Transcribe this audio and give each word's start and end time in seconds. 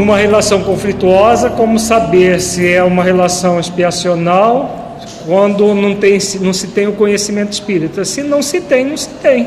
numa 0.00 0.16
relação 0.16 0.62
conflituosa, 0.62 1.50
como 1.50 1.78
saber 1.78 2.40
se 2.40 2.66
é 2.66 2.82
uma 2.82 3.04
relação 3.04 3.60
expiacional 3.60 4.96
quando 5.26 5.74
não, 5.74 5.94
tem, 5.94 6.18
não 6.40 6.54
se 6.54 6.68
tem 6.68 6.86
o 6.86 6.92
conhecimento 6.92 7.52
espírita. 7.52 8.02
Se 8.02 8.22
não 8.22 8.40
se 8.40 8.62
tem, 8.62 8.82
não 8.82 8.96
se 8.96 9.10
tem. 9.22 9.46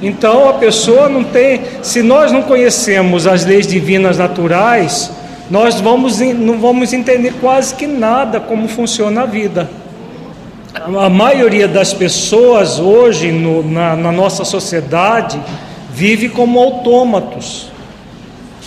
Então 0.00 0.48
a 0.48 0.52
pessoa 0.52 1.08
não 1.08 1.24
tem, 1.24 1.62
se 1.82 2.02
nós 2.02 2.30
não 2.30 2.42
conhecemos 2.42 3.26
as 3.26 3.44
leis 3.44 3.66
divinas 3.66 4.16
naturais, 4.16 5.10
nós 5.50 5.80
vamos, 5.80 6.20
não 6.20 6.60
vamos 6.60 6.92
entender 6.92 7.34
quase 7.40 7.74
que 7.74 7.88
nada 7.88 8.38
como 8.38 8.68
funciona 8.68 9.22
a 9.22 9.26
vida. 9.26 9.68
A 10.72 11.10
maioria 11.10 11.66
das 11.66 11.92
pessoas 11.92 12.78
hoje 12.78 13.32
no, 13.32 13.68
na, 13.68 13.96
na 13.96 14.12
nossa 14.12 14.44
sociedade 14.44 15.38
vive 15.92 16.28
como 16.28 16.60
autômatos. 16.60 17.72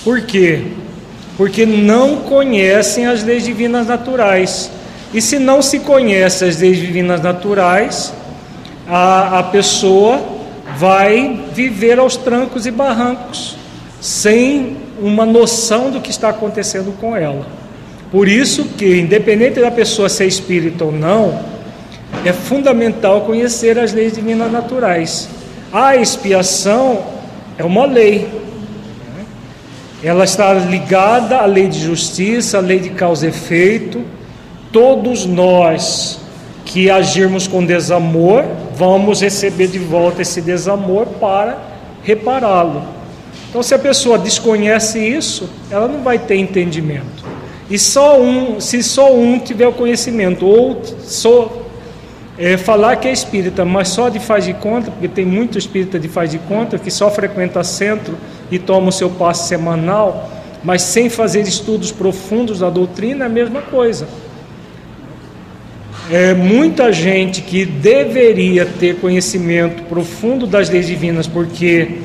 Por 0.04 0.22
quê? 0.24 0.83
Porque 1.38 1.66
não 1.66 2.18
conhecem 2.18 3.06
as 3.06 3.24
leis 3.24 3.44
divinas 3.44 3.88
naturais. 3.88 4.70
E 5.14 5.22
se 5.22 5.40
não 5.40 5.62
se 5.62 5.80
conhece 5.80 6.46
as 6.46 6.60
leis 6.60 6.78
divinas 6.78 7.22
naturais, 7.22 8.14
a, 8.88 9.40
a 9.40 9.44
pessoa 9.44 10.22
vai 10.78 11.42
viver 11.54 12.00
aos 12.00 12.16
trancos 12.16 12.66
e 12.66 12.72
barrancos, 12.72 13.56
sem 14.02 14.78
uma 15.00 15.26
noção 15.26 15.92
do 15.92 16.02
que 16.02 16.10
está 16.10 16.30
acontecendo 16.30 16.96
com 17.00 17.16
ela. 17.16 17.46
Por 18.12 18.28
isso 18.28 18.66
que, 18.78 19.00
independente 19.00 19.60
da 19.60 19.72
pessoa 19.72 20.08
ser 20.08 20.28
espírita 20.28 20.86
ou 20.86 20.92
não, 20.92 21.40
é 22.24 22.32
fundamental 22.32 23.22
conhecer 23.22 23.78
as 23.80 23.92
leis 23.92 24.14
divinas 24.14 24.52
naturais. 24.52 25.28
A 25.72 25.96
expiação 25.96 27.04
é 27.58 27.64
uma 27.64 27.86
lei. 27.86 28.28
Ela 30.04 30.26
está 30.26 30.54
ligada 30.54 31.38
à 31.38 31.46
lei 31.46 31.68
de 31.68 31.80
justiça, 31.80 32.58
à 32.58 32.62
lei 32.62 32.78
de 32.78 32.90
causa 32.90 33.26
e 33.26 33.30
efeito. 33.30 34.02
Todos 34.70 35.26
nós 35.26 36.20
que 36.66 36.90
agirmos 36.90 37.48
com 37.48 37.66
desamor, 37.66 38.44
vamos 38.76 39.22
receber 39.22 39.68
de 39.68 39.80
volta 39.80 40.22
esse 40.22 40.42
desamor 40.42 41.06
para 41.22 41.58
repará-lo. 42.04 42.84
Então, 43.50 43.64
se 43.64 43.74
a 43.74 43.80
pessoa 43.80 44.18
desconhece 44.18 45.00
isso, 45.00 45.50
ela 45.72 45.88
não 45.88 46.04
vai 46.04 46.20
ter 46.20 46.36
entendimento. 46.36 47.24
E 47.70 47.80
só 47.80 48.20
um, 48.20 48.60
se 48.60 48.84
só 48.84 49.14
um 49.14 49.40
tiver 49.40 49.68
o 49.68 49.74
conhecimento, 49.74 50.46
ou 50.46 50.82
só 51.04 51.64
é, 52.38 52.58
falar 52.58 52.98
que 52.98 53.08
é 53.08 53.12
espírita, 53.12 53.64
mas 53.64 53.90
só 53.90 54.10
de 54.10 54.20
faz 54.20 54.46
de 54.46 54.54
conta, 54.54 54.92
porque 54.92 55.08
tem 55.08 55.26
muito 55.26 55.58
espírita 55.58 55.98
de 55.98 56.08
faz 56.08 56.32
de 56.32 56.40
conta 56.40 56.78
que 56.78 56.92
só 56.92 57.10
frequenta 57.10 57.64
centro 57.64 58.18
e 58.56 58.60
toma 58.60 58.90
o 58.90 58.92
seu 58.92 59.10
passe 59.10 59.48
semanal, 59.48 60.32
mas 60.64 60.84
sem 60.84 61.10
fazer 61.10 61.42
estudos 61.42 61.92
profundos 61.92 62.60
da 62.60 62.70
doutrina, 62.70 63.26
é 63.26 63.28
a 63.28 63.30
mesma 63.30 63.62
coisa. 63.62 64.08
É, 66.12 66.34
muita 66.34 66.92
gente 66.94 67.42
que 67.42 67.66
deveria 67.66 68.66
ter 68.66 68.98
conhecimento 68.98 69.84
profundo 69.84 70.46
das 70.46 70.70
leis 70.70 70.86
divinas, 70.86 71.26
porque 71.26 72.02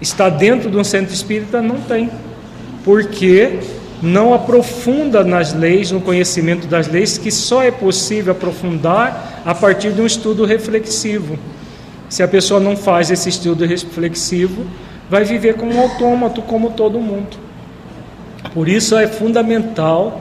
está 0.00 0.28
dentro 0.28 0.70
de 0.70 0.76
um 0.76 0.84
centro 0.84 1.14
espírita, 1.14 1.62
não 1.62 1.80
tem. 1.80 2.10
Porque 2.84 3.58
não 4.02 4.34
aprofunda 4.34 5.24
nas 5.24 5.54
leis, 5.54 5.90
no 5.90 6.00
conhecimento 6.00 6.66
das 6.66 6.88
leis, 6.88 7.16
que 7.16 7.30
só 7.30 7.62
é 7.62 7.70
possível 7.70 8.32
aprofundar 8.32 9.42
a 9.44 9.54
partir 9.54 9.92
de 9.92 10.02
um 10.02 10.06
estudo 10.06 10.44
reflexivo. 10.44 11.38
Se 12.08 12.22
a 12.22 12.28
pessoa 12.28 12.58
não 12.58 12.76
faz 12.76 13.10
esse 13.10 13.28
estudo 13.28 13.64
reflexivo, 13.66 14.64
vai 15.08 15.24
viver 15.24 15.54
como 15.54 15.74
um 15.74 15.80
autômato, 15.80 16.42
como 16.42 16.70
todo 16.70 17.00
mundo. 17.00 17.36
Por 18.52 18.68
isso 18.68 18.96
é 18.96 19.06
fundamental 19.06 20.20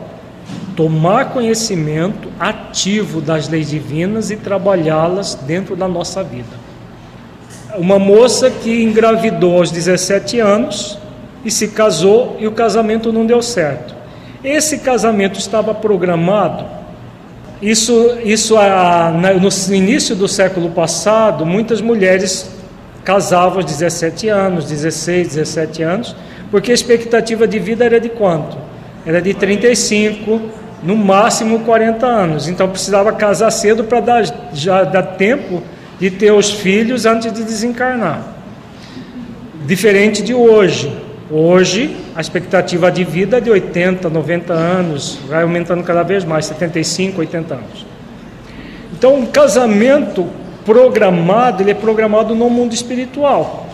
tomar 0.76 1.32
conhecimento 1.32 2.30
ativo 2.40 3.20
das 3.20 3.50
leis 3.50 3.70
divinas 3.70 4.32
e 4.32 4.36
trabalhá-las 4.36 5.36
dentro 5.36 5.76
da 5.76 5.88
nossa 5.88 6.24
vida 6.24 6.68
uma 7.78 8.00
moça 8.00 8.50
que 8.50 8.84
engravidou 8.84 9.58
aos 9.58 9.72
17 9.72 10.40
anos 10.40 10.98
e 11.46 11.52
se 11.52 11.70
casou 11.70 12.36
e 12.40 12.48
o 12.48 12.52
casamento 12.52 13.14
não 13.14 13.26
deu 13.26 13.42
certo. 13.42 13.96
Esse 14.44 14.80
casamento 14.80 15.40
estava 15.40 15.74
programado. 15.74 16.66
Isso, 17.62 18.18
isso 18.24 18.56
no 19.70 19.76
início 19.76 20.16
do 20.16 20.28
século 20.28 20.72
passado, 20.72 21.46
muitas 21.46 21.82
mulheres 21.82 22.50
casavam 23.08 23.60
aos 23.60 23.66
17 23.66 24.28
anos, 24.28 24.66
16, 24.66 25.30
17 25.30 25.82
anos, 25.82 26.14
porque 26.52 26.72
a 26.72 26.74
expectativa 26.74 27.48
de 27.48 27.58
vida 27.58 27.86
era 27.86 28.02
de 28.02 28.10
quanto? 28.10 28.58
Era 29.06 29.22
de 29.22 29.34
35, 29.34 30.42
no 30.84 30.98
máximo 30.98 31.60
40 31.60 32.06
anos. 32.06 32.50
Então 32.50 32.68
precisava 32.68 33.14
casar 33.14 33.50
cedo 33.50 33.86
para 33.86 34.02
dar, 34.02 34.52
já 34.54 34.84
dar 34.84 35.04
tempo 35.04 35.64
de 35.98 36.12
ter 36.12 36.34
os 36.34 36.52
filhos 36.52 37.06
antes 37.06 37.32
de 37.32 37.46
desencarnar. 37.46 38.24
Diferente 39.66 40.22
de 40.22 40.34
hoje. 40.34 40.94
Hoje, 41.32 41.96
a 42.14 42.20
expectativa 42.20 42.92
de 42.92 43.06
vida 43.06 43.38
é 43.38 43.42
de 43.42 43.50
80, 43.50 44.10
90 44.10 44.54
anos, 44.54 45.18
vai 45.30 45.44
aumentando 45.44 45.82
cada 45.82 46.04
vez 46.04 46.26
mais, 46.26 46.46
75, 46.46 47.22
80 47.22 47.54
anos. 47.54 47.86
Então, 48.92 49.16
um 49.16 49.26
casamento 49.26 50.28
programado, 50.68 51.64
ele 51.64 51.72
é 51.72 51.74
programado 51.74 52.36
no 52.36 52.50
mundo 52.50 52.74
espiritual. 52.74 53.68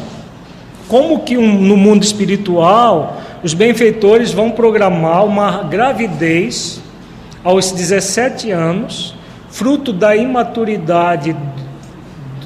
Como 0.87 1.21
que 1.21 1.39
um, 1.39 1.59
no 1.59 1.75
mundo 1.75 2.03
espiritual, 2.03 3.19
os 3.41 3.55
benfeitores 3.55 4.31
vão 4.31 4.51
programar 4.51 5.25
uma 5.25 5.63
gravidez 5.63 6.79
aos 7.43 7.71
17 7.71 8.51
anos, 8.51 9.15
fruto 9.49 9.91
da 9.91 10.15
imaturidade 10.15 11.35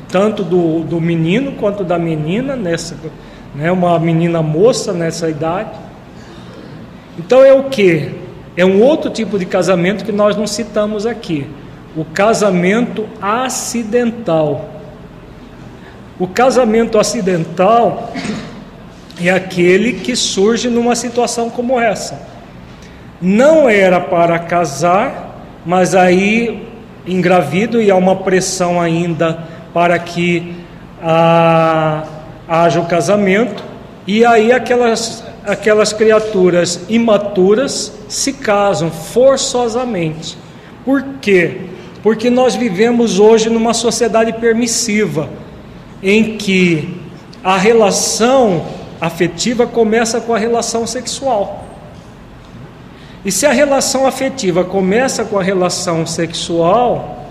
tanto 0.07 0.45
do, 0.45 0.79
do 0.79 1.01
menino 1.01 1.51
quanto 1.53 1.83
da 1.83 1.99
menina, 1.99 2.55
nessa, 2.55 2.95
né, 3.53 3.69
uma 3.69 3.99
menina 3.99 4.41
moça 4.41 4.93
nessa 4.93 5.29
idade. 5.29 5.71
Então 7.19 7.43
é 7.43 7.51
o 7.51 7.65
que? 7.65 8.11
É 8.55 8.65
um 8.65 8.81
outro 8.81 9.11
tipo 9.11 9.37
de 9.37 9.45
casamento 9.45 10.05
que 10.05 10.13
nós 10.13 10.37
não 10.37 10.47
citamos 10.47 11.05
aqui. 11.05 11.45
O 11.97 12.05
casamento 12.05 13.09
acidental. 13.19 14.69
O 16.19 16.27
casamento 16.27 16.99
acidental 16.99 18.13
é 19.19 19.31
aquele 19.31 19.93
que 19.93 20.15
surge 20.15 20.69
numa 20.69 20.95
situação 20.95 21.49
como 21.49 21.79
essa. 21.79 22.21
Não 23.19 23.67
era 23.67 23.99
para 23.99 24.37
casar, 24.37 25.41
mas 25.65 25.95
aí 25.95 26.67
engravido 27.07 27.81
e 27.81 27.89
há 27.89 27.95
uma 27.95 28.17
pressão 28.17 28.79
ainda 28.79 29.39
para 29.73 29.97
que 29.97 30.55
ah, 31.01 32.03
haja 32.47 32.79
o 32.79 32.85
casamento, 32.85 33.63
e 34.05 34.23
aí 34.23 34.51
aquelas, 34.51 35.23
aquelas 35.43 35.93
criaturas 35.93 36.85
imaturas 36.87 37.91
se 38.07 38.33
casam 38.33 38.91
forçosamente. 38.91 40.37
Por 40.85 41.03
quê? 41.19 41.75
Porque 42.07 42.29
nós 42.29 42.55
vivemos 42.55 43.19
hoje 43.19 43.49
numa 43.49 43.73
sociedade 43.73 44.31
permissiva, 44.31 45.29
em 46.01 46.37
que 46.37 47.01
a 47.43 47.57
relação 47.57 48.65
afetiva 49.01 49.67
começa 49.67 50.21
com 50.21 50.33
a 50.33 50.37
relação 50.37 50.87
sexual. 50.87 51.65
E 53.25 53.29
se 53.29 53.45
a 53.45 53.51
relação 53.51 54.07
afetiva 54.07 54.63
começa 54.63 55.25
com 55.25 55.37
a 55.37 55.43
relação 55.43 56.05
sexual, 56.07 57.27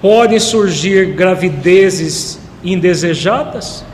Podem 0.00 0.38
surgir 0.38 1.14
gravidezes 1.14 2.38
indesejadas? 2.62 3.84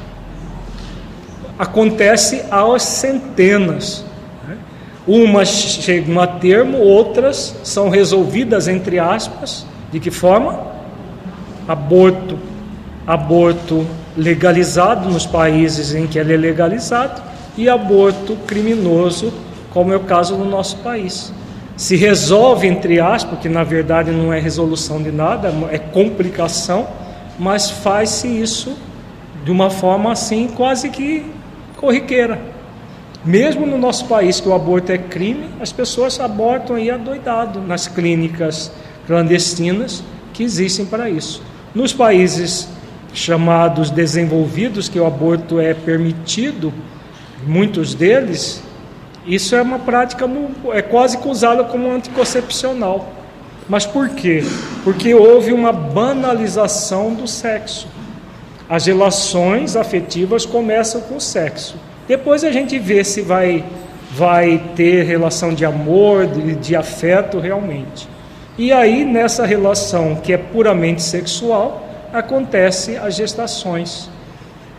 Acontece 1.59 2.45
aos 2.51 2.83
centenas. 2.83 4.05
Umas 5.07 5.49
chegam 5.49 6.21
a 6.21 6.27
termo, 6.27 6.77
outras 6.77 7.57
são 7.65 7.89
resolvidas, 7.89 8.69
entre 8.69 8.99
aspas, 8.99 9.70
de 9.93 10.01
que 10.01 10.11
forma? 10.11 10.59
Aborto. 11.67 12.39
Aborto 13.07 13.87
legalizado 14.17 15.09
nos 15.11 15.27
países 15.27 15.95
em 15.95 16.07
que 16.07 16.19
ele 16.19 16.35
é 16.35 16.37
legalizado 16.37 17.23
e 17.57 17.69
aborto 17.69 18.37
criminoso, 18.47 19.33
como 19.71 19.93
é 19.93 19.97
o 19.97 20.01
caso 20.01 20.37
no 20.37 20.45
nosso 20.45 20.77
país 20.79 21.33
se 21.81 21.97
resolve, 21.97 22.67
entre 22.67 23.01
aspas, 23.01 23.31
porque 23.31 23.49
na 23.49 23.65
verdade 23.65 24.11
não 24.11 24.31
é 24.31 24.39
resolução 24.39 25.03
de 25.03 25.11
nada, 25.11 25.51
é 25.71 25.79
complicação, 25.79 26.87
mas 27.39 27.71
faz-se 27.71 28.29
isso 28.29 28.77
de 29.43 29.51
uma 29.51 29.71
forma 29.71 30.13
assim 30.13 30.47
quase 30.47 30.91
que 30.91 31.25
corriqueira. 31.79 32.39
Mesmo 33.25 33.65
no 33.65 33.79
nosso 33.79 34.05
país 34.05 34.41
que 34.41 34.47
o 34.47 34.53
aborto 34.53 34.93
é 34.93 34.99
crime, 34.99 35.47
as 35.59 35.73
pessoas 35.73 36.21
abortam 36.21 36.77
aí 36.77 36.91
adoidado 36.91 37.63
nas 37.63 37.89
clínicas 37.89 38.71
clandestinas 39.07 40.03
que 40.33 40.43
existem 40.43 40.87
para 40.87 41.09
isso. 41.11 41.43
Nos 41.75 41.93
países 41.93 42.69
chamados 43.13 43.91
desenvolvidos, 43.91 44.89
que 44.89 44.99
o 44.99 45.07
aborto 45.07 45.61
é 45.61 45.75
permitido, 45.75 46.73
muitos 47.47 47.95
deles, 47.95 48.63
Isso 49.27 49.55
é 49.55 49.61
uma 49.61 49.79
prática, 49.79 50.29
é 50.73 50.81
quase 50.81 51.19
que 51.19 51.29
usada 51.29 51.63
como 51.65 51.93
anticoncepcional. 51.93 53.13
Mas 53.69 53.85
por 53.85 54.09
quê? 54.09 54.43
Porque 54.83 55.15
houve 55.15 55.53
uma 55.53 55.73
banalização 55.73 57.15
do 57.15 57.29
sexo. 57.29 57.87
As 58.69 58.87
relações 58.87 59.77
afetivas 59.77 60.47
começam 60.47 61.03
com 61.03 61.17
o 61.17 61.21
sexo. 61.21 61.77
Depois 62.09 62.43
a 62.43 62.51
gente 62.51 62.79
vê 62.79 63.05
se 63.05 63.21
vai, 63.21 63.65
vai 64.11 64.73
ter 64.75 65.05
relação 65.05 65.55
de 65.55 65.65
amor, 65.65 66.27
de, 66.27 66.57
de 66.57 66.75
afeto 66.75 67.39
realmente. 67.39 68.09
E 68.61 68.75
aí, 68.75 69.07
nessa 69.07 69.47
relação 69.47 70.17
que 70.17 70.35
é 70.35 70.37
puramente 70.37 71.03
sexual, 71.03 71.83
acontece 72.13 72.95
as 72.95 73.15
gestações. 73.15 74.11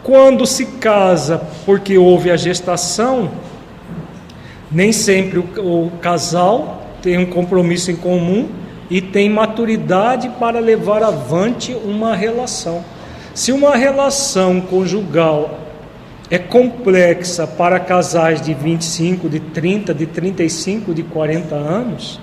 Quando 0.04 0.46
se 0.46 0.68
casa 0.78 1.42
porque 1.66 1.98
houve 1.98 2.30
a 2.30 2.38
gestação, 2.38 3.32
nem 4.72 4.92
sempre 4.92 5.40
o, 5.40 5.88
o 5.88 5.92
casal 6.00 6.84
tem 7.02 7.18
um 7.18 7.26
compromisso 7.26 7.90
em 7.90 7.96
comum 7.96 8.50
e 8.88 9.02
tem 9.02 9.28
maturidade 9.28 10.30
para 10.40 10.60
levar 10.60 11.02
avante 11.02 11.74
uma 11.74 12.16
relação. 12.16 12.86
Se 13.34 13.52
uma 13.52 13.76
relação 13.76 14.62
conjugal 14.62 15.60
é 16.30 16.38
complexa 16.38 17.48
para 17.48 17.80
casais 17.80 18.44
de 18.44 18.54
25, 18.54 19.28
de 19.28 19.40
30, 19.40 19.92
de 19.92 20.06
35, 20.06 20.94
de 20.94 21.02
40 21.02 21.56
anos, 21.56 22.20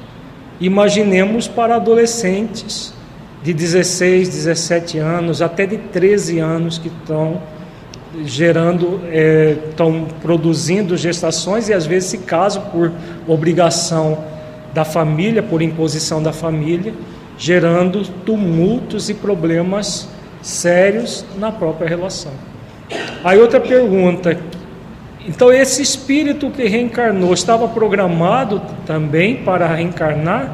imaginemos 0.61 1.47
para 1.47 1.77
adolescentes 1.77 2.93
de 3.43 3.53
16, 3.53 4.29
17 4.29 4.99
anos, 4.99 5.41
até 5.41 5.67
de 5.67 5.79
13 5.79 6.39
anos 6.39 6.79
que 6.79 6.89
estão 6.89 7.41
gerando, 8.25 9.01
é, 9.11 9.57
estão 9.71 10.07
produzindo 10.21 10.97
gestações 10.97 11.69
e 11.69 11.75
às 11.75 11.87
vezes 11.87 12.11
se 12.11 12.19
casam 12.19 12.63
por 12.71 12.91
obrigação 13.27 14.25
da 14.75 14.85
família, 14.85 15.43
por 15.43 15.63
imposição 15.63 16.23
da 16.23 16.33
família, 16.33 16.93
gerando 17.37 18.03
tumultos 18.25 19.09
e 19.09 19.15
problemas 19.15 20.09
sérios 20.43 21.25
na 21.39 21.53
própria 21.53 21.89
relação. 21.89 22.33
Aí 23.23 23.39
outra 23.39 23.61
pergunta, 23.61 24.39
então 25.29 25.53
esse 25.53 25.83
espírito 25.83 26.51
que 26.51 26.67
reencarnou 26.67 27.35
estava 27.35 27.69
programado 27.69 28.63
também 28.87 29.37
para 29.37 29.67
reencarnar? 29.67 30.51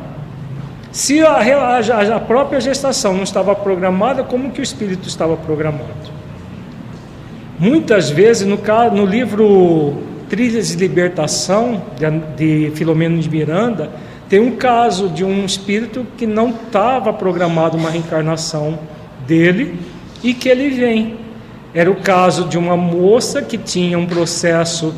Se 0.91 1.21
a, 1.23 1.39
a, 1.39 2.17
a 2.17 2.21
própria 2.21 2.61
gestação 2.61 3.15
não 3.15 3.23
estava 3.23 3.55
programada, 3.55 4.25
como 4.25 4.51
que 4.51 4.61
o 4.61 4.63
espírito 4.63 5.09
estava 5.09 5.37
programado? 5.37 6.13
Muitas 7.59 8.11
vezes, 8.11 8.47
no, 8.47 8.59
no 8.93 9.07
livro 9.07 9.95
Trilhas 10.29 10.69
de 10.69 10.77
Libertação, 10.77 11.83
de, 11.97 12.67
de 12.69 12.77
Filomeno 12.77 13.21
de 13.21 13.31
Miranda, 13.31 13.91
tem 14.29 14.41
um 14.41 14.57
caso 14.57 15.09
de 15.09 15.25
um 15.25 15.45
espírito 15.45 16.05
que 16.17 16.27
não 16.27 16.51
estava 16.51 17.13
programado 17.13 17.77
uma 17.77 17.91
reencarnação 17.91 18.79
dele 19.27 19.79
e 20.23 20.35
que 20.35 20.49
ele 20.49 20.71
vem. 20.71 21.24
Era 21.75 21.91
o 21.91 21.97
caso 21.97 22.45
de 22.45 22.57
uma 22.57 22.77
moça 22.77 23.43
que 23.43 23.59
tinha 23.59 23.99
um 23.99 24.07
processo 24.07 24.95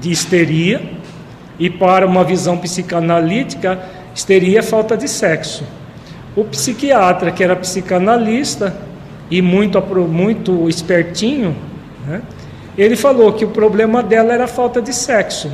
de 0.00 0.10
histeria 0.10 0.82
e 1.58 1.70
para 1.70 2.06
uma 2.06 2.22
visão 2.22 2.58
psicanalítica, 2.58 3.78
histeria 4.14 4.58
é 4.58 4.62
falta 4.62 4.96
de 4.96 5.08
sexo. 5.08 5.64
O 6.36 6.44
psiquiatra, 6.44 7.32
que 7.32 7.42
era 7.42 7.56
psicanalista 7.56 8.76
e 9.30 9.40
muito, 9.40 9.80
muito 9.80 10.68
espertinho, 10.68 11.56
né? 12.06 12.22
Ele 12.76 12.94
falou 12.94 13.32
que 13.32 13.44
o 13.44 13.48
problema 13.48 14.04
dela 14.04 14.32
era 14.32 14.44
a 14.44 14.48
falta 14.48 14.80
de 14.80 14.92
sexo. 14.92 15.50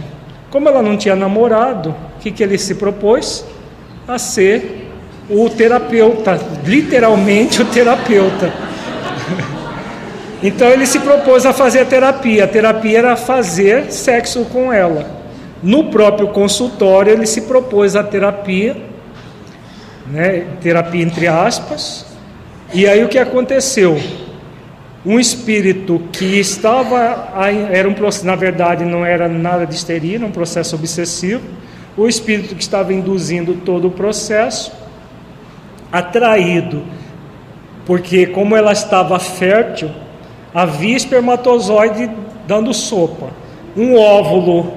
Como 0.50 0.68
ela 0.68 0.82
não 0.82 0.94
tinha 0.94 1.16
namorado, 1.16 1.94
o 2.16 2.20
que, 2.20 2.30
que 2.30 2.42
ele 2.42 2.58
se 2.58 2.74
propôs? 2.74 3.46
A 4.06 4.18
ser 4.18 4.90
o 5.30 5.48
terapeuta, 5.48 6.38
literalmente 6.66 7.62
o 7.62 7.64
terapeuta. 7.64 8.52
Então 10.42 10.68
ele 10.68 10.86
se 10.86 10.98
propôs 11.00 11.46
a 11.46 11.52
fazer 11.52 11.80
a 11.80 11.84
terapia. 11.84 12.44
A 12.44 12.48
terapia 12.48 12.98
era 12.98 13.16
fazer 13.16 13.90
sexo 13.90 14.44
com 14.46 14.72
ela. 14.72 15.22
No 15.62 15.84
próprio 15.90 16.28
consultório 16.28 17.12
ele 17.12 17.26
se 17.26 17.42
propôs 17.42 17.96
a 17.96 18.02
terapia, 18.02 18.76
né, 20.06 20.46
terapia 20.60 21.02
entre 21.02 21.26
aspas. 21.26 22.06
E 22.72 22.86
aí 22.86 23.02
o 23.04 23.08
que 23.08 23.18
aconteceu? 23.18 23.98
um 25.04 25.20
espírito 25.20 26.02
que 26.10 26.40
estava, 26.40 27.28
era 27.70 27.86
um, 27.86 27.94
na 28.22 28.34
verdade 28.34 28.84
não 28.84 29.04
era 29.04 29.28
nada 29.28 29.66
de 29.66 29.74
histeria, 29.74 30.16
era 30.16 30.24
um 30.24 30.30
processo 30.30 30.76
obsessivo, 30.76 31.42
o 31.96 32.08
espírito 32.08 32.54
que 32.54 32.62
estava 32.62 32.92
induzindo 32.92 33.54
todo 33.54 33.88
o 33.88 33.90
processo, 33.90 34.72
atraído, 35.92 36.82
porque 37.84 38.26
como 38.26 38.56
ela 38.56 38.72
estava 38.72 39.18
fértil, 39.18 39.90
havia 40.54 40.96
espermatozoide 40.96 42.08
dando 42.46 42.72
sopa, 42.72 43.26
um 43.76 43.98
óvulo 43.98 44.72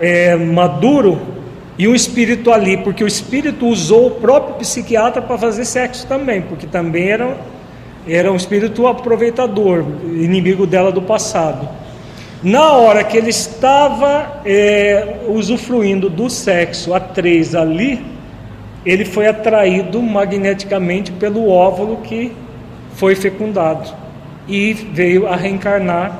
é, 0.00 0.34
maduro 0.36 1.20
e 1.78 1.86
um 1.86 1.94
espírito 1.94 2.50
ali, 2.50 2.78
porque 2.78 3.04
o 3.04 3.06
espírito 3.06 3.66
usou 3.66 4.06
o 4.06 4.10
próprio 4.12 4.54
psiquiatra 4.54 5.20
para 5.20 5.36
fazer 5.36 5.66
sexo 5.66 6.06
também, 6.06 6.40
porque 6.40 6.66
também 6.66 7.10
era 7.10 7.36
era 8.06 8.30
um 8.30 8.36
espírito 8.36 8.86
aproveitador, 8.86 9.82
inimigo 10.04 10.66
dela 10.66 10.92
do 10.92 11.00
passado. 11.00 11.66
Na 12.42 12.72
hora 12.72 13.02
que 13.02 13.16
ele 13.16 13.30
estava 13.30 14.42
é, 14.44 15.20
usufruindo 15.26 16.10
do 16.10 16.28
sexo 16.28 16.92
a 16.92 17.00
três 17.00 17.54
ali, 17.54 18.04
ele 18.84 19.06
foi 19.06 19.26
atraído 19.26 20.02
magneticamente 20.02 21.12
pelo 21.12 21.48
óvulo 21.48 21.96
que 22.02 22.32
foi 22.94 23.14
fecundado 23.14 24.03
e 24.48 24.72
veio 24.72 25.26
a 25.26 25.36
reencarnar 25.36 26.18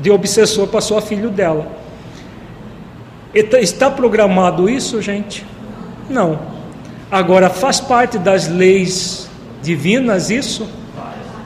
de 0.00 0.10
obsessor 0.10 0.66
para 0.68 0.80
sua 0.80 1.00
filho 1.00 1.30
dela. 1.30 1.66
Está 3.34 3.90
programado 3.90 4.68
isso, 4.68 5.00
gente? 5.00 5.46
Não. 6.10 6.38
Agora, 7.10 7.48
faz 7.48 7.80
parte 7.80 8.18
das 8.18 8.48
leis 8.48 9.28
divinas 9.62 10.30
isso? 10.30 10.68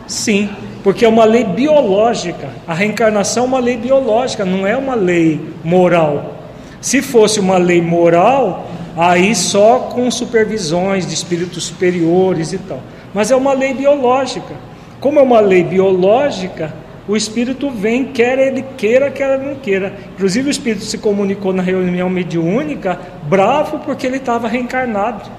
Sim, 0.07 0.49
porque 0.83 1.05
é 1.05 1.09
uma 1.09 1.25
lei 1.25 1.45
biológica. 1.45 2.49
A 2.67 2.75
reencarnação 2.75 3.45
é 3.45 3.47
uma 3.47 3.59
lei 3.59 3.77
biológica, 3.77 4.45
não 4.45 4.67
é 4.67 4.77
uma 4.77 4.95
lei 4.95 5.41
moral. 5.63 6.35
Se 6.81 7.03
fosse 7.03 7.41
uma 7.41 7.57
lei 7.57 7.83
moral, 7.83 8.69
aí 8.97 9.35
só 9.35 9.91
com 9.93 10.11
supervisões 10.11 11.07
de 11.07 11.15
espíritos 11.15 11.65
superiores 11.65 12.53
e 12.53 12.59
tal. 12.59 12.81
Mas 13.13 13.31
é 13.31 13.37
uma 13.37 13.53
lei 13.53 13.75
biológica. 13.75 14.55
Como 15.01 15.19
é 15.19 15.23
uma 15.23 15.41
lei 15.41 15.63
biológica, 15.63 16.73
o 17.09 17.17
espírito 17.17 17.71
vem, 17.71 18.07
quer 18.07 18.39
ele 18.39 18.65
queira, 18.77 19.11
quer 19.11 19.39
ele 19.39 19.49
não 19.49 19.55
queira. 19.57 19.95
Inclusive, 20.15 20.49
o 20.49 20.51
espírito 20.51 20.85
se 20.85 20.99
comunicou 20.99 21.53
na 21.53 21.63
reunião 21.63 22.11
mediúnica 22.11 22.99
bravo 23.29 23.79
porque 23.81 24.07
ele 24.07 24.17
estava 24.17 24.49
reencarnado. 24.49 25.31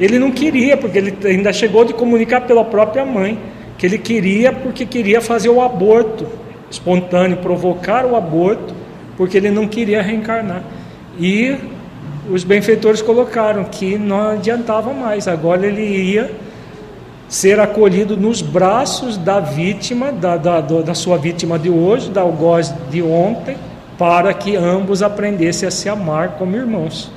Ele 0.00 0.18
não 0.18 0.30
queria, 0.30 0.76
porque 0.76 0.98
ele 0.98 1.16
ainda 1.24 1.52
chegou 1.52 1.84
de 1.84 1.92
comunicar 1.92 2.42
pela 2.42 2.64
própria 2.64 3.04
mãe 3.04 3.38
que 3.76 3.86
ele 3.86 3.98
queria 3.98 4.52
porque 4.52 4.84
queria 4.84 5.20
fazer 5.20 5.48
o 5.48 5.62
aborto 5.62 6.26
espontâneo, 6.70 7.38
provocar 7.38 8.04
o 8.04 8.16
aborto, 8.16 8.74
porque 9.16 9.36
ele 9.36 9.50
não 9.50 9.66
queria 9.66 10.02
reencarnar. 10.02 10.62
E 11.18 11.56
os 12.30 12.44
benfeitores 12.44 13.00
colocaram 13.00 13.64
que 13.64 13.96
não 13.96 14.30
adiantava 14.30 14.92
mais, 14.92 15.26
agora 15.26 15.66
ele 15.66 15.82
ia 15.82 16.30
ser 17.28 17.60
acolhido 17.60 18.16
nos 18.16 18.40
braços 18.40 19.18
da 19.18 19.38
vítima, 19.38 20.10
da, 20.10 20.36
da, 20.36 20.60
da 20.60 20.94
sua 20.94 21.18
vítima 21.18 21.58
de 21.58 21.68
hoje, 21.68 22.10
da 22.10 22.22
algoz 22.22 22.74
de 22.90 23.02
ontem, 23.02 23.56
para 23.98 24.32
que 24.32 24.56
ambos 24.56 25.02
aprendessem 25.02 25.68
a 25.68 25.70
se 25.70 25.88
amar 25.88 26.36
como 26.38 26.56
irmãos. 26.56 27.10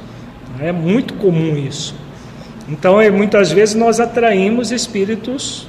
É 0.59 0.71
muito 0.71 1.13
comum 1.13 1.55
isso. 1.55 1.95
Então, 2.67 2.99
é, 2.99 3.09
muitas 3.09 3.51
vezes 3.51 3.75
nós 3.75 3.99
atraímos 3.99 4.71
espíritos 4.71 5.67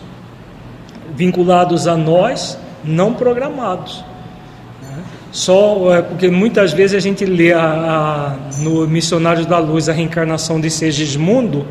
vinculados 1.15 1.87
a 1.87 1.97
nós, 1.97 2.59
não 2.83 3.15
programados. 3.15 4.05
Né? 4.83 5.03
Só 5.31 5.95
é, 5.95 6.03
porque 6.03 6.29
muitas 6.29 6.73
vezes 6.73 6.97
a 6.97 7.01
gente 7.01 7.25
lê 7.25 7.53
a, 7.53 7.63
a, 7.63 8.61
no 8.61 8.89
Missionários 8.89 9.47
da 9.47 9.59
Luz 9.59 9.89
a 9.89 9.93
reencarnação 9.93 10.61
de 10.61 10.71
Segismundo 10.71 11.67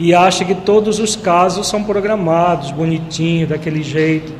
e 0.00 0.14
acha 0.14 0.46
que 0.46 0.54
todos 0.54 0.98
os 0.98 1.14
casos 1.14 1.68
são 1.68 1.84
programados, 1.84 2.70
bonitinho, 2.70 3.46
daquele 3.46 3.82
jeito. 3.82 4.32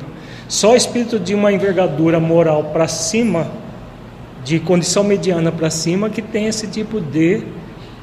Só 0.48 0.74
espírito 0.74 1.18
de 1.18 1.34
uma 1.34 1.52
envergadura 1.52 2.18
moral 2.18 2.64
para 2.72 2.88
cima, 2.88 3.46
de 4.42 4.58
condição 4.58 5.04
mediana 5.04 5.52
para 5.52 5.68
cima, 5.68 6.08
que 6.08 6.22
tem 6.22 6.46
esse 6.46 6.66
tipo 6.66 6.98
de, 6.98 7.42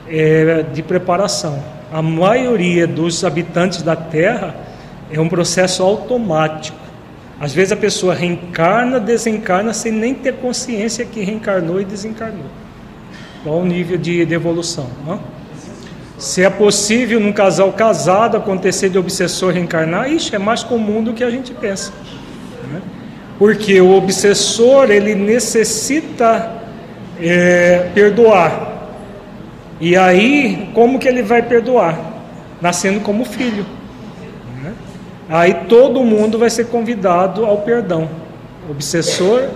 é, 0.08 0.62
de 0.72 0.84
preparação. 0.84 1.58
A 1.92 2.00
maioria 2.00 2.86
dos 2.86 3.26
habitantes 3.26 3.82
da 3.82 3.96
Terra 3.96 4.56
é 5.12 5.20
um 5.20 5.28
processo 5.28 5.82
automático. 5.82 6.78
Às 7.40 7.54
vezes 7.54 7.72
a 7.72 7.78
pessoa 7.78 8.14
reencarna, 8.14 9.00
desencarna 9.00 9.74
sem 9.74 9.92
nem 9.92 10.14
ter 10.14 10.36
consciência 10.36 11.04
que 11.06 11.22
reencarnou 11.22 11.82
e 11.82 11.86
desencarnou. 11.86 12.46
Qual 13.44 13.58
o 13.58 13.66
nível 13.66 13.98
de 13.98 14.24
devolução? 14.28 14.88
Né? 15.08 15.20
Se 16.18 16.44
é 16.44 16.50
possível 16.50 17.20
num 17.20 17.32
casal 17.32 17.72
casado 17.74 18.38
acontecer 18.38 18.90
de 18.90 18.98
obsessor 18.98 19.54
reencarnar, 19.54 20.12
isso 20.12 20.36
é 20.36 20.40
mais 20.40 20.64
comum 20.64 21.04
do 21.04 21.14
que 21.14 21.24
a 21.24 21.30
gente 21.30 21.54
pensa. 21.54 21.92
Né? 22.72 22.82
Porque 23.38 23.80
o 23.80 23.96
obsessor 23.96 24.90
ele 24.90 25.14
necessita 25.14 26.54
é, 27.22 27.92
perdoar. 27.94 28.90
E 29.80 29.96
aí, 29.96 30.72
como 30.74 30.98
que 30.98 31.08
ele 31.08 31.22
vai 31.22 31.44
perdoar? 31.44 32.00
Nascendo 32.60 33.00
como 33.02 33.24
filho. 33.24 33.64
Né? 34.64 34.74
Aí 35.30 35.54
todo 35.70 36.04
mundo 36.04 36.40
vai 36.40 36.50
ser 36.50 36.66
convidado 36.66 37.46
ao 37.46 37.60
perdão. 37.60 38.10
Obsessor 38.68 39.50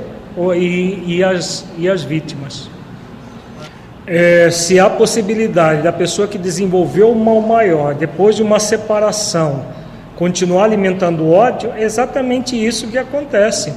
e, 0.55 1.17
e, 1.17 1.23
as, 1.23 1.65
e 1.75 1.89
as 1.89 2.03
vítimas 2.03 2.69
é, 4.07 4.49
se 4.49 4.79
há 4.79 4.89
possibilidade 4.89 5.81
da 5.81 5.91
pessoa 5.91 6.27
que 6.27 6.37
desenvolveu 6.37 7.11
o 7.11 7.15
mal 7.15 7.41
maior, 7.41 7.93
depois 7.93 8.35
de 8.35 8.43
uma 8.43 8.59
separação, 8.59 9.65
continuar 10.15 10.65
alimentando 10.65 11.29
ódio, 11.31 11.71
é 11.75 11.83
exatamente 11.83 12.55
isso 12.55 12.87
que 12.87 12.97
acontece. 12.97 13.73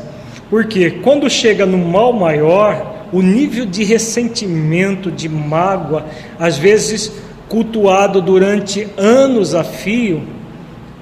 Porque 0.50 0.90
quando 0.90 1.28
chega 1.28 1.66
no 1.66 1.78
mal 1.78 2.12
maior, 2.12 3.07
o 3.12 3.23
nível 3.23 3.64
de 3.64 3.85
ressentimento, 3.85 5.11
de 5.11 5.28
mágoa, 5.28 6.04
às 6.38 6.57
vezes 6.57 7.12
cultuado 7.49 8.21
durante 8.21 8.88
anos 8.97 9.54
a 9.54 9.62
fio, 9.62 10.23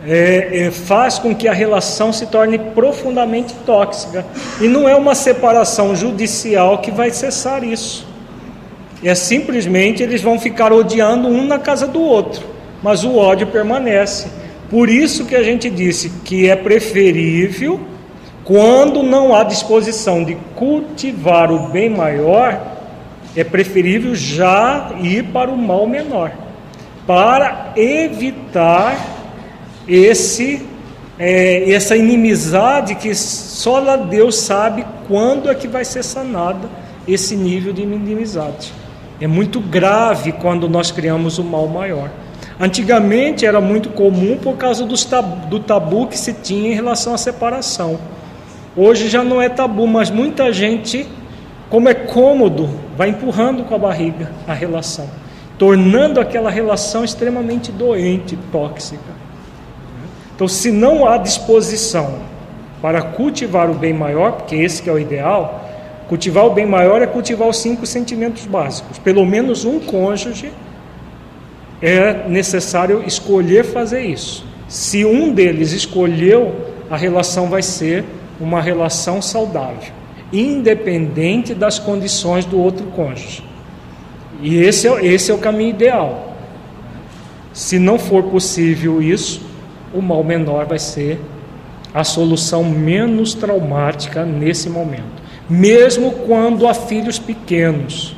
é, 0.05 0.65
é, 0.67 0.71
faz 0.71 1.19
com 1.19 1.35
que 1.35 1.47
a 1.47 1.53
relação 1.53 2.13
se 2.13 2.27
torne 2.27 2.59
profundamente 2.59 3.55
tóxica. 3.65 4.27
E 4.61 4.67
não 4.67 4.89
é 4.89 4.95
uma 4.95 5.15
separação 5.15 5.95
judicial 5.95 6.79
que 6.79 6.91
vai 6.91 7.11
cessar 7.11 7.63
isso. 7.65 8.12
É 9.03 9.15
simplesmente 9.15 10.03
eles 10.03 10.23
vão 10.23 10.39
ficar 10.39 10.73
odiando 10.73 11.29
um 11.29 11.45
na 11.45 11.59
casa 11.59 11.87
do 11.87 12.01
outro, 12.01 12.47
mas 12.83 13.05
o 13.05 13.17
ódio 13.17 13.49
permanece. 13.49 14.29
Por 14.71 14.89
isso 14.89 15.27
que 15.27 15.35
a 15.35 15.43
gente 15.43 15.69
disse 15.69 16.09
que 16.25 16.49
é 16.49 16.57
preferível, 16.57 17.81
quando 18.45 19.03
não 19.03 19.35
há 19.35 19.45
disposição 19.45 20.25
de 20.25 20.37
cultivar 20.55 21.51
o 21.51 21.69
bem 21.69 21.91
maior, 21.91 22.61
é 23.37 23.43
preferível 23.43 24.15
já 24.15 24.93
ir 25.01 25.25
para 25.25 25.51
o 25.51 25.57
mal 25.57 25.87
menor, 25.87 26.33
para 27.07 27.73
evitar 27.77 28.97
esse 29.89 30.67
é, 31.19 31.71
essa 31.71 31.97
inimizade 31.97 32.95
que 32.95 33.15
só 33.15 33.97
Deus 33.97 34.37
sabe 34.37 34.85
quando 35.07 35.51
é 35.51 35.55
que 35.55 35.69
vai 35.69 35.85
ser 35.85 36.03
sanada 36.03 36.69
esse 37.07 37.37
nível 37.37 37.73
de 37.73 37.83
inimizade. 37.83 38.73
É 39.23 39.27
muito 39.29 39.61
grave 39.61 40.33
quando 40.33 40.69
nós 40.69 40.91
criamos 40.91 41.39
o 41.39 41.45
mal 41.45 41.69
maior. 41.69 42.11
Antigamente 42.59 43.47
era 43.47 43.61
muito 43.61 43.91
comum 43.91 44.37
por 44.37 44.57
causa 44.57 44.85
do 44.85 45.61
tabu 45.61 46.09
que 46.09 46.19
se 46.19 46.33
tinha 46.33 46.73
em 46.73 46.75
relação 46.75 47.15
à 47.15 47.17
separação. 47.17 48.01
Hoje 48.77 49.09
já 49.09 49.23
não 49.23 49.41
é 49.41 49.49
tabu, 49.49 49.87
mas 49.87 50.11
muita 50.11 50.53
gente, 50.53 51.07
como 51.71 51.89
é 51.89 51.95
cômodo, 51.95 52.69
vai 52.97 53.11
empurrando 53.11 53.63
com 53.63 53.73
a 53.77 53.79
barriga 53.79 54.33
a 54.45 54.53
relação, 54.53 55.09
tornando 55.57 56.19
aquela 56.19 56.51
relação 56.51 57.05
extremamente 57.05 57.71
doente, 57.71 58.37
tóxica. 58.51 59.13
Então, 60.35 60.49
se 60.49 60.73
não 60.73 61.07
há 61.07 61.17
disposição 61.17 62.15
para 62.81 63.01
cultivar 63.01 63.71
o 63.71 63.75
bem 63.75 63.93
maior, 63.93 64.33
porque 64.33 64.57
esse 64.57 64.91
é 64.91 64.93
o 64.93 64.99
ideal, 64.99 65.65
Cultivar 66.13 66.45
o 66.45 66.51
bem 66.51 66.67
maior 66.67 67.01
é 67.01 67.07
cultivar 67.07 67.49
os 67.49 67.57
cinco 67.57 67.87
sentimentos 67.87 68.45
básicos. 68.45 68.99
Pelo 68.99 69.25
menos 69.25 69.65
um 69.65 69.81
cônjuge 69.81 70.53
é 71.81 72.29
necessário 72.29 73.03
escolher 73.07 73.65
fazer 73.65 74.03
isso. 74.03 74.45
Se 74.69 75.07
um 75.07 75.33
deles 75.33 75.73
escolheu, 75.73 76.55
a 76.91 76.99
relação 76.99 77.49
vai 77.49 77.63
ser 77.63 78.05
uma 78.39 78.61
relação 78.61 79.23
saudável, 79.23 79.91
independente 80.31 81.55
das 81.55 81.79
condições 81.79 82.45
do 82.45 82.61
outro 82.61 82.85
cônjuge. 82.89 83.43
E 84.43 84.57
esse 84.57 84.87
é, 84.87 85.07
esse 85.07 85.31
é 85.31 85.35
o 85.35 85.39
caminho 85.39 85.71
ideal. 85.71 86.37
Se 87.55 87.79
não 87.79 87.99
for 87.99 88.25
possível 88.25 89.01
isso, 89.01 89.41
o 89.95 90.03
mal 90.03 90.23
menor 90.23 90.67
vai 90.67 90.79
ser 90.79 91.19
a 91.95 92.05
solução 92.05 92.63
menos 92.65 93.33
traumática 93.33 94.27
nesse 94.27 94.69
momento 94.69 95.22
mesmo 95.53 96.13
quando 96.27 96.67
há 96.67 96.73
filhos 96.73 97.19
pequenos. 97.19 98.17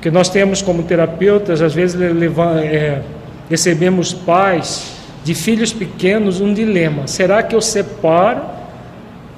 Que 0.00 0.10
nós 0.10 0.28
temos 0.28 0.62
como 0.62 0.84
terapeutas, 0.84 1.60
às 1.60 1.74
vezes 1.74 2.00
é, 2.00 3.02
recebemos 3.50 4.14
pais 4.14 4.92
de 5.24 5.34
filhos 5.34 5.72
pequenos 5.72 6.40
um 6.40 6.54
dilema: 6.54 7.06
será 7.06 7.42
que 7.42 7.54
eu 7.54 7.60
separo 7.60 8.42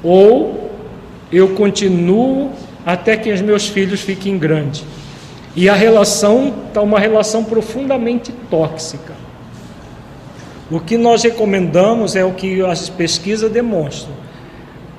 ou 0.02 0.70
eu 1.32 1.54
continuo 1.54 2.52
até 2.84 3.16
que 3.16 3.32
os 3.32 3.40
meus 3.40 3.66
filhos 3.66 4.02
fiquem 4.02 4.38
grandes? 4.38 4.84
E 5.56 5.68
a 5.68 5.74
relação 5.74 6.54
está 6.68 6.80
uma 6.80 7.00
relação 7.00 7.44
profundamente 7.44 8.32
tóxica. 8.50 9.14
O 10.70 10.80
que 10.80 10.96
nós 10.96 11.22
recomendamos 11.22 12.14
é 12.14 12.24
o 12.24 12.32
que 12.32 12.62
as 12.62 12.88
pesquisas 12.88 13.50
demonstram. 13.50 14.14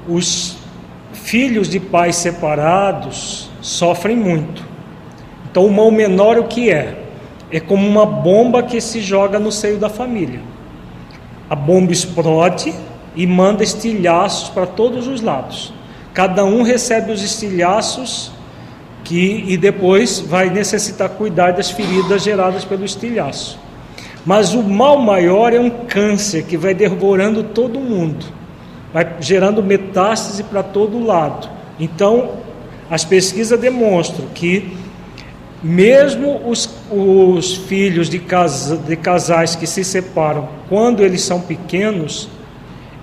Os 0.08 0.58
filhos 1.24 1.70
de 1.70 1.80
pais 1.80 2.18
separados 2.18 3.50
sofrem 3.62 4.16
muito. 4.16 4.64
Então, 5.50 5.66
o 5.66 5.72
mal 5.72 5.90
menor 5.90 6.38
o 6.38 6.44
que 6.46 6.70
é? 6.70 7.00
É 7.50 7.60
como 7.60 7.88
uma 7.88 8.06
bomba 8.06 8.62
que 8.62 8.82
se 8.82 9.02
joga 9.02 9.40
no 9.40 9.52
seio 9.52 9.78
da 9.78 9.90
família. 9.90 10.42
A 11.50 11.56
bomba 11.56 11.94
explode 11.94 12.74
e 13.16 13.26
manda 13.26 13.64
estilhaços 13.64 14.50
para 14.50 14.66
todos 14.66 15.08
os 15.08 15.22
lados. 15.22 15.74
Cada 16.14 16.44
um 16.44 16.62
recebe 16.62 17.12
os 17.12 17.24
estilhaços 17.24 18.32
que 19.04 19.46
e 19.48 19.56
depois 19.56 20.20
vai 20.20 20.50
necessitar 20.50 21.10
cuidar 21.10 21.52
das 21.52 21.72
feridas 21.72 22.24
geradas 22.24 22.66
pelo 22.66 22.84
estilhaço. 22.84 23.60
Mas 24.26 24.54
o 24.54 24.64
mal 24.64 25.00
maior 25.00 25.54
é 25.54 25.60
um 25.60 25.70
câncer 25.70 26.44
que 26.44 26.58
vai 26.58 26.74
devorando 26.74 27.44
todo 27.44 27.80
mundo 27.80 28.43
vai 28.94 29.16
gerando 29.20 29.64
metástase 29.64 30.44
para 30.44 30.62
todo 30.62 31.04
lado. 31.04 31.50
Então, 31.80 32.32
as 32.90 33.04
pesquisas 33.04 33.60
demonstram 33.60 34.28
que 34.34 34.78
mesmo 35.64 36.42
os, 36.46 36.70
os 36.92 37.56
filhos 37.56 38.10
de, 38.10 38.20
casa, 38.20 38.78
de 38.78 38.96
casais 38.98 39.56
que 39.56 39.66
se 39.66 39.84
separam, 39.84 40.50
quando 40.68 41.02
eles 41.02 41.22
são 41.22 41.40
pequenos, 41.40 42.30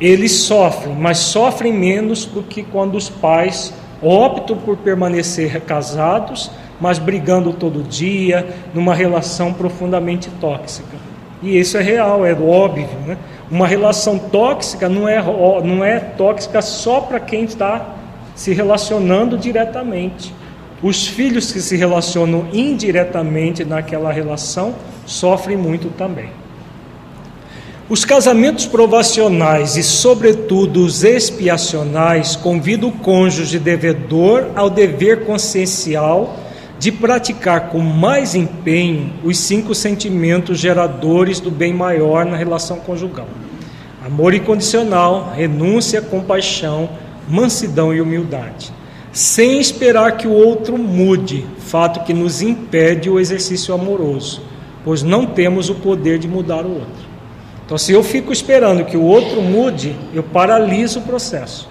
eles 0.00 0.32
sofrem, 0.32 0.94
mas 0.94 1.18
sofrem 1.18 1.72
menos 1.72 2.26
do 2.26 2.42
que 2.42 2.62
quando 2.62 2.96
os 2.96 3.08
pais 3.08 3.72
optam 4.02 4.56
por 4.56 4.76
permanecer 4.76 5.60
casados, 5.62 6.50
mas 6.80 6.98
brigando 6.98 7.52
todo 7.52 7.82
dia, 7.82 8.46
numa 8.72 8.94
relação 8.94 9.52
profundamente 9.52 10.30
tóxica. 10.40 10.96
E 11.42 11.58
isso 11.58 11.76
é 11.76 11.82
real, 11.82 12.24
é 12.24 12.32
óbvio. 12.32 12.88
Né? 13.06 13.16
Uma 13.50 13.66
relação 13.66 14.16
tóxica 14.16 14.88
não 14.88 15.08
é, 15.08 15.20
não 15.64 15.84
é 15.84 15.98
tóxica 15.98 16.62
só 16.62 17.00
para 17.00 17.18
quem 17.18 17.44
está 17.44 17.96
se 18.34 18.52
relacionando 18.52 19.36
diretamente. 19.36 20.32
Os 20.82 21.06
filhos 21.06 21.52
que 21.52 21.60
se 21.60 21.76
relacionam 21.76 22.46
indiretamente 22.52 23.64
naquela 23.64 24.12
relação 24.12 24.74
sofrem 25.04 25.56
muito 25.56 25.90
também. 25.90 26.30
Os 27.88 28.04
casamentos 28.04 28.66
provacionais 28.66 29.76
e, 29.76 29.82
sobretudo, 29.82 30.84
os 30.84 31.02
expiacionais 31.02 32.36
convidam 32.36 32.88
o 32.88 32.92
cônjuge 32.92 33.58
devedor 33.58 34.46
ao 34.54 34.70
dever 34.70 35.24
consciencial 35.24 36.36
de 36.80 36.90
praticar 36.90 37.68
com 37.68 37.78
mais 37.78 38.34
empenho 38.34 39.12
os 39.22 39.36
cinco 39.36 39.74
sentimentos 39.74 40.58
geradores 40.58 41.38
do 41.38 41.50
bem 41.50 41.74
maior 41.74 42.24
na 42.24 42.38
relação 42.38 42.78
conjugal: 42.78 43.28
amor 44.02 44.32
incondicional, 44.32 45.30
renúncia, 45.36 46.00
compaixão, 46.00 46.88
mansidão 47.28 47.92
e 47.92 48.00
humildade, 48.00 48.72
sem 49.12 49.60
esperar 49.60 50.16
que 50.16 50.26
o 50.26 50.32
outro 50.32 50.78
mude, 50.78 51.44
fato 51.58 52.02
que 52.02 52.14
nos 52.14 52.40
impede 52.40 53.10
o 53.10 53.20
exercício 53.20 53.74
amoroso, 53.74 54.42
pois 54.82 55.02
não 55.02 55.26
temos 55.26 55.68
o 55.68 55.74
poder 55.74 56.18
de 56.18 56.26
mudar 56.26 56.64
o 56.64 56.72
outro. 56.72 57.10
Então, 57.66 57.76
se 57.76 57.92
eu 57.92 58.02
fico 58.02 58.32
esperando 58.32 58.86
que 58.86 58.96
o 58.96 59.02
outro 59.02 59.42
mude, 59.42 59.94
eu 60.14 60.22
paraliso 60.22 61.00
o 61.00 61.02
processo. 61.02 61.68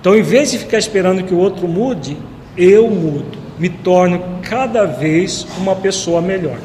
Então, 0.00 0.16
em 0.16 0.22
vez 0.22 0.50
de 0.50 0.58
ficar 0.58 0.78
esperando 0.78 1.22
que 1.22 1.32
o 1.32 1.38
outro 1.38 1.68
mude, 1.68 2.16
eu 2.56 2.90
mudo 2.90 3.41
me 3.62 3.68
torno 3.68 4.20
cada 4.42 4.84
vez 4.84 5.46
uma 5.56 5.76
pessoa 5.76 6.20
melhor. 6.20 6.56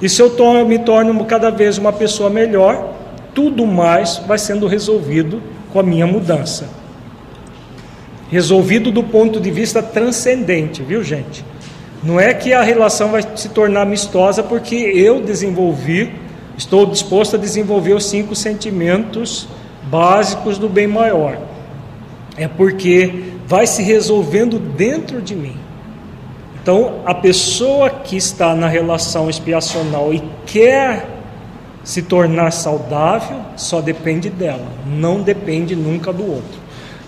E 0.00 0.08
se 0.08 0.22
eu 0.22 0.30
torno, 0.30 0.64
me 0.64 0.78
torno 0.78 1.22
cada 1.26 1.50
vez 1.50 1.76
uma 1.76 1.92
pessoa 1.92 2.30
melhor, 2.30 2.94
tudo 3.34 3.66
mais 3.66 4.22
vai 4.26 4.38
sendo 4.38 4.66
resolvido 4.66 5.42
com 5.70 5.78
a 5.78 5.82
minha 5.82 6.06
mudança. 6.06 6.70
Resolvido 8.30 8.90
do 8.90 9.02
ponto 9.02 9.38
de 9.38 9.50
vista 9.50 9.82
transcendente, 9.82 10.82
viu, 10.82 11.04
gente? 11.04 11.44
Não 12.02 12.18
é 12.18 12.32
que 12.32 12.54
a 12.54 12.62
relação 12.62 13.10
vai 13.10 13.22
se 13.36 13.50
tornar 13.50 13.82
amistosa 13.82 14.42
porque 14.42 14.76
eu 14.76 15.20
desenvolvi, 15.20 16.10
estou 16.56 16.86
disposto 16.86 17.36
a 17.36 17.38
desenvolver 17.38 17.92
os 17.92 18.06
cinco 18.06 18.34
sentimentos 18.34 19.46
básicos 19.90 20.56
do 20.56 20.70
bem 20.70 20.86
maior. 20.86 21.36
É 22.34 22.48
porque 22.48 23.24
vai 23.46 23.66
se 23.66 23.82
resolvendo 23.82 24.58
dentro 24.58 25.20
de 25.20 25.36
mim. 25.36 25.65
Então, 26.66 26.94
a 27.04 27.14
pessoa 27.14 27.88
que 27.88 28.16
está 28.16 28.52
na 28.52 28.66
relação 28.66 29.30
expiacional 29.30 30.12
e 30.12 30.20
quer 30.44 31.06
se 31.84 32.02
tornar 32.02 32.50
saudável, 32.50 33.36
só 33.54 33.80
depende 33.80 34.28
dela, 34.28 34.66
não 34.84 35.22
depende 35.22 35.76
nunca 35.76 36.12
do 36.12 36.28
outro. 36.28 36.58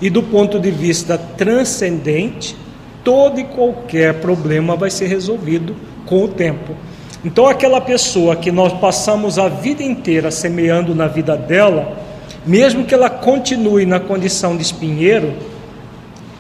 E 0.00 0.08
do 0.08 0.22
ponto 0.22 0.60
de 0.60 0.70
vista 0.70 1.18
transcendente, 1.18 2.54
todo 3.02 3.40
e 3.40 3.44
qualquer 3.46 4.20
problema 4.20 4.76
vai 4.76 4.90
ser 4.90 5.08
resolvido 5.08 5.74
com 6.06 6.22
o 6.22 6.28
tempo. 6.28 6.76
Então, 7.24 7.48
aquela 7.48 7.80
pessoa 7.80 8.36
que 8.36 8.52
nós 8.52 8.72
passamos 8.74 9.40
a 9.40 9.48
vida 9.48 9.82
inteira 9.82 10.30
semeando 10.30 10.94
na 10.94 11.08
vida 11.08 11.36
dela, 11.36 11.98
mesmo 12.46 12.84
que 12.84 12.94
ela 12.94 13.10
continue 13.10 13.84
na 13.84 13.98
condição 13.98 14.56
de 14.56 14.62
espinheiro, 14.62 15.34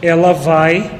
ela 0.00 0.32
vai, 0.32 0.97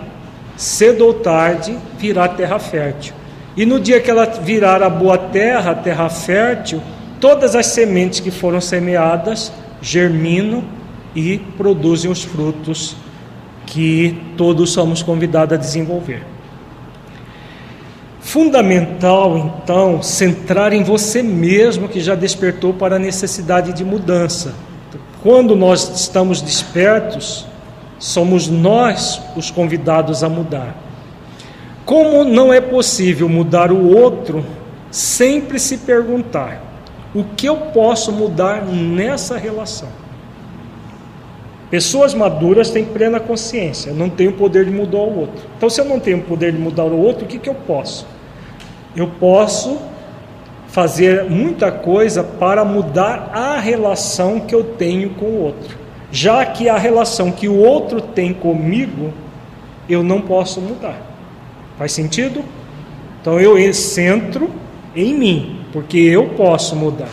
cedo 0.58 1.06
ou 1.06 1.14
tarde, 1.14 1.78
virar 1.96 2.30
terra 2.30 2.58
fértil. 2.58 3.14
E 3.56 3.64
no 3.64 3.78
dia 3.80 4.00
que 4.00 4.10
ela 4.10 4.26
virar 4.26 4.82
a 4.82 4.90
boa 4.90 5.16
terra, 5.16 5.70
a 5.70 5.74
terra 5.74 6.08
fértil, 6.10 6.82
todas 7.20 7.54
as 7.54 7.66
sementes 7.66 8.20
que 8.20 8.30
foram 8.30 8.60
semeadas 8.60 9.52
germinam 9.80 10.64
e 11.14 11.38
produzem 11.56 12.10
os 12.10 12.24
frutos 12.24 12.96
que 13.66 14.20
todos 14.36 14.72
somos 14.72 15.02
convidados 15.02 15.54
a 15.54 15.56
desenvolver. 15.56 16.22
Fundamental, 18.20 19.60
então, 19.62 20.02
centrar 20.02 20.72
em 20.72 20.82
você 20.82 21.22
mesmo 21.22 21.88
que 21.88 22.00
já 22.00 22.14
despertou 22.14 22.74
para 22.74 22.96
a 22.96 22.98
necessidade 22.98 23.72
de 23.72 23.84
mudança. 23.84 24.54
Quando 25.22 25.56
nós 25.56 26.00
estamos 26.00 26.42
despertos, 26.42 27.47
somos 27.98 28.48
nós 28.48 29.20
os 29.36 29.50
convidados 29.50 30.22
a 30.22 30.28
mudar. 30.28 30.74
Como 31.84 32.24
não 32.24 32.52
é 32.52 32.60
possível 32.60 33.28
mudar 33.28 33.72
o 33.72 33.96
outro, 33.96 34.44
sempre 34.90 35.58
se 35.58 35.78
perguntar: 35.78 36.62
o 37.14 37.24
que 37.24 37.46
eu 37.46 37.56
posso 37.56 38.12
mudar 38.12 38.64
nessa 38.64 39.36
relação? 39.36 39.88
Pessoas 41.70 42.14
maduras 42.14 42.70
têm 42.70 42.84
plena 42.84 43.20
consciência, 43.20 43.92
não 43.92 44.08
tenho 44.08 44.32
poder 44.32 44.64
de 44.64 44.70
mudar 44.70 44.98
o 44.98 45.20
outro. 45.20 45.42
Então, 45.56 45.68
se 45.68 45.80
eu 45.80 45.84
não 45.84 46.00
tenho 46.00 46.22
poder 46.22 46.52
de 46.52 46.58
mudar 46.58 46.84
o 46.84 46.98
outro, 46.98 47.26
o 47.26 47.28
que, 47.28 47.38
que 47.38 47.48
eu 47.48 47.54
posso? 47.54 48.06
Eu 48.96 49.06
posso 49.06 49.78
fazer 50.68 51.24
muita 51.24 51.70
coisa 51.70 52.22
para 52.22 52.64
mudar 52.64 53.30
a 53.34 53.58
relação 53.58 54.40
que 54.40 54.54
eu 54.54 54.64
tenho 54.64 55.10
com 55.10 55.26
o 55.26 55.42
outro. 55.42 55.87
Já 56.10 56.44
que 56.46 56.68
a 56.68 56.78
relação 56.78 57.30
que 57.30 57.48
o 57.48 57.56
outro 57.56 58.00
tem 58.00 58.32
comigo, 58.32 59.12
eu 59.88 60.02
não 60.02 60.20
posso 60.20 60.60
mudar. 60.60 61.00
Faz 61.78 61.92
sentido? 61.92 62.44
Então 63.20 63.38
eu 63.38 63.72
centro 63.74 64.50
em 64.94 65.14
mim, 65.14 65.60
porque 65.72 65.98
eu 65.98 66.30
posso 66.30 66.74
mudar. 66.74 67.10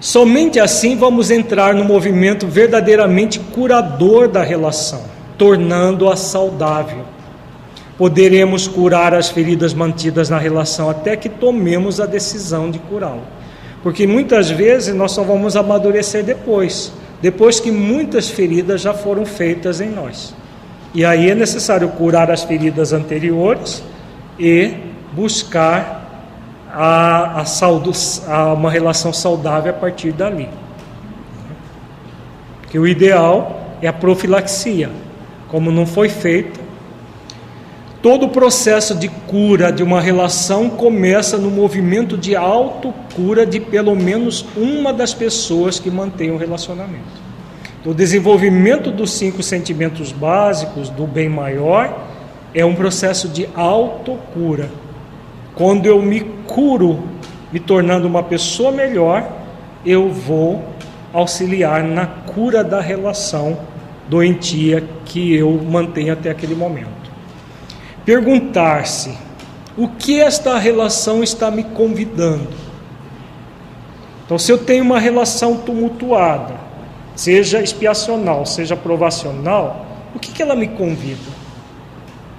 Somente 0.00 0.58
assim 0.58 0.96
vamos 0.96 1.30
entrar 1.30 1.74
no 1.74 1.84
movimento 1.84 2.46
verdadeiramente 2.46 3.38
curador 3.38 4.28
da 4.28 4.42
relação, 4.42 5.02
tornando-a 5.36 6.16
saudável. 6.16 7.04
Poderemos 7.98 8.66
curar 8.66 9.12
as 9.12 9.28
feridas 9.28 9.74
mantidas 9.74 10.30
na 10.30 10.38
relação 10.38 10.88
até 10.88 11.16
que 11.16 11.28
tomemos 11.28 12.00
a 12.00 12.06
decisão 12.06 12.70
de 12.70 12.78
curá-lo. 12.78 13.22
Porque 13.82 14.06
muitas 14.06 14.50
vezes 14.50 14.94
nós 14.94 15.12
só 15.12 15.22
vamos 15.22 15.54
amadurecer 15.54 16.24
depois, 16.24 16.92
depois 17.20 17.60
que 17.60 17.70
muitas 17.70 18.30
feridas 18.30 18.80
já 18.80 18.94
foram 18.94 19.26
feitas 19.26 19.80
em 19.80 19.90
nós. 19.90 20.34
E 20.94 21.04
aí 21.04 21.30
é 21.30 21.34
necessário 21.34 21.88
curar 21.90 22.30
as 22.30 22.42
feridas 22.42 22.92
anteriores 22.92 23.82
e 24.38 24.74
buscar 25.12 26.00
a, 26.72 27.40
a, 27.40 27.44
saldo, 27.44 27.92
a 28.26 28.52
uma 28.52 28.70
relação 28.70 29.12
saudável 29.12 29.70
a 29.70 29.76
partir 29.76 30.12
dali. 30.12 30.48
Que 32.70 32.78
o 32.78 32.86
ideal 32.86 33.76
é 33.82 33.88
a 33.88 33.92
profilaxia. 33.92 34.90
Como 35.48 35.70
não 35.70 35.84
foi 35.84 36.08
feita, 36.08 36.59
todo 38.02 38.26
o 38.26 38.28
processo 38.28 38.94
de 38.94 39.08
cura 39.08 39.72
de 39.72 39.82
uma 39.82 40.00
relação 40.00 40.70
começa 40.70 41.36
no 41.36 41.50
movimento 41.50 42.16
de 42.16 42.34
autocura 42.34 43.44
de 43.44 43.60
pelo 43.60 43.94
menos 43.94 44.44
uma 44.56 44.92
das 44.92 45.12
pessoas 45.12 45.78
que 45.78 45.90
mantém 45.90 46.30
o 46.30 46.36
relacionamento. 46.36 47.30
O 47.84 47.94
desenvolvimento 47.94 48.90
dos 48.90 49.12
cinco 49.12 49.42
sentimentos 49.42 50.12
básicos 50.12 50.88
do 50.88 51.06
bem 51.06 51.28
maior 51.28 52.06
é 52.54 52.64
um 52.64 52.74
processo 52.74 53.28
de 53.28 53.48
autocura 53.54 54.70
quando 55.60 55.84
eu 55.84 56.00
me 56.00 56.20
curo, 56.46 57.02
me 57.52 57.60
tornando 57.60 58.06
uma 58.06 58.22
pessoa 58.22 58.72
melhor, 58.72 59.30
eu 59.84 60.08
vou 60.08 60.64
auxiliar 61.12 61.82
na 61.82 62.06
cura 62.06 62.62
da 62.62 62.80
relação 62.80 63.58
doentia 64.08 64.82
que 65.04 65.34
eu 65.34 65.52
mantenho 65.62 66.12
até 66.12 66.30
aquele 66.30 66.54
momento. 66.54 66.99
Perguntar-se: 68.04 69.16
o 69.76 69.88
que 69.88 70.20
esta 70.20 70.58
relação 70.58 71.22
está 71.22 71.50
me 71.50 71.64
convidando? 71.64 72.48
Então, 74.24 74.38
se 74.38 74.52
eu 74.52 74.58
tenho 74.58 74.84
uma 74.84 74.98
relação 74.98 75.56
tumultuada, 75.56 76.54
seja 77.16 77.60
expiacional, 77.60 78.46
seja 78.46 78.76
provacional, 78.76 79.86
o 80.14 80.18
que, 80.18 80.32
que 80.32 80.42
ela 80.42 80.54
me 80.54 80.68
convida? 80.68 81.40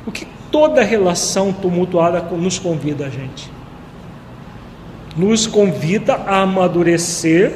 O 0.06 0.12
que 0.12 0.26
Toda 0.52 0.84
relação 0.84 1.54
tumultuada 1.54 2.20
nos 2.20 2.60
convida 2.60 3.06
a 3.06 3.10
gente. 3.10 3.50
Nos 5.16 5.48
convida 5.48 6.16
a 6.16 6.42
amadurecer 6.42 7.54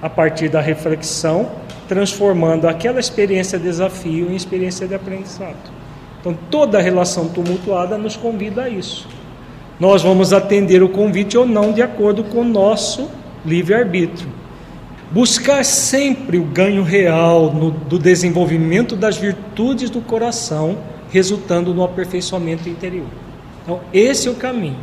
a 0.00 0.08
partir 0.08 0.48
da 0.48 0.60
reflexão, 0.60 1.50
transformando 1.86 2.66
aquela 2.66 2.98
experiência 2.98 3.58
de 3.58 3.64
desafio 3.64 4.32
em 4.32 4.34
experiência 4.34 4.88
de 4.88 4.94
aprendizado. 4.94 5.81
Então, 6.22 6.38
toda 6.48 6.80
relação 6.80 7.28
tumultuada 7.28 7.98
nos 7.98 8.16
convida 8.16 8.62
a 8.62 8.68
isso. 8.68 9.08
Nós 9.78 10.02
vamos 10.02 10.32
atender 10.32 10.80
o 10.80 10.88
convite 10.88 11.36
ou 11.36 11.44
não 11.44 11.72
de 11.72 11.82
acordo 11.82 12.22
com 12.22 12.42
o 12.42 12.44
nosso 12.44 13.10
livre-arbítrio. 13.44 14.28
Buscar 15.10 15.64
sempre 15.64 16.38
o 16.38 16.44
ganho 16.44 16.84
real 16.84 17.52
no, 17.52 17.72
do 17.72 17.98
desenvolvimento 17.98 18.94
das 18.94 19.16
virtudes 19.16 19.90
do 19.90 20.00
coração 20.00 20.78
resultando 21.10 21.74
no 21.74 21.82
aperfeiçoamento 21.82 22.68
interior. 22.68 23.08
Então, 23.62 23.80
esse 23.92 24.28
é 24.28 24.30
o 24.30 24.34
caminho. 24.34 24.78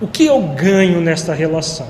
O 0.00 0.08
que 0.08 0.26
eu 0.26 0.40
ganho 0.40 1.00
nesta 1.00 1.32
relação? 1.32 1.86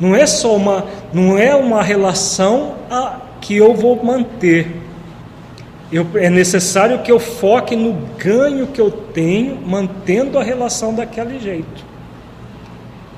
Não 0.00 0.14
é 0.14 0.26
só 0.26 0.56
uma, 0.56 0.86
não 1.12 1.38
é 1.38 1.54
uma 1.54 1.82
relação 1.82 2.76
a, 2.90 3.20
que 3.40 3.56
eu 3.56 3.74
vou 3.74 4.02
manter. 4.02 4.83
Eu, 5.94 6.04
é 6.16 6.28
necessário 6.28 6.98
que 7.02 7.12
eu 7.12 7.20
foque 7.20 7.76
no 7.76 7.92
ganho 8.18 8.66
que 8.66 8.80
eu 8.80 8.90
tenho, 8.90 9.60
mantendo 9.64 10.40
a 10.40 10.42
relação 10.42 10.92
daquele 10.92 11.38
jeito. 11.38 11.84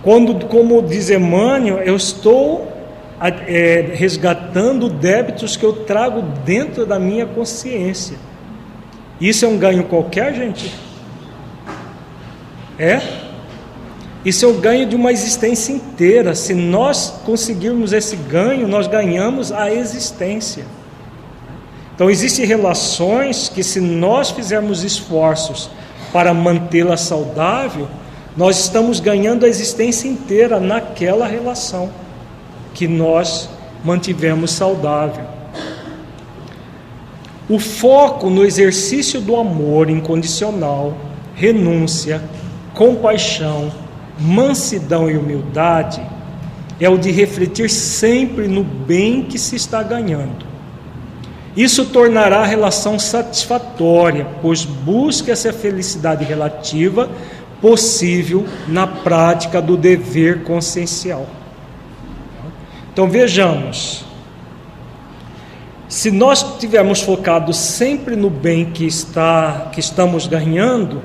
Quando, 0.03 0.45
como 0.45 0.83
diz 0.83 1.09
Emmanuel, 1.09 1.79
eu 1.79 1.97
estou 1.97 2.71
é, 3.19 3.93
resgatando 3.95 4.91
débitos 4.91 5.57
que 5.57 5.65
eu 5.65 5.73
trago 5.73 6.21
dentro 6.45 6.85
da 6.85 6.99
minha 6.99 7.25
consciência. 7.25 8.19
Isso 9.19 9.47
é 9.47 9.49
um 9.49 9.57
ganho 9.57 9.85
qualquer, 9.85 10.35
gente? 10.35 10.71
É? 12.79 13.01
Isso 14.23 14.45
é 14.45 14.49
o 14.49 14.53
ganho 14.53 14.87
de 14.87 14.95
uma 14.95 15.11
existência 15.11 15.73
inteira. 15.73 16.35
Se 16.35 16.53
nós 16.53 17.23
conseguirmos 17.25 17.95
esse 17.95 18.17
ganho, 18.17 18.69
nós 18.69 18.87
ganhamos 18.87 19.51
a 19.51 19.73
existência. 19.73 20.67
Então, 21.97 22.11
existem 22.11 22.45
relações 22.45 23.49
que, 23.49 23.65
se 23.65 23.81
nós 23.81 24.31
fizermos 24.31 24.85
esforços 24.85 25.71
para 26.13 26.35
mantê-la 26.35 26.99
saudável, 26.99 27.89
nós 28.37 28.61
estamos 28.61 29.01
ganhando 29.01 29.47
a 29.47 29.49
existência 29.49 30.07
inteira 30.07 30.61
naquela 30.61 31.27
relação 31.27 31.91
que 32.75 32.87
nós 32.87 33.49
mantivemos 33.83 34.51
saudável. 34.51 35.25
O 37.49 37.59
foco 37.59 38.29
no 38.29 38.45
exercício 38.45 39.19
do 39.19 39.35
amor 39.35 39.89
incondicional, 39.89 40.95
renúncia, 41.35 42.23
compaixão, 42.75 43.73
mansidão 44.21 45.11
e 45.11 45.17
humildade 45.17 46.03
é 46.79 46.91
o 46.91 46.99
de 46.99 47.11
refletir 47.11 47.71
sempre 47.71 48.49
no 48.49 48.63
bem 48.63 49.23
que 49.23 49.39
se 49.39 49.57
está 49.57 49.83
ganhando. 49.83 50.56
Isso 51.57 51.87
tornará 51.87 52.40
a 52.40 52.47
relação 52.47 52.99
satisfatória, 52.99 54.27
pois 54.42 54.64
busca 54.64 55.33
essa 55.33 55.53
felicidade 55.55 56.23
relativa 56.23 57.09
possível 57.62 58.47
na 58.69 58.87
prática 58.87 59.62
do 59.62 59.75
dever 59.75 60.45
consciencial. 60.45 61.27
Então 62.92 63.09
vejamos, 63.09 64.05
se 65.88 66.11
nós 66.11 66.59
tivermos 66.59 67.01
focado 67.01 67.55
sempre 67.55 68.16
no 68.16 68.29
bem 68.29 68.66
que 68.66 68.85
está 68.85 69.71
que 69.73 69.81
estamos 69.81 70.27
ganhando, 70.27 71.03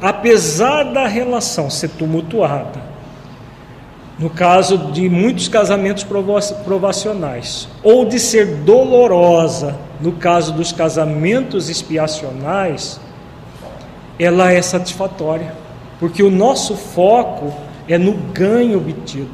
apesar 0.00 0.82
da 0.84 1.06
relação 1.06 1.70
ser 1.70 1.90
tumultuada, 1.90 2.82
no 4.18 4.30
caso 4.30 4.78
de 4.92 5.08
muitos 5.08 5.46
casamentos 5.48 6.04
provacionais, 6.64 7.68
ou 7.82 8.04
de 8.04 8.18
ser 8.18 8.46
dolorosa, 8.58 9.76
no 10.02 10.12
caso 10.12 10.52
dos 10.52 10.72
casamentos 10.72 11.68
expiacionais, 11.68 13.00
ela 14.18 14.50
é 14.50 14.60
satisfatória, 14.60 15.54
porque 16.00 16.22
o 16.22 16.30
nosso 16.30 16.76
foco 16.76 17.54
é 17.88 17.96
no 17.96 18.12
ganho 18.12 18.78
obtido. 18.78 19.30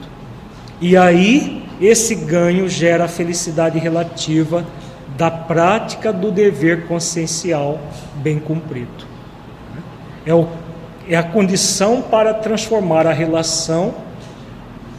E 0.81 0.97
aí, 0.97 1.67
esse 1.81 2.15
ganho 2.15 2.69
gera 2.69 3.05
a 3.05 3.09
felicidade 3.09 3.79
relativa 3.79 4.65
da 5.17 5.31
prática 5.31 6.13
do 6.13 6.31
dever 6.31 6.87
consciencial 6.87 7.81
bem 8.17 8.39
cumprido. 8.39 9.07
É, 10.27 10.35
o, 10.35 10.47
é 11.09 11.17
a 11.17 11.23
condição 11.23 12.03
para 12.03 12.35
transformar 12.35 13.07
a 13.07 13.13
relação 13.13 13.95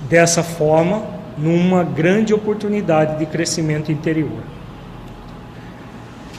dessa 0.09 0.41
forma 0.41 1.03
numa 1.37 1.83
grande 1.83 2.33
oportunidade 2.33 3.19
de 3.19 3.25
crescimento 3.25 3.91
interior. 3.91 4.41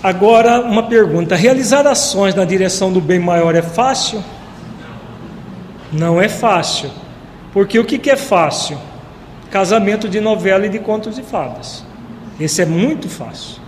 Agora, 0.03 0.61
uma 0.61 0.85
pergunta: 0.85 1.37
realizar 1.37 1.87
ações 1.87 2.35
na 2.35 2.45
direção 2.45 2.93
do 2.93 3.01
bem 3.01 3.19
maior 3.19 3.55
é 3.55 3.63
fácil? 3.63 4.23
Não 5.93 6.21
é 6.21 6.29
fácil. 6.29 6.91
Porque 7.53 7.79
o 7.79 7.85
que 7.85 8.11
é 8.11 8.17
fácil? 8.17 8.79
Casamento 9.51 10.09
de 10.09 10.21
novela 10.21 10.67
e 10.67 10.69
de 10.69 10.79
contos 10.79 11.17
de 11.17 11.23
fadas. 11.23 11.85
Esse 12.39 12.63
é 12.63 12.67
muito 12.67 13.09
fácil. 13.09 13.61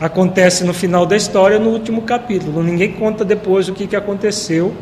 Acontece 0.00 0.64
no 0.64 0.74
final 0.74 1.06
da 1.06 1.16
história, 1.16 1.58
no 1.58 1.70
último 1.70 2.02
capítulo. 2.02 2.62
Ninguém 2.62 2.92
conta 2.92 3.24
depois 3.24 3.68
o 3.68 3.72
que, 3.72 3.86
que 3.86 3.94
aconteceu 3.94 4.74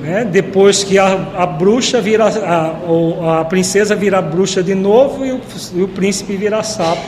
né? 0.00 0.24
Depois 0.24 0.84
que 0.84 0.98
a, 0.98 1.12
a 1.36 1.46
bruxa 1.46 2.00
vira, 2.00 2.26
a, 2.26 3.40
a 3.40 3.44
princesa 3.44 3.94
vira 3.94 4.20
bruxa 4.20 4.62
de 4.62 4.74
novo 4.74 5.24
e 5.24 5.32
o, 5.32 5.40
e 5.74 5.82
o 5.82 5.88
príncipe 5.88 6.36
vira 6.36 6.62
sapo 6.62 7.00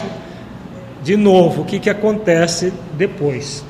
de 1.02 1.16
novo. 1.16 1.62
O 1.62 1.64
que, 1.64 1.78
que 1.78 1.90
acontece 1.90 2.72
depois? 2.94 3.64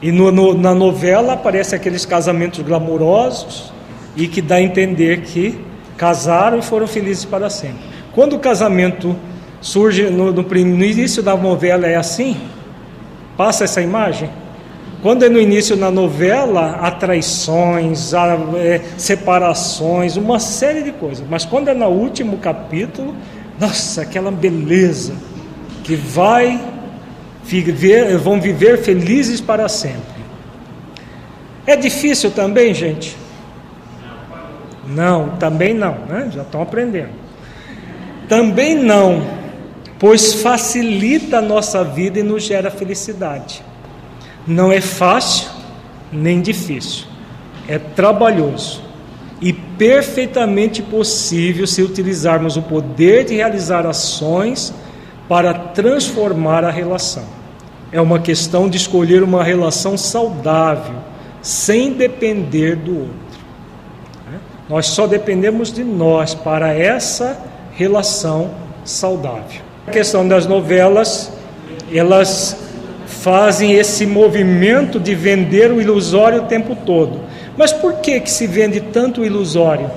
E 0.00 0.10
no, 0.10 0.32
no, 0.32 0.54
na 0.54 0.74
novela 0.74 1.34
aparecem 1.34 1.76
aqueles 1.76 2.04
casamentos 2.04 2.60
glamourosos 2.64 3.72
e 4.16 4.26
que 4.26 4.42
dá 4.42 4.56
a 4.56 4.62
entender 4.62 5.22
que 5.22 5.58
casaram 5.96 6.58
e 6.58 6.62
foram 6.62 6.86
felizes 6.86 7.24
para 7.24 7.48
sempre. 7.48 7.80
Quando 8.12 8.34
o 8.34 8.38
casamento 8.38 9.16
surge 9.60 10.10
no, 10.10 10.32
no, 10.32 10.42
no 10.42 10.84
início 10.84 11.22
da 11.22 11.36
novela 11.36 11.86
é 11.86 11.94
assim, 11.94 12.36
passa 13.36 13.64
essa 13.64 13.80
imagem. 13.80 14.28
Quando 15.02 15.24
é 15.24 15.28
no 15.28 15.40
início 15.40 15.76
na 15.76 15.90
novela, 15.90 16.78
há 16.80 16.90
traições, 16.90 18.14
há 18.14 18.38
é, 18.56 18.80
separações, 18.96 20.16
uma 20.16 20.38
série 20.38 20.82
de 20.82 20.92
coisas. 20.92 21.24
Mas 21.28 21.44
quando 21.44 21.68
é 21.68 21.74
no 21.74 21.86
último 21.86 22.38
capítulo, 22.38 23.14
nossa, 23.58 24.02
aquela 24.02 24.30
beleza 24.30 25.14
que 25.82 25.96
vai 25.96 26.60
viver, 27.44 28.16
vão 28.18 28.40
viver 28.40 28.78
felizes 28.78 29.40
para 29.40 29.68
sempre. 29.68 30.22
É 31.66 31.76
difícil 31.76 32.30
também, 32.30 32.74
gente? 32.74 33.16
Não, 34.86 35.30
também 35.36 35.74
não, 35.74 35.98
né? 36.08 36.30
Já 36.32 36.42
estão 36.42 36.62
aprendendo. 36.62 37.10
Também 38.28 38.74
não, 38.74 39.22
pois 39.98 40.34
facilita 40.34 41.38
a 41.38 41.42
nossa 41.42 41.84
vida 41.84 42.18
e 42.18 42.22
nos 42.22 42.42
gera 42.42 42.70
felicidade. 42.70 43.62
Não 44.46 44.72
é 44.72 44.80
fácil 44.80 45.48
nem 46.12 46.40
difícil, 46.40 47.06
é 47.68 47.78
trabalhoso 47.78 48.82
e 49.40 49.52
perfeitamente 49.52 50.82
possível 50.82 51.66
se 51.66 51.82
utilizarmos 51.82 52.56
o 52.56 52.62
poder 52.62 53.24
de 53.24 53.34
realizar 53.34 53.86
ações 53.86 54.72
para 55.28 55.54
transformar 55.54 56.64
a 56.64 56.70
relação. 56.70 57.24
É 57.90 58.00
uma 58.00 58.18
questão 58.18 58.68
de 58.68 58.76
escolher 58.76 59.22
uma 59.22 59.44
relação 59.44 59.96
saudável, 59.96 60.94
sem 61.40 61.92
depender 61.92 62.76
do 62.76 63.00
outro. 63.00 63.16
Né? 64.30 64.38
Nós 64.68 64.86
só 64.86 65.06
dependemos 65.06 65.72
de 65.72 65.84
nós 65.84 66.34
para 66.34 66.72
essa 66.72 67.38
relação 67.72 68.50
saudável. 68.84 69.60
A 69.86 69.90
questão 69.90 70.26
das 70.26 70.46
novelas, 70.46 71.32
elas 71.92 72.56
fazem 73.06 73.72
esse 73.72 74.06
movimento 74.06 74.98
de 74.98 75.14
vender 75.14 75.70
o 75.70 75.80
ilusório 75.80 76.42
o 76.42 76.46
tempo 76.46 76.74
todo. 76.74 77.20
Mas 77.56 77.72
por 77.72 77.94
que, 77.94 78.20
que 78.20 78.30
se 78.30 78.46
vende 78.46 78.80
tanto 78.80 79.20
o 79.20 79.24
ilusório? 79.24 79.90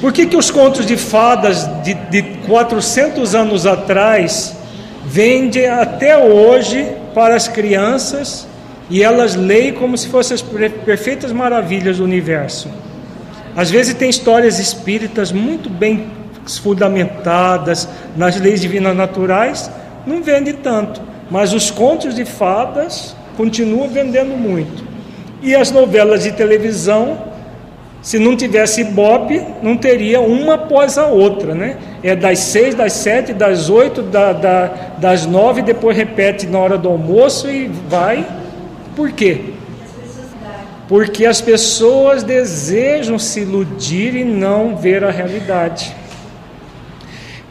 Por 0.00 0.12
que, 0.12 0.26
que 0.26 0.36
os 0.36 0.50
contos 0.50 0.86
de 0.86 0.96
fadas 0.96 1.68
de, 1.82 1.94
de 1.94 2.22
400 2.46 3.34
anos 3.34 3.66
atrás 3.66 4.56
vendem 5.04 5.66
até 5.66 6.16
hoje 6.16 6.86
para 7.14 7.34
as 7.34 7.48
crianças 7.48 8.46
e 8.88 9.02
elas 9.02 9.34
leem 9.34 9.72
como 9.72 9.98
se 9.98 10.08
fossem 10.08 10.34
as 10.36 10.42
perfeitas 10.42 11.32
maravilhas 11.32 11.98
do 11.98 12.04
universo? 12.04 12.68
Às 13.56 13.70
vezes 13.70 13.94
tem 13.94 14.08
histórias 14.08 14.60
espíritas 14.60 15.32
muito 15.32 15.68
bem 15.68 16.06
fundamentadas 16.62 17.88
nas 18.16 18.40
leis 18.40 18.60
divinas 18.60 18.96
naturais, 18.96 19.70
não 20.06 20.22
vende 20.22 20.52
tanto. 20.52 21.02
Mas 21.30 21.52
os 21.52 21.70
contos 21.70 22.14
de 22.14 22.24
fadas 22.24 23.14
continuam 23.36 23.88
vendendo 23.88 24.36
muito. 24.36 24.84
E 25.42 25.54
as 25.54 25.70
novelas 25.70 26.22
de 26.22 26.32
televisão, 26.32 27.18
se 28.00 28.18
não 28.18 28.36
tivesse 28.36 28.84
Bob, 28.84 29.44
não 29.60 29.76
teria 29.76 30.20
uma 30.20 30.54
após 30.54 30.96
a 30.96 31.06
outra, 31.06 31.54
né? 31.54 31.76
É 32.02 32.14
das 32.14 32.38
seis, 32.38 32.74
das 32.74 32.92
sete, 32.92 33.32
das 33.32 33.68
oito, 33.68 34.02
da, 34.02 34.32
da, 34.32 34.66
das 34.98 35.26
nove, 35.26 35.62
depois 35.62 35.96
repete 35.96 36.46
na 36.46 36.58
hora 36.58 36.78
do 36.78 36.88
almoço 36.88 37.50
e 37.50 37.66
vai. 37.66 38.24
Por 38.94 39.10
quê? 39.10 39.40
Porque 40.86 41.26
as 41.26 41.40
pessoas 41.40 42.22
desejam 42.22 43.18
se 43.18 43.40
iludir 43.40 44.14
e 44.14 44.24
não 44.24 44.76
ver 44.76 45.04
a 45.04 45.10
realidade. 45.10 45.94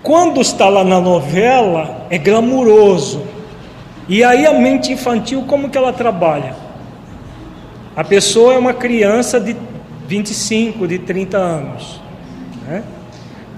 Quando 0.02 0.40
está 0.40 0.70
lá 0.70 0.84
na 0.84 1.02
novela, 1.02 2.08
é 2.10 2.18
glamuroso, 2.18 3.22
e 4.08 4.24
aí 4.24 4.46
a 4.46 4.54
mente 4.54 4.94
infantil, 4.94 5.44
como 5.46 5.70
que 5.70 5.78
ela 5.78 5.92
trabalha? 5.92 6.56
A 7.96 8.04
pessoa 8.04 8.54
é 8.54 8.58
uma 8.58 8.74
criança 8.74 9.40
de 9.40 9.56
25, 10.08 10.88
de 10.88 11.00
30 11.00 11.38
anos. 11.38 12.02
Né? 12.66 12.84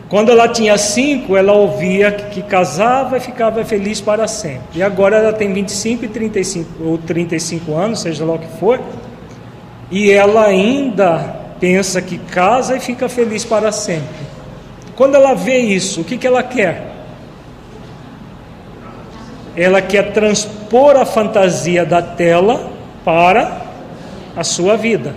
Quando 0.07 0.31
ela 0.31 0.47
tinha 0.47 0.77
5, 0.77 1.37
ela 1.37 1.53
ouvia 1.53 2.11
que 2.11 2.41
casava 2.41 3.17
e 3.17 3.19
ficava 3.19 3.63
feliz 3.63 4.01
para 4.01 4.27
sempre. 4.27 4.79
E 4.79 4.83
agora 4.83 5.17
ela 5.17 5.33
tem 5.33 5.53
25 5.53 6.05
e 6.05 6.07
35, 6.07 6.83
ou 6.83 6.97
35 6.97 7.75
anos, 7.75 8.01
seja 8.01 8.25
lá 8.25 8.33
o 8.33 8.39
que 8.39 8.57
for, 8.59 8.81
e 9.91 10.11
ela 10.11 10.45
ainda 10.45 11.37
pensa 11.59 12.01
que 12.01 12.17
casa 12.17 12.75
e 12.75 12.79
fica 12.79 13.07
feliz 13.07 13.45
para 13.45 13.71
sempre. 13.71 14.27
Quando 14.95 15.15
ela 15.15 15.33
vê 15.33 15.59
isso, 15.59 16.01
o 16.01 16.03
que, 16.03 16.17
que 16.17 16.25
ela 16.25 16.41
quer? 16.41 16.89
ela 19.55 19.81
quer 19.81 20.13
transpor 20.13 20.95
a 20.95 21.05
fantasia 21.05 21.85
da 21.85 22.01
tela 22.01 22.71
para 23.03 23.61
a 24.35 24.43
sua 24.43 24.77
vida. 24.77 25.13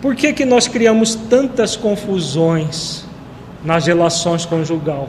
Por 0.00 0.14
que, 0.14 0.32
que 0.32 0.44
nós 0.44 0.68
criamos 0.68 1.14
tantas 1.14 1.76
confusões 1.76 3.04
nas 3.64 3.86
relações 3.86 4.46
conjugal? 4.46 5.08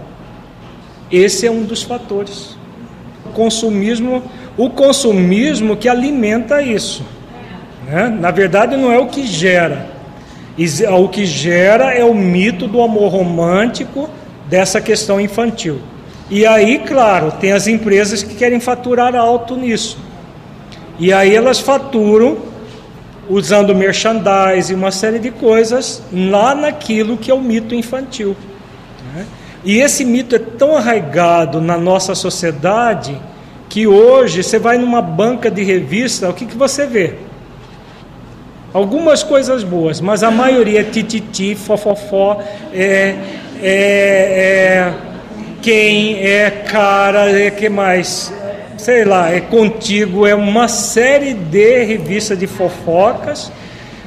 Esse 1.12 1.46
é 1.46 1.52
um 1.52 1.64
dos 1.64 1.84
fatores. 1.84 2.58
O 3.26 3.30
consumismo, 3.30 4.24
o 4.58 4.70
consumismo 4.70 5.78
que 5.78 5.88
alimenta 5.88 6.62
isso. 6.62 7.04
Né? 7.86 8.10
Na 8.10 8.32
verdade, 8.32 8.76
não 8.76 8.92
é 8.92 8.98
o 8.98 9.08
que 9.08 9.28
gera. 9.28 9.92
O 11.00 11.08
que 11.08 11.26
gera 11.26 11.94
é 11.94 12.04
o 12.04 12.14
mito 12.14 12.68
do 12.68 12.82
amor 12.82 13.12
romântico 13.12 14.10
dessa 14.50 14.82
questão 14.82 15.22
infantil. 15.22 15.80
E 16.32 16.46
aí, 16.46 16.80
claro, 16.80 17.32
tem 17.40 17.52
as 17.52 17.68
empresas 17.68 18.24
que 18.24 18.36
querem 18.36 18.60
faturar 18.60 19.16
alto 19.16 19.56
nisso. 19.56 19.98
E 21.00 21.14
aí 21.14 21.34
elas 21.34 21.60
faturam 21.60 22.49
usando 23.30 23.76
merchandising, 23.76 24.74
uma 24.74 24.92
série 24.92 25.20
de 25.20 25.30
coisas 25.30 26.02
lá 26.12 26.56
naquilo 26.56 27.16
que 27.16 27.30
é 27.30 27.34
o 27.34 27.40
mito 27.40 27.76
infantil. 27.76 28.36
Né? 29.14 29.26
E 29.64 29.80
esse 29.80 30.04
mito 30.04 30.36
é 30.36 30.40
tão 30.40 30.76
arraigado 30.76 31.62
na 31.62 31.78
nossa 31.78 32.16
sociedade 32.16 33.16
que 33.70 33.86
hoje 33.86 34.44
você 34.44 34.58
vai 34.58 34.80
numa 34.80 35.02
banca 35.02 35.52
de 35.52 35.64
revista, 35.64 36.28
o 36.28 36.34
que, 36.34 36.46
que 36.46 36.58
você 36.58 36.88
vê? 36.88 37.14
Algumas 38.74 39.22
coisas 39.22 39.64
boas, 39.64 40.02
mas 40.02 40.24
a 40.24 40.32
maioria 40.32 40.82
é 40.82 40.84
tititi, 40.84 41.56
fofofó, 41.56 42.42
é, 42.74 43.16
é, 43.62 43.64
é 43.64 44.94
quem, 45.62 46.26
é 46.26 46.50
cara, 46.50 47.30
é 47.30 47.52
que 47.52 47.68
mais? 47.70 48.34
Sei 48.80 49.04
lá, 49.04 49.30
é 49.30 49.42
contigo, 49.42 50.26
é 50.26 50.34
uma 50.34 50.70
série 50.70 51.34
de 51.34 51.84
revistas 51.84 52.40
de 52.40 52.48
fofocas 52.48 53.52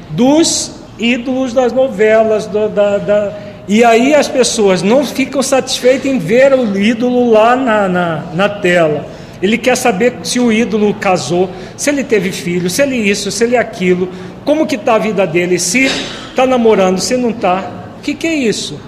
dos 0.09 0.77
ídolos 0.99 1.53
das 1.53 1.75
novelas, 1.75 2.47
do, 2.47 2.71
da, 2.71 2.97
da, 2.97 3.33
e 3.69 3.85
aí 3.85 4.15
as 4.15 4.29
pessoas 4.29 4.83
não 4.83 5.05
ficam 5.05 5.43
satisfeitas 5.43 6.07
em 6.07 6.19
ver 6.19 6.55
o 6.55 6.75
ídolo 6.79 7.31
lá 7.31 7.55
na, 7.55 7.87
na, 7.87 8.25
na 8.35 8.49
tela. 8.49 9.05
Ele 9.43 9.59
quer 9.59 9.77
saber 9.77 10.15
se 10.23 10.41
o 10.41 10.51
ídolo 10.51 10.95
casou, 10.95 11.51
se 11.77 11.91
ele 11.91 12.03
teve 12.03 12.33
filho, 12.33 12.71
se 12.71 12.81
ele 12.81 12.97
isso, 12.97 13.31
se 13.31 13.45
ele 13.45 13.59
aquilo, 13.59 14.09
como 14.43 14.67
que 14.67 14.77
está 14.77 14.95
a 14.95 14.99
vida 14.99 15.27
dele, 15.27 15.59
se 15.59 15.85
está 16.31 16.47
namorando, 16.47 16.99
se 16.99 17.15
não 17.15 17.29
está. 17.29 17.71
O 17.99 18.01
que, 18.01 18.15
que 18.15 18.27
é 18.27 18.35
isso? 18.35 18.81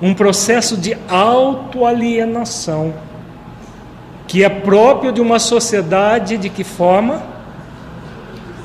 Um 0.00 0.14
processo 0.14 0.76
de 0.76 0.96
autoalienação, 1.08 2.92
que 4.26 4.44
é 4.44 4.48
próprio 4.48 5.12
de 5.12 5.20
uma 5.20 5.38
sociedade 5.38 6.36
de 6.36 6.48
que 6.48 6.64
forma? 6.64 7.22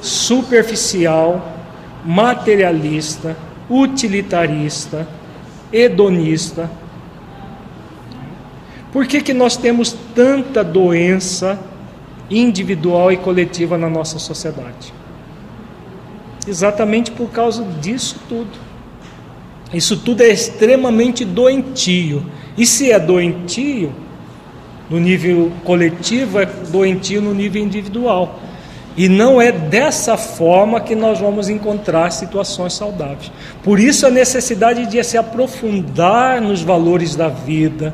Superficial, 0.01 1.53
materialista, 2.05 3.35
utilitarista, 3.69 5.07
hedonista, 5.71 6.69
por 8.91 9.05
que, 9.05 9.21
que 9.21 9.33
nós 9.33 9.57
temos 9.57 9.95
tanta 10.15 10.63
doença 10.63 11.59
individual 12.29 13.11
e 13.11 13.17
coletiva 13.17 13.77
na 13.77 13.89
nossa 13.89 14.17
sociedade? 14.17 14.93
Exatamente 16.47 17.11
por 17.11 17.29
causa 17.29 17.63
disso 17.81 18.19
tudo. 18.29 18.57
Isso 19.73 19.97
tudo 19.97 20.21
é 20.21 20.29
extremamente 20.29 21.25
doentio. 21.25 22.25
E 22.57 22.65
se 22.65 22.91
é 22.91 22.97
doentio, 22.97 23.93
no 24.89 24.99
nível 24.99 25.51
coletivo, 25.63 26.39
é 26.39 26.45
doentio 26.45 27.21
no 27.21 27.33
nível 27.33 27.61
individual. 27.61 28.39
E 28.95 29.07
não 29.07 29.39
é 29.39 29.51
dessa 29.51 30.17
forma 30.17 30.81
que 30.81 30.95
nós 30.95 31.19
vamos 31.19 31.49
encontrar 31.49 32.11
situações 32.11 32.73
saudáveis. 32.73 33.31
Por 33.63 33.79
isso 33.79 34.07
a 34.07 34.09
necessidade 34.09 34.87
de 34.87 35.03
se 35.03 35.17
aprofundar 35.17 36.41
nos 36.41 36.63
valores 36.63 37.15
da 37.15 37.27
vida, 37.27 37.93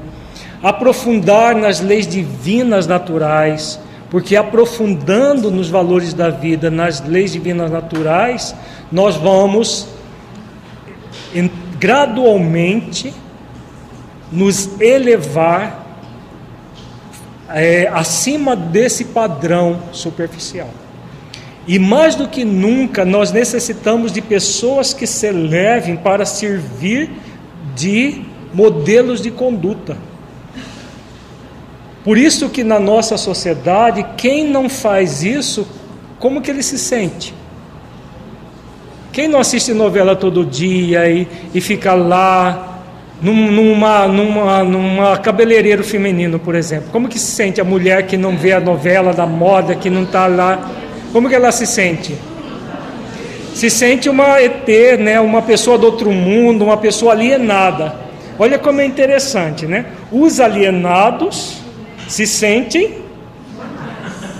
aprofundar 0.61 1.55
nas 1.55 1.81
leis 1.81 2.07
divinas 2.07 2.87
naturais, 2.87 3.77
porque 4.09 4.37
aprofundando 4.37 5.51
nos 5.51 5.69
valores 5.69 6.13
da 6.13 6.29
vida, 6.29 6.71
nas 6.71 7.05
leis 7.05 7.33
divinas 7.33 7.69
naturais, 7.69 8.55
nós 8.89 9.17
vamos 9.17 9.89
gradualmente 11.79 13.13
nos 14.31 14.79
elevar 14.79 15.82
é, 17.53 17.87
acima 17.93 18.55
desse 18.55 19.05
padrão 19.05 19.83
superficial. 19.91 20.69
E 21.67 21.79
mais 21.79 22.15
do 22.15 22.27
que 22.27 22.43
nunca, 22.43 23.05
nós 23.05 23.31
necessitamos 23.31 24.11
de 24.11 24.21
pessoas 24.21 24.93
que 24.93 25.07
se 25.07 25.27
elevem 25.27 25.95
para 25.95 26.25
servir 26.25 27.09
de 27.75 28.21
modelos 28.53 29.21
de 29.21 29.31
conduta. 29.31 29.95
Por 32.03 32.17
isso 32.17 32.49
que 32.49 32.63
na 32.63 32.79
nossa 32.79 33.15
sociedade, 33.17 34.05
quem 34.17 34.45
não 34.45 34.67
faz 34.67 35.23
isso, 35.23 35.65
como 36.19 36.41
que 36.41 36.51
ele 36.51 36.63
se 36.63 36.77
sente? 36.77 37.33
Quem 39.13 39.27
não 39.27 39.39
assiste 39.39 39.73
novela 39.73 40.15
todo 40.15 40.43
dia 40.43 41.09
e, 41.09 41.27
e 41.53 41.61
fica 41.61 41.93
lá 41.93 42.72
numa, 43.21 44.07
numa, 44.07 44.63
numa 44.63 45.17
cabeleireiro 45.17 45.83
feminino, 45.83 46.39
por 46.39 46.55
exemplo? 46.55 46.89
Como 46.91 47.07
que 47.07 47.17
se 47.17 47.31
sente 47.31 47.61
a 47.61 47.63
mulher 47.63 48.05
que 48.05 48.17
não 48.17 48.35
vê 48.35 48.53
a 48.53 48.59
novela 48.59 49.13
da 49.13 49.25
moda, 49.25 49.75
que 49.75 49.89
não 49.89 50.03
está 50.03 50.27
lá? 50.27 50.69
Como 51.11 51.29
que 51.29 51.35
ela 51.35 51.51
se 51.51 51.65
sente? 51.65 52.15
Se 53.53 53.69
sente 53.69 54.09
uma 54.09 54.41
ET, 54.41 54.67
né? 54.99 55.19
uma 55.19 55.41
pessoa 55.41 55.77
do 55.77 55.85
outro 55.85 56.11
mundo, 56.11 56.65
uma 56.65 56.77
pessoa 56.77 57.13
alienada. 57.13 57.95
Olha 58.37 58.57
como 58.57 58.81
é 58.81 58.85
interessante, 58.85 59.67
né? 59.67 59.85
Os 60.11 60.39
alienados 60.39 61.59
se 62.07 62.25
sentem 62.25 63.03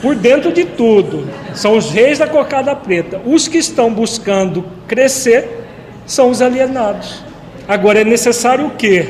por 0.02 0.16
dentro 0.16 0.52
de 0.52 0.66
tudo. 0.66 1.28
São 1.54 1.78
os 1.78 1.92
reis 1.92 2.18
da 2.18 2.28
cocada 2.28 2.76
preta. 2.76 3.22
Os 3.24 3.48
que 3.48 3.60
estão 3.60 3.94
buscando 3.94 4.66
crescer 4.88 5.64
são 6.06 6.30
os 6.30 6.42
alienados. 6.42 7.24
Agora 7.68 8.02
é 8.02 8.04
necessário 8.04 8.68
o 8.68 8.72
quê? 8.72 9.08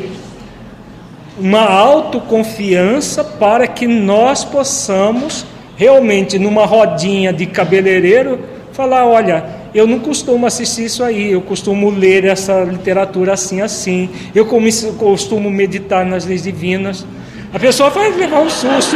Uma 1.39 1.65
autoconfiança 1.65 3.23
para 3.23 3.65
que 3.65 3.87
nós 3.87 4.45
possamos 4.45 5.45
realmente 5.75 6.37
numa 6.37 6.65
rodinha 6.65 7.33
de 7.33 7.47
cabeleireiro 7.47 8.39
falar, 8.71 9.05
olha, 9.05 9.43
eu 9.73 9.87
não 9.87 9.99
costumo 9.99 10.45
assistir 10.45 10.85
isso 10.85 11.03
aí, 11.03 11.31
eu 11.31 11.41
costumo 11.41 11.89
ler 11.89 12.25
essa 12.25 12.63
literatura 12.63 13.33
assim 13.33 13.61
assim, 13.61 14.09
eu 14.35 14.45
costumo 14.45 15.49
meditar 15.49 16.05
nas 16.05 16.25
leis 16.25 16.43
divinas. 16.43 17.05
A 17.51 17.59
pessoa 17.59 17.89
vai 17.89 18.11
levar 18.11 18.39
um 18.39 18.49
susto. 18.49 18.95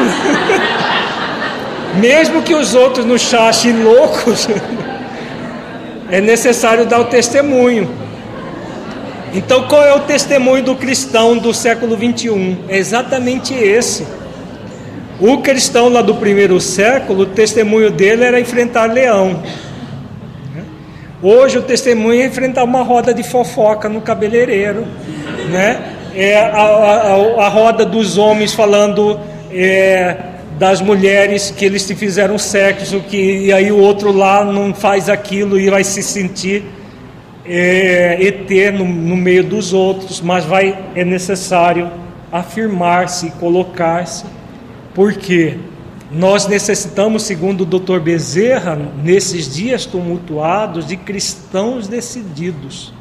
Mesmo 1.99 2.43
que 2.43 2.53
os 2.53 2.75
outros 2.75 3.05
nos 3.05 3.33
achem 3.33 3.83
loucos, 3.83 4.47
é 6.11 6.21
necessário 6.21 6.85
dar 6.85 6.99
o 6.99 7.05
testemunho. 7.05 8.06
Então, 9.33 9.67
qual 9.67 9.83
é 9.83 9.93
o 9.93 10.01
testemunho 10.01 10.63
do 10.63 10.75
cristão 10.75 11.37
do 11.37 11.53
século 11.53 11.95
21? 11.97 12.65
É 12.69 12.77
exatamente 12.77 13.53
esse. 13.53 14.05
O 15.19 15.39
cristão 15.39 15.89
lá 15.89 16.01
do 16.01 16.15
primeiro 16.15 16.59
século, 16.61 17.23
o 17.23 17.25
testemunho 17.25 17.89
dele 17.89 18.23
era 18.23 18.39
enfrentar 18.39 18.85
leão. 18.85 19.41
Hoje 21.21 21.57
o 21.57 21.63
testemunho 21.63 22.21
é 22.21 22.25
enfrentar 22.25 22.63
uma 22.63 22.83
roda 22.83 23.13
de 23.13 23.23
fofoca 23.23 23.89
no 23.89 24.01
cabeleireiro, 24.01 24.85
né? 25.49 25.97
é, 26.17 26.35
a, 26.35 26.61
a, 26.61 27.45
a, 27.45 27.47
roda 27.47 27.85
dos 27.85 28.17
homens 28.17 28.51
falando 28.51 29.19
é, 29.51 30.17
das 30.57 30.81
mulheres 30.81 31.53
que 31.55 31.63
eles 31.63 31.83
se 31.83 31.93
fizeram 31.93 32.39
sexo, 32.39 33.01
que, 33.01 33.17
e 33.17 33.53
aí 33.53 33.71
o 33.71 33.77
outro 33.77 34.11
lá 34.11 34.43
não 34.43 34.73
faz 34.73 35.09
aquilo 35.09 35.59
e 35.59 35.69
vai 35.69 35.83
se 35.83 36.01
sentir 36.01 36.63
é, 37.47 38.17
ET 38.19 38.73
no, 38.73 38.85
no 38.85 39.15
meio 39.17 39.43
dos 39.43 39.73
outros, 39.73 40.21
mas 40.21 40.45
vai 40.45 40.77
é 40.95 41.03
necessário 41.05 41.89
afirmar-se, 42.31 43.31
colocar-se, 43.31 44.25
porque 44.93 45.57
nós 46.11 46.47
necessitamos, 46.47 47.23
segundo 47.23 47.61
o 47.61 47.65
Dr. 47.65 47.99
Bezerra, 47.99 48.77
nesses 49.03 49.53
dias 49.53 49.85
tumultuados, 49.85 50.85
de 50.85 50.97
cristãos 50.97 51.87
decididos 51.87 52.93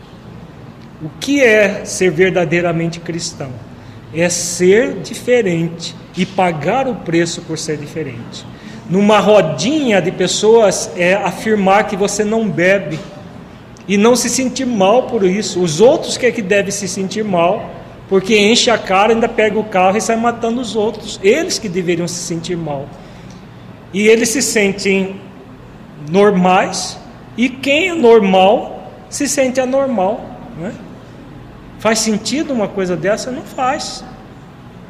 o 1.03 1.11
que 1.21 1.43
é 1.43 1.85
ser 1.85 2.11
verdadeiramente 2.11 3.01
cristão? 3.01 3.51
É 4.15 4.29
ser 4.29 5.01
diferente 5.01 5.95
e 6.17 6.25
pagar 6.25 6.89
o 6.89 6.95
preço 6.95 7.43
por 7.43 7.59
ser 7.59 7.77
diferente. 7.77 8.47
Numa 8.89 9.19
rodinha 9.19 10.01
de 10.01 10.11
pessoas 10.11 10.91
é 10.97 11.13
afirmar 11.15 11.87
que 11.87 11.97
você 11.97 12.25
não 12.25 12.49
bebe 12.49 12.99
e 13.89 13.97
não 13.97 14.17
se 14.17 14.29
sentir 14.29 14.67
mal 14.67 15.05
por 15.05 15.25
isso. 15.25 15.61
Os 15.61 15.81
outros 15.81 16.17
que 16.17 16.27
é 16.27 16.33
que 16.33 16.43
devem 16.43 16.71
se 16.71 16.89
sentir 16.89 17.25
mal, 17.25 17.71
porque 18.09 18.39
enche 18.39 18.71
a 18.71 18.79
cara, 18.79 19.13
ainda 19.13 19.29
pega 19.29 19.59
o 19.59 19.65
carro 19.65 19.97
e 19.97 20.01
sai 20.01 20.17
matando 20.17 20.61
os 20.61 20.75
outros. 20.75 21.21
Eles 21.23 21.59
que 21.59 21.69
deveriam 21.69 22.07
se 22.07 22.21
sentir 22.21 22.57
mal. 22.57 22.87
E 23.93 24.09
eles 24.09 24.29
se 24.29 24.43
sentem 24.43 25.21
normais, 26.11 26.99
e 27.37 27.49
quem 27.49 27.89
é 27.89 27.95
normal 27.95 28.91
se 29.09 29.29
sente 29.29 29.61
anormal. 29.61 30.21
Né? 30.59 30.73
Faz 31.79 31.99
sentido 32.01 32.53
uma 32.53 32.69
coisa 32.69 32.97
dessa? 32.97 33.31
Não 33.31 33.43
faz. 33.43 34.05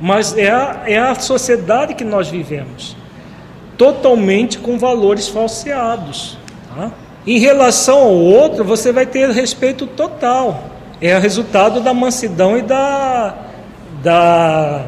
Mas 0.01 0.37
é 0.37 0.51
a, 0.51 0.83
é 0.87 0.99
a 0.99 1.15
sociedade 1.15 1.95
que 1.95 2.05
nós 2.05 2.29
vivemos 2.29 2.97
totalmente 3.77 4.59
com 4.59 4.79
valores 4.79 5.29
falseados. 5.29 6.39
Tá? 6.75 6.91
Em 7.27 7.39
relação 7.39 7.99
ao 7.99 8.15
outro, 8.15 8.65
você 8.65 8.93
vai 8.93 9.05
ter 9.05 9.29
respeito 9.31 9.87
total. 9.87 10.71
É 11.01 11.17
o 11.17 11.21
resultado 11.21 11.81
da 11.81 11.93
mansidão 11.93 12.57
e 12.57 12.63
da, 12.63 13.35
da, 14.03 14.87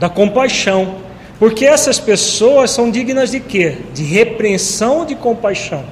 da 0.00 0.08
compaixão. 0.08 0.96
Porque 1.38 1.66
essas 1.66 1.98
pessoas 1.98 2.70
são 2.70 2.90
dignas 2.90 3.30
de 3.30 3.40
quê? 3.40 3.76
De 3.92 4.02
repreensão 4.02 5.00
ou 5.00 5.04
de 5.04 5.14
compaixão? 5.14 5.84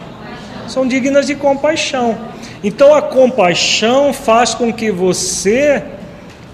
São 0.67 0.89
dignas 0.89 1.27
de 1.27 1.35
compaixão. 1.35 2.17
Então 2.63 2.95
a 2.95 3.03
compaixão 3.03 4.15
faz 4.15 4.55
com 4.55 4.73
que 4.73 4.91
você 4.91 5.83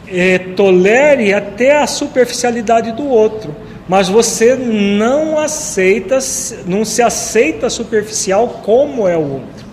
é, 0.09 0.39
tolere 0.39 1.33
até 1.33 1.77
a 1.77 1.87
superficialidade 1.87 2.91
do 2.91 3.07
outro, 3.07 3.55
mas 3.91 4.09
você 4.09 4.55
não 4.55 5.37
aceita, 5.37 6.21
não 6.65 6.85
se 6.85 7.03
aceita 7.03 7.69
superficial 7.69 8.61
como 8.63 9.09
é 9.09 9.17
o 9.17 9.33
outro. 9.33 9.67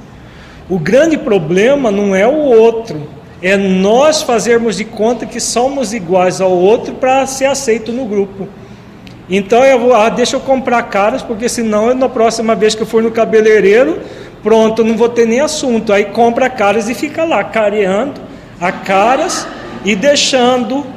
O 0.68 0.80
grande 0.80 1.20
problema 1.20 1.92
não 1.92 2.16
é 2.16 2.26
o 2.26 2.40
outro, 2.40 3.08
é 3.44 3.56
nós 3.56 4.24
fazermos 4.24 4.78
de 4.78 4.86
conta 4.86 5.28
que 5.28 5.40
somos 5.40 5.94
iguais 5.94 6.42
ao 6.42 6.52
outro 6.52 6.96
para 6.96 7.28
ser 7.28 7.46
aceito 7.46 7.92
no 7.92 8.06
grupo. 8.06 8.50
Então 9.30 9.64
eu 9.64 9.80
vou, 9.80 9.94
ah, 9.94 10.10
deixa 10.10 10.36
eu 10.36 10.40
comprar 10.40 10.82
caras, 10.82 11.22
porque 11.22 11.48
senão 11.48 11.94
na 11.94 12.10
próxima 12.10 12.56
vez 12.56 12.74
que 12.74 12.82
eu 12.82 12.88
for 12.88 13.04
no 13.04 13.12
cabeleireiro, 13.12 14.00
pronto, 14.42 14.82
eu 14.82 14.86
não 14.86 14.98
vou 14.98 15.10
ter 15.10 15.28
nem 15.28 15.42
assunto. 15.42 15.94
Aí 15.94 16.06
compra 16.06 16.50
caras 16.50 16.90
e 16.90 16.96
fica 16.96 17.24
lá 17.24 17.44
careando 17.44 18.20
a 18.60 18.72
caras 18.72 19.48
e 19.86 19.96
deixando 19.96 20.97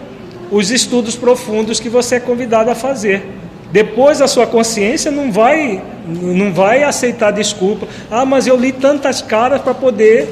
os 0.50 0.70
estudos 0.70 1.16
profundos 1.16 1.78
que 1.78 1.88
você 1.88 2.16
é 2.16 2.20
convidado 2.20 2.70
a 2.70 2.74
fazer. 2.74 3.26
Depois 3.72 4.20
a 4.20 4.26
sua 4.26 4.46
consciência 4.46 5.10
não 5.10 5.30
vai 5.30 5.82
não 6.06 6.52
vai 6.52 6.82
aceitar 6.82 7.30
desculpa. 7.30 7.86
Ah, 8.10 8.24
mas 8.24 8.46
eu 8.46 8.56
li 8.56 8.72
tantas 8.72 9.22
caras 9.22 9.62
para 9.62 9.74
poder 9.74 10.28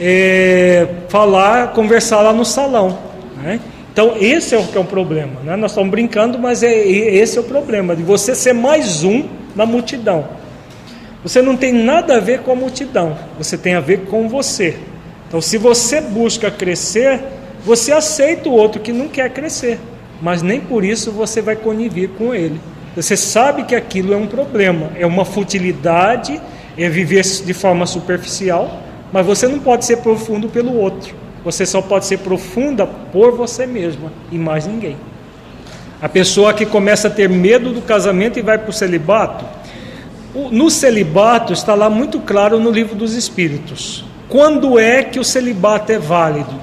é, 0.00 0.86
falar, 1.08 1.72
conversar 1.72 2.22
lá 2.22 2.32
no 2.32 2.44
salão. 2.44 2.98
Né? 3.36 3.60
Então 3.92 4.14
esse 4.18 4.54
é 4.54 4.58
o 4.58 4.64
que 4.64 4.78
é 4.78 4.80
um 4.80 4.86
problema. 4.86 5.40
Né? 5.44 5.56
Nós 5.56 5.72
estamos 5.72 5.90
brincando, 5.90 6.38
mas 6.38 6.62
é, 6.62 6.74
esse 6.74 7.36
é 7.36 7.40
o 7.40 7.44
problema 7.44 7.94
de 7.94 8.02
você 8.02 8.34
ser 8.34 8.54
mais 8.54 9.04
um 9.04 9.24
na 9.54 9.66
multidão. 9.66 10.38
Você 11.22 11.42
não 11.42 11.56
tem 11.56 11.72
nada 11.72 12.16
a 12.16 12.20
ver 12.20 12.40
com 12.40 12.52
a 12.52 12.54
multidão. 12.54 13.18
Você 13.36 13.58
tem 13.58 13.74
a 13.74 13.80
ver 13.80 14.06
com 14.06 14.28
você. 14.28 14.76
Então, 15.26 15.42
se 15.42 15.58
você 15.58 16.00
busca 16.00 16.50
crescer, 16.50 17.20
você 17.64 17.92
aceita 17.92 18.48
o 18.48 18.52
outro 18.52 18.80
que 18.80 18.92
não 18.92 19.08
quer 19.08 19.30
crescer, 19.30 19.78
mas 20.20 20.42
nem 20.42 20.60
por 20.60 20.84
isso 20.84 21.10
você 21.10 21.40
vai 21.40 21.56
conivir 21.56 22.10
com 22.10 22.34
ele. 22.34 22.60
Você 22.96 23.16
sabe 23.16 23.64
que 23.64 23.74
aquilo 23.74 24.12
é 24.12 24.16
um 24.16 24.26
problema, 24.26 24.90
é 24.96 25.06
uma 25.06 25.24
futilidade, 25.24 26.40
é 26.76 26.88
viver 26.88 27.22
de 27.22 27.54
forma 27.54 27.86
superficial, 27.86 28.82
mas 29.12 29.24
você 29.24 29.46
não 29.46 29.58
pode 29.58 29.84
ser 29.84 29.98
profundo 29.98 30.48
pelo 30.48 30.76
outro. 30.76 31.14
Você 31.44 31.64
só 31.64 31.80
pode 31.80 32.06
ser 32.06 32.18
profunda 32.18 32.86
por 32.86 33.36
você 33.36 33.66
mesma 33.66 34.12
e 34.30 34.38
mais 34.38 34.66
ninguém. 34.66 34.96
A 36.00 36.08
pessoa 36.08 36.52
que 36.52 36.66
começa 36.66 37.08
a 37.08 37.10
ter 37.10 37.28
medo 37.28 37.72
do 37.72 37.82
casamento 37.82 38.38
e 38.38 38.42
vai 38.42 38.58
para 38.58 38.70
o 38.70 38.72
celibato, 38.72 39.44
no 40.52 40.70
celibato 40.70 41.52
está 41.52 41.74
lá 41.74 41.88
muito 41.90 42.20
claro 42.20 42.60
no 42.60 42.70
livro 42.70 42.94
dos 42.94 43.14
Espíritos. 43.14 44.04
Quando 44.28 44.78
é 44.78 45.02
que 45.02 45.18
o 45.18 45.24
celibato 45.24 45.90
é 45.90 45.98
válido? 45.98 46.54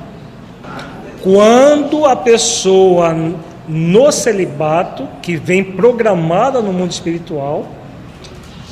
Quando 1.25 2.05
a 2.05 2.15
pessoa 2.15 3.11
no 3.67 4.11
celibato, 4.11 5.07
que 5.23 5.35
vem 5.35 5.63
programada 5.63 6.61
no 6.61 6.71
mundo 6.71 6.91
espiritual, 6.91 7.65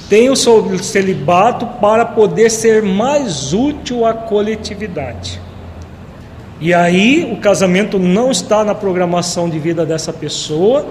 tem 0.07 0.29
o 0.29 0.35
seu 0.35 0.77
celibato 0.77 1.65
para 1.81 2.05
poder 2.05 2.51
ser 2.51 2.83
mais 2.83 3.53
útil 3.53 4.05
à 4.05 4.13
coletividade. 4.13 5.41
E 6.61 6.75
aí 6.75 7.27
o 7.33 7.37
casamento 7.37 7.97
não 7.97 8.29
está 8.29 8.63
na 8.63 8.75
programação 8.75 9.49
de 9.49 9.57
vida 9.57 9.83
dessa 9.83 10.13
pessoa 10.13 10.85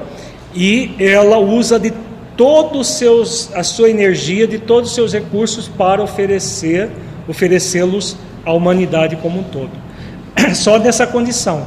e 0.52 0.96
ela 0.98 1.38
usa 1.38 1.78
de 1.78 1.92
todos 2.36 2.88
seus 2.88 3.54
a 3.54 3.62
sua 3.62 3.88
energia, 3.88 4.48
de 4.48 4.58
todos 4.58 4.90
os 4.90 4.96
seus 4.96 5.12
recursos 5.12 5.68
para 5.68 6.02
oferecer 6.02 6.90
oferecê-los 7.28 8.16
à 8.44 8.52
humanidade 8.52 9.14
como 9.14 9.38
um 9.38 9.44
todo. 9.44 9.91
Só 10.54 10.78
nessa 10.78 11.06
condição. 11.06 11.66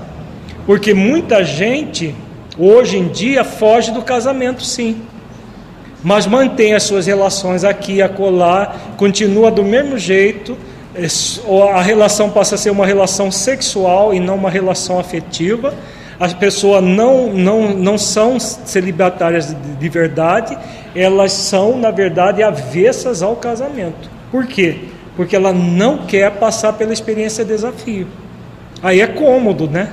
Porque 0.65 0.93
muita 0.93 1.43
gente, 1.43 2.15
hoje 2.58 2.97
em 2.97 3.08
dia, 3.08 3.43
foge 3.43 3.91
do 3.91 4.01
casamento, 4.01 4.63
sim. 4.63 5.01
Mas 6.04 6.28
mantém 6.28 6.73
as 6.73 6.84
suas 6.84 7.08
relações 7.08 7.63
aqui, 7.63 8.01
acolá, 8.01 8.75
continua 8.97 9.49
do 9.49 9.63
mesmo 9.63 9.97
jeito, 9.97 10.58
é, 10.93 11.08
a 11.73 11.82
relação 11.82 12.30
passa 12.30 12.56
a 12.56 12.58
ser 12.58 12.69
uma 12.69 12.86
relação 12.86 13.32
sexual 13.32 14.13
e 14.13 14.19
não 14.19 14.36
uma 14.36 14.49
relação 14.49 14.99
afetiva. 14.99 15.73
As 16.19 16.34
pessoas 16.34 16.84
não, 16.84 17.34
não, 17.34 17.73
não 17.73 17.97
são 17.97 18.39
celibatárias 18.39 19.47
de, 19.47 19.75
de 19.75 19.89
verdade, 19.89 20.58
elas 20.95 21.34
são, 21.34 21.78
na 21.78 21.91
verdade, 21.91 22.41
avessas 22.41 23.21
ao 23.21 23.36
casamento. 23.36 24.10
Por 24.32 24.47
quê? 24.47 24.80
porque 25.15 25.36
ela 25.36 25.54
não 25.54 26.06
quer 26.06 26.32
passar 26.32 26.73
pela 26.73 26.93
experiência 26.93 27.45
desafio. 27.45 28.08
Aí 28.85 29.01
é 29.01 29.07
cômodo, 29.07 29.67
né? 29.67 29.89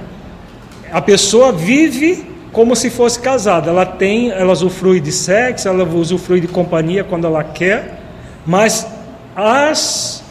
A 0.92 1.00
pessoa 1.00 1.50
vive 1.50 2.26
como 2.52 2.76
se 2.76 2.90
fosse 2.90 3.18
casada. 3.18 3.70
Ela 3.70 3.86
tem, 3.86 4.30
ela 4.30 4.52
usufrui 4.52 5.00
de 5.00 5.10
sexo, 5.10 5.66
ela 5.66 5.82
usufrui 5.82 6.42
de 6.42 6.46
companhia 6.46 7.02
quando 7.02 7.26
ela 7.26 7.42
quer, 7.42 7.98
mas 8.44 8.86
as, 9.34 10.22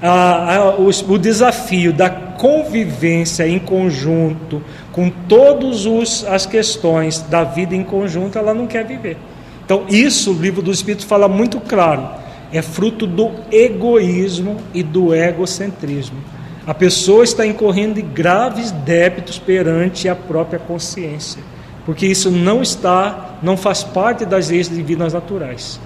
a, 0.00 0.54
a, 0.54 0.76
o, 0.76 0.90
o 1.08 1.18
desafio 1.18 1.92
da 1.92 2.08
convivência 2.08 3.48
em 3.48 3.58
conjunto, 3.58 4.62
com 4.92 5.10
todas 5.10 6.24
as 6.24 6.46
questões 6.46 7.20
da 7.22 7.42
vida 7.42 7.74
em 7.74 7.82
conjunto, 7.82 8.38
ela 8.38 8.54
não 8.54 8.68
quer 8.68 8.86
viver. 8.86 9.16
Então, 9.64 9.86
isso 9.88 10.30
o 10.30 10.40
livro 10.40 10.62
do 10.62 10.70
Espírito 10.70 11.04
fala 11.04 11.26
muito 11.26 11.58
claro 11.58 12.22
é 12.52 12.62
fruto 12.62 13.08
do 13.08 13.32
egoísmo 13.50 14.58
e 14.72 14.84
do 14.84 15.12
egocentrismo. 15.12 16.18
A 16.66 16.72
pessoa 16.72 17.24
está 17.24 17.44
incorrendo 17.46 18.00
em 18.00 18.06
graves 18.06 18.70
débitos 18.70 19.38
perante 19.38 20.08
a 20.08 20.16
própria 20.16 20.58
consciência, 20.58 21.42
porque 21.84 22.06
isso 22.06 22.30
não 22.30 22.62
está, 22.62 23.36
não 23.42 23.56
faz 23.56 23.84
parte 23.84 24.24
das 24.24 24.48
leis 24.48 24.68
divinas 24.68 25.12
naturais. 25.12 25.78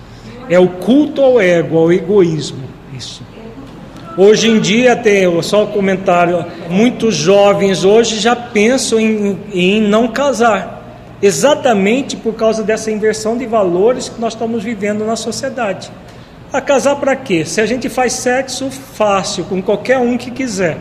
É 0.48 0.58
o 0.58 0.68
culto 0.68 1.20
ao 1.20 1.40
ego, 1.40 1.76
ao 1.76 1.92
egoísmo, 1.92 2.62
isso. 2.96 3.22
Hoje 4.16 4.48
em 4.48 4.60
dia, 4.60 4.96
tem 4.96 5.42
só 5.42 5.64
um 5.64 5.66
comentário, 5.66 6.44
muitos 6.70 7.14
jovens 7.14 7.84
hoje 7.84 8.18
já 8.18 8.34
pensam 8.34 9.00
em, 9.00 9.38
em 9.52 9.80
não 9.80 10.08
casar, 10.08 11.02
exatamente 11.20 12.16
por 12.16 12.34
causa 12.34 12.62
dessa 12.62 12.90
inversão 12.90 13.36
de 13.36 13.46
valores 13.46 14.08
que 14.08 14.20
nós 14.20 14.32
estamos 14.32 14.62
vivendo 14.62 15.04
na 15.04 15.16
sociedade. 15.16 15.90
A 16.50 16.62
casar 16.62 16.96
para 16.96 17.14
quê? 17.14 17.44
Se 17.44 17.60
a 17.60 17.66
gente 17.66 17.90
faz 17.90 18.14
sexo 18.14 18.70
fácil 18.70 19.44
com 19.44 19.60
qualquer 19.60 19.98
um 19.98 20.16
que 20.16 20.30
quiser. 20.30 20.78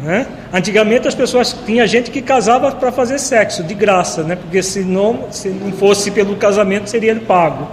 Né? 0.00 0.26
Antigamente 0.52 1.08
as 1.08 1.14
pessoas 1.14 1.54
tinha 1.66 1.86
gente 1.86 2.10
que 2.10 2.22
casava 2.22 2.70
para 2.72 2.92
fazer 2.92 3.18
sexo 3.18 3.64
de 3.64 3.74
graça, 3.74 4.22
né? 4.22 4.36
Porque 4.36 4.62
se 4.62 4.80
não, 4.80 5.26
se 5.30 5.48
não 5.48 5.72
fosse 5.72 6.12
pelo 6.12 6.36
casamento 6.36 6.88
seria 6.88 7.14
pago. 7.16 7.68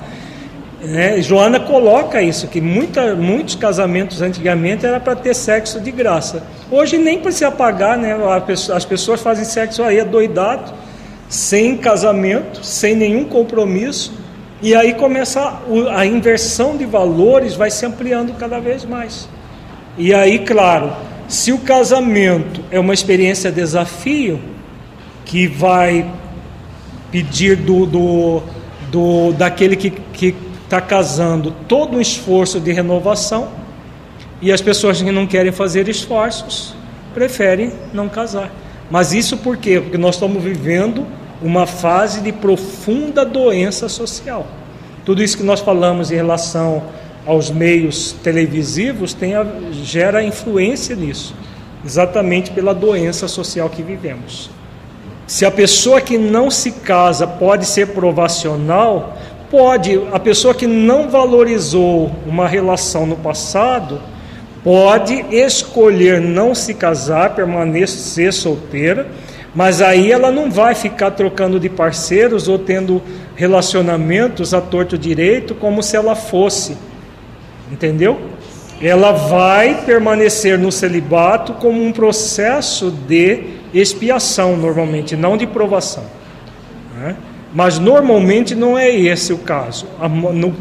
Né? 0.82 1.22
Joana 1.22 1.60
coloca 1.60 2.22
isso 2.22 2.48
que 2.48 2.60
muita, 2.60 3.16
muitos 3.16 3.56
casamentos 3.56 4.22
antigamente 4.22 4.86
era 4.86 5.00
para 5.00 5.16
ter 5.16 5.36
sexo 5.36 5.80
de 5.80 5.92
graça. 5.92 6.44
Hoje 6.72 6.98
nem 6.98 7.20
precisa 7.20 7.52
pagar, 7.52 7.98
né? 7.98 8.18
As 8.74 8.84
pessoas 8.84 9.22
fazem 9.22 9.46
sexo 9.46 9.84
aí 9.84 10.04
doidado, 10.04 10.74
sem 11.30 11.78
casamento, 11.78 12.66
sem 12.66 12.96
nenhum 12.96 13.26
compromisso 13.26 14.27
e 14.62 14.74
aí 14.74 14.94
começa 14.96 15.62
a, 15.94 16.06
inversão 16.06 16.76
de 16.76 16.86
valores 16.86 17.54
vai 17.54 17.70
se 17.70 17.86
ampliando 17.86 18.34
cada 18.38 18.60
vez 18.60 18.84
mais. 18.84 19.30
E 19.98 20.14
aí, 20.14 20.40
claro, 20.40 20.94
se 21.28 21.52
o 21.52 21.60
casamento 21.60 22.62
é 22.72 22.80
uma 22.80 22.94
experiência 22.94 23.52
desafio, 23.52 24.40
que 25.26 25.46
vai 25.48 26.10
pedir 27.12 27.56
do, 27.58 27.86
do, 27.86 28.44
do 28.90 29.32
daquele 29.34 29.76
que 29.76 30.36
está 30.64 30.82
casando 30.82 31.54
todo 31.68 31.98
um 31.98 32.02
esforço 32.02 32.60
de 32.60 32.72
renovação, 32.72 33.50
e 34.42 34.52
as 34.52 34.62
pessoas 34.62 35.02
que 35.02 35.12
não 35.12 35.26
querem 35.26 35.52
fazer 35.52 35.88
esforços 35.88 36.76
preferem 37.14 37.74
não 37.94 38.08
casar. 38.08 38.52
Mas 38.90 39.12
isso 39.12 39.38
por 39.38 39.58
quê? 39.58 39.80
Porque 39.82 39.98
nós 39.98 40.16
estamos 40.16 40.44
vivendo 40.44 41.06
uma 41.42 41.66
fase 41.66 42.22
de 42.22 42.32
profunda 42.32 43.24
doença 43.24 43.88
social. 43.88 44.48
Tudo 45.06 45.24
isso 45.24 45.38
que 45.38 45.44
nós 45.44 45.60
falamos 45.60 46.12
em 46.12 46.16
relação 46.16 46.84
aos 47.26 47.50
meios 47.50 48.14
televisivos 48.24 49.14
tem 49.14 49.36
a, 49.36 49.46
gera 49.72 50.24
influência 50.24 50.96
nisso, 50.96 51.36
exatamente 51.86 52.52
pela 52.52 52.74
doença 52.74 53.28
social 53.28 53.70
que 53.70 53.84
vivemos. 53.84 54.50
Se 55.28 55.46
a 55.46 55.52
pessoa 55.52 56.00
que 56.00 56.18
não 56.18 56.50
se 56.50 56.72
casa 56.72 57.28
pode 57.28 57.66
ser 57.66 57.88
provacional, 57.88 59.18
pode, 59.52 60.02
a 60.14 60.20
pessoa 60.20 60.54
que 60.54 60.66
não 60.66 61.10
valorizou 61.10 62.12
uma 62.26 62.48
relação 62.48 63.06
no 63.06 63.18
passado, 63.18 64.00
pode 64.64 65.14
escolher 65.32 66.20
não 66.22 66.56
se 66.56 66.74
casar, 66.74 67.36
permanecer 67.36 68.34
solteira 68.34 69.08
mas 69.58 69.82
aí 69.82 70.12
ela 70.12 70.30
não 70.30 70.52
vai 70.52 70.76
ficar 70.76 71.10
trocando 71.10 71.60
de 71.60 71.68
parceiros 71.68 72.48
ou 72.48 72.60
tendo 72.60 73.02
relacionamentos 73.36 74.54
a 74.54 74.62
torto 74.62 74.96
direito 75.00 75.56
como 75.56 75.82
se 75.82 75.96
ela 75.96 76.14
fosse. 76.14 76.78
Entendeu? 77.72 78.20
Ela 78.80 79.12
vai 79.12 79.84
permanecer 79.84 80.60
no 80.60 80.72
celibato 80.72 81.54
como 81.54 81.84
um 81.84 81.92
processo 81.92 82.92
de 82.92 83.46
expiação, 83.74 84.56
normalmente, 84.56 85.16
não 85.16 85.36
de 85.36 85.48
provação. 85.48 86.04
Né? 86.96 87.16
Mas 87.52 87.80
normalmente 87.80 88.54
não 88.54 88.78
é 88.78 88.96
esse 88.96 89.34
o 89.34 89.40
caso. 89.40 89.88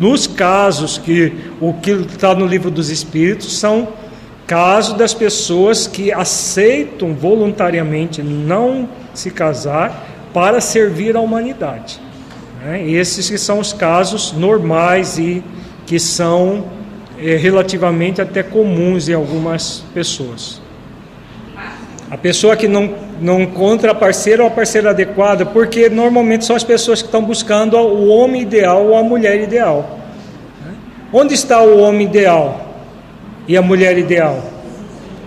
Nos 0.01 0.27
casos 0.27 0.97
que 0.97 1.35
o 1.61 1.75
que 1.75 1.91
está 1.91 2.35
no 2.35 2.47
livro 2.47 2.71
dos 2.71 2.89
Espíritos 2.89 3.59
são 3.59 3.89
casos 4.47 4.95
das 4.95 5.13
pessoas 5.13 5.87
que 5.87 6.13
aceitam 6.13 7.15
voluntariamente 7.15 8.23
não 8.23 8.89
se 9.13 9.31
casar 9.31 10.07
para 10.33 10.61
servir 10.61 11.17
a 11.17 11.21
humanidade. 11.21 12.01
Né? 12.63 12.89
Esses 12.89 13.29
que 13.29 13.39
são 13.39 13.59
os 13.59 13.73
casos 13.73 14.33
normais 14.33 15.19
e 15.19 15.43
que 15.85 15.99
são 15.99 16.65
é, 17.19 17.37
relativamente 17.37 18.21
até 18.21 18.43
comuns 18.43 19.09
em 19.09 19.15
algumas 19.15 19.83
pessoas. 19.93 20.61
A 22.09 22.17
pessoa 22.17 22.57
que 22.57 22.69
não, 22.69 22.95
não 23.21 23.41
encontra 23.41 23.91
a 23.91 23.95
parceira 23.95 24.43
ou 24.43 24.49
a 24.49 24.53
parceira 24.53 24.91
adequada, 24.91 25.45
porque 25.45 25.89
normalmente 25.89 26.45
são 26.45 26.55
as 26.55 26.63
pessoas 26.63 27.03
que 27.03 27.09
estão 27.09 27.25
buscando 27.25 27.77
o 27.77 28.09
homem 28.09 28.43
ideal 28.43 28.87
ou 28.87 28.97
a 28.97 29.03
mulher 29.03 29.41
ideal. 29.41 29.99
Onde 31.13 31.35
está 31.35 31.61
o 31.63 31.81
homem 31.81 32.07
ideal 32.07 32.66
e 33.47 33.57
a 33.57 33.63
mulher 33.63 33.99
ideal? 33.99 34.43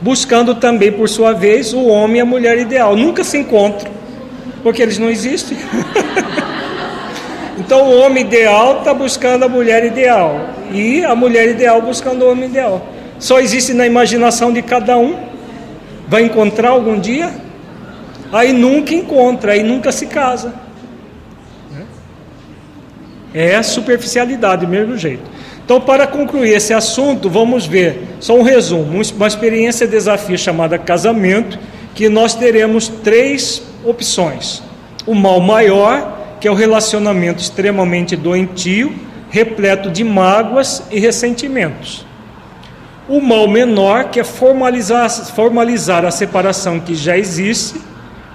Buscando 0.01 0.55
também, 0.55 0.91
por 0.91 1.09
sua 1.09 1.33
vez, 1.33 1.73
o 1.73 1.85
homem 1.85 2.17
e 2.17 2.21
a 2.21 2.25
mulher 2.25 2.57
ideal. 2.57 2.95
Nunca 2.95 3.23
se 3.23 3.37
encontram, 3.37 3.91
porque 4.63 4.81
eles 4.81 4.97
não 4.97 5.09
existem. 5.09 5.57
então 7.57 7.89
o 7.89 7.99
homem 7.99 8.23
ideal 8.23 8.79
está 8.79 8.93
buscando 8.93 9.43
a 9.43 9.49
mulher 9.49 9.85
ideal 9.85 10.49
e 10.71 11.03
a 11.03 11.15
mulher 11.15 11.49
ideal 11.49 11.81
buscando 11.81 12.23
o 12.23 12.31
homem 12.31 12.49
ideal. 12.49 12.87
Só 13.19 13.39
existe 13.39 13.73
na 13.73 13.85
imaginação 13.85 14.53
de 14.53 14.61
cada 14.61 14.97
um 14.97 15.29
Vai 16.09 16.23
encontrar 16.23 16.69
algum 16.69 16.99
dia? 16.99 17.31
Aí 18.33 18.51
nunca 18.51 18.95
encontra, 18.95 19.51
aí 19.51 19.61
nunca 19.61 19.91
se 19.91 20.07
casa. 20.07 20.55
É 23.31 23.55
a 23.55 23.61
superficialidade 23.61 24.65
do 24.65 24.71
mesmo 24.71 24.97
jeito. 24.97 25.21
Então, 25.69 25.79
para 25.79 26.07
concluir 26.07 26.55
esse 26.55 26.73
assunto, 26.73 27.29
vamos 27.29 27.67
ver 27.67 28.15
só 28.19 28.33
um 28.35 28.41
resumo, 28.41 29.03
uma 29.15 29.27
experiência 29.27 29.85
desafio 29.85 30.35
chamada 30.35 30.79
casamento, 30.79 31.59
que 31.93 32.09
nós 32.09 32.33
teremos 32.33 32.87
três 32.87 33.61
opções. 33.85 34.63
O 35.05 35.13
mal 35.13 35.39
maior, 35.39 36.37
que 36.41 36.47
é 36.47 36.51
o 36.51 36.55
relacionamento 36.55 37.43
extremamente 37.43 38.15
doentio, 38.15 38.95
repleto 39.29 39.91
de 39.91 40.03
mágoas 40.03 40.81
e 40.89 40.99
ressentimentos. 40.99 42.03
O 43.07 43.21
mal 43.21 43.47
menor, 43.47 44.05
que 44.05 44.19
é 44.19 44.23
formalizar, 44.23 45.07
formalizar 45.35 46.03
a 46.03 46.09
separação 46.09 46.79
que 46.79 46.95
já 46.95 47.15
existe, 47.15 47.79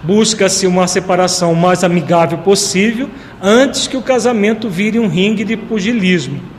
busca-se 0.05 0.69
uma 0.69 0.87
separação 0.87 1.53
mais 1.53 1.83
amigável 1.83 2.39
possível 2.39 3.11
antes 3.43 3.89
que 3.89 3.97
o 3.97 4.03
casamento 4.03 4.69
vire 4.69 5.01
um 5.01 5.09
ringue 5.09 5.43
de 5.43 5.57
pugilismo. 5.57 6.54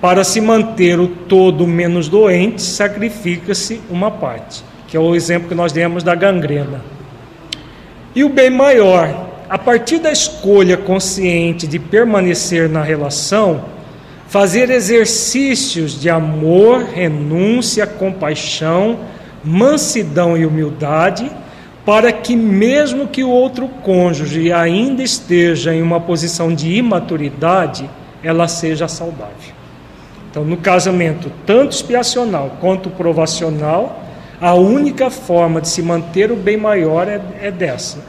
Para 0.00 0.22
se 0.22 0.40
manter 0.40 1.00
o 1.00 1.08
todo 1.08 1.66
menos 1.66 2.08
doente, 2.08 2.62
sacrifica-se 2.62 3.80
uma 3.90 4.10
parte, 4.10 4.62
que 4.86 4.96
é 4.96 5.00
o 5.00 5.14
exemplo 5.14 5.48
que 5.48 5.54
nós 5.54 5.72
demos 5.72 6.04
da 6.04 6.14
gangrena. 6.14 6.80
E 8.14 8.22
o 8.22 8.28
bem 8.28 8.48
maior, 8.48 9.28
a 9.50 9.58
partir 9.58 9.98
da 9.98 10.12
escolha 10.12 10.76
consciente 10.76 11.66
de 11.66 11.80
permanecer 11.80 12.68
na 12.68 12.82
relação, 12.82 13.64
fazer 14.28 14.70
exercícios 14.70 16.00
de 16.00 16.08
amor, 16.08 16.84
renúncia, 16.84 17.84
compaixão, 17.84 19.00
mansidão 19.42 20.36
e 20.36 20.46
humildade, 20.46 21.28
para 21.84 22.12
que, 22.12 22.36
mesmo 22.36 23.08
que 23.08 23.24
o 23.24 23.30
outro 23.30 23.66
cônjuge 23.82 24.52
ainda 24.52 25.02
esteja 25.02 25.74
em 25.74 25.82
uma 25.82 25.98
posição 25.98 26.54
de 26.54 26.74
imaturidade, 26.74 27.88
ela 28.22 28.46
seja 28.46 28.86
saudável. 28.86 29.57
Então, 30.38 30.48
no 30.48 30.56
casamento, 30.58 31.32
tanto 31.44 31.72
expiacional 31.72 32.58
quanto 32.60 32.88
provacional, 32.90 34.04
a 34.40 34.54
única 34.54 35.10
forma 35.10 35.60
de 35.60 35.66
se 35.66 35.82
manter 35.82 36.30
o 36.30 36.36
bem 36.36 36.56
maior 36.56 37.08
é, 37.08 37.20
é 37.40 37.50
dessa, 37.50 38.04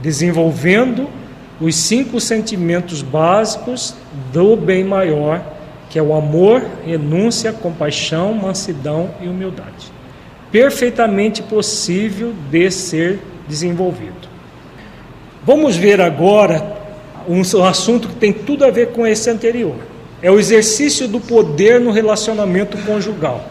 desenvolvendo 0.00 1.06
os 1.60 1.76
cinco 1.76 2.18
sentimentos 2.18 3.02
básicos 3.02 3.94
do 4.32 4.56
bem 4.56 4.82
maior, 4.82 5.42
que 5.90 5.98
é 5.98 6.02
o 6.02 6.14
amor, 6.14 6.64
renúncia, 6.86 7.52
compaixão, 7.52 8.32
mansidão 8.32 9.10
e 9.20 9.28
humildade. 9.28 9.92
Perfeitamente 10.50 11.42
possível 11.42 12.32
de 12.50 12.70
ser 12.70 13.20
desenvolvido. 13.46 14.30
Vamos 15.44 15.76
ver 15.76 16.00
agora 16.00 16.78
um 17.28 17.42
assunto 17.62 18.08
que 18.08 18.14
tem 18.14 18.32
tudo 18.32 18.64
a 18.64 18.70
ver 18.70 18.92
com 18.92 19.06
esse 19.06 19.28
anterior. 19.28 19.89
É 20.22 20.30
o 20.30 20.38
exercício 20.38 21.08
do 21.08 21.18
poder 21.18 21.80
no 21.80 21.90
relacionamento 21.90 22.76
conjugal. 22.78 23.44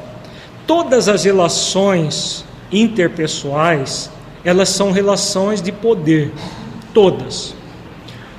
Todas 0.68 1.10
as 1.10 1.24
relações 1.24 2.46
interpessoais, 2.72 4.12
elas 4.44 4.70
são 4.70 4.92
relações 4.92 5.62
de 5.62 5.72
poder, 5.72 6.32
todas. 6.94 7.56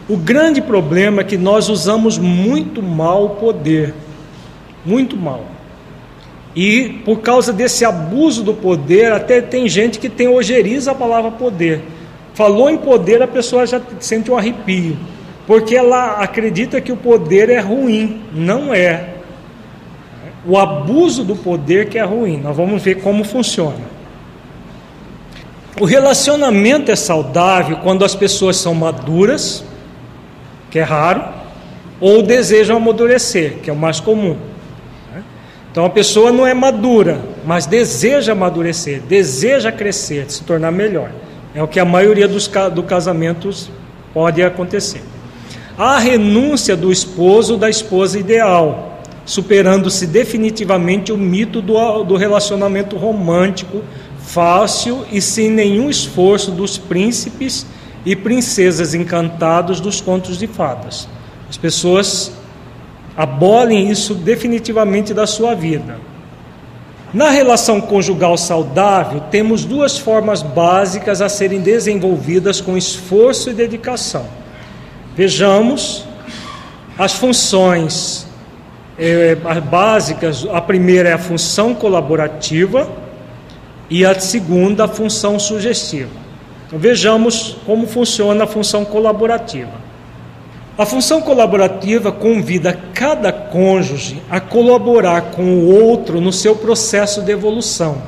O 0.09 0.17
grande 0.17 0.61
problema 0.61 1.23
é 1.23 1.25
que 1.25 1.37
nós 1.37 1.69
usamos 1.69 2.19
muito 2.19 2.83
mal 2.83 3.27
o 3.27 3.31
poder, 3.31 3.95
muito 4.85 5.17
mal. 5.17 5.45
E 6.55 7.01
por 7.05 7.21
causa 7.21 7.53
desse 7.53 7.85
abuso 7.85 8.43
do 8.43 8.55
poder, 8.55 9.13
até 9.13 9.41
tem 9.41 9.69
gente 9.69 9.99
que 9.99 10.09
tem 10.09 10.29
ojeriza 10.29 10.93
a 10.93 10.95
palavra 10.95 11.31
poder. 11.31 11.83
Falou 12.35 12.71
em 12.71 12.77
poder, 12.77 13.23
a 13.23 13.29
pessoa 13.29 13.67
já 13.67 13.81
sente 14.01 14.31
um 14.31 14.37
arrepio, 14.37 14.97
porque 15.51 15.75
ela 15.75 16.23
acredita 16.23 16.81
que 16.81 16.93
o 16.93 16.97
poder 16.97 17.51
é 17.51 17.59
ruim. 17.59 18.23
Não 18.33 18.73
é. 18.73 19.15
O 20.47 20.57
abuso 20.57 21.25
do 21.25 21.35
poder 21.35 21.89
que 21.89 21.99
é 21.99 22.05
ruim. 22.05 22.37
Nós 22.37 22.57
vamos 22.57 22.81
ver 22.81 23.03
como 23.03 23.25
funciona. 23.25 23.81
O 25.81 25.85
relacionamento 25.85 26.93
é 26.93 26.95
saudável 26.95 27.79
quando 27.79 28.05
as 28.05 28.15
pessoas 28.15 28.59
são 28.59 28.77
maduras 28.77 29.65
que 30.71 30.79
é 30.79 30.85
raro, 30.85 31.25
ou 31.99 32.23
desejam 32.23 32.77
amadurecer, 32.77 33.55
que 33.61 33.69
é 33.69 33.73
o 33.73 33.77
mais 33.77 33.99
comum. 33.99 34.37
Então 35.73 35.85
a 35.85 35.91
pessoa 35.91 36.31
não 36.31 36.47
é 36.47 36.55
madura, 36.55 37.23
mas 37.45 37.67
deseja 37.67 38.35
amadurecer, 38.35 39.01
deseja 39.01 39.73
crescer, 39.73 40.31
se 40.31 40.45
tornar 40.45 40.71
melhor. 40.71 41.11
É 41.57 41.61
o 41.61 41.67
que 41.67 41.81
a 41.81 41.85
maioria 41.85 42.29
dos 42.29 42.49
do 42.73 42.85
casamentos 42.85 43.69
pode 44.15 44.45
acontecer. 44.45 45.03
A 45.81 45.99
renúncia 45.99 46.77
do 46.77 46.93
esposo 46.93 47.57
da 47.57 47.71
esposa 47.71 48.19
ideal, 48.19 49.01
superando-se 49.25 50.07
definitivamente 50.07 51.11
o 51.11 51.17
mito 51.17 51.63
do, 51.63 52.05
do 52.05 52.17
relacionamento 52.17 52.99
romântico, 52.99 53.81
fácil 54.19 55.07
e 55.11 55.23
sem 55.23 55.51
nenhum 55.51 55.89
esforço 55.89 56.51
dos 56.51 56.77
príncipes 56.77 57.65
e 58.05 58.15
princesas 58.15 58.93
encantados 58.93 59.81
dos 59.81 60.03
contos 60.03 60.37
de 60.37 60.47
fadas. 60.47 61.09
As 61.49 61.57
pessoas 61.57 62.31
abolem 63.17 63.91
isso 63.91 64.13
definitivamente 64.13 65.15
da 65.15 65.27
sua 65.27 65.55
vida. 65.55 65.97
Na 67.15 67.31
relação 67.31 67.81
conjugal 67.81 68.37
saudável, 68.37 69.23
temos 69.31 69.65
duas 69.65 69.97
formas 69.97 70.43
básicas 70.43 71.23
a 71.23 71.29
serem 71.31 71.63
desenvolvidas 71.63 72.61
com 72.61 72.77
esforço 72.77 73.49
e 73.49 73.55
dedicação. 73.55 74.40
Vejamos 75.17 76.05
as 76.97 77.15
funções 77.15 78.27
é, 78.99 79.35
básicas. 79.35 80.47
A 80.53 80.61
primeira 80.61 81.09
é 81.09 81.13
a 81.13 81.19
função 81.19 81.75
colaborativa 81.75 82.89
e 83.89 84.05
a 84.05 84.19
segunda, 84.21 84.85
a 84.85 84.89
função 84.89 85.39
sugestiva. 85.39 86.11
Então, 86.67 86.79
vejamos 86.79 87.57
como 87.67 87.87
funciona 87.87 88.45
a 88.45 88.47
função 88.47 88.85
colaborativa. 88.85 89.91
A 90.79 90.87
função 90.87 91.21
colaborativa 91.21 92.13
convida 92.13 92.79
cada 92.95 93.33
cônjuge 93.33 94.23
a 94.31 94.41
colaborar 94.41 95.33
com 95.33 95.43
o 95.43 95.85
outro 95.85 96.21
no 96.21 96.33
seu 96.33 96.55
processo 96.55 97.21
de 97.23 97.33
evolução. 97.33 98.01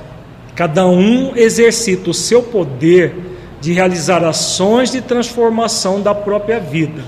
Cada 0.55 0.87
um 0.87 1.37
exercita 1.37 2.11
o 2.11 2.15
seu 2.15 2.43
poder 2.43 3.32
de 3.63 3.73
realizar 3.73 4.25
ações 4.25 4.91
de 4.91 5.01
transformação 5.01 6.01
da 6.01 6.13
própria 6.13 6.59
vida, 6.59 7.05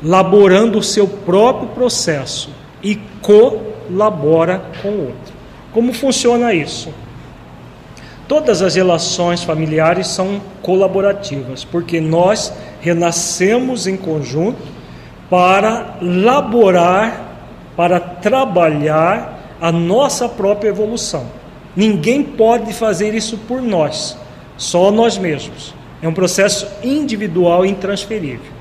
laborando 0.00 0.78
o 0.78 0.82
seu 0.82 1.08
próprio 1.08 1.70
processo 1.70 2.50
e 2.80 2.94
colabora 3.20 4.62
com 4.80 4.90
o 4.90 5.06
outro. 5.06 5.34
Como 5.72 5.92
funciona 5.92 6.54
isso? 6.54 6.94
Todas 8.28 8.62
as 8.62 8.76
relações 8.76 9.42
familiares 9.42 10.06
são 10.06 10.40
colaborativas, 10.62 11.64
porque 11.64 12.00
nós 12.00 12.52
renascemos 12.80 13.88
em 13.88 13.96
conjunto 13.96 14.62
para 15.28 15.96
laborar, 16.00 17.40
para 17.76 17.98
trabalhar 17.98 19.56
a 19.60 19.72
nossa 19.72 20.28
própria 20.28 20.68
evolução. 20.68 21.26
Ninguém 21.74 22.22
pode 22.22 22.72
fazer 22.72 23.14
isso 23.14 23.36
por 23.48 23.60
nós, 23.60 24.16
só 24.56 24.92
nós 24.92 25.18
mesmos. 25.18 25.76
É 26.02 26.08
um 26.08 26.12
processo 26.12 26.66
individual 26.82 27.64
e 27.64 27.70
intransferível. 27.70 28.58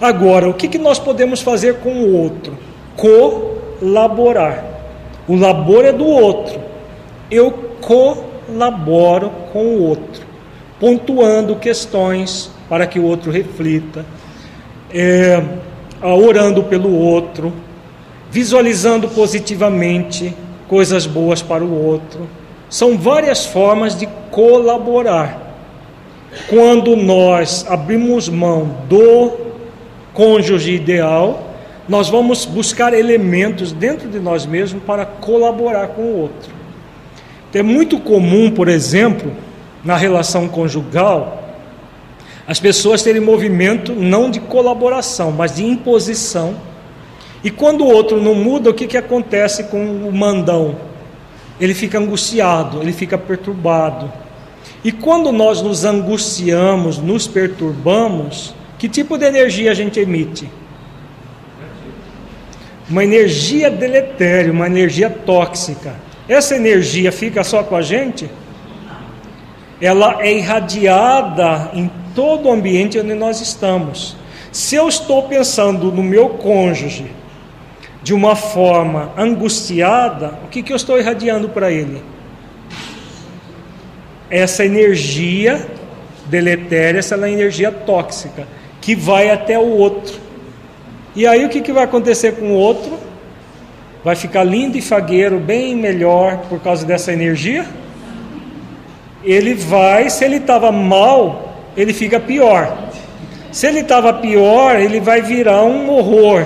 Agora, 0.00 0.48
o 0.48 0.54
que, 0.54 0.68
que 0.68 0.78
nós 0.78 0.98
podemos 0.98 1.40
fazer 1.40 1.76
com 1.76 1.90
o 1.90 2.16
outro? 2.16 2.58
Colaborar. 2.96 4.64
O 5.26 5.36
labor 5.36 5.84
é 5.84 5.92
do 5.92 6.06
outro. 6.06 6.60
Eu 7.30 7.50
colaboro 7.80 9.30
com 9.52 9.64
o 9.64 9.82
outro, 9.82 10.22
pontuando 10.78 11.56
questões 11.56 12.50
para 12.68 12.86
que 12.86 12.98
o 12.98 13.04
outro 13.04 13.30
reflita, 13.30 14.04
é, 14.92 15.42
orando 16.02 16.64
pelo 16.64 16.94
outro, 16.94 17.52
visualizando 18.30 19.08
positivamente 19.08 20.34
coisas 20.68 21.06
boas 21.06 21.40
para 21.40 21.64
o 21.64 21.86
outro. 21.86 22.28
São 22.68 22.98
várias 22.98 23.46
formas 23.46 23.96
de 23.96 24.06
colaborar. 24.30 25.43
Quando 26.48 26.96
nós 26.96 27.64
abrimos 27.68 28.28
mão 28.28 28.76
do 28.88 29.32
cônjuge 30.12 30.72
ideal, 30.72 31.54
nós 31.88 32.08
vamos 32.08 32.44
buscar 32.44 32.94
elementos 32.94 33.72
dentro 33.72 34.08
de 34.08 34.18
nós 34.18 34.46
mesmos 34.46 34.82
para 34.84 35.04
colaborar 35.04 35.88
com 35.88 36.02
o 36.02 36.20
outro. 36.20 36.52
Então, 37.50 37.60
é 37.60 37.62
muito 37.62 37.98
comum, 37.98 38.50
por 38.50 38.68
exemplo, 38.68 39.32
na 39.84 39.96
relação 39.96 40.48
conjugal, 40.48 41.44
as 42.46 42.60
pessoas 42.60 43.02
terem 43.02 43.20
movimento 43.20 43.92
não 43.92 44.30
de 44.30 44.40
colaboração, 44.40 45.30
mas 45.30 45.54
de 45.54 45.64
imposição. 45.64 46.56
E 47.42 47.50
quando 47.50 47.84
o 47.84 47.88
outro 47.88 48.20
não 48.20 48.34
muda, 48.34 48.70
o 48.70 48.74
que, 48.74 48.86
que 48.86 48.96
acontece 48.96 49.64
com 49.64 49.82
o 50.08 50.12
mandão? 50.12 50.76
Ele 51.60 51.74
fica 51.74 51.98
angustiado, 51.98 52.82
ele 52.82 52.92
fica 52.92 53.16
perturbado. 53.16 54.10
E 54.84 54.92
quando 54.92 55.32
nós 55.32 55.62
nos 55.62 55.86
angustiamos, 55.86 56.98
nos 56.98 57.26
perturbamos, 57.26 58.54
que 58.78 58.86
tipo 58.86 59.16
de 59.16 59.24
energia 59.24 59.70
a 59.70 59.74
gente 59.74 59.98
emite? 59.98 60.46
Uma 62.90 63.02
energia 63.02 63.70
deletéria, 63.70 64.52
uma 64.52 64.66
energia 64.66 65.08
tóxica. 65.08 65.94
Essa 66.28 66.54
energia 66.54 67.10
fica 67.10 67.42
só 67.42 67.62
com 67.62 67.74
a 67.74 67.80
gente? 67.80 68.28
Ela 69.80 70.18
é 70.20 70.36
irradiada 70.36 71.70
em 71.72 71.90
todo 72.14 72.50
o 72.50 72.52
ambiente 72.52 72.98
onde 72.98 73.14
nós 73.14 73.40
estamos. 73.40 74.14
Se 74.52 74.76
eu 74.76 74.86
estou 74.86 75.22
pensando 75.22 75.90
no 75.90 76.02
meu 76.02 76.28
cônjuge 76.28 77.10
de 78.02 78.12
uma 78.12 78.36
forma 78.36 79.12
angustiada, 79.16 80.38
o 80.44 80.48
que, 80.48 80.62
que 80.62 80.72
eu 80.72 80.76
estou 80.76 80.98
irradiando 80.98 81.48
para 81.48 81.72
ele? 81.72 82.02
Essa 84.34 84.64
energia 84.64 85.64
deletéria, 86.26 86.98
essa 86.98 87.14
é 87.14 87.30
energia 87.30 87.70
tóxica 87.70 88.48
que 88.80 88.92
vai 88.92 89.30
até 89.30 89.56
o 89.56 89.68
outro. 89.78 90.18
E 91.14 91.24
aí 91.24 91.44
o 91.44 91.48
que, 91.48 91.60
que 91.60 91.72
vai 91.72 91.84
acontecer 91.84 92.32
com 92.32 92.46
o 92.46 92.54
outro? 92.54 92.98
Vai 94.02 94.16
ficar 94.16 94.42
lindo 94.42 94.76
e 94.76 94.82
fagueiro, 94.82 95.38
bem 95.38 95.76
melhor 95.76 96.38
por 96.48 96.58
causa 96.58 96.84
dessa 96.84 97.12
energia? 97.12 97.64
Ele 99.22 99.54
vai, 99.54 100.10
se 100.10 100.24
ele 100.24 100.38
estava 100.38 100.72
mal, 100.72 101.54
ele 101.76 101.92
fica 101.92 102.18
pior. 102.18 102.76
Se 103.52 103.68
ele 103.68 103.82
estava 103.82 104.12
pior, 104.14 104.80
ele 104.80 104.98
vai 104.98 105.22
virar 105.22 105.62
um 105.62 105.88
horror. 105.90 106.44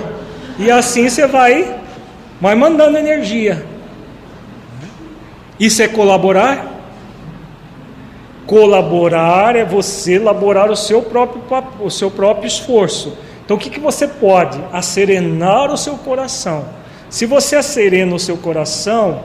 E 0.59 0.69
assim 0.69 1.09
você 1.09 1.25
vai, 1.25 1.75
vai 2.39 2.53
mandando 2.53 2.99
energia. 2.99 3.65
Isso 5.59 5.81
é 5.81 5.87
colaborar? 5.87 6.68
Colaborar 8.49 9.55
é 9.55 9.63
você 9.63 10.15
elaborar 10.15 10.71
o 10.71 10.75
seu 10.75 11.03
próprio, 11.03 11.43
o 11.79 11.91
seu 11.91 12.09
próprio 12.09 12.47
esforço. 12.47 13.15
Então, 13.45 13.55
o 13.55 13.59
que, 13.59 13.69
que 13.69 13.79
você 13.79 14.07
pode? 14.07 14.59
Acerenar 14.73 15.71
o 15.71 15.77
seu 15.77 15.95
coração. 15.99 16.65
Se 17.11 17.27
você 17.27 17.57
acerena 17.57 18.15
o 18.15 18.19
seu 18.19 18.37
coração, 18.37 19.21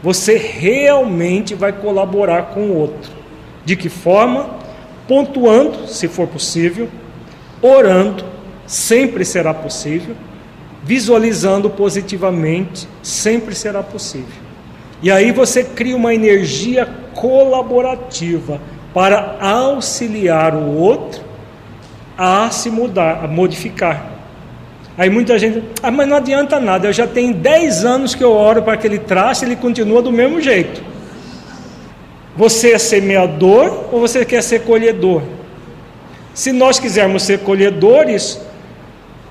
você 0.00 0.36
realmente 0.36 1.56
vai 1.56 1.72
colaborar 1.72 2.54
com 2.54 2.60
o 2.60 2.78
outro. 2.78 3.10
De 3.64 3.74
que 3.74 3.88
forma? 3.88 4.50
Pontuando, 5.08 5.88
se 5.88 6.06
for 6.06 6.28
possível, 6.28 6.88
orando, 7.60 8.24
sempre 8.64 9.24
será 9.24 9.52
possível, 9.52 10.14
visualizando 10.84 11.68
positivamente, 11.68 12.86
sempre 13.02 13.56
será 13.56 13.82
possível. 13.82 14.41
E 15.02 15.10
aí 15.10 15.32
você 15.32 15.64
cria 15.64 15.96
uma 15.96 16.14
energia 16.14 16.88
colaborativa 17.14 18.60
para 18.94 19.36
auxiliar 19.40 20.54
o 20.54 20.76
outro 20.76 21.22
a 22.16 22.50
se 22.50 22.70
mudar, 22.70 23.24
a 23.24 23.26
modificar. 23.26 24.12
Aí 24.96 25.08
muita 25.08 25.38
gente, 25.38 25.64
ah, 25.82 25.90
mas 25.90 26.06
não 26.06 26.18
adianta 26.18 26.60
nada, 26.60 26.86
eu 26.86 26.92
já 26.92 27.06
tenho 27.06 27.34
10 27.34 27.84
anos 27.84 28.14
que 28.14 28.22
eu 28.22 28.30
oro 28.30 28.62
para 28.62 28.76
que 28.76 28.86
ele 28.86 28.98
trace, 28.98 29.44
ele 29.44 29.56
continua 29.56 30.02
do 30.02 30.12
mesmo 30.12 30.40
jeito. 30.40 30.82
Você 32.36 32.72
é 32.72 32.78
semeador 32.78 33.88
ou 33.90 34.00
você 34.00 34.24
quer 34.24 34.42
ser 34.42 34.60
colhedor? 34.60 35.22
Se 36.34 36.52
nós 36.52 36.78
quisermos 36.78 37.22
ser 37.24 37.40
colhedores, 37.40 38.38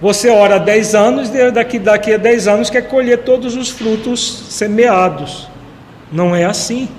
você 0.02 0.30
ora 0.30 0.60
10 0.60 0.96
anos, 0.96 1.30
daqui, 1.54 1.80
daqui 1.80 2.14
a 2.14 2.18
10 2.18 2.48
anos 2.48 2.70
quer 2.70 2.88
colher 2.88 3.20
todos 3.20 3.56
os 3.56 3.70
frutos 3.70 4.46
semeados. 4.50 5.51
Não 6.12 6.36
é 6.36 6.44
assim. 6.44 6.90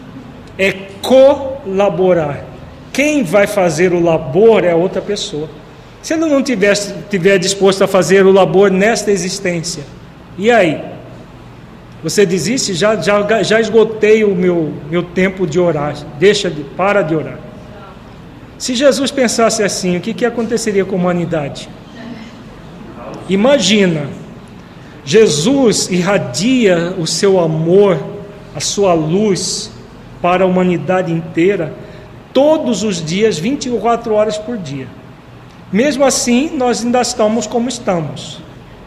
É 0.59 0.73
colaborar. 1.03 2.45
Quem 2.93 3.23
vai 3.23 3.47
fazer 3.47 3.93
o 3.93 4.01
labor 4.01 4.65
é 4.65 4.75
outra 4.75 5.01
pessoa. 5.01 5.49
Se 6.03 6.15
ele 6.15 6.27
não 6.27 6.43
tiver, 6.43 6.75
tiver 7.09 7.39
disposto 7.39 7.83
a 7.85 7.87
fazer 7.87 8.27
o 8.27 8.33
labor 8.33 8.71
nesta 8.71 9.11
existência, 9.11 9.85
e 10.37 10.51
aí? 10.51 10.83
Você 12.03 12.27
desiste? 12.27 12.75
Já, 12.75 12.97
já, 12.97 13.43
já 13.43 13.61
esgotei 13.61 14.25
o 14.25 14.35
meu, 14.35 14.73
meu 14.91 15.05
tempo 15.05 15.47
de 15.47 15.61
orar. 15.61 15.95
Deixa 16.19 16.51
de, 16.51 16.65
para 16.65 17.03
de 17.03 17.15
orar. 17.15 17.39
Se 18.59 18.75
Jesus 18.75 19.11
pensasse 19.11 19.63
assim, 19.63 19.97
o 19.97 20.01
que, 20.01 20.13
que 20.13 20.25
aconteceria 20.25 20.85
com 20.85 20.97
a 20.97 20.99
humanidade? 20.99 21.69
Imagina, 23.29 24.09
Jesus 25.05 25.89
irradia 25.91 26.95
o 26.99 27.07
seu 27.07 27.39
amor, 27.39 27.99
a 28.55 28.61
sua 28.61 28.95
luz 28.95 29.71
para 30.21 30.45
a 30.45 30.47
humanidade 30.47 31.13
inteira, 31.13 31.75
todos 32.33 32.83
os 32.83 33.05
dias, 33.05 33.39
24 33.39 34.15
horas 34.15 34.39
por 34.39 34.57
dia. 34.57 34.87
Mesmo 35.73 36.05
assim, 36.05 36.51
nós 36.55 36.85
ainda 36.85 37.01
estamos 37.01 37.47
como 37.47 37.69
estamos. 37.69 38.41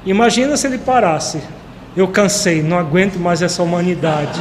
Imagina 0.06 0.56
se 0.56 0.68
ele 0.68 0.78
parasse. 0.78 1.42
Eu 1.98 2.08
cansei, 2.08 2.62
não 2.62 2.78
aguento 2.78 3.18
mais 3.18 3.42
essa 3.42 3.64
humanidade. 3.64 4.40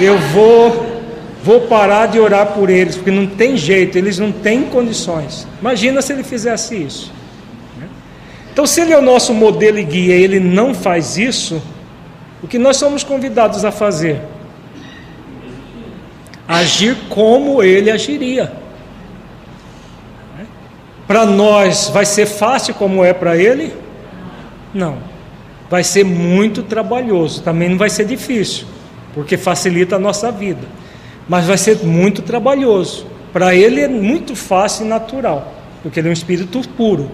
Eu 0.00 0.18
vou 0.18 0.90
vou 1.42 1.62
parar 1.62 2.06
de 2.06 2.18
orar 2.18 2.48
por 2.48 2.68
eles, 2.68 2.96
porque 2.96 3.10
não 3.10 3.26
tem 3.26 3.56
jeito, 3.56 3.96
eles 3.96 4.18
não 4.18 4.30
têm 4.30 4.64
condições. 4.64 5.46
Imagina 5.60 6.02
se 6.02 6.12
ele 6.12 6.22
fizesse 6.22 6.76
isso. 6.76 7.12
Então, 8.52 8.66
se 8.66 8.80
ele 8.80 8.92
é 8.92 8.98
o 8.98 9.02
nosso 9.02 9.32
modelo 9.32 9.78
e 9.78 9.84
guia 9.84 10.14
ele 10.14 10.38
não 10.38 10.74
faz 10.74 11.16
isso, 11.16 11.62
o 12.42 12.48
que 12.48 12.58
nós 12.58 12.76
somos 12.76 13.04
convidados 13.04 13.64
a 13.64 13.70
fazer? 13.70 14.20
Agir 16.48 16.96
como 17.08 17.62
ele 17.62 17.90
agiria. 17.90 18.52
Para 21.06 21.26
nós 21.26 21.88
vai 21.88 22.06
ser 22.06 22.26
fácil 22.26 22.74
como 22.74 23.04
é 23.04 23.12
para 23.12 23.36
ele? 23.36 23.74
Não. 24.72 24.98
Vai 25.68 25.84
ser 25.84 26.04
muito 26.04 26.62
trabalhoso, 26.62 27.42
também 27.42 27.68
não 27.68 27.78
vai 27.78 27.90
ser 27.90 28.04
difícil, 28.04 28.66
porque 29.14 29.36
facilita 29.36 29.96
a 29.96 29.98
nossa 29.98 30.32
vida. 30.32 30.66
Mas 31.28 31.46
vai 31.46 31.58
ser 31.58 31.84
muito 31.84 32.22
trabalhoso. 32.22 33.06
Para 33.32 33.54
ele 33.54 33.80
é 33.80 33.88
muito 33.88 34.34
fácil 34.34 34.86
e 34.86 34.88
natural, 34.88 35.52
porque 35.82 36.00
ele 36.00 36.08
é 36.08 36.10
um 36.10 36.14
espírito 36.14 36.60
puro, 36.70 37.08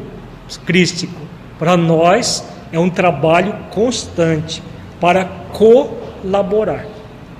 crístico. 0.64 1.20
Para 1.58 1.76
nós 1.76 2.44
é 2.72 2.78
um 2.78 2.88
trabalho 2.88 3.54
constante 3.70 4.62
para 5.00 5.24
colaborar. 5.52 6.86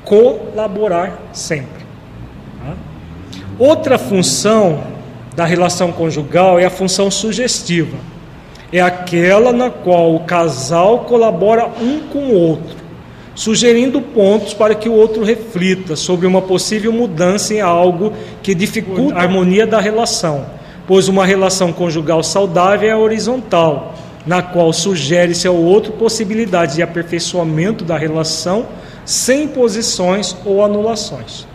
Colaborar 0.05 1.19
sempre. 1.33 1.85
Tá? 2.63 2.75
Outra 3.59 3.99
função 3.99 4.97
da 5.35 5.45
relação 5.45 5.93
conjugal 5.93 6.59
é 6.59 6.65
a 6.65 6.71
função 6.71 7.11
sugestiva. 7.11 7.97
É 8.73 8.81
aquela 8.81 9.53
na 9.53 9.71
qual 9.71 10.15
o 10.15 10.21
casal 10.21 11.01
colabora 11.01 11.67
um 11.81 12.01
com 12.09 12.19
o 12.19 12.35
outro, 12.35 12.77
sugerindo 13.35 14.01
pontos 14.01 14.55
para 14.55 14.75
que 14.75 14.89
o 14.89 14.95
outro 14.95 15.23
reflita 15.23 15.95
sobre 15.95 16.27
uma 16.27 16.43
possível 16.43 16.93
mudança 16.93 17.55
em 17.55 17.61
algo 17.61 18.13
que 18.43 18.55
dificulta 18.55 19.19
a 19.19 19.23
harmonia 19.23 19.67
da 19.67 19.81
relação, 19.81 20.47
pois 20.87 21.07
uma 21.07 21.25
relação 21.25 21.73
conjugal 21.73 22.23
saudável 22.23 22.91
é 22.91 22.97
horizontal, 22.97 23.95
na 24.27 24.43
qual 24.43 24.73
sugere-se 24.73 25.47
ao 25.47 25.55
outro 25.55 25.93
possibilidades 25.93 26.75
de 26.75 26.83
aperfeiçoamento 26.83 27.85
da 27.85 27.97
relação 27.97 28.67
sem 29.05 29.47
posições 29.47 30.37
ou 30.45 30.65
anulações. 30.65 31.47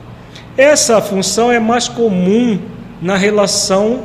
Essa 0.58 1.02
função 1.02 1.52
é 1.52 1.60
mais 1.60 1.90
comum 1.90 2.60
na 3.02 3.18
relação 3.18 4.04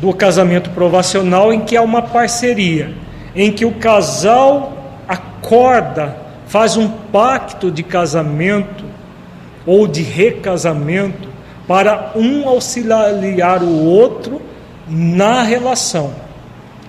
do 0.00 0.12
casamento 0.12 0.70
provacional, 0.70 1.52
em 1.52 1.60
que 1.60 1.76
há 1.76 1.82
uma 1.82 2.02
parceria, 2.02 2.92
em 3.36 3.52
que 3.52 3.64
o 3.64 3.72
casal 3.72 4.72
acorda, 5.06 6.16
faz 6.46 6.76
um 6.76 6.88
pacto 6.88 7.70
de 7.70 7.82
casamento 7.82 8.84
ou 9.66 9.86
de 9.86 10.02
recasamento 10.02 11.28
para 11.66 12.12
um 12.16 12.48
auxiliar 12.48 13.62
o 13.62 13.84
outro 13.84 14.42
na 14.88 15.42
relação. 15.42 16.12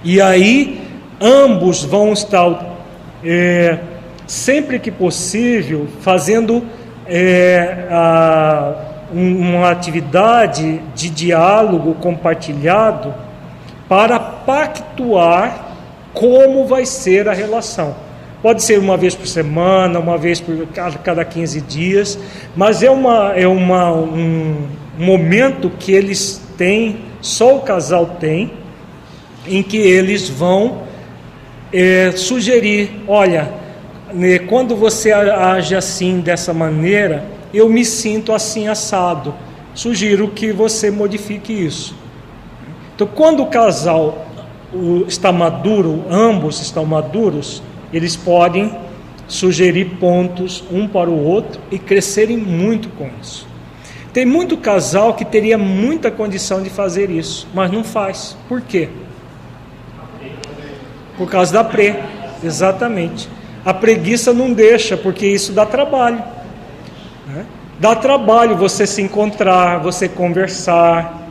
E 0.03 0.19
aí 0.19 0.82
ambos 1.19 1.83
vão 1.83 2.13
estar 2.13 2.77
é, 3.23 3.79
sempre 4.27 4.79
que 4.79 4.91
possível 4.91 5.87
fazendo 6.01 6.63
é, 7.05 7.87
a, 7.89 8.73
uma 9.13 9.69
atividade 9.69 10.81
de 10.95 11.09
diálogo 11.09 11.93
compartilhado 11.95 13.13
para 13.87 14.19
pactuar 14.19 15.67
como 16.13 16.65
vai 16.65 16.85
ser 16.85 17.27
a 17.27 17.33
relação. 17.33 17.95
Pode 18.41 18.61
ser 18.61 18.77
uma 18.77 18.97
vez 18.97 19.15
por 19.15 19.25
semana, 19.25 19.99
uma 19.99 20.17
vez 20.17 20.41
por 20.41 20.67
cada, 20.67 20.97
cada 20.97 21.25
15 21.25 21.61
dias, 21.61 22.19
mas 22.55 22.83
é, 22.83 22.89
uma, 22.89 23.33
é 23.33 23.47
uma, 23.47 23.91
um 23.91 24.67
momento 24.97 25.69
que 25.79 25.93
eles 25.93 26.41
têm, 26.57 26.97
só 27.21 27.55
o 27.55 27.61
casal 27.61 28.17
tem, 28.19 28.51
em 29.47 29.63
que 29.63 29.77
eles 29.77 30.27
vão 30.27 30.82
é, 31.73 32.11
sugerir: 32.11 32.91
olha, 33.07 33.51
né, 34.13 34.39
quando 34.39 34.75
você 34.75 35.11
age 35.11 35.75
assim, 35.75 36.19
dessa 36.19 36.53
maneira, 36.53 37.25
eu 37.53 37.67
me 37.67 37.83
sinto 37.83 38.31
assim 38.31 38.67
assado. 38.67 39.33
Sugiro 39.73 40.27
que 40.27 40.51
você 40.51 40.91
modifique 40.91 41.51
isso. 41.51 41.95
Então, 42.95 43.07
quando 43.07 43.41
o 43.41 43.47
casal 43.47 44.27
está 45.07 45.31
maduro, 45.31 46.03
ambos 46.09 46.61
estão 46.61 46.85
maduros, 46.85 47.61
eles 47.91 48.15
podem 48.15 48.75
sugerir 49.27 49.85
pontos 49.99 50.63
um 50.71 50.87
para 50.87 51.09
o 51.09 51.23
outro 51.23 51.59
e 51.71 51.79
crescerem 51.79 52.37
muito 52.37 52.89
com 52.89 53.09
isso. 53.19 53.47
Tem 54.11 54.25
muito 54.25 54.57
casal 54.57 55.15
que 55.15 55.25
teria 55.25 55.57
muita 55.57 56.11
condição 56.11 56.61
de 56.61 56.69
fazer 56.69 57.09
isso, 57.09 57.47
mas 57.51 57.71
não 57.71 57.83
faz. 57.83 58.37
Por 58.47 58.61
quê? 58.61 58.89
Por 61.17 61.29
causa 61.29 61.53
da 61.53 61.63
pre, 61.63 61.95
exatamente. 62.43 63.29
A 63.65 63.73
preguiça 63.73 64.33
não 64.33 64.51
deixa, 64.51 64.97
porque 64.97 65.25
isso 65.25 65.53
dá 65.53 65.65
trabalho. 65.65 66.21
Né? 67.27 67.45
Dá 67.79 67.95
trabalho 67.95 68.57
você 68.57 68.85
se 68.85 69.01
encontrar, 69.01 69.79
você 69.79 70.09
conversar, 70.09 71.27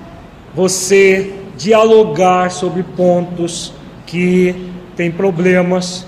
você 0.55 1.35
dialogar 1.57 2.51
sobre 2.51 2.83
pontos 2.83 3.73
que 4.07 4.71
tem 4.97 5.11
problemas. 5.11 6.07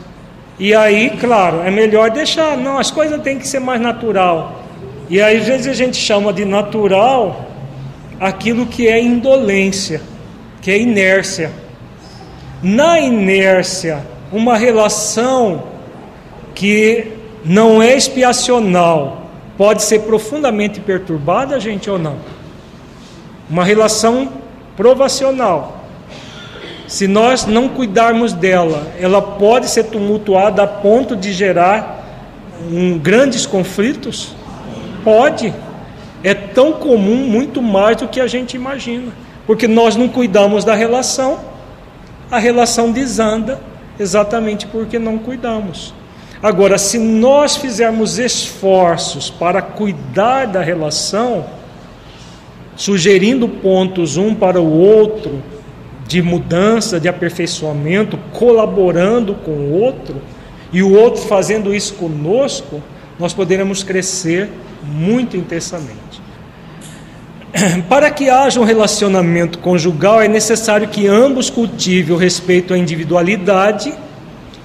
E 0.58 0.74
aí, 0.74 1.10
claro, 1.20 1.62
é 1.62 1.70
melhor 1.70 2.10
deixar, 2.10 2.56
não, 2.56 2.78
as 2.78 2.90
coisas 2.90 3.20
têm 3.22 3.38
que 3.38 3.46
ser 3.46 3.60
mais 3.60 3.80
natural. 3.80 4.62
E 5.10 5.20
aí, 5.20 5.38
às 5.38 5.46
vezes 5.46 5.66
a 5.66 5.74
gente 5.74 5.96
chama 5.96 6.32
de 6.32 6.44
natural 6.44 7.46
aquilo 8.20 8.66
que 8.66 8.88
é 8.88 9.00
indolência, 9.00 10.00
que 10.62 10.70
é 10.70 10.78
inércia. 10.78 11.63
Na 12.64 12.98
inércia, 12.98 14.04
uma 14.32 14.56
relação 14.56 15.62
que 16.56 17.12
não 17.44 17.80
é 17.80 17.94
expiacional 17.94 19.28
pode 19.56 19.84
ser 19.84 20.00
profundamente 20.00 20.80
perturbada, 20.80 21.60
gente, 21.60 21.88
ou 21.88 21.98
não? 21.98 22.16
Uma 23.48 23.64
relação 23.64 24.32
provacional 24.76 25.84
se 26.86 27.08
nós 27.08 27.46
não 27.46 27.68
cuidarmos 27.68 28.32
dela, 28.32 28.86
ela 29.00 29.20
pode 29.20 29.68
ser 29.68 29.84
tumultuada 29.84 30.62
a 30.62 30.66
ponto 30.66 31.16
de 31.16 31.32
gerar 31.32 32.04
um, 32.70 32.98
grandes 32.98 33.46
conflitos? 33.46 34.34
Pode. 35.02 35.52
É 36.22 36.34
tão 36.34 36.72
comum, 36.72 37.16
muito 37.16 37.62
mais 37.62 37.96
do 37.96 38.08
que 38.08 38.20
a 38.20 38.26
gente 38.26 38.54
imagina. 38.54 39.12
Porque 39.46 39.66
nós 39.66 39.96
não 39.96 40.08
cuidamos 40.08 40.64
da 40.64 40.74
relação, 40.74 41.40
a 42.30 42.38
relação 42.38 42.90
desanda 42.90 43.60
exatamente 43.98 44.66
porque 44.66 44.98
não 44.98 45.18
cuidamos. 45.18 45.94
Agora, 46.42 46.76
se 46.76 46.98
nós 46.98 47.56
fizermos 47.56 48.18
esforços 48.18 49.30
para 49.30 49.62
cuidar 49.62 50.46
da 50.46 50.62
relação, 50.62 51.46
sugerindo 52.76 53.48
pontos 53.48 54.16
um 54.16 54.34
para 54.34 54.60
o 54.60 54.78
outro, 54.78 55.42
de 56.06 56.20
mudança, 56.20 57.00
de 57.00 57.08
aperfeiçoamento, 57.08 58.18
colaborando 58.32 59.34
com 59.36 59.52
o 59.52 59.80
outro, 59.80 60.20
e 60.72 60.82
o 60.82 60.92
outro 60.92 61.22
fazendo 61.22 61.74
isso 61.74 61.94
conosco, 61.94 62.82
nós 63.18 63.32
poderemos 63.32 63.82
crescer 63.82 64.50
muito 64.82 65.36
intensamente. 65.36 66.20
Para 67.88 68.10
que 68.10 68.28
haja 68.28 68.60
um 68.60 68.64
relacionamento 68.64 69.58
conjugal, 69.58 70.20
é 70.20 70.28
necessário 70.28 70.88
que 70.88 71.06
ambos 71.06 71.50
cultivem 71.50 72.14
o 72.14 72.18
respeito 72.18 72.74
à 72.74 72.78
individualidade 72.78 73.92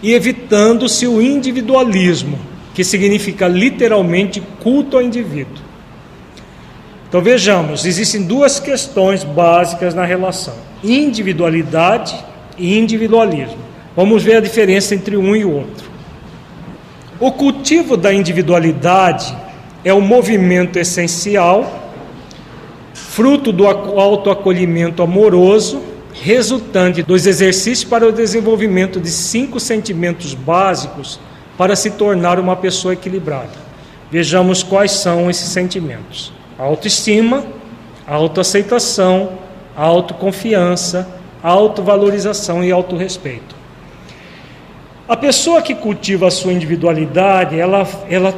e 0.01 0.13
evitando-se 0.13 1.07
o 1.07 1.21
individualismo, 1.21 2.39
que 2.73 2.83
significa 2.83 3.47
literalmente 3.47 4.41
culto 4.61 4.97
ao 4.97 5.03
indivíduo. 5.03 5.69
Então 7.07 7.21
vejamos, 7.21 7.85
existem 7.85 8.23
duas 8.23 8.59
questões 8.59 9.23
básicas 9.23 9.93
na 9.93 10.05
relação: 10.05 10.53
individualidade 10.83 12.15
e 12.57 12.77
individualismo. 12.77 13.57
Vamos 13.95 14.23
ver 14.23 14.37
a 14.37 14.41
diferença 14.41 14.95
entre 14.95 15.17
um 15.17 15.35
e 15.35 15.43
outro. 15.43 15.89
O 17.19 17.31
cultivo 17.31 17.97
da 17.97 18.13
individualidade 18.13 19.35
é 19.83 19.93
o 19.93 19.99
movimento 19.99 20.79
essencial, 20.79 21.78
fruto 23.19 23.51
do 23.51 23.67
autoacolhimento 23.67 25.03
amoroso, 25.03 25.81
resultante 26.13 27.03
dos 27.03 27.27
exercícios 27.27 27.83
para 27.83 28.07
o 28.07 28.13
desenvolvimento 28.13 28.97
de 28.97 29.09
cinco 29.09 29.59
sentimentos 29.59 30.33
básicos 30.33 31.19
para 31.57 31.75
se 31.75 31.91
tornar 31.91 32.39
uma 32.39 32.55
pessoa 32.55 32.93
equilibrada. 32.93 33.51
Vejamos 34.09 34.63
quais 34.63 34.91
são 34.91 35.29
esses 35.29 35.49
sentimentos 35.49 36.31
autoestima, 36.57 37.43
autoaceitação, 38.07 39.33
autoconfiança, 39.75 41.05
autovalorização 41.43 42.63
e 42.63 42.71
autorrespeito. 42.71 43.53
A 45.09 45.17
pessoa 45.17 45.61
que 45.61 45.75
cultiva 45.75 46.27
a 46.27 46.31
sua 46.31 46.53
individualidade, 46.53 47.59
ela, 47.59 47.85
ela 48.09 48.33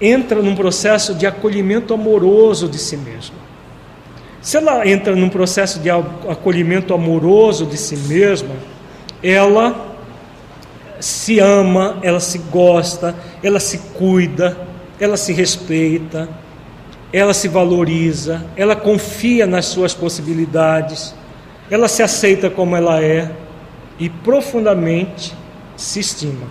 entra 0.00 0.42
num 0.42 0.56
processo 0.56 1.14
de 1.14 1.24
acolhimento 1.24 1.94
amoroso 1.94 2.66
de 2.66 2.78
si 2.78 2.96
mesma. 2.96 3.47
Se 4.40 4.56
ela 4.56 4.86
entra 4.86 5.16
num 5.16 5.28
processo 5.28 5.80
de 5.80 5.90
acolhimento 5.90 6.94
amoroso 6.94 7.66
de 7.66 7.76
si 7.76 7.96
mesma, 7.96 8.54
ela 9.22 9.88
se 11.00 11.38
ama, 11.40 11.98
ela 12.02 12.20
se 12.20 12.38
gosta, 12.38 13.14
ela 13.42 13.60
se 13.60 13.78
cuida, 13.94 14.56
ela 15.00 15.16
se 15.16 15.32
respeita, 15.32 16.28
ela 17.12 17.32
se 17.32 17.48
valoriza, 17.48 18.44
ela 18.56 18.76
confia 18.76 19.46
nas 19.46 19.66
suas 19.66 19.94
possibilidades, 19.94 21.14
ela 21.70 21.88
se 21.88 22.02
aceita 22.02 22.50
como 22.50 22.76
ela 22.76 23.02
é 23.02 23.30
e 23.98 24.08
profundamente 24.08 25.34
se 25.76 26.00
estima. 26.00 26.46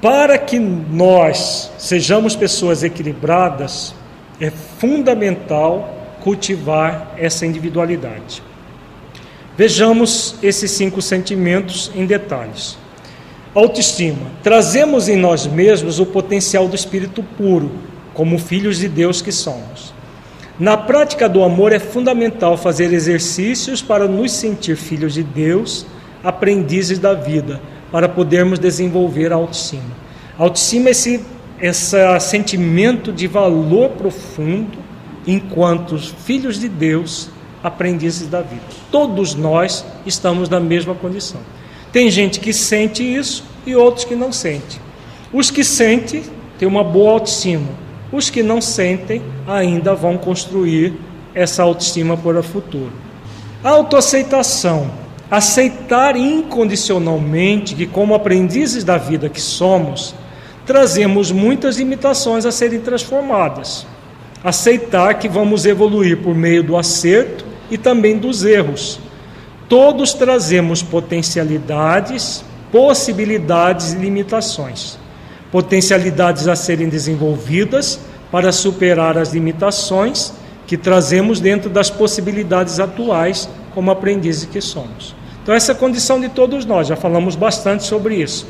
Para 0.00 0.38
que 0.38 0.58
nós 0.58 1.70
sejamos 1.78 2.36
pessoas 2.36 2.82
equilibradas, 2.82 3.94
é 4.40 4.50
fundamental 4.50 6.16
cultivar 6.20 7.14
essa 7.16 7.46
individualidade. 7.46 8.42
Vejamos 9.56 10.34
esses 10.42 10.70
cinco 10.70 11.00
sentimentos 11.00 11.90
em 11.94 12.04
detalhes. 12.04 12.76
Autoestima. 13.54 14.30
Trazemos 14.42 15.08
em 15.08 15.16
nós 15.16 15.46
mesmos 15.46 15.98
o 15.98 16.04
potencial 16.04 16.68
do 16.68 16.76
espírito 16.76 17.22
puro, 17.22 17.70
como 18.12 18.38
filhos 18.38 18.78
de 18.78 18.88
Deus 18.88 19.22
que 19.22 19.32
somos. 19.32 19.94
Na 20.58 20.76
prática 20.76 21.28
do 21.28 21.42
amor 21.42 21.72
é 21.72 21.78
fundamental 21.78 22.56
fazer 22.56 22.92
exercícios 22.92 23.80
para 23.80 24.06
nos 24.06 24.32
sentir 24.32 24.76
filhos 24.76 25.14
de 25.14 25.22
Deus, 25.22 25.86
aprendizes 26.24 26.98
da 26.98 27.14
vida, 27.14 27.60
para 27.92 28.08
podermos 28.08 28.58
desenvolver 28.58 29.32
a 29.32 29.36
autoestima. 29.36 30.06
A 30.38 30.42
autoestima 30.42 30.88
é 30.88 30.90
esse, 30.90 31.24
esse 31.60 31.96
sentimento 32.20 33.12
de 33.12 33.26
valor 33.26 33.90
profundo 33.90 34.78
enquanto 35.26 35.98
filhos 35.98 36.58
de 36.60 36.68
Deus, 36.68 37.28
aprendizes 37.62 38.28
da 38.28 38.40
vida. 38.40 38.62
Todos 38.90 39.34
nós 39.34 39.84
estamos 40.04 40.48
na 40.48 40.60
mesma 40.60 40.94
condição. 40.94 41.40
Tem 41.92 42.10
gente 42.10 42.38
que 42.38 42.52
sente 42.52 43.02
isso 43.02 43.44
e 43.66 43.74
outros 43.74 44.04
que 44.04 44.14
não 44.14 44.30
sente. 44.30 44.80
Os 45.32 45.50
que 45.50 45.64
sentem 45.64 46.22
têm 46.58 46.68
uma 46.68 46.84
boa 46.84 47.12
autoestima, 47.12 47.68
os 48.12 48.30
que 48.30 48.42
não 48.42 48.60
sentem 48.60 49.22
ainda 49.46 49.94
vão 49.94 50.16
construir 50.16 50.94
essa 51.34 51.62
autoestima 51.62 52.16
para 52.16 52.38
o 52.38 52.42
futuro. 52.42 52.92
Autoaceitação, 53.64 54.90
aceitar 55.30 56.16
incondicionalmente 56.16 57.74
que, 57.74 57.86
como 57.86 58.14
aprendizes 58.14 58.84
da 58.84 58.96
vida 58.96 59.28
que 59.28 59.40
somos, 59.40 60.14
trazemos 60.66 61.30
muitas 61.30 61.78
limitações 61.78 62.44
a 62.44 62.50
serem 62.50 62.80
transformadas. 62.80 63.86
Aceitar 64.42 65.14
que 65.14 65.28
vamos 65.28 65.64
evoluir 65.64 66.18
por 66.18 66.34
meio 66.34 66.62
do 66.62 66.76
acerto 66.76 67.44
e 67.70 67.78
também 67.78 68.18
dos 68.18 68.44
erros. 68.44 68.98
Todos 69.68 70.12
trazemos 70.12 70.82
potencialidades, 70.82 72.44
possibilidades 72.70 73.92
e 73.92 73.96
limitações. 73.96 74.98
Potencialidades 75.50 76.48
a 76.48 76.56
serem 76.56 76.88
desenvolvidas 76.88 78.00
para 78.30 78.52
superar 78.52 79.16
as 79.16 79.32
limitações 79.32 80.32
que 80.66 80.76
trazemos 80.76 81.40
dentro 81.40 81.70
das 81.70 81.88
possibilidades 81.88 82.80
atuais 82.80 83.48
como 83.72 83.90
aprendizes 83.90 84.46
que 84.46 84.60
somos. 84.60 85.14
Então, 85.42 85.54
essa 85.54 85.72
é 85.72 85.74
a 85.74 85.78
condição 85.78 86.20
de 86.20 86.28
todos 86.28 86.64
nós, 86.64 86.88
já 86.88 86.96
falamos 86.96 87.36
bastante 87.36 87.84
sobre 87.84 88.16
isso. 88.16 88.48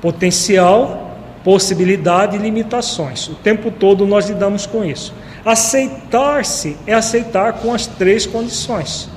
Potencial, 0.00 1.05
possibilidade 1.46 2.36
e 2.36 2.40
limitações. 2.40 3.28
O 3.28 3.36
tempo 3.36 3.70
todo 3.70 4.04
nós 4.04 4.28
lidamos 4.28 4.66
com 4.66 4.84
isso. 4.84 5.14
Aceitar-se 5.44 6.76
é 6.84 6.92
aceitar 6.92 7.52
com 7.52 7.72
as 7.72 7.86
três 7.86 8.26
condições. 8.26 9.08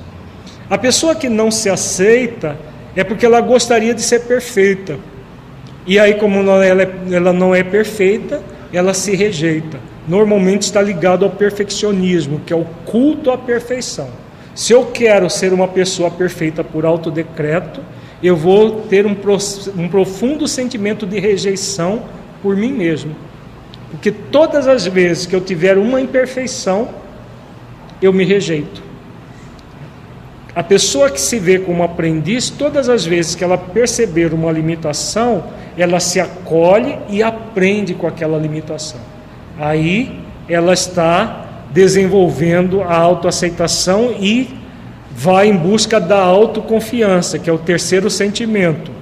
A 0.70 0.78
pessoa 0.78 1.16
que 1.16 1.28
não 1.28 1.50
se 1.50 1.68
aceita 1.68 2.56
é 2.94 3.02
porque 3.02 3.26
ela 3.26 3.40
gostaria 3.40 3.92
de 3.92 4.00
ser 4.00 4.20
perfeita. 4.20 4.96
E 5.84 5.98
aí, 5.98 6.14
como 6.14 6.38
ela, 6.38 6.64
é, 6.64 6.88
ela 7.10 7.32
não 7.32 7.52
é 7.52 7.64
perfeita, 7.64 8.40
ela 8.72 8.94
se 8.94 9.16
rejeita. 9.16 9.80
Normalmente 10.06 10.62
está 10.62 10.80
ligado 10.80 11.24
ao 11.24 11.32
perfeccionismo, 11.32 12.42
que 12.46 12.52
é 12.52 12.56
o 12.56 12.64
culto 12.84 13.32
à 13.32 13.38
perfeição. 13.38 14.08
Se 14.54 14.72
eu 14.72 14.86
quero 14.86 15.28
ser 15.28 15.52
uma 15.52 15.66
pessoa 15.66 16.12
perfeita 16.12 16.62
por 16.62 16.86
autodecreto, 16.86 17.80
eu 18.22 18.36
vou 18.36 18.82
ter 18.82 19.04
um, 19.04 19.16
um 19.76 19.88
profundo 19.88 20.46
sentimento 20.46 21.04
de 21.04 21.18
rejeição 21.18 22.19
por 22.42 22.56
mim 22.56 22.72
mesmo. 22.72 23.14
Porque 23.90 24.10
todas 24.10 24.68
as 24.68 24.86
vezes 24.86 25.26
que 25.26 25.34
eu 25.34 25.40
tiver 25.40 25.76
uma 25.76 26.00
imperfeição, 26.00 26.88
eu 28.00 28.12
me 28.12 28.24
rejeito. 28.24 28.82
A 30.54 30.62
pessoa 30.62 31.10
que 31.10 31.20
se 31.20 31.38
vê 31.38 31.58
como 31.58 31.82
aprendiz, 31.82 32.50
todas 32.50 32.88
as 32.88 33.04
vezes 33.04 33.34
que 33.34 33.44
ela 33.44 33.56
perceber 33.56 34.34
uma 34.34 34.50
limitação, 34.50 35.44
ela 35.76 36.00
se 36.00 36.18
acolhe 36.20 36.98
e 37.08 37.22
aprende 37.22 37.94
com 37.94 38.06
aquela 38.06 38.36
limitação. 38.36 39.00
Aí 39.58 40.20
ela 40.48 40.72
está 40.72 41.46
desenvolvendo 41.70 42.82
a 42.82 42.96
autoaceitação 42.96 44.12
e 44.18 44.48
vai 45.12 45.48
em 45.48 45.56
busca 45.56 46.00
da 46.00 46.20
autoconfiança, 46.20 47.38
que 47.38 47.48
é 47.48 47.52
o 47.52 47.58
terceiro 47.58 48.10
sentimento. 48.10 48.99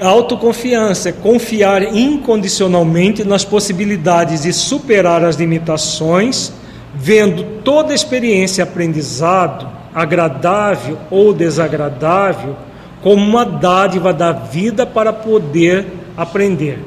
Autoconfiança 0.00 1.10
é 1.10 1.12
confiar 1.12 1.94
incondicionalmente 1.94 3.22
nas 3.22 3.44
possibilidades 3.44 4.42
de 4.42 4.52
superar 4.52 5.22
as 5.22 5.36
limitações, 5.36 6.52
vendo 6.94 7.60
toda 7.62 7.92
experiência 7.92 8.64
aprendizado, 8.64 9.68
agradável 9.94 10.96
ou 11.10 11.34
desagradável, 11.34 12.56
como 13.02 13.22
uma 13.22 13.44
dádiva 13.44 14.12
da 14.12 14.32
vida 14.32 14.86
para 14.86 15.12
poder 15.12 15.86
aprender, 16.16 16.78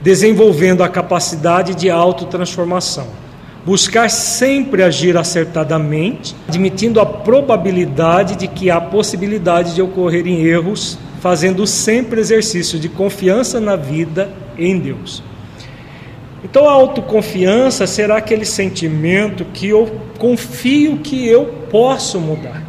desenvolvendo 0.00 0.82
a 0.82 0.88
capacidade 0.88 1.74
de 1.74 1.88
autotransformação. 1.88 3.06
Buscar 3.64 4.10
sempre 4.10 4.82
agir 4.82 5.16
acertadamente, 5.16 6.34
admitindo 6.46 7.00
a 7.00 7.06
probabilidade 7.06 8.36
de 8.36 8.48
que 8.48 8.70
há 8.70 8.80
possibilidade 8.80 9.74
de 9.74 9.82
ocorrerem 9.82 10.42
erros, 10.42 10.98
fazendo 11.20 11.66
sempre 11.66 12.20
exercício 12.20 12.78
de 12.78 12.88
confiança 12.88 13.60
na 13.60 13.76
vida 13.76 14.30
em 14.56 14.78
Deus. 14.78 15.22
Então 16.42 16.68
a 16.68 16.72
autoconfiança 16.72 17.86
será 17.86 18.18
aquele 18.18 18.44
sentimento 18.44 19.44
que 19.46 19.68
eu 19.68 20.00
confio 20.18 20.98
que 20.98 21.26
eu 21.26 21.46
posso 21.70 22.20
mudar. 22.20 22.62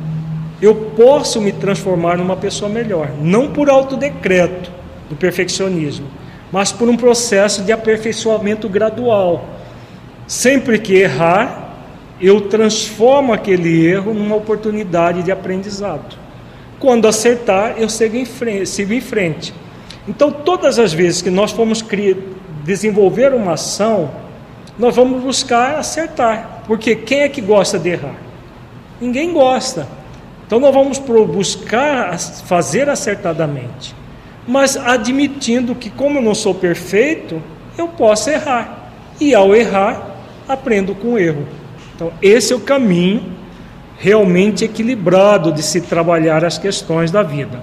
Eu 0.61 0.75
posso 0.97 1.39
me 1.39 1.51
transformar 1.51 2.17
numa 2.17 2.35
pessoa 2.35 2.69
melhor, 2.69 3.11
não 3.21 3.53
por 3.53 3.69
autodecreto 3.69 4.71
do 5.09 5.15
perfeccionismo, 5.15 6.07
mas 6.51 6.71
por 6.71 6.89
um 6.89 6.97
processo 6.97 7.63
de 7.63 7.71
aperfeiçoamento 7.71 8.67
gradual. 8.67 9.45
Sempre 10.27 10.77
que 10.79 10.95
errar, 10.95 11.77
eu 12.19 12.41
transformo 12.41 13.31
aquele 13.31 13.85
erro 13.85 14.13
numa 14.13 14.35
oportunidade 14.35 15.23
de 15.23 15.31
aprendizado. 15.31 16.18
Quando 16.79 17.07
acertar, 17.07 17.75
eu 17.77 17.89
sigo 17.89 18.15
em 18.15 18.25
frente. 18.25 18.67
Sigo 18.67 18.93
em 18.93 19.01
frente. 19.01 19.53
Então, 20.07 20.31
todas 20.31 20.79
as 20.79 20.93
vezes 20.93 21.21
que 21.21 21.29
nós 21.29 21.51
formos 21.51 21.83
desenvolver 22.63 23.33
uma 23.33 23.53
ação, 23.53 24.11
nós 24.77 24.95
vamos 24.95 25.21
buscar 25.21 25.77
acertar. 25.77 26.63
Porque 26.65 26.95
quem 26.95 27.21
é 27.21 27.29
que 27.29 27.41
gosta 27.41 27.77
de 27.77 27.89
errar? 27.89 28.15
Ninguém 29.01 29.33
gosta. 29.33 29.87
Então 30.49 30.59
nós 30.59 30.73
vamos 30.73 30.97
buscar 30.97 32.17
fazer 32.17 32.89
acertadamente, 32.89 33.93
mas 34.47 34.75
admitindo 34.75 35.75
que, 35.75 35.91
como 35.91 36.17
eu 36.17 36.23
não 36.23 36.33
sou 36.33 36.55
perfeito, 36.55 37.39
eu 37.77 37.87
posso 37.87 38.31
errar. 38.31 38.91
E 39.21 39.35
ao 39.35 39.55
errar, 39.55 40.15
aprendo 40.47 40.95
com 40.95 41.09
o 41.09 41.19
erro. 41.19 41.45
Então, 41.95 42.11
esse 42.19 42.51
é 42.51 42.55
o 42.55 42.59
caminho 42.59 43.21
realmente 43.99 44.63
equilibrado 44.63 45.51
de 45.51 45.61
se 45.61 45.81
trabalhar 45.81 46.45
as 46.45 46.57
questões 46.57 47.11
da 47.11 47.21
vida. 47.21 47.61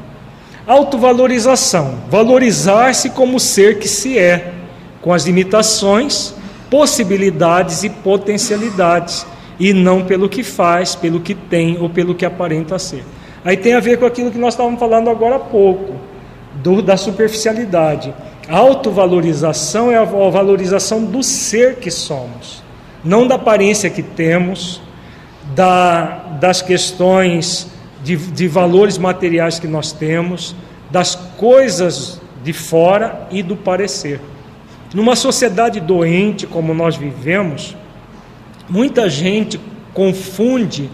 Autovalorização, 0.66 1.94
valorizar-se 2.10 3.10
como 3.10 3.40
ser 3.40 3.78
que 3.78 3.88
se 3.88 4.18
é, 4.18 4.52
com 5.00 5.12
as 5.12 5.24
limitações, 5.24 6.34
possibilidades 6.70 7.84
e 7.84 7.88
potencialidades 7.88 9.26
e 9.58 9.72
não 9.72 10.04
pelo 10.04 10.28
que 10.28 10.42
faz, 10.42 10.94
pelo 10.94 11.20
que 11.20 11.34
tem 11.34 11.78
ou 11.80 11.88
pelo 11.88 12.14
que 12.14 12.26
aparenta 12.26 12.78
ser. 12.78 13.04
Aí 13.42 13.56
tem 13.56 13.72
a 13.72 13.80
ver 13.80 13.98
com 13.98 14.04
aquilo 14.04 14.30
que 14.30 14.38
nós 14.38 14.52
estávamos 14.52 14.78
falando 14.78 15.08
agora 15.08 15.36
há 15.36 15.38
pouco, 15.38 15.94
do, 16.56 16.82
da 16.82 16.96
superficialidade. 16.96 18.12
Autovalorização 18.48 19.90
é 19.90 19.96
a 19.96 20.04
valorização 20.04 21.02
do 21.02 21.22
ser 21.22 21.76
que 21.76 21.90
somos, 21.90 22.62
não 23.02 23.26
da 23.26 23.36
aparência 23.36 23.88
que 23.88 24.02
temos, 24.02 24.82
da, 25.54 26.36
das 26.40 26.62
questões 26.62 27.68
de, 28.02 28.16
de 28.16 28.48
valores 28.48 28.98
materiais 28.98 29.58
que 29.58 29.66
nós 29.66 29.92
temos, 29.92 30.54
das 30.90 31.14
coisas 31.14 32.20
de 32.42 32.52
fora 32.52 33.26
e 33.30 33.42
do 33.42 33.56
parecer. 33.56 34.20
Numa 34.94 35.16
sociedade 35.16 35.80
doente 35.80 36.46
como 36.46 36.72
nós 36.72 36.96
vivemos, 36.96 37.76
Muita 38.68 39.08
gente 39.08 39.60
confunde 39.94 40.90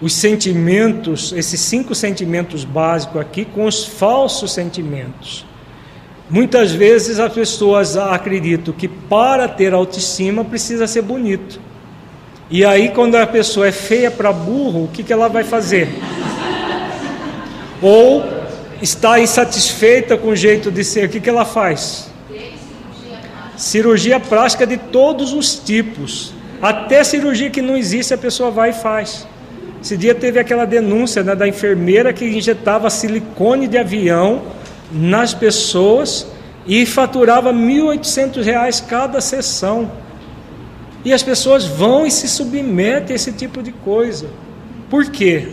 os 0.00 0.14
sentimentos, 0.14 1.32
esses 1.32 1.60
cinco 1.60 1.94
sentimentos 1.94 2.64
básicos 2.64 3.20
aqui, 3.20 3.44
com 3.44 3.66
os 3.66 3.84
falsos 3.84 4.52
sentimentos. 4.52 5.44
Muitas 6.30 6.72
vezes 6.72 7.18
as 7.18 7.32
pessoas 7.32 7.96
acreditam 7.96 8.72
que 8.72 8.88
para 8.88 9.46
ter 9.48 9.74
autoestima 9.74 10.44
precisa 10.44 10.86
ser 10.86 11.02
bonito. 11.02 11.60
E 12.50 12.64
aí, 12.64 12.88
quando 12.88 13.14
a 13.16 13.26
pessoa 13.26 13.68
é 13.68 13.72
feia 13.72 14.10
para 14.10 14.32
burro, 14.32 14.84
o 14.84 14.88
que, 14.88 15.02
que 15.02 15.12
ela 15.12 15.28
vai 15.28 15.44
fazer? 15.44 15.88
Ou 17.82 18.24
está 18.80 19.20
insatisfeita 19.20 20.16
com 20.16 20.28
o 20.28 20.36
jeito 20.36 20.70
de 20.70 20.82
ser, 20.82 21.06
o 21.06 21.08
que, 21.10 21.20
que 21.20 21.28
ela 21.28 21.44
faz? 21.44 22.08
Cirurgia 23.56 24.18
plástica 24.18 24.66
de 24.66 24.76
todos 24.76 25.32
os 25.32 25.56
tipos. 25.56 26.32
Até 26.62 27.04
cirurgia 27.04 27.50
que 27.50 27.60
não 27.60 27.76
existe, 27.76 28.14
a 28.14 28.18
pessoa 28.18 28.50
vai 28.50 28.70
e 28.70 28.72
faz. 28.72 29.26
Esse 29.82 29.96
dia 29.96 30.14
teve 30.14 30.40
aquela 30.40 30.64
denúncia 30.64 31.22
né, 31.22 31.34
da 31.34 31.46
enfermeira 31.46 32.12
que 32.12 32.24
injetava 32.24 32.88
silicone 32.88 33.68
de 33.68 33.76
avião 33.76 34.42
nas 34.90 35.34
pessoas 35.34 36.26
e 36.66 36.86
faturava 36.86 37.52
R$ 37.52 37.58
1.800 37.58 38.86
cada 38.86 39.20
sessão. 39.20 39.90
E 41.08 41.12
as 41.14 41.22
pessoas 41.22 41.64
vão 41.64 42.06
e 42.06 42.10
se 42.10 42.28
submetem 42.28 43.14
a 43.14 43.16
esse 43.16 43.32
tipo 43.32 43.62
de 43.62 43.72
coisa. 43.72 44.28
Por 44.90 45.10
quê? 45.10 45.48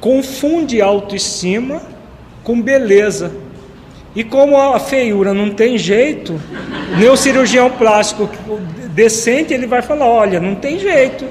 Confunde 0.00 0.80
autoestima 0.80 1.82
com 2.42 2.58
beleza. 2.58 3.30
E 4.16 4.24
como 4.24 4.56
a 4.56 4.80
feiura 4.80 5.34
não 5.34 5.50
tem 5.50 5.76
jeito, 5.76 6.40
nem 6.98 7.10
o 7.10 7.18
cirurgião 7.18 7.68
plástico 7.68 8.30
decente, 8.94 9.52
ele 9.52 9.66
vai 9.66 9.82
falar: 9.82 10.08
olha, 10.08 10.40
não 10.40 10.54
tem 10.54 10.78
jeito. 10.78 11.26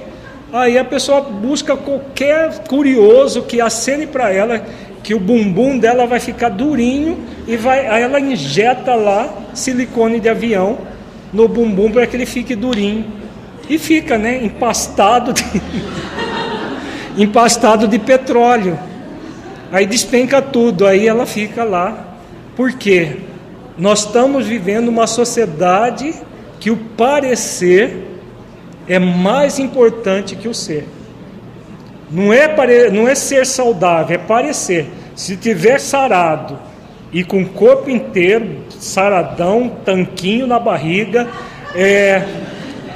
Aí 0.54 0.78
a 0.78 0.86
pessoa 0.86 1.22
busca 1.22 1.76
qualquer 1.76 2.68
curioso 2.68 3.42
que 3.42 3.60
acene 3.60 4.06
para 4.06 4.32
ela 4.32 4.64
que 5.02 5.16
o 5.16 5.20
bumbum 5.20 5.80
dela 5.80 6.06
vai 6.06 6.20
ficar 6.20 6.50
durinho 6.50 7.26
e 7.48 7.58
vai, 7.58 7.88
aí 7.88 8.04
ela 8.04 8.20
injeta 8.20 8.94
lá 8.94 9.34
silicone 9.52 10.20
de 10.20 10.30
avião 10.30 10.78
no 11.34 11.48
bumbum 11.48 11.92
para 11.92 12.06
que 12.06 12.16
ele 12.16 12.28
fique 12.28 12.56
durinho. 12.56 13.23
E 13.70 13.78
fica, 13.78 14.18
né, 14.18 14.44
empastado. 14.44 15.34
De... 15.34 15.44
empastado 17.18 17.88
de 17.88 18.00
petróleo. 18.00 18.78
Aí 19.72 19.86
despenca 19.86 20.42
tudo, 20.42 20.86
aí 20.86 21.08
ela 21.08 21.26
fica 21.26 21.64
lá. 21.64 22.18
Por 22.56 22.74
quê? 22.74 23.18
Nós 23.78 24.06
estamos 24.06 24.46
vivendo 24.46 24.88
uma 24.88 25.08
sociedade 25.08 26.14
que 26.60 26.70
o 26.70 26.78
parecer 26.78 28.08
é 28.88 29.00
mais 29.00 29.58
importante 29.60 30.36
que 30.36 30.48
o 30.48 30.54
ser. 30.54 30.88
Não 32.12 32.32
é, 32.32 32.48
pare... 32.48 32.92
não 32.92 33.08
é 33.08 33.16
ser 33.16 33.46
saudável, 33.46 34.16
é 34.16 34.20
parecer. 34.20 34.88
Se 35.16 35.36
tiver 35.36 35.80
sarado 35.80 36.60
e 37.12 37.24
com 37.24 37.42
o 37.42 37.50
corpo 37.50 37.90
inteiro, 37.90 38.58
saradão, 38.70 39.72
tanquinho 39.84 40.46
na 40.46 40.60
barriga, 40.60 41.28
é, 41.76 42.22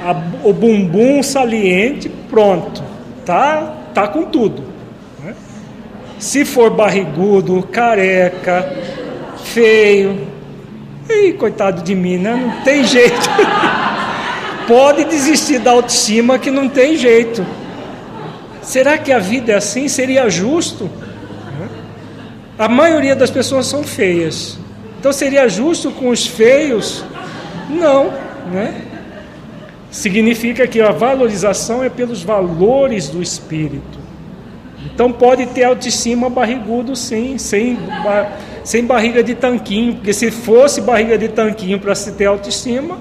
a, 0.08 0.16
o 0.42 0.52
bumbum 0.54 1.22
saliente, 1.22 2.08
pronto, 2.30 2.82
tá, 3.26 3.74
tá 3.92 4.08
com 4.08 4.24
tudo. 4.24 4.64
Né? 5.22 5.34
Se 6.18 6.46
for 6.46 6.70
barrigudo, 6.70 7.62
careca, 7.64 8.74
feio, 9.44 10.26
e 11.08 11.32
coitado 11.34 11.82
de 11.82 11.94
mim, 11.94 12.16
né? 12.16 12.34
Não 12.34 12.62
tem 12.62 12.84
jeito. 12.84 13.28
Pode 14.66 15.04
desistir 15.04 15.58
da 15.58 15.72
autoestima 15.72 16.38
que 16.38 16.50
não 16.50 16.68
tem 16.68 16.96
jeito. 16.96 17.44
Será 18.62 18.96
que 18.98 19.12
a 19.12 19.18
vida 19.18 19.52
é 19.52 19.56
assim? 19.56 19.88
Seria 19.88 20.28
justo? 20.28 20.90
A 22.58 22.68
maioria 22.68 23.14
das 23.14 23.30
pessoas 23.30 23.66
são 23.66 23.82
feias. 23.82 24.58
Então 24.98 25.12
seria 25.12 25.48
justo 25.48 25.90
com 25.90 26.08
os 26.08 26.26
feios? 26.26 27.04
Não, 27.70 28.12
né? 28.52 28.82
Significa 29.90 30.66
que 30.66 30.80
a 30.80 30.90
valorização 30.90 31.82
é 31.82 31.88
pelos 31.88 32.22
valores 32.22 33.08
do 33.08 33.22
espírito. 33.22 33.98
Então 34.84 35.10
pode 35.12 35.46
ter 35.46 35.64
autoestima 35.64 36.28
barrigudo 36.28 36.94
sim, 36.94 37.38
sem, 37.38 37.78
sem 38.62 38.84
barriga 38.84 39.22
de 39.22 39.34
tanquinho, 39.34 39.94
porque 39.94 40.12
se 40.12 40.30
fosse 40.30 40.80
barriga 40.80 41.16
de 41.16 41.28
tanquinho 41.28 41.78
para 41.78 41.94
se 41.94 42.12
ter 42.12 42.26
autoestima, 42.26 42.98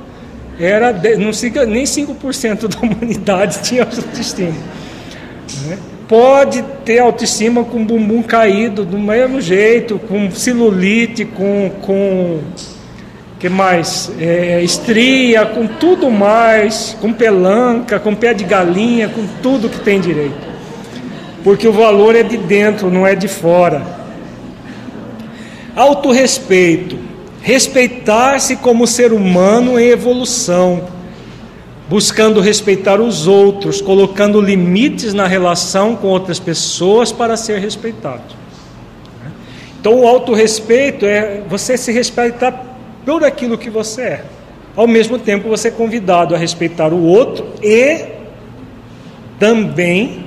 era 0.59 0.91
não 1.17 1.31
siga, 1.31 1.65
nem 1.65 1.83
5% 1.83 2.67
da 2.67 2.79
humanidade 2.79 3.61
tinha 3.67 3.83
autoestima. 3.83 4.55
Né? 5.67 5.77
Pode 6.07 6.63
ter 6.85 6.99
autoestima 6.99 7.63
com 7.63 7.85
bumbum 7.85 8.23
caído 8.23 8.85
do 8.85 8.97
mesmo 8.97 9.41
jeito, 9.41 9.99
com 9.99 10.31
celulite, 10.31 11.25
com, 11.25 11.69
com 11.81 12.39
que 13.39 13.49
mais? 13.49 14.11
É, 14.19 14.61
estria, 14.63 15.45
com 15.45 15.67
tudo 15.67 16.09
mais, 16.09 16.97
com 16.99 17.13
pelanca, 17.13 17.99
com 17.99 18.15
pé 18.15 18.33
de 18.33 18.43
galinha, 18.43 19.09
com 19.09 19.25
tudo 19.41 19.69
que 19.69 19.79
tem 19.79 19.99
direito. 19.99 20.47
Porque 21.43 21.67
o 21.67 21.71
valor 21.71 22.15
é 22.15 22.23
de 22.23 22.37
dentro, 22.37 22.89
não 22.89 23.05
é 23.05 23.15
de 23.15 23.27
fora. 23.27 23.81
Autorrespeito. 25.75 26.97
Respeitar-se 27.41 28.57
como 28.57 28.87
ser 28.87 29.13
humano 29.13 29.79
em 29.79 29.87
evolução 29.87 30.97
buscando 31.89 32.41
respeitar 32.41 32.99
os 32.99 33.27
outros, 33.27 33.81
colocando 33.81 34.41
limites 34.41 35.13
na 35.13 35.25
relação 35.25 35.95
com 35.95 36.07
outras 36.07 36.39
pessoas 36.39 37.11
para 37.11 37.37
ser 37.37 37.59
respeitado. 37.59 38.35
Então, 39.79 40.01
o 40.01 40.07
autorrespeito 40.07 41.05
é 41.05 41.41
você 41.47 41.77
se 41.77 41.91
respeitar 41.91 42.76
por 43.07 43.23
aquilo 43.23 43.57
que 43.57 43.69
você 43.69 44.01
é. 44.01 44.25
Ao 44.75 44.85
mesmo 44.85 45.17
tempo, 45.17 45.47
você 45.47 45.69
é 45.69 45.71
convidado 45.71 46.35
a 46.35 46.37
respeitar 46.37 46.91
o 46.91 47.01
outro 47.01 47.47
e 47.63 48.05
também 49.39 50.25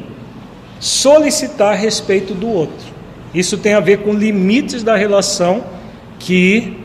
solicitar 0.80 1.76
respeito 1.76 2.32
do 2.32 2.48
outro. 2.48 2.86
Isso 3.34 3.58
tem 3.58 3.74
a 3.74 3.80
ver 3.80 3.98
com 3.98 4.14
limites 4.14 4.82
da 4.82 4.96
relação 4.96 5.62
que 6.18 6.78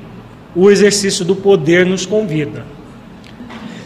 o 0.54 0.70
exercício 0.70 1.24
do 1.24 1.34
poder 1.34 1.86
nos 1.86 2.06
convida. 2.06 2.66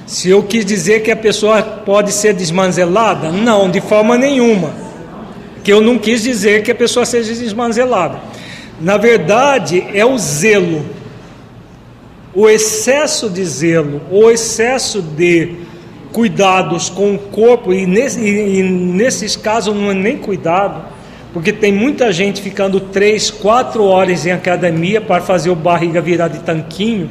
Se 0.07 0.32
eu 0.32 0.41
quis 0.41 0.66
dizer 0.66 1.03
que 1.03 1.12
a 1.12 1.16
pessoa 1.16 1.62
pode 1.62 2.12
ser 2.12 2.34
desmanzelada, 2.34 3.32
não, 3.32 3.70
de 3.70 3.80
forma 3.80 4.18
nenhuma. 4.18 4.74
Que 5.64 5.72
eu 5.72 5.80
não 5.80 5.99
quis 5.99 6.24
dizer 6.24 6.64
que 6.64 6.72
a 6.72 6.76
pessoa 6.76 7.05
seja 7.05 7.36
desmanzelada. 7.36 8.20
Na 8.82 8.97
verdade, 8.97 9.86
é 9.93 10.03
o 10.03 10.18
zelo, 10.18 10.84
o 12.34 12.49
excesso 12.49 13.30
de 13.30 13.43
zelo, 13.43 14.01
o 14.11 14.30
excesso 14.30 15.01
de 15.01 15.55
cuidados 16.11 16.89
com 16.89 17.15
o 17.15 17.19
corpo, 17.19 17.73
e, 17.73 17.86
nesse, 17.86 18.19
e 18.19 18.63
nesses 18.63 19.36
casos 19.36 19.75
não 19.75 19.91
é 19.91 19.93
nem 19.93 20.17
cuidado, 20.17 20.84
porque 21.34 21.53
tem 21.53 21.71
muita 21.71 22.11
gente 22.11 22.41
ficando 22.41 22.80
três, 22.80 23.30
quatro 23.30 23.84
horas 23.84 24.25
em 24.25 24.32
academia 24.32 24.99
para 24.99 25.21
fazer 25.21 25.49
o 25.49 25.55
barriga 25.55 26.01
virar 26.01 26.27
de 26.27 26.39
tanquinho, 26.39 27.09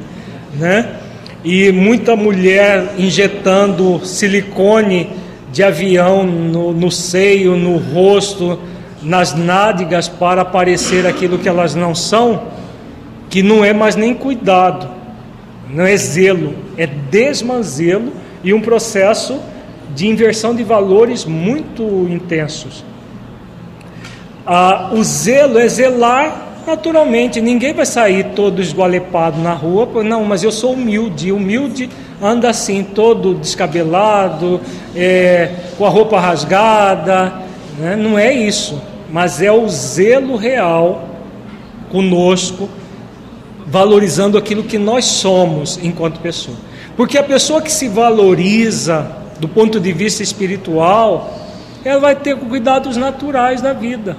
né? 0.54 0.96
e 1.44 1.70
muita 1.70 2.16
mulher 2.16 2.94
injetando 2.98 4.04
silicone 4.04 5.10
de 5.52 5.62
avião 5.62 6.24
no, 6.24 6.72
no 6.72 6.90
seio, 6.90 7.56
no 7.56 7.78
rosto, 7.78 8.58
nas 9.02 9.34
nádegas 9.34 10.08
para 10.08 10.44
parecer 10.44 11.06
aquilo 11.06 11.38
que 11.38 11.48
elas 11.48 11.74
não 11.74 11.94
são, 11.94 12.48
que 13.30 13.42
não 13.42 13.64
é 13.64 13.72
mais 13.72 13.94
nem 13.94 14.14
cuidado, 14.14 14.97
não 15.70 15.84
é 15.84 15.96
zelo, 15.96 16.54
é 16.76 16.86
desmanzelo 16.86 18.12
e 18.42 18.52
um 18.54 18.60
processo 18.60 19.40
de 19.94 20.06
inversão 20.06 20.54
de 20.54 20.62
valores 20.62 21.24
muito 21.24 21.82
intensos. 22.08 22.84
Ah, 24.46 24.90
o 24.92 25.02
zelo 25.02 25.58
é 25.58 25.68
zelar 25.68 26.48
Naturalmente, 26.68 27.40
ninguém 27.40 27.72
vai 27.72 27.86
sair 27.86 28.32
todo 28.36 28.60
esgualepado 28.60 29.40
na 29.40 29.54
rua, 29.54 29.88
não, 30.04 30.22
mas 30.22 30.44
eu 30.44 30.52
sou 30.52 30.74
humilde. 30.74 31.32
Humilde 31.32 31.88
anda 32.20 32.50
assim, 32.50 32.84
todo 32.84 33.34
descabelado, 33.36 34.60
é, 34.94 35.50
com 35.78 35.86
a 35.86 35.88
roupa 35.88 36.20
rasgada. 36.20 37.32
Né? 37.78 37.96
Não 37.96 38.18
é 38.18 38.34
isso, 38.34 38.78
mas 39.10 39.40
é 39.40 39.50
o 39.50 39.66
zelo 39.66 40.36
real 40.36 41.08
conosco, 41.90 42.68
valorizando 43.70 44.38
aquilo 44.38 44.62
que 44.62 44.78
nós 44.78 45.04
somos 45.04 45.78
enquanto 45.82 46.20
pessoa. 46.20 46.56
Porque 46.96 47.18
a 47.18 47.22
pessoa 47.22 47.62
que 47.62 47.70
se 47.70 47.88
valoriza 47.88 49.18
do 49.38 49.48
ponto 49.48 49.78
de 49.78 49.92
vista 49.92 50.22
espiritual, 50.22 51.38
ela 51.84 52.00
vai 52.00 52.16
ter 52.16 52.36
cuidados 52.36 52.96
naturais 52.96 53.60
da 53.60 53.72
vida. 53.72 54.16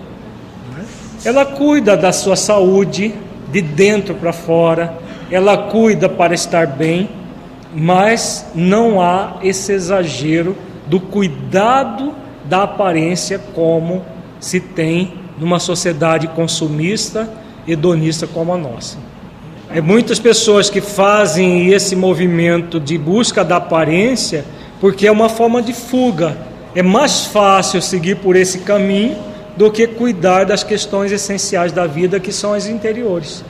Ela 1.26 1.46
cuida 1.46 1.98
da 1.98 2.14
sua 2.14 2.36
saúde 2.36 3.14
de 3.52 3.62
dentro 3.62 4.16
para 4.16 4.32
fora, 4.32 4.98
ela 5.30 5.58
cuida 5.58 6.08
para 6.08 6.34
estar 6.34 6.66
bem, 6.66 7.10
mas 7.74 8.46
não 8.56 9.02
há 9.02 9.38
esse 9.44 9.74
exagero 9.74 10.56
do 10.88 11.00
cuidado 11.00 12.16
da 12.46 12.64
aparência 12.64 13.40
como 13.54 14.04
se 14.40 14.60
tem 14.60 15.14
numa 15.38 15.60
sociedade 15.60 16.28
consumista, 16.30 17.30
hedonista 17.68 18.26
como 18.26 18.54
a 18.54 18.58
nossa. 18.58 19.09
É 19.72 19.82
muitas 19.82 20.18
pessoas 20.18 20.68
que 20.68 20.82
fazem 20.82 21.72
esse 21.72 21.96
movimento 21.96 22.80
de 22.80 22.98
busca 22.98 23.44
da 23.44 23.58
aparência 23.58 24.44
porque 24.82 25.06
é 25.06 25.12
uma 25.12 25.30
forma 25.30 25.62
de 25.62 25.74
fuga. 25.74 26.36
É 26.74 26.82
mais 26.82 27.26
fácil 27.26 27.80
seguir 27.80 28.16
por 28.16 28.36
esse 28.36 28.60
caminho 28.60 29.16
do 29.56 29.70
que 29.70 29.86
cuidar 29.86 30.46
das 30.46 30.64
questões 30.64 31.12
essenciais 31.12 31.72
da 31.72 31.86
vida, 31.86 32.20
que 32.20 32.32
são 32.32 32.54
as 32.54 32.68
interiores. 32.68 33.44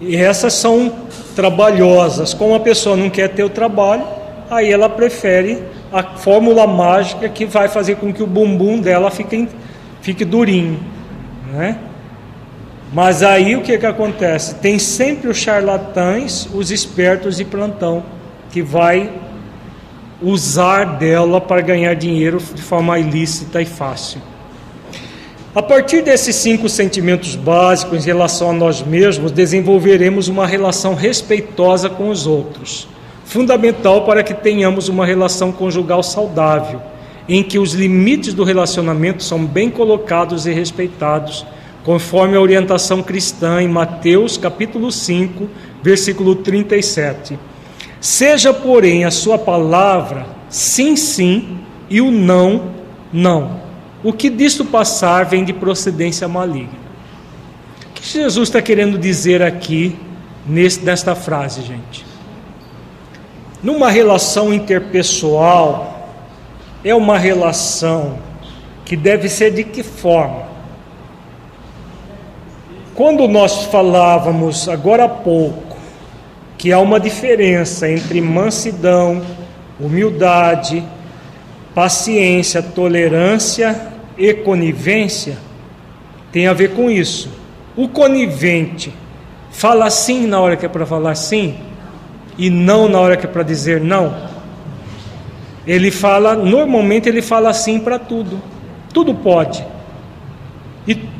E 0.00 0.16
essas 0.16 0.54
são 0.54 0.90
trabalhosas. 1.34 2.32
Como 2.32 2.54
a 2.54 2.60
pessoa 2.60 2.96
não 2.96 3.10
quer 3.10 3.28
ter 3.28 3.42
o 3.42 3.50
trabalho, 3.50 4.04
aí 4.48 4.72
ela 4.72 4.88
prefere 4.88 5.62
a 5.92 6.02
fórmula 6.02 6.66
mágica 6.66 7.28
que 7.28 7.44
vai 7.44 7.68
fazer 7.68 7.96
com 7.96 8.10
que 8.12 8.22
o 8.22 8.26
bumbum 8.26 8.80
dela 8.80 9.10
fique, 9.10 9.48
fique 10.00 10.24
durinho. 10.24 10.80
Né? 11.52 11.76
Mas 12.92 13.22
aí 13.22 13.54
o 13.54 13.62
que, 13.62 13.76
que 13.76 13.86
acontece? 13.86 14.54
Tem 14.56 14.78
sempre 14.78 15.28
os 15.28 15.36
charlatães, 15.36 16.48
os 16.54 16.70
espertos 16.70 17.36
de 17.36 17.44
plantão, 17.44 18.02
que 18.50 18.62
vai 18.62 19.10
usar 20.22 20.84
dela 20.98 21.40
para 21.40 21.60
ganhar 21.60 21.94
dinheiro 21.94 22.38
de 22.38 22.62
forma 22.62 22.98
ilícita 22.98 23.60
e 23.60 23.66
fácil. 23.66 24.20
A 25.54 25.62
partir 25.62 26.02
desses 26.02 26.36
cinco 26.36 26.68
sentimentos 26.68 27.34
básicos 27.34 28.04
em 28.04 28.06
relação 28.06 28.50
a 28.50 28.52
nós 28.52 28.82
mesmos, 28.82 29.32
desenvolveremos 29.32 30.28
uma 30.28 30.46
relação 30.46 30.94
respeitosa 30.94 31.88
com 31.88 32.08
os 32.08 32.26
outros, 32.26 32.88
fundamental 33.24 34.04
para 34.04 34.22
que 34.22 34.34
tenhamos 34.34 34.88
uma 34.88 35.04
relação 35.04 35.52
conjugal 35.52 36.02
saudável, 36.02 36.80
em 37.28 37.42
que 37.42 37.58
os 37.58 37.72
limites 37.72 38.32
do 38.34 38.44
relacionamento 38.44 39.22
são 39.22 39.44
bem 39.44 39.70
colocados 39.70 40.46
e 40.46 40.52
respeitados, 40.52 41.44
conforme 41.84 42.36
a 42.36 42.40
orientação 42.40 43.02
cristã 43.02 43.62
em 43.62 43.68
Mateus 43.68 44.36
capítulo 44.36 44.92
5, 44.92 45.48
versículo 45.82 46.34
37. 46.34 47.38
Seja, 48.00 48.52
porém, 48.52 49.04
a 49.04 49.10
sua 49.10 49.38
palavra 49.38 50.26
sim, 50.48 50.96
sim 50.96 51.58
e 51.90 52.00
o 52.00 52.10
não, 52.10 52.70
não 53.12 53.68
o 54.02 54.12
que 54.12 54.30
disto 54.30 54.64
passar 54.64 55.24
vem 55.24 55.44
de 55.44 55.52
procedência 55.52 56.28
maligna. 56.28 56.88
O 57.90 57.92
que 57.94 58.06
Jesus 58.06 58.48
está 58.48 58.62
querendo 58.62 58.96
dizer 58.96 59.42
aqui 59.42 59.98
nesta 60.46 61.14
frase, 61.14 61.62
gente? 61.62 62.06
Numa 63.62 63.90
relação 63.90 64.54
interpessoal, 64.54 66.08
é 66.84 66.94
uma 66.94 67.18
relação 67.18 68.18
que 68.84 68.96
deve 68.96 69.28
ser 69.28 69.52
de 69.52 69.64
que 69.64 69.82
forma? 69.82 70.47
Quando 72.98 73.28
nós 73.28 73.66
falávamos 73.66 74.68
agora 74.68 75.04
há 75.04 75.08
pouco 75.08 75.76
que 76.58 76.72
há 76.72 76.80
uma 76.80 76.98
diferença 76.98 77.88
entre 77.88 78.20
mansidão, 78.20 79.22
humildade, 79.78 80.82
paciência, 81.72 82.60
tolerância 82.60 83.92
e 84.18 84.34
conivência, 84.34 85.38
tem 86.32 86.48
a 86.48 86.52
ver 86.52 86.74
com 86.74 86.90
isso. 86.90 87.30
O 87.76 87.86
conivente 87.86 88.92
fala 89.52 89.88
sim 89.90 90.26
na 90.26 90.40
hora 90.40 90.56
que 90.56 90.66
é 90.66 90.68
para 90.68 90.84
falar 90.84 91.14
sim 91.14 91.56
e 92.36 92.50
não 92.50 92.88
na 92.88 92.98
hora 92.98 93.16
que 93.16 93.26
é 93.26 93.28
para 93.28 93.44
dizer 93.44 93.80
não. 93.80 94.12
Ele 95.64 95.92
fala, 95.92 96.34
normalmente 96.34 97.08
ele 97.08 97.22
fala 97.22 97.52
sim 97.52 97.78
para 97.78 97.96
tudo. 97.96 98.42
Tudo 98.92 99.14
pode. 99.14 99.64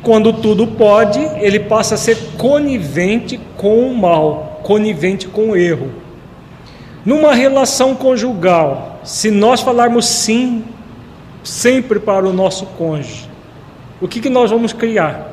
Quando 0.01 0.31
tudo 0.33 0.65
pode, 0.65 1.19
ele 1.39 1.59
passa 1.59 1.95
a 1.95 1.97
ser 1.97 2.17
conivente 2.37 3.39
com 3.57 3.89
o 3.89 3.97
mal, 3.97 4.61
conivente 4.63 5.27
com 5.27 5.49
o 5.49 5.57
erro. 5.57 5.91
Numa 7.05 7.33
relação 7.33 7.95
conjugal, 7.95 8.99
se 9.03 9.31
nós 9.31 9.61
falarmos 9.61 10.05
sim 10.05 10.63
sempre 11.43 11.99
para 11.99 12.27
o 12.27 12.33
nosso 12.33 12.65
cônjuge, 12.65 13.29
o 14.01 14.07
que, 14.07 14.21
que 14.21 14.29
nós 14.29 14.51
vamos 14.51 14.71
criar? 14.71 15.27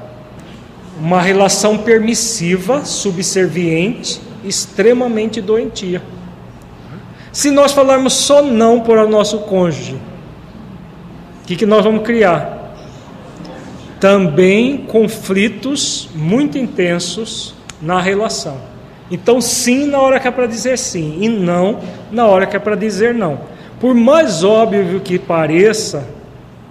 Uma 0.99 1.21
relação 1.21 1.79
permissiva, 1.79 2.85
subserviente, 2.85 4.21
extremamente 4.45 5.41
doentia. 5.41 6.03
Se 7.31 7.51
nós 7.51 7.73
falarmos 7.73 8.15
só 8.15 8.41
não 8.43 8.81
para 8.81 9.05
o 9.05 9.09
nosso 9.09 9.41
cônjuge, 9.41 9.97
o 11.43 11.47
que, 11.47 11.55
que 11.55 11.67
nós 11.67 11.85
vamos 11.85 12.03
criar? 12.03 12.56
Também 14.07 14.77
conflitos 14.77 16.09
muito 16.15 16.57
intensos 16.57 17.57
na 17.83 18.01
relação. 18.01 18.57
Então, 19.11 19.41
sim 19.41 19.85
na 19.85 19.99
hora 19.99 20.21
que 20.21 20.29
é 20.29 20.31
para 20.31 20.47
dizer 20.47 20.79
sim, 20.79 21.19
e 21.21 21.29
não 21.29 21.81
na 22.13 22.25
hora 22.25 22.47
que 22.47 22.55
é 22.55 22.61
para 22.61 22.77
dizer 22.77 23.13
não. 23.13 23.41
Por 23.81 23.97
mais 23.97 24.45
óbvio 24.45 25.01
que 25.01 25.19
pareça, 25.19 26.07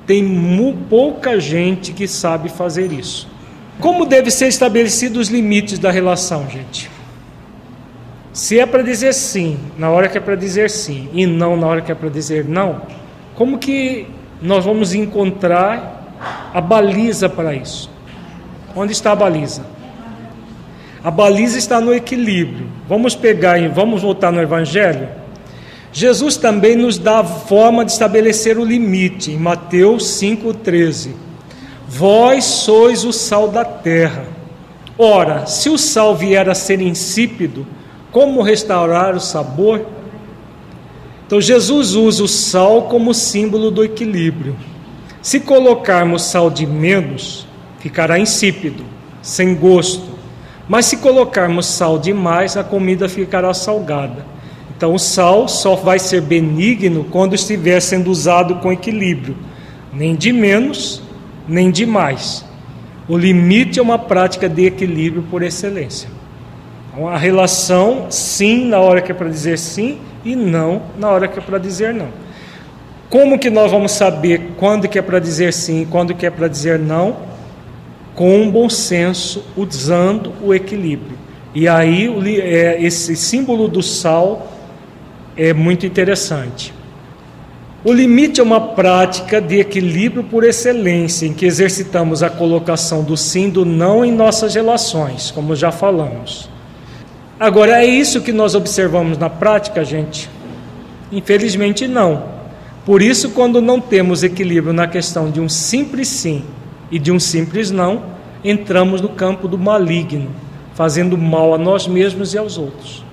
tem 0.08 0.26
pouca 0.90 1.38
gente 1.38 1.92
que 1.92 2.08
sabe 2.08 2.48
fazer 2.48 2.94
isso. 2.94 3.28
Como 3.82 4.06
deve 4.06 4.32
ser 4.32 4.48
estabelecidos 4.48 5.28
os 5.28 5.28
limites 5.28 5.78
da 5.78 5.92
relação, 5.92 6.50
gente? 6.50 6.90
Se 8.32 8.62
é 8.62 8.66
para 8.66 8.82
dizer 8.82 9.14
sim, 9.14 9.60
na 9.78 9.90
hora 9.90 10.08
que 10.08 10.18
é 10.18 10.22
para 10.22 10.38
dizer 10.38 10.70
sim, 10.70 11.10
e 11.12 11.26
não 11.26 11.58
na 11.58 11.68
hora 11.68 11.82
que 11.82 11.92
é 11.92 11.96
para 11.96 12.08
dizer 12.08 12.46
não, 12.46 12.84
como 13.36 13.58
que 13.58 14.08
nós 14.42 14.64
vamos 14.64 14.94
encontrar 14.94 15.95
a 16.56 16.62
baliza 16.62 17.28
para 17.28 17.54
isso? 17.54 17.90
Onde 18.74 18.94
está 18.94 19.12
a 19.12 19.16
baliza? 19.16 19.66
A 21.04 21.12
baliza 21.12 21.58
está 21.58 21.82
no 21.82 21.94
equilíbrio. 21.94 22.68
Vamos 22.88 23.14
pegar 23.14 23.60
e 23.60 23.68
vamos 23.68 24.04
voltar 24.04 24.32
no 24.32 24.42
Evangelho. 24.42 25.10
Jesus 25.92 26.38
também 26.38 26.78
nos 26.78 26.98
dá 26.98 27.20
a 27.20 27.24
forma 27.26 27.84
de 27.84 27.92
estabelecer 27.92 28.58
o 28.58 28.64
limite, 28.64 29.32
em 29.32 29.38
Mateus 29.38 30.06
5,13. 30.22 31.10
Vós 31.90 32.46
sois 32.46 33.04
o 33.04 33.12
sal 33.12 33.50
da 33.50 33.66
terra. 33.66 34.24
Ora, 34.98 35.46
se 35.46 35.70
o 35.70 35.78
sal 35.78 36.16
vier 36.16 36.50
a 36.50 36.56
ser 36.56 36.80
insípido, 36.80 37.68
como 38.14 38.42
restaurar 38.42 39.14
o 39.14 39.20
sabor? 39.20 39.86
Então, 41.28 41.42
Jesus 41.42 41.96
usa 41.96 42.24
o 42.24 42.30
sal 42.30 42.84
como 42.84 43.14
símbolo 43.14 43.70
do 43.70 43.84
equilíbrio. 43.84 44.56
Se 45.26 45.40
colocarmos 45.40 46.22
sal 46.22 46.52
de 46.52 46.68
menos, 46.68 47.48
ficará 47.80 48.20
insípido, 48.20 48.86
sem 49.24 49.56
gosto. 49.56 50.06
Mas 50.70 50.86
se 50.86 50.98
colocarmos 50.98 51.66
sal 51.66 51.98
demais, 51.98 52.56
a 52.56 52.64
comida 52.64 53.10
ficará 53.10 53.52
salgada. 53.52 54.24
Então, 54.78 54.94
o 54.94 55.00
sal 55.00 55.48
só 55.48 55.74
vai 55.74 55.98
ser 55.98 56.22
benigno 56.22 57.06
quando 57.06 57.34
estiver 57.34 57.80
sendo 57.80 58.12
usado 58.12 58.58
com 58.58 58.72
equilíbrio, 58.72 59.36
nem 59.92 60.16
de 60.16 60.32
menos, 60.32 61.02
nem 61.48 61.72
de 61.72 61.88
mais. 61.88 62.46
O 63.08 63.18
limite 63.18 63.80
é 63.80 63.82
uma 63.82 63.98
prática 63.98 64.48
de 64.48 64.68
equilíbrio 64.68 65.24
por 65.24 65.42
excelência. 65.42 66.08
Uma 66.96 67.18
relação 67.18 68.12
sim 68.12 68.68
na 68.68 68.78
hora 68.78 69.02
que 69.02 69.12
é 69.12 69.16
para 69.16 69.30
dizer 69.30 69.58
sim 69.58 69.98
e 70.24 70.36
não 70.36 70.84
na 71.00 71.10
hora 71.10 71.28
que 71.28 71.40
é 71.40 71.42
para 71.42 71.58
dizer 71.58 71.96
não. 71.96 72.25
Como 73.10 73.38
que 73.38 73.50
nós 73.50 73.72
vamos 73.72 73.92
saber 73.92 74.54
quando 74.58 74.88
que 74.88 74.98
é 74.98 75.02
para 75.02 75.20
dizer 75.20 75.54
sim 75.54 75.82
e 75.82 75.86
quando 75.86 76.14
que 76.14 76.26
é 76.26 76.30
para 76.30 76.48
dizer 76.48 76.80
não? 76.80 77.18
Com 78.16 78.42
um 78.42 78.50
bom 78.50 78.70
senso, 78.70 79.44
usando 79.56 80.34
o 80.42 80.54
equilíbrio. 80.54 81.18
E 81.54 81.68
aí 81.68 82.10
é, 82.42 82.82
esse 82.82 83.16
símbolo 83.16 83.68
do 83.68 83.82
sal 83.82 84.52
é 85.38 85.54
muito 85.54 85.86
interessante. 85.86 86.74
O 87.84 87.94
limite 87.94 88.40
é 88.40 88.44
uma 88.44 88.60
prática 88.60 89.40
de 89.40 89.60
equilíbrio 89.60 90.24
por 90.24 90.44
excelência, 90.44 91.28
em 91.28 91.34
que 91.34 91.46
exercitamos 91.46 92.24
a 92.24 92.30
colocação 92.32 93.04
do 93.04 93.16
sim 93.16 93.48
e 93.48 93.52
do 93.52 93.64
não 93.64 94.04
em 94.04 94.12
nossas 94.12 94.56
relações, 94.56 95.30
como 95.30 95.56
já 95.56 95.72
falamos. 95.72 96.50
Agora, 97.40 97.84
é 97.84 97.86
isso 97.86 98.22
que 98.22 98.32
nós 98.32 98.56
observamos 98.56 99.18
na 99.18 99.30
prática, 99.30 99.86
gente? 99.86 100.30
Infelizmente, 101.12 101.88
não. 101.88 102.35
Por 102.86 103.02
isso, 103.02 103.32
quando 103.32 103.62
não 103.62 103.82
temos 103.82 104.24
equilíbrio 104.24 104.74
na 104.74 104.88
questão 104.88 105.32
de 105.32 105.42
um 105.42 105.50
simples 105.50 106.08
sim 106.08 106.44
e 106.92 107.00
de 107.00 107.12
um 107.12 107.20
simples 107.20 107.72
não, 107.72 108.04
entramos 108.44 109.02
no 109.02 109.10
campo 109.10 109.48
do 109.48 109.58
maligno, 109.58 110.30
fazendo 110.76 111.18
mal 111.18 111.54
a 111.54 111.58
nós 111.58 111.88
mesmos 111.88 112.34
e 112.34 112.38
aos 112.38 112.58
outros. 112.58 113.04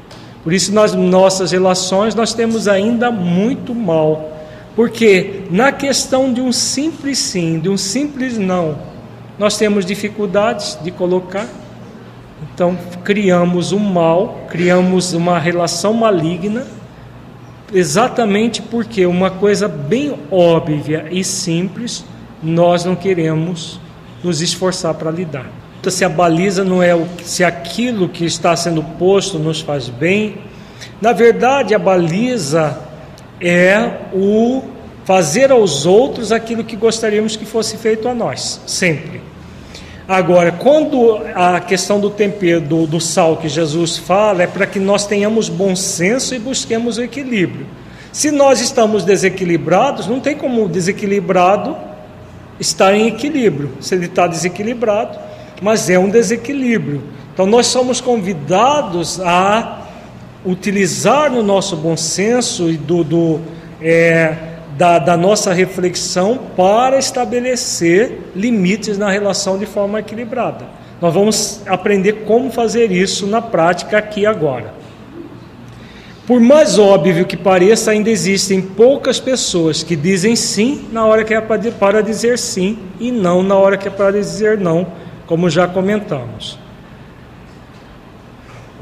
Por 0.44 0.52
isso, 0.52 0.74
nas 0.74 0.94
nossas 0.94 1.52
relações, 1.52 2.14
nós 2.14 2.34
temos 2.34 2.68
ainda 2.68 3.10
muito 3.10 3.74
mal. 3.74 4.30
Porque 4.76 5.44
na 5.50 5.72
questão 5.72 6.32
de 6.32 6.40
um 6.40 6.52
simples 6.52 7.18
sim, 7.18 7.58
de 7.58 7.68
um 7.68 7.76
simples 7.76 8.36
não, 8.36 8.78
nós 9.38 9.56
temos 9.56 9.86
dificuldades 9.86 10.78
de 10.82 10.90
colocar 10.90 11.48
então, 12.54 12.76
criamos 13.04 13.72
um 13.72 13.78
mal, 13.78 14.46
criamos 14.48 15.12
uma 15.12 15.38
relação 15.38 15.94
maligna, 15.94 16.66
exatamente 17.72 18.60
porque 18.60 19.06
uma 19.06 19.30
coisa 19.30 19.68
bem 19.68 20.14
óbvia 20.30 21.06
e 21.10 21.24
simples, 21.24 22.04
nós 22.42 22.84
não 22.84 22.94
queremos 22.94 23.80
nos 24.22 24.40
esforçar 24.40 24.94
para 24.94 25.10
lidar. 25.10 25.46
Então, 25.80 25.90
se 25.90 26.04
a 26.04 26.08
baliza 26.08 26.62
não 26.62 26.82
é 26.82 26.94
o, 26.94 27.06
se 27.24 27.42
aquilo 27.42 28.08
que 28.08 28.24
está 28.24 28.54
sendo 28.54 28.82
posto 28.82 29.38
nos 29.38 29.60
faz 29.60 29.88
bem, 29.88 30.38
na 31.00 31.12
verdade 31.12 31.74
a 31.74 31.78
baliza 31.78 32.78
é 33.40 33.90
o 34.12 34.62
fazer 35.04 35.50
aos 35.50 35.84
outros 35.84 36.30
aquilo 36.30 36.62
que 36.62 36.76
gostaríamos 36.76 37.34
que 37.34 37.44
fosse 37.44 37.76
feito 37.76 38.08
a 38.08 38.14
nós, 38.14 38.60
sempre. 38.66 39.31
Agora, 40.08 40.50
quando 40.50 41.20
a 41.34 41.60
questão 41.60 42.00
do 42.00 42.10
tempero, 42.10 42.60
do, 42.60 42.86
do 42.86 43.00
sal 43.00 43.36
que 43.36 43.48
Jesus 43.48 43.96
fala, 43.96 44.42
é 44.42 44.46
para 44.46 44.66
que 44.66 44.80
nós 44.80 45.06
tenhamos 45.06 45.48
bom 45.48 45.76
senso 45.76 46.34
e 46.34 46.38
busquemos 46.38 46.98
o 46.98 47.02
equilíbrio. 47.02 47.66
Se 48.12 48.30
nós 48.30 48.60
estamos 48.60 49.04
desequilibrados, 49.04 50.06
não 50.06 50.20
tem 50.20 50.36
como 50.36 50.64
o 50.64 50.68
desequilibrado 50.68 51.76
estar 52.58 52.94
em 52.94 53.06
equilíbrio. 53.06 53.70
Se 53.80 53.94
ele 53.94 54.06
está 54.06 54.26
desequilibrado, 54.26 55.18
mas 55.62 55.88
é 55.88 55.98
um 55.98 56.10
desequilíbrio. 56.10 57.02
Então, 57.32 57.46
nós 57.46 57.68
somos 57.68 58.00
convidados 58.00 59.20
a 59.20 59.86
utilizar 60.44 61.30
no 61.30 61.42
nosso 61.42 61.76
bom 61.76 61.96
senso 61.96 62.68
e 62.68 62.76
do, 62.76 63.04
do 63.04 63.40
é, 63.80 64.36
da, 64.76 64.98
da 64.98 65.16
nossa 65.16 65.52
reflexão 65.52 66.38
para 66.56 66.98
estabelecer 66.98 68.30
limites 68.34 68.96
na 68.96 69.10
relação 69.10 69.58
de 69.58 69.66
forma 69.66 70.00
equilibrada. 70.00 70.66
Nós 71.00 71.12
vamos 71.12 71.60
aprender 71.66 72.24
como 72.26 72.50
fazer 72.50 72.90
isso 72.92 73.26
na 73.26 73.42
prática 73.42 73.98
aqui 73.98 74.24
agora. 74.24 74.82
Por 76.26 76.40
mais 76.40 76.78
óbvio 76.78 77.26
que 77.26 77.36
pareça, 77.36 77.90
ainda 77.90 78.08
existem 78.08 78.62
poucas 78.62 79.18
pessoas 79.18 79.82
que 79.82 79.96
dizem 79.96 80.36
sim 80.36 80.86
na 80.92 81.04
hora 81.04 81.24
que 81.24 81.34
é 81.34 81.40
para 81.40 82.00
dizer 82.00 82.38
sim 82.38 82.78
e 83.00 83.10
não 83.10 83.42
na 83.42 83.56
hora 83.56 83.76
que 83.76 83.88
é 83.88 83.90
para 83.90 84.12
dizer 84.12 84.56
não, 84.56 84.86
como 85.26 85.50
já 85.50 85.66
comentamos. 85.66 86.58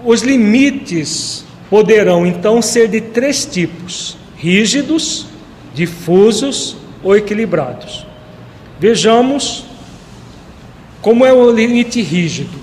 Os 0.05 0.23
limites 0.23 1.45
poderão 1.71 2.27
então 2.27 2.61
ser 2.61 2.89
de 2.89 3.01
três 3.01 3.47
tipos: 3.47 4.19
rígidos, 4.37 5.27
difusos 5.75 6.77
ou 7.03 7.17
equilibrados. 7.17 8.07
Vejamos 8.79 9.65
como 11.01 11.25
é 11.25 11.33
o 11.33 11.51
limite 11.51 12.03
rígido. 12.03 12.59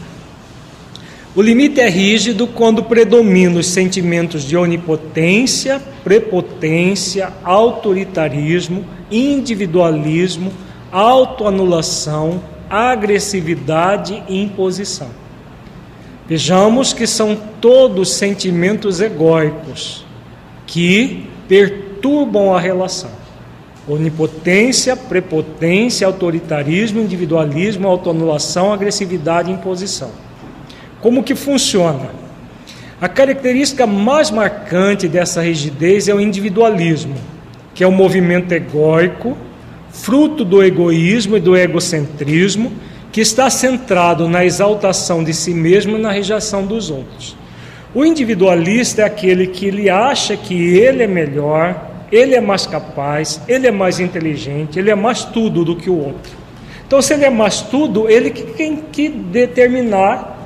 O 1.36 1.42
limite 1.42 1.80
é 1.80 1.88
rígido 1.88 2.48
quando 2.48 2.84
predominam 2.84 3.60
os 3.60 3.68
sentimentos 3.68 4.44
de 4.44 4.58
onipotência, 4.58 5.80
prepotência, 6.04 7.32
autoritarismo, 7.44 8.84
individualismo, 9.12 10.52
autoanulação, 10.92 12.42
agressividade 12.70 14.24
e 14.28 14.42
imposição. 14.42 15.10
Vejamos 16.28 16.92
que 16.92 17.06
são 17.06 17.38
todos 17.62 18.14
sentimentos 18.14 19.00
egóicos 19.00 20.04
que 20.66 21.28
perturbam 21.48 21.87
a 22.56 22.60
relação. 22.60 23.12
Onipotência, 23.88 24.96
prepotência, 24.96 26.06
autoritarismo, 26.06 27.00
individualismo, 27.00 27.88
autoanulação, 27.88 28.74
agressividade 28.74 29.50
e 29.50 29.54
imposição. 29.54 30.12
Como 31.02 31.24
que 31.24 31.36
funciona? 31.36 32.10
A 33.00 33.08
característica 33.08 33.86
mais 33.86 34.32
marcante 34.32 35.08
dessa 35.08 35.42
rigidez 35.42 36.08
é 36.08 36.14
o 36.14 36.20
individualismo, 36.20 37.16
que 37.74 37.84
é 37.84 37.88
um 37.88 37.92
movimento 37.92 38.52
egóico, 38.52 39.38
fruto 39.92 40.44
do 40.44 40.64
egoísmo 40.64 41.38
e 41.38 41.40
do 41.40 41.56
egocentrismo, 41.56 42.72
que 43.12 43.22
está 43.22 43.50
centrado 43.50 44.28
na 44.28 44.44
exaltação 44.44 45.24
de 45.24 45.34
si 45.34 45.54
mesmo 45.54 45.98
e 45.98 46.02
na 46.02 46.12
rejeição 46.12 46.66
dos 46.66 46.90
outros. 46.90 47.38
O 47.94 48.06
individualista 48.06 49.02
é 49.02 49.06
aquele 49.06 49.48
que 49.48 49.66
ele 49.66 49.90
acha 49.90 50.36
que 50.36 50.54
ele 50.54 51.04
é 51.04 51.08
melhor, 51.08 51.87
ele 52.12 52.36
é 52.36 52.42
mais 52.42 52.66
capaz, 52.66 53.42
ele 53.48 53.68
é 53.68 53.72
mais 53.72 54.00
inteligente, 54.00 54.80
ele 54.80 54.90
é 54.90 54.96
mais 54.96 55.24
tudo 55.26 55.66
do 55.66 55.76
que 55.76 55.90
o 55.90 55.98
outro. 55.98 56.32
Então, 56.86 57.02
se 57.02 57.14
ele 57.14 57.26
é 57.26 57.30
mais 57.30 57.62
tudo, 57.62 58.10
ele 58.10 58.30
que 58.30 58.44
tem 58.44 58.78
que 58.78 59.10
determinar 59.10 60.38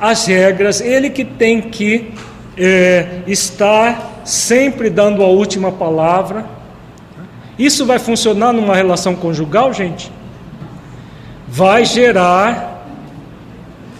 as 0.00 0.26
regras, 0.26 0.80
ele 0.80 1.10
que 1.10 1.24
tem 1.24 1.60
que 1.60 2.12
é, 2.56 3.20
estar 3.26 4.22
sempre 4.24 4.90
dando 4.90 5.22
a 5.22 5.26
última 5.26 5.70
palavra. 5.70 6.44
Isso 7.56 7.86
vai 7.86 7.98
funcionar 7.98 8.52
numa 8.52 8.74
relação 8.74 9.14
conjugal, 9.14 9.72
gente? 9.72 10.10
Vai 11.46 11.84
gerar 11.84 12.86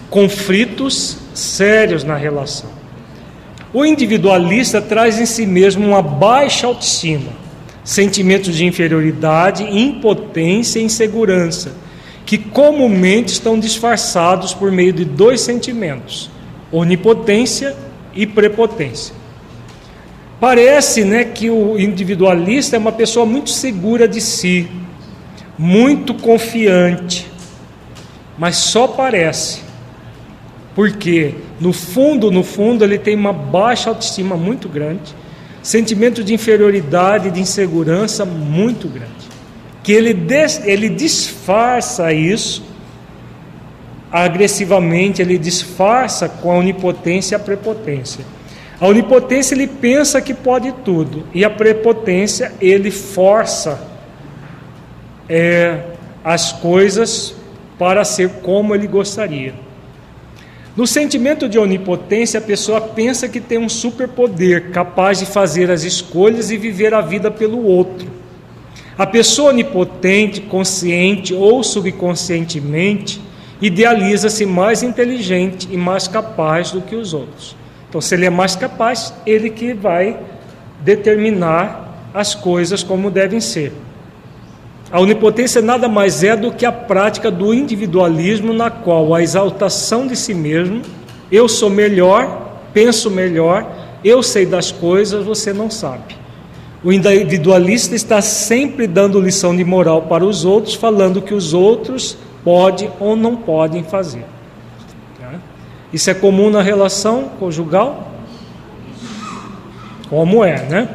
conflitos 0.09 1.17
sérios 1.33 2.03
na 2.03 2.15
relação. 2.15 2.78
O 3.71 3.85
individualista 3.85 4.81
traz 4.81 5.19
em 5.19 5.25
si 5.25 5.45
mesmo 5.45 5.87
uma 5.87 6.01
baixa 6.01 6.65
autoestima, 6.65 7.31
sentimentos 7.83 8.55
de 8.55 8.65
inferioridade, 8.65 9.63
impotência 9.63 10.79
e 10.79 10.83
insegurança, 10.83 11.73
que 12.25 12.37
comumente 12.37 13.33
estão 13.33 13.59
disfarçados 13.59 14.53
por 14.53 14.71
meio 14.71 14.91
de 14.91 15.05
dois 15.05 15.41
sentimentos: 15.41 16.31
onipotência 16.71 17.75
e 18.15 18.25
prepotência. 18.25 19.13
Parece 20.39 21.03
né, 21.03 21.23
que 21.25 21.49
o 21.49 21.77
individualista 21.77 22.75
é 22.75 22.79
uma 22.79 22.93
pessoa 22.93 23.25
muito 23.25 23.51
segura 23.51 24.07
de 24.07 24.21
si, 24.21 24.67
muito 25.57 26.13
confiante, 26.15 27.29
mas 28.37 28.55
só 28.55 28.87
parece 28.87 29.69
porque 30.73 31.35
no 31.59 31.73
fundo, 31.73 32.31
no 32.31 32.43
fundo, 32.43 32.83
ele 32.83 32.97
tem 32.97 33.15
uma 33.15 33.33
baixa 33.33 33.89
autoestima 33.89 34.37
muito 34.37 34.69
grande, 34.69 35.13
sentimento 35.61 36.23
de 36.23 36.33
inferioridade, 36.33 37.29
de 37.29 37.41
insegurança 37.41 38.25
muito 38.25 38.87
grande. 38.87 39.29
Que 39.83 39.91
ele, 39.91 40.13
des, 40.13 40.65
ele 40.65 40.87
disfarça 40.87 42.13
isso 42.13 42.63
agressivamente, 44.11 45.21
ele 45.21 45.37
disfarça 45.37 46.29
com 46.29 46.51
a 46.51 46.55
onipotência 46.55 47.35
e 47.35 47.37
a 47.37 47.39
prepotência. 47.39 48.25
A 48.79 48.87
onipotência 48.87 49.53
ele 49.53 49.67
pensa 49.67 50.21
que 50.21 50.33
pode 50.33 50.71
tudo, 50.85 51.25
e 51.33 51.43
a 51.43 51.49
prepotência 51.49 52.53
ele 52.61 52.89
força 52.89 53.81
é, 55.27 55.81
as 56.23 56.53
coisas 56.53 57.35
para 57.77 58.05
ser 58.05 58.29
como 58.41 58.73
ele 58.73 58.87
gostaria. 58.87 59.53
No 60.79 60.87
sentimento 60.87 61.49
de 61.49 61.59
onipotência, 61.59 62.37
a 62.37 62.41
pessoa 62.41 62.79
pensa 62.79 63.27
que 63.27 63.41
tem 63.41 63.57
um 63.57 63.67
superpoder 63.67 64.71
capaz 64.71 65.19
de 65.19 65.25
fazer 65.25 65.69
as 65.69 65.83
escolhas 65.83 66.51
e 66.51 66.57
viver 66.57 66.93
a 66.93 67.01
vida 67.01 67.29
pelo 67.29 67.65
outro. 67.65 68.07
A 68.97 69.05
pessoa 69.05 69.49
onipotente, 69.49 70.39
consciente 70.39 71.33
ou 71.33 71.65
subconscientemente, 71.65 73.21
idealiza-se 73.61 74.45
mais 74.45 74.81
inteligente 74.81 75.67
e 75.69 75.75
mais 75.75 76.07
capaz 76.07 76.71
do 76.71 76.79
que 76.79 76.95
os 76.95 77.13
outros. 77.13 77.57
Então, 77.89 77.99
se 77.99 78.15
ele 78.15 78.27
é 78.27 78.29
mais 78.29 78.55
capaz, 78.55 79.13
ele 79.25 79.49
que 79.49 79.73
vai 79.73 80.17
determinar 80.79 82.09
as 82.13 82.33
coisas 82.33 82.83
como 82.83 83.11
devem 83.11 83.41
ser. 83.41 83.73
A 84.91 84.99
onipotência 84.99 85.61
nada 85.61 85.87
mais 85.87 86.23
é 86.23 86.35
do 86.35 86.51
que 86.51 86.65
a 86.65 86.71
prática 86.71 87.29
do 87.29 87.53
individualismo, 87.53 88.53
na 88.53 88.71
qual 88.71 89.13
a 89.13 89.21
exaltação 89.21 90.07
de 90.07 90.15
si 90.15 90.33
mesmo, 90.33 90.81
eu 91.31 91.47
sou 91.47 91.69
melhor, 91.69 92.57
penso 92.73 93.11
melhor, 93.11 93.67
eu 94.03 94.23
sei 94.23 94.47
das 94.47 94.71
coisas, 94.71 95.23
você 95.23 95.53
não 95.53 95.69
sabe. 95.69 96.17
O 96.83 96.91
individualista 96.91 97.93
está 97.93 98.21
sempre 98.21 98.87
dando 98.87 99.19
lição 99.19 99.55
de 99.55 99.63
moral 99.63 100.03
para 100.03 100.25
os 100.25 100.43
outros, 100.43 100.73
falando 100.73 101.21
que 101.21 101.33
os 101.33 101.53
outros 101.53 102.17
podem 102.43 102.89
ou 102.99 103.15
não 103.15 103.35
podem 103.35 103.83
fazer. 103.83 104.25
Tá? 105.19 105.33
Isso 105.93 106.09
é 106.09 106.13
comum 106.13 106.49
na 106.49 106.61
relação 106.61 107.29
conjugal? 107.37 108.11
Como 110.09 110.43
é, 110.43 110.63
né? 110.63 110.89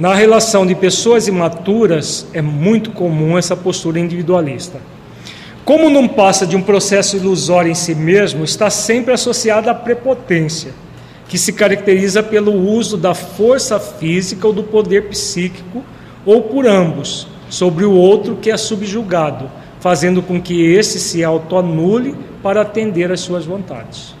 Na 0.00 0.14
relação 0.14 0.64
de 0.64 0.74
pessoas 0.74 1.28
imaturas, 1.28 2.26
é 2.32 2.40
muito 2.40 2.90
comum 2.90 3.36
essa 3.36 3.54
postura 3.54 4.00
individualista. 4.00 4.80
Como 5.62 5.90
não 5.90 6.08
passa 6.08 6.46
de 6.46 6.56
um 6.56 6.62
processo 6.62 7.18
ilusório 7.18 7.70
em 7.70 7.74
si 7.74 7.94
mesmo, 7.94 8.42
está 8.42 8.70
sempre 8.70 9.12
associada 9.12 9.70
à 9.70 9.74
prepotência, 9.74 10.72
que 11.28 11.36
se 11.36 11.52
caracteriza 11.52 12.22
pelo 12.22 12.50
uso 12.50 12.96
da 12.96 13.12
força 13.12 13.78
física 13.78 14.46
ou 14.46 14.54
do 14.54 14.62
poder 14.62 15.08
psíquico, 15.08 15.84
ou 16.24 16.44
por 16.44 16.66
ambos, 16.66 17.26
sobre 17.50 17.84
o 17.84 17.92
outro 17.92 18.36
que 18.36 18.50
é 18.50 18.56
subjugado, 18.56 19.50
fazendo 19.80 20.22
com 20.22 20.40
que 20.40 20.64
esse 20.64 20.98
se 20.98 21.22
autoanule 21.22 22.16
para 22.42 22.62
atender 22.62 23.12
às 23.12 23.20
suas 23.20 23.44
vontades. 23.44 24.14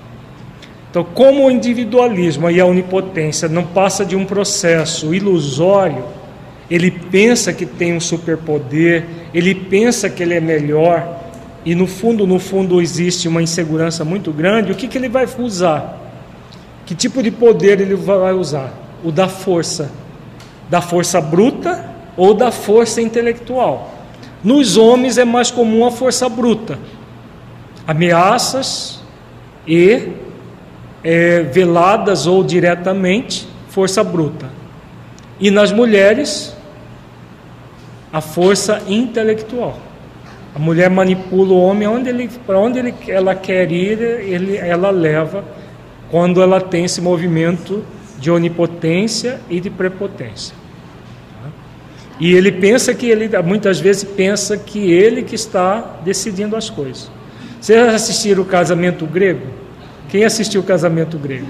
Então, 0.90 1.04
como 1.04 1.46
o 1.46 1.50
individualismo 1.50 2.50
e 2.50 2.60
a 2.60 2.66
onipotência 2.66 3.48
não 3.48 3.62
passa 3.64 4.04
de 4.04 4.16
um 4.16 4.24
processo 4.24 5.14
ilusório, 5.14 6.04
ele 6.68 6.90
pensa 6.90 7.52
que 7.52 7.64
tem 7.64 7.94
um 7.94 8.00
superpoder, 8.00 9.06
ele 9.32 9.54
pensa 9.54 10.10
que 10.10 10.20
ele 10.20 10.34
é 10.34 10.40
melhor, 10.40 11.20
e 11.64 11.76
no 11.76 11.86
fundo, 11.86 12.26
no 12.26 12.40
fundo 12.40 12.80
existe 12.80 13.28
uma 13.28 13.40
insegurança 13.40 14.04
muito 14.04 14.32
grande, 14.32 14.72
o 14.72 14.74
que, 14.74 14.88
que 14.88 14.98
ele 14.98 15.08
vai 15.08 15.28
usar? 15.38 15.96
Que 16.84 16.94
tipo 16.94 17.22
de 17.22 17.30
poder 17.30 17.80
ele 17.80 17.94
vai 17.94 18.32
usar? 18.32 18.72
O 19.04 19.12
da 19.12 19.28
força. 19.28 19.92
Da 20.68 20.80
força 20.80 21.20
bruta 21.20 21.88
ou 22.16 22.34
da 22.34 22.50
força 22.50 23.00
intelectual. 23.00 23.94
Nos 24.42 24.76
homens 24.76 25.18
é 25.18 25.24
mais 25.24 25.52
comum 25.52 25.86
a 25.86 25.90
força 25.92 26.28
bruta. 26.28 26.78
Ameaças 27.86 29.00
e 29.66 30.08
é, 31.02 31.42
veladas 31.42 32.26
ou 32.26 32.44
diretamente, 32.44 33.48
força 33.68 34.02
bruta. 34.04 34.46
E 35.38 35.50
nas 35.50 35.72
mulheres, 35.72 36.54
a 38.12 38.20
força 38.20 38.82
intelectual. 38.88 39.78
A 40.54 40.58
mulher 40.58 40.90
manipula 40.90 41.52
o 41.52 41.60
homem 41.60 41.88
para 42.44 42.58
onde 42.58 42.78
ele, 42.78 42.94
ela 43.06 43.34
quer 43.34 43.70
ir, 43.70 44.00
ele, 44.00 44.56
ela 44.56 44.90
leva 44.90 45.44
quando 46.10 46.42
ela 46.42 46.60
tem 46.60 46.84
esse 46.84 47.00
movimento 47.00 47.84
de 48.18 48.30
onipotência 48.30 49.40
e 49.48 49.60
de 49.60 49.70
prepotência. 49.70 50.54
E 52.18 52.34
ele 52.34 52.52
pensa 52.52 52.92
que 52.92 53.06
ele, 53.06 53.30
muitas 53.42 53.80
vezes 53.80 54.04
pensa 54.04 54.58
que 54.58 54.92
ele 54.92 55.22
que 55.22 55.34
está 55.34 55.98
decidindo 56.04 56.54
as 56.54 56.68
coisas. 56.68 57.10
Vocês 57.58 57.94
assistiram 57.94 58.42
o 58.42 58.46
casamento 58.46 59.06
grego? 59.06 59.46
Quem 60.10 60.24
assistiu 60.24 60.62
Casamento 60.62 61.16
Grego? 61.16 61.46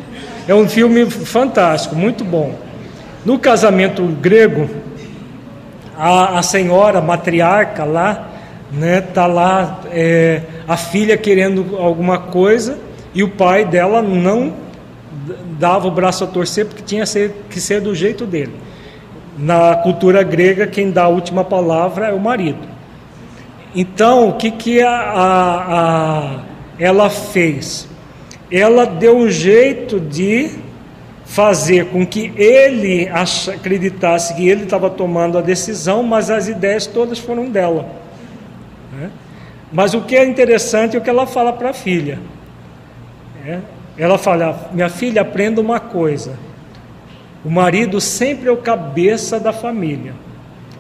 É 0.47 0.55
um 0.55 0.69
filme 0.69 1.09
fantástico, 1.09 1.97
muito 1.97 2.25
bom. 2.25 2.59
No 3.25 3.39
casamento 3.39 4.03
grego, 4.05 4.69
a, 5.97 6.39
a 6.39 6.43
senhora 6.43 6.99
a 6.99 7.03
matriarca 7.03 7.85
lá, 7.85 8.31
né, 8.73 9.01
tá 9.01 9.27
lá 9.27 9.81
é, 9.91 10.43
a 10.67 10.77
filha 10.77 11.17
querendo 11.17 11.77
alguma 11.77 12.19
coisa 12.19 12.79
e 13.15 13.23
o 13.23 13.29
pai 13.29 13.65
dela 13.65 14.01
não 14.01 14.55
dava 15.59 15.89
o 15.89 15.91
braço 15.91 16.25
a 16.25 16.27
torcer 16.27 16.67
porque 16.67 16.83
tinha 16.83 17.05
que 17.51 17.61
ser 17.61 17.81
do 17.81 17.95
jeito 17.95 18.25
dele. 18.25 18.55
Na 19.37 19.77
cultura 19.77 20.23
grega, 20.23 20.67
quem 20.67 20.91
dá 20.91 21.05
a 21.05 21.09
última 21.09 21.45
palavra 21.45 22.09
é 22.09 22.13
o 22.13 22.21
marido. 22.21 22.69
Então, 23.75 24.29
o 24.29 24.33
que, 24.35 24.51
que 24.51 24.83
a, 24.83 24.91
a, 24.91 25.79
a, 25.79 26.39
ela 26.79 27.09
fez? 27.09 27.89
Ela 28.51 28.85
deu 28.85 29.17
um 29.17 29.31
jeito 29.31 30.01
de 30.01 30.51
fazer 31.31 31.87
com 31.87 32.05
que 32.05 32.33
ele 32.37 33.09
acreditasse 33.09 34.35
que 34.35 34.49
ele 34.49 34.65
estava 34.65 34.91
tomando 34.91 35.39
a 35.39 35.41
decisão, 35.41 36.03
mas 36.03 36.29
as 36.29 36.49
ideias 36.49 36.87
todas 36.87 37.21
foram 37.21 37.49
dela. 37.49 37.87
Né? 38.93 39.11
Mas 39.73 39.95
o 39.95 40.01
que 40.01 40.17
é 40.17 40.25
interessante 40.25 40.97
é 40.97 40.99
o 40.99 41.03
que 41.03 41.09
ela 41.09 41.29
fala 41.29 41.53
para 41.53 41.71
a 41.71 41.73
filha. 41.73 42.19
É, 43.47 43.61
ela 43.97 44.19
fala: 44.19 44.69
Minha 44.73 44.89
filha, 44.89 45.23
aprenda 45.23 45.61
uma 45.61 45.79
coisa. 45.79 46.37
O 47.45 47.51
marido 47.51 48.01
sempre 48.01 48.49
é 48.49 48.53
o 48.53 48.57
cabeça 48.57 49.39
da 49.39 49.53
família, 49.53 50.15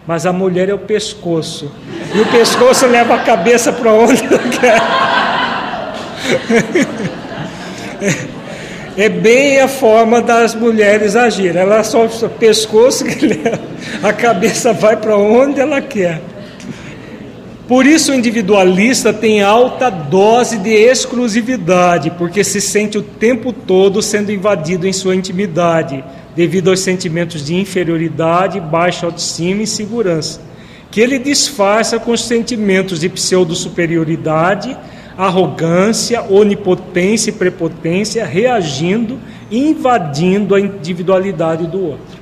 mas 0.04 0.26
a 0.26 0.32
mulher 0.32 0.68
é 0.68 0.74
o 0.74 0.78
pescoço. 0.78 1.72
E 2.12 2.20
o 2.20 2.26
pescoço 2.26 2.88
leva 2.88 3.14
a 3.14 3.20
cabeça 3.20 3.72
para 3.72 3.92
onde 3.92 4.22
quer. 4.58 4.80
É 8.96 9.08
bem 9.08 9.60
a 9.60 9.68
forma 9.68 10.20
das 10.20 10.54
mulheres 10.54 11.14
agir. 11.14 11.56
Ela 11.56 11.82
só 11.84 12.04
o 12.04 12.28
pescoço 12.28 13.04
a 14.02 14.12
cabeça 14.12 14.72
vai 14.72 14.96
para 14.96 15.16
onde 15.16 15.60
ela 15.60 15.80
quer. 15.80 16.20
Por 17.70 17.86
isso 17.86 18.10
o 18.10 18.14
individualista 18.16 19.12
tem 19.12 19.42
alta 19.42 19.88
dose 19.88 20.58
de 20.58 20.70
exclusividade, 20.70 22.10
porque 22.18 22.42
se 22.42 22.60
sente 22.60 22.98
o 22.98 23.02
tempo 23.02 23.52
todo 23.52 24.02
sendo 24.02 24.32
invadido 24.32 24.88
em 24.88 24.92
sua 24.92 25.14
intimidade, 25.14 26.04
devido 26.34 26.70
aos 26.70 26.80
sentimentos 26.80 27.46
de 27.46 27.54
inferioridade, 27.54 28.58
baixa 28.58 29.06
autoestima 29.06 29.60
e 29.60 29.62
insegurança, 29.62 30.40
que 30.90 31.00
ele 31.00 31.16
disfarça 31.16 31.96
com 32.00 32.10
os 32.10 32.24
sentimentos 32.24 32.98
de 32.98 33.08
pseudo-superioridade, 33.08 34.76
arrogância, 35.26 36.22
onipotência 36.22 37.28
e 37.28 37.34
prepotência, 37.34 38.24
reagindo, 38.24 39.18
invadindo 39.50 40.54
a 40.54 40.60
individualidade 40.60 41.66
do 41.66 41.84
outro. 41.84 42.18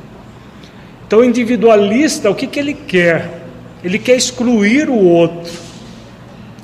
Então, 1.06 1.20
o 1.20 1.24
individualista, 1.24 2.28
o 2.28 2.34
que, 2.34 2.48
que 2.48 2.58
ele 2.58 2.74
quer? 2.74 3.40
Ele 3.84 4.00
quer 4.00 4.16
excluir 4.16 4.90
o 4.90 4.98
outro. 4.98 5.52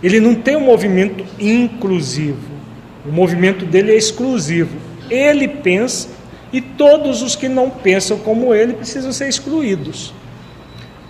Ele 0.02 0.18
não 0.18 0.34
tem 0.34 0.56
um 0.56 0.64
movimento 0.64 1.24
inclusivo. 1.38 2.52
O 3.06 3.12
movimento 3.12 3.64
dele 3.64 3.92
é 3.92 3.96
exclusivo. 3.96 4.76
Ele 5.08 5.46
pensa 5.46 6.08
e 6.52 6.60
todos 6.60 7.22
os 7.22 7.36
que 7.36 7.48
não 7.48 7.70
pensam 7.70 8.18
como 8.18 8.52
ele 8.52 8.72
precisam 8.72 9.12
ser 9.12 9.28
excluídos. 9.28 10.12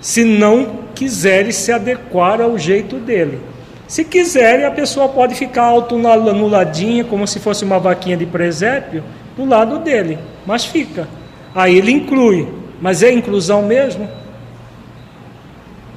Se 0.02 0.22
não 0.22 0.80
quiserem 0.94 1.50
se 1.50 1.72
adequar 1.72 2.42
ao 2.42 2.58
jeito 2.58 2.96
dele. 2.96 3.53
Se 3.86 4.04
quiserem, 4.04 4.64
a 4.64 4.70
pessoa 4.70 5.08
pode 5.08 5.34
ficar 5.34 5.64
autoanuladinha, 5.64 7.04
como 7.04 7.26
se 7.26 7.38
fosse 7.38 7.64
uma 7.64 7.78
vaquinha 7.78 8.16
de 8.16 8.24
presépio, 8.24 9.04
do 9.36 9.44
lado 9.44 9.78
dele, 9.78 10.18
mas 10.46 10.64
fica. 10.64 11.06
Aí 11.54 11.76
ele 11.76 11.92
inclui, 11.92 12.48
mas 12.80 13.02
é 13.02 13.12
inclusão 13.12 13.62
mesmo? 13.62 14.08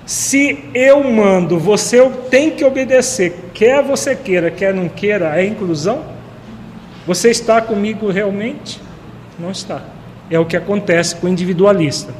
Se 0.05 0.69
eu 0.73 1.03
mando, 1.03 1.59
você 1.59 2.09
tem 2.29 2.51
que 2.51 2.63
obedecer, 2.63 3.49
quer 3.53 3.83
você 3.83 4.15
queira, 4.15 4.49
quer 4.49 4.73
não 4.73 4.87
queira, 4.87 5.37
é 5.39 5.45
inclusão? 5.45 6.03
Você 7.05 7.29
está 7.29 7.61
comigo 7.61 8.09
realmente? 8.09 8.81
Não 9.39 9.51
está. 9.51 9.81
É 10.29 10.37
o 10.39 10.45
que 10.45 10.57
acontece 10.57 11.15
com 11.15 11.27
o 11.27 11.29
individualista. 11.29 12.13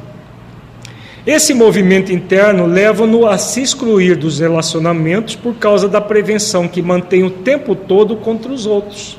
Esse 1.26 1.52
movimento 1.52 2.12
interno 2.12 2.64
leva-no 2.66 3.26
a 3.26 3.36
se 3.36 3.60
excluir 3.60 4.16
dos 4.16 4.38
relacionamentos 4.38 5.36
por 5.36 5.54
causa 5.56 5.88
da 5.88 6.00
prevenção 6.00 6.66
que 6.66 6.80
mantém 6.80 7.22
o 7.22 7.30
tempo 7.30 7.74
todo 7.74 8.16
contra 8.16 8.52
os 8.52 8.66
outros. 8.66 9.18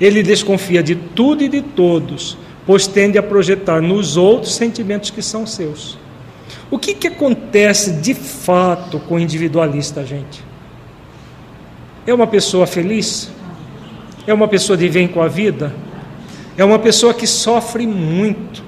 Ele 0.00 0.22
desconfia 0.22 0.82
de 0.82 0.94
tudo 0.94 1.44
e 1.44 1.48
de 1.48 1.62
todos, 1.62 2.36
pois 2.66 2.86
tende 2.86 3.16
a 3.16 3.22
projetar 3.22 3.80
nos 3.80 4.16
outros 4.16 4.54
sentimentos 4.54 5.10
que 5.10 5.22
são 5.22 5.46
seus. 5.46 5.98
O 6.70 6.78
que, 6.78 6.94
que 6.94 7.06
acontece 7.06 7.92
de 7.92 8.12
fato 8.12 8.98
com 8.98 9.14
o 9.14 9.20
individualista, 9.20 10.04
gente? 10.04 10.42
É 12.06 12.12
uma 12.12 12.26
pessoa 12.26 12.66
feliz? 12.66 13.30
É 14.26 14.34
uma 14.34 14.48
pessoa 14.48 14.76
de 14.76 14.88
bem 14.88 15.06
com 15.06 15.22
a 15.22 15.28
vida? 15.28 15.72
É 16.56 16.64
uma 16.64 16.78
pessoa 16.78 17.14
que 17.14 17.26
sofre 17.26 17.86
muito 17.86 18.65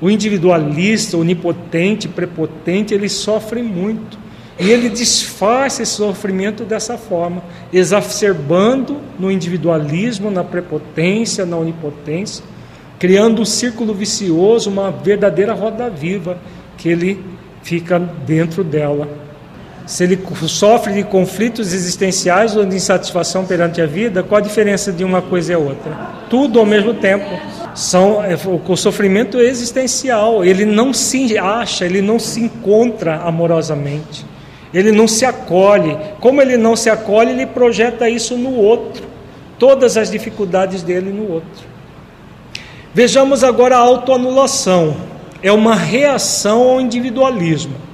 o 0.00 0.10
individualista, 0.10 1.16
onipotente, 1.16 2.08
prepotente, 2.08 2.92
ele 2.92 3.08
sofre 3.08 3.62
muito. 3.62 4.18
E 4.58 4.70
ele 4.70 4.88
disfarça 4.88 5.82
esse 5.82 5.92
sofrimento 5.92 6.64
dessa 6.64 6.96
forma, 6.96 7.42
exacerbando 7.72 8.96
no 9.18 9.30
individualismo, 9.30 10.30
na 10.30 10.42
prepotência, 10.42 11.44
na 11.44 11.58
onipotência, 11.58 12.42
criando 12.98 13.42
um 13.42 13.44
círculo 13.44 13.92
vicioso, 13.92 14.70
uma 14.70 14.90
verdadeira 14.90 15.52
roda 15.52 15.90
viva, 15.90 16.38
que 16.78 16.88
ele 16.88 17.22
fica 17.62 17.98
dentro 17.98 18.64
dela. 18.64 19.25
Se 19.86 20.02
ele 20.02 20.18
sofre 20.48 20.94
de 20.94 21.04
conflitos 21.04 21.72
existenciais 21.72 22.56
ou 22.56 22.64
de 22.64 22.74
insatisfação 22.74 23.44
perante 23.44 23.80
a 23.80 23.86
vida, 23.86 24.20
qual 24.20 24.40
a 24.40 24.42
diferença 24.42 24.92
de 24.92 25.04
uma 25.04 25.22
coisa 25.22 25.52
e 25.52 25.56
outra? 25.56 25.92
Tudo 26.28 26.58
ao 26.58 26.66
mesmo 26.66 26.94
tempo 26.94 27.30
são 27.72 28.24
é, 28.24 28.36
o 28.66 28.76
sofrimento 28.76 29.38
existencial. 29.38 30.44
Ele 30.44 30.64
não 30.64 30.92
se 30.92 31.38
acha, 31.38 31.84
ele 31.84 32.02
não 32.02 32.18
se 32.18 32.40
encontra 32.40 33.16
amorosamente. 33.18 34.26
Ele 34.74 34.90
não 34.90 35.06
se 35.06 35.24
acolhe. 35.24 35.96
Como 36.20 36.42
ele 36.42 36.56
não 36.56 36.74
se 36.74 36.90
acolhe, 36.90 37.30
ele 37.30 37.46
projeta 37.46 38.10
isso 38.10 38.36
no 38.36 38.56
outro. 38.56 39.04
Todas 39.56 39.96
as 39.96 40.10
dificuldades 40.10 40.82
dele 40.82 41.12
no 41.12 41.32
outro. 41.32 41.64
Vejamos 42.92 43.44
agora 43.44 43.76
a 43.76 43.80
autoanulação. 43.80 44.96
É 45.42 45.52
uma 45.52 45.76
reação 45.76 46.62
ao 46.62 46.80
individualismo. 46.80 47.86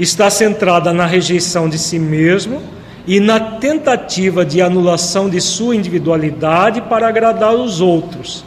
Está 0.00 0.30
centrada 0.30 0.92
na 0.92 1.06
rejeição 1.06 1.68
de 1.68 1.78
si 1.78 1.98
mesmo 1.98 2.60
e 3.06 3.20
na 3.20 3.38
tentativa 3.38 4.44
de 4.44 4.60
anulação 4.60 5.30
de 5.30 5.40
sua 5.40 5.76
individualidade 5.76 6.80
para 6.80 7.06
agradar 7.06 7.54
os 7.54 7.80
outros 7.80 8.44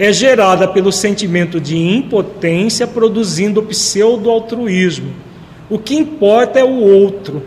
é 0.00 0.14
gerada 0.14 0.66
pelo 0.66 0.90
sentimento 0.90 1.60
de 1.60 1.76
impotência, 1.76 2.86
produzindo 2.86 3.62
pseudo-altruísmo. 3.62 5.12
O 5.68 5.78
que 5.78 5.94
importa 5.94 6.58
é 6.58 6.64
o 6.64 6.80
outro. 6.80 7.42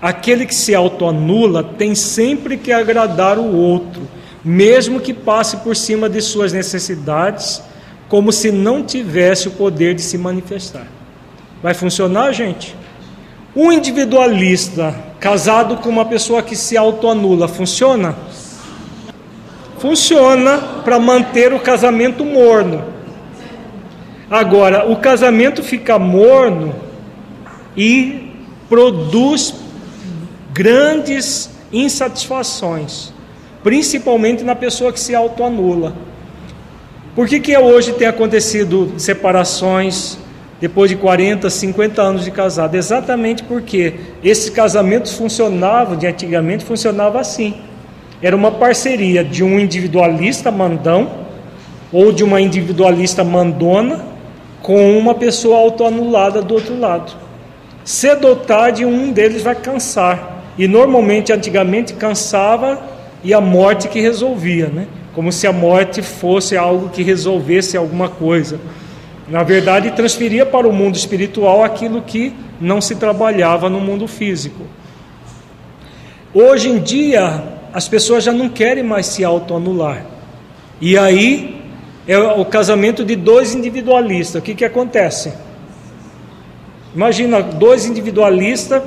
Aquele 0.00 0.46
que 0.46 0.54
se 0.54 0.76
autoanula 0.76 1.64
tem 1.64 1.96
sempre 1.96 2.56
que 2.56 2.70
agradar 2.70 3.36
o 3.36 3.52
outro, 3.52 4.02
mesmo 4.44 5.00
que 5.00 5.12
passe 5.12 5.56
por 5.56 5.74
cima 5.74 6.08
de 6.08 6.22
suas 6.22 6.52
necessidades, 6.52 7.60
como 8.08 8.30
se 8.30 8.52
não 8.52 8.84
tivesse 8.84 9.48
o 9.48 9.50
poder 9.50 9.96
de 9.96 10.02
se 10.02 10.16
manifestar. 10.16 10.86
Vai 11.60 11.74
funcionar, 11.74 12.30
gente? 12.30 12.76
Um 13.60 13.72
individualista 13.72 14.94
casado 15.18 15.78
com 15.78 15.88
uma 15.88 16.04
pessoa 16.04 16.44
que 16.44 16.54
se 16.54 16.76
autoanula, 16.76 17.48
funciona? 17.48 18.14
funciona 19.78 20.58
para 20.84 20.98
manter 20.98 21.52
o 21.52 21.60
casamento 21.60 22.24
morno. 22.24 22.84
Agora, 24.30 24.90
o 24.90 24.96
casamento 24.96 25.62
fica 25.62 25.98
morno 25.98 26.74
e 27.76 28.32
produz 28.68 29.54
grandes 30.52 31.50
insatisfações, 31.72 33.12
principalmente 33.62 34.42
na 34.42 34.54
pessoa 34.54 34.92
que 34.92 35.00
se 35.00 35.14
autoanula. 35.14 35.94
Por 37.14 37.26
que, 37.26 37.40
que 37.40 37.56
hoje 37.56 37.92
tem 37.92 38.06
acontecido 38.06 38.92
separações 38.98 40.18
depois 40.60 40.90
de 40.90 40.96
40, 40.96 41.48
50 41.48 42.02
anos 42.02 42.24
de 42.24 42.30
casado? 42.30 42.74
Exatamente 42.74 43.42
porque 43.44 43.94
esses 44.22 44.50
casamentos 44.50 45.12
funcionavam, 45.12 45.96
de 45.96 46.06
antigamente 46.06 46.64
funcionava 46.64 47.20
assim. 47.20 47.54
Era 48.20 48.34
uma 48.34 48.50
parceria 48.50 49.22
de 49.22 49.44
um 49.44 49.58
individualista 49.58 50.50
mandão 50.50 51.28
ou 51.92 52.12
de 52.12 52.24
uma 52.24 52.40
individualista 52.40 53.22
mandona 53.22 54.04
com 54.62 54.98
uma 54.98 55.14
pessoa 55.14 55.58
autoanulada 55.58 56.42
do 56.42 56.54
outro 56.54 56.78
lado. 56.78 57.12
Cedo 57.84 58.28
ou 58.28 58.36
tarde, 58.36 58.84
um 58.84 59.12
deles 59.12 59.42
vai 59.42 59.54
cansar. 59.54 60.42
E 60.58 60.66
normalmente, 60.66 61.32
antigamente, 61.32 61.94
cansava 61.94 62.78
e 63.22 63.32
a 63.32 63.40
morte 63.40 63.88
que 63.88 64.00
resolvia, 64.00 64.66
né? 64.66 64.86
Como 65.14 65.32
se 65.32 65.46
a 65.46 65.52
morte 65.52 66.02
fosse 66.02 66.56
algo 66.56 66.90
que 66.90 67.02
resolvesse 67.02 67.76
alguma 67.76 68.08
coisa. 68.08 68.60
Na 69.30 69.42
verdade, 69.42 69.90
transferia 69.90 70.46
para 70.46 70.66
o 70.66 70.72
mundo 70.72 70.96
espiritual 70.96 71.62
aquilo 71.62 72.02
que 72.02 72.32
não 72.60 72.80
se 72.80 72.96
trabalhava 72.96 73.68
no 73.68 73.80
mundo 73.80 74.08
físico. 74.08 74.64
Hoje 76.32 76.68
em 76.68 76.78
dia, 76.78 77.42
as 77.72 77.88
pessoas 77.88 78.24
já 78.24 78.32
não 78.32 78.48
querem 78.48 78.82
mais 78.82 79.06
se 79.06 79.24
autoanular. 79.24 80.04
E 80.80 80.96
aí 80.96 81.62
é 82.06 82.18
o 82.18 82.44
casamento 82.44 83.04
de 83.04 83.16
dois 83.16 83.54
individualistas. 83.54 84.40
O 84.40 84.44
que, 84.44 84.54
que 84.54 84.64
acontece? 84.64 85.32
Imagina 86.94 87.42
dois 87.42 87.84
individualistas 87.84 88.82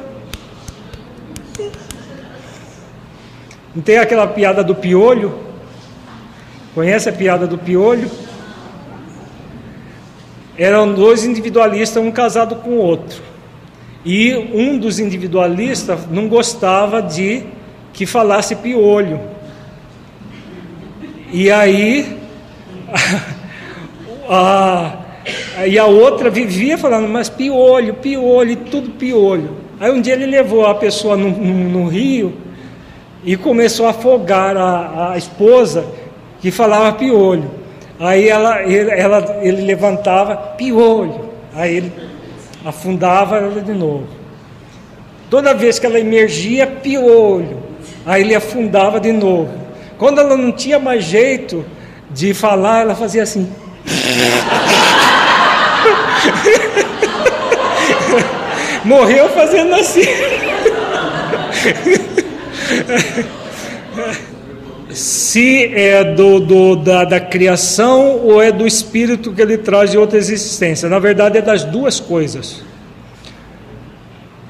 Não 3.73 3.81
tem 3.81 3.97
aquela 3.97 4.27
piada 4.27 4.63
do 4.63 4.75
piolho? 4.75 5.33
Conhece 6.75 7.07
a 7.07 7.13
piada 7.13 7.47
do 7.47 7.57
piolho? 7.57 8.11
Eram 10.57 10.93
dois 10.93 11.23
individualistas, 11.23 12.01
um 12.01 12.11
casado 12.11 12.55
com 12.55 12.71
o 12.71 12.77
outro. 12.77 13.21
E 14.03 14.33
um 14.53 14.77
dos 14.77 14.99
individualistas 14.99 16.07
não 16.09 16.27
gostava 16.27 17.01
de 17.01 17.43
que 17.93 18.05
falasse 18.05 18.55
piolho. 18.55 19.19
E 21.31 21.49
aí 21.51 22.17
a, 24.27 24.97
e 25.65 25.77
a 25.77 25.85
outra 25.85 26.29
vivia 26.29 26.77
falando, 26.77 27.07
mas 27.07 27.29
piolho, 27.29 27.93
piolho, 27.95 28.55
tudo 28.55 28.89
piolho. 28.91 29.57
Aí 29.79 29.91
um 29.91 30.01
dia 30.01 30.13
ele 30.13 30.25
levou 30.25 30.65
a 30.65 30.75
pessoa 30.75 31.15
no, 31.15 31.29
no, 31.29 31.69
no 31.69 31.87
rio 31.87 32.33
e 33.23 33.37
começou 33.37 33.85
a 33.87 33.91
afogar 33.91 34.57
a, 34.57 35.13
a 35.13 35.17
esposa 35.17 35.85
que 36.39 36.51
falava 36.51 36.93
piolho. 36.93 37.60
Aí 38.01 38.27
ela, 38.27 38.63
ele, 38.63 38.89
ela, 38.89 39.37
ele 39.43 39.61
levantava, 39.61 40.35
piolho. 40.35 41.29
Aí 41.53 41.77
ele 41.77 41.93
afundava 42.65 43.37
ela 43.37 43.61
de 43.61 43.73
novo. 43.73 44.07
Toda 45.29 45.53
vez 45.53 45.77
que 45.77 45.85
ela 45.85 45.99
emergia, 45.99 46.65
piolho. 46.65 47.61
Aí 48.03 48.23
ele 48.23 48.33
afundava 48.33 48.99
de 48.99 49.11
novo. 49.11 49.53
Quando 49.99 50.19
ela 50.19 50.35
não 50.35 50.51
tinha 50.51 50.79
mais 50.79 51.03
jeito 51.03 51.63
de 52.09 52.33
falar, 52.33 52.81
ela 52.81 52.95
fazia 52.95 53.21
assim. 53.21 53.47
Morreu 58.83 59.29
fazendo 59.29 59.75
assim. 59.75 60.07
Se 64.93 65.73
é 65.73 66.03
do, 66.03 66.39
do 66.39 66.75
da, 66.75 67.03
da, 67.03 67.19
criação 67.19 68.19
ou 68.23 68.41
é 68.41 68.51
do 68.51 68.67
espírito 68.67 69.33
que 69.33 69.41
ele 69.41 69.57
traz 69.57 69.91
de 69.91 69.97
outra 69.97 70.17
existência. 70.17 70.89
Na 70.89 70.99
verdade, 70.99 71.37
é 71.37 71.41
das 71.41 71.63
duas 71.63 71.99
coisas. 71.99 72.63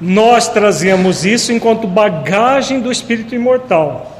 Nós 0.00 0.48
trazemos 0.48 1.24
isso 1.24 1.52
enquanto 1.52 1.86
bagagem 1.86 2.80
do 2.80 2.90
espírito 2.90 3.34
imortal. 3.34 4.18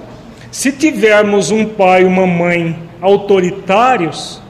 Se 0.51 0.71
tivermos 0.71 1.51
um 1.51 1.65
pai 1.65 2.03
e 2.03 2.05
uma 2.05 2.27
mãe 2.27 2.79
autoritários, 3.01 4.41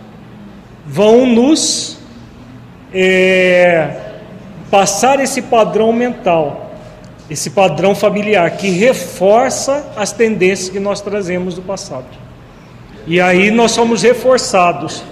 vão 0.87 1.25
nos 1.27 1.99
é, 2.93 3.97
passar 4.71 5.21
esse 5.21 5.41
padrão 5.41 5.93
mental 5.93 6.62
esse 7.31 7.51
padrão 7.51 7.95
familiar 7.95 8.51
que 8.53 8.71
reforça 8.71 9.93
as 9.97 10.13
tendências 10.13 10.69
que 10.69 10.81
nós 10.81 11.01
trazemos 11.01 11.55
do 11.55 11.63
passado. 11.63 12.07
E 13.07 13.21
aí 13.21 13.51
nós 13.51 13.73
somos 13.73 14.03
reforçados, 14.03 15.03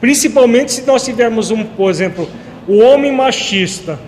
principalmente 0.00 0.72
se 0.72 0.82
nós 0.82 1.04
tivermos 1.04 1.50
um, 1.50 1.64
por 1.64 1.90
exemplo, 1.90 2.28
o 2.66 2.78
homem 2.78 3.12
machista 3.12 3.98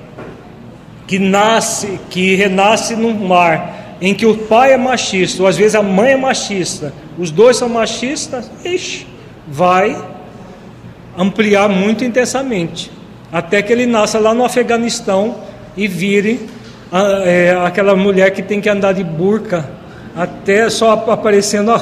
que 1.06 1.18
nasce, 1.18 1.98
que 2.08 2.34
renasce 2.34 2.94
no 2.94 3.12
mar, 3.12 3.96
em 4.00 4.14
que 4.14 4.24
o 4.24 4.36
pai 4.36 4.72
é 4.72 4.76
machista, 4.76 5.42
ou 5.42 5.48
às 5.48 5.56
vezes 5.56 5.74
a 5.74 5.82
mãe 5.82 6.12
é 6.12 6.16
machista, 6.16 6.92
os 7.18 7.30
dois 7.30 7.56
são 7.56 7.68
machistas, 7.68 8.50
ixi, 8.64 9.06
vai 9.46 9.96
ampliar 11.18 11.68
muito 11.68 12.04
intensamente, 12.04 12.90
até 13.30 13.60
que 13.60 13.72
ele 13.72 13.86
nasça 13.86 14.18
lá 14.18 14.32
no 14.32 14.44
Afeganistão 14.44 15.36
e 15.76 15.86
vire 15.86 16.48
a, 16.92 17.22
é, 17.24 17.56
aquela 17.64 17.94
mulher 17.94 18.30
que 18.30 18.42
tem 18.42 18.60
que 18.60 18.68
andar 18.68 18.92
de 18.92 19.04
burca 19.04 19.68
até 20.16 20.68
só 20.68 20.92
aparecendo 20.92 21.72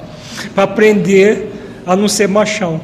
para 0.54 0.64
aprender 0.64 1.52
a 1.86 1.94
não 1.94 2.08
ser 2.08 2.28
machão. 2.28 2.80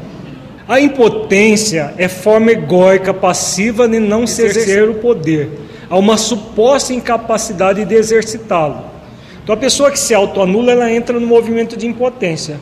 A 0.69 0.81
impotência 0.81 1.95
é 1.99 2.07
forma 2.07 2.53
egóica 2.53 3.13
passiva 3.13 3.89
de 3.89 3.99
não 3.99 4.27
se 4.27 4.43
exercer 4.43 4.89
o 4.89 4.95
poder. 4.95 5.51
Há 5.89 5.99
uma 5.99 6.17
suposta 6.17 6.93
incapacidade 6.93 7.85
de 7.85 7.95
exercitá-lo. 7.95 8.85
Então 9.43 9.55
a 9.55 9.59
pessoa 9.59 9.91
que 9.91 9.99
se 9.99 10.15
autoanula, 10.15 10.71
ela 10.71 10.93
entra 10.93 11.19
no 11.19 11.27
movimento 11.27 11.77
de 11.77 11.87
impotência. 11.87 12.61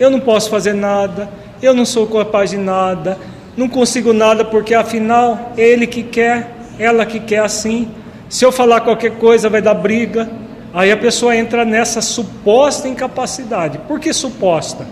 Eu 0.00 0.08
não 0.08 0.20
posso 0.20 0.48
fazer 0.48 0.72
nada, 0.72 1.28
eu 1.62 1.74
não 1.74 1.84
sou 1.84 2.06
capaz 2.06 2.50
de 2.50 2.56
nada, 2.56 3.18
não 3.56 3.68
consigo 3.68 4.14
nada 4.14 4.44
porque 4.44 4.74
afinal 4.74 5.52
ele 5.56 5.86
que 5.86 6.02
quer, 6.02 6.56
ela 6.78 7.04
que 7.04 7.20
quer 7.20 7.40
assim. 7.40 7.88
Se 8.32 8.46
eu 8.46 8.50
falar 8.50 8.80
qualquer 8.80 9.18
coisa, 9.18 9.50
vai 9.50 9.60
dar 9.60 9.74
briga. 9.74 10.26
Aí 10.72 10.90
a 10.90 10.96
pessoa 10.96 11.36
entra 11.36 11.66
nessa 11.66 12.00
suposta 12.00 12.88
incapacidade. 12.88 13.76
Por 13.86 14.00
que 14.00 14.10
suposta? 14.10 14.86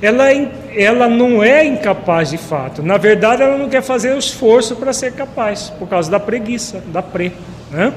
Ela, 0.00 0.32
é 0.32 0.50
ela 0.74 1.10
não 1.10 1.44
é 1.44 1.62
incapaz 1.62 2.30
de 2.30 2.38
fato. 2.38 2.82
Na 2.82 2.96
verdade, 2.96 3.42
ela 3.42 3.58
não 3.58 3.68
quer 3.68 3.82
fazer 3.82 4.14
o 4.14 4.18
esforço 4.18 4.76
para 4.76 4.94
ser 4.94 5.12
capaz, 5.12 5.68
por 5.78 5.86
causa 5.86 6.10
da 6.10 6.18
preguiça, 6.18 6.82
da 6.86 7.02
pre. 7.02 7.34
Né? 7.70 7.92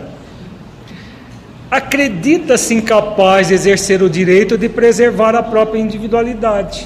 Acredita-se 1.72 2.74
incapaz 2.74 3.48
de 3.48 3.54
exercer 3.54 4.04
o 4.04 4.10
direito 4.10 4.58
de 4.58 4.68
preservar 4.68 5.34
a 5.34 5.44
própria 5.44 5.80
individualidade. 5.80 6.86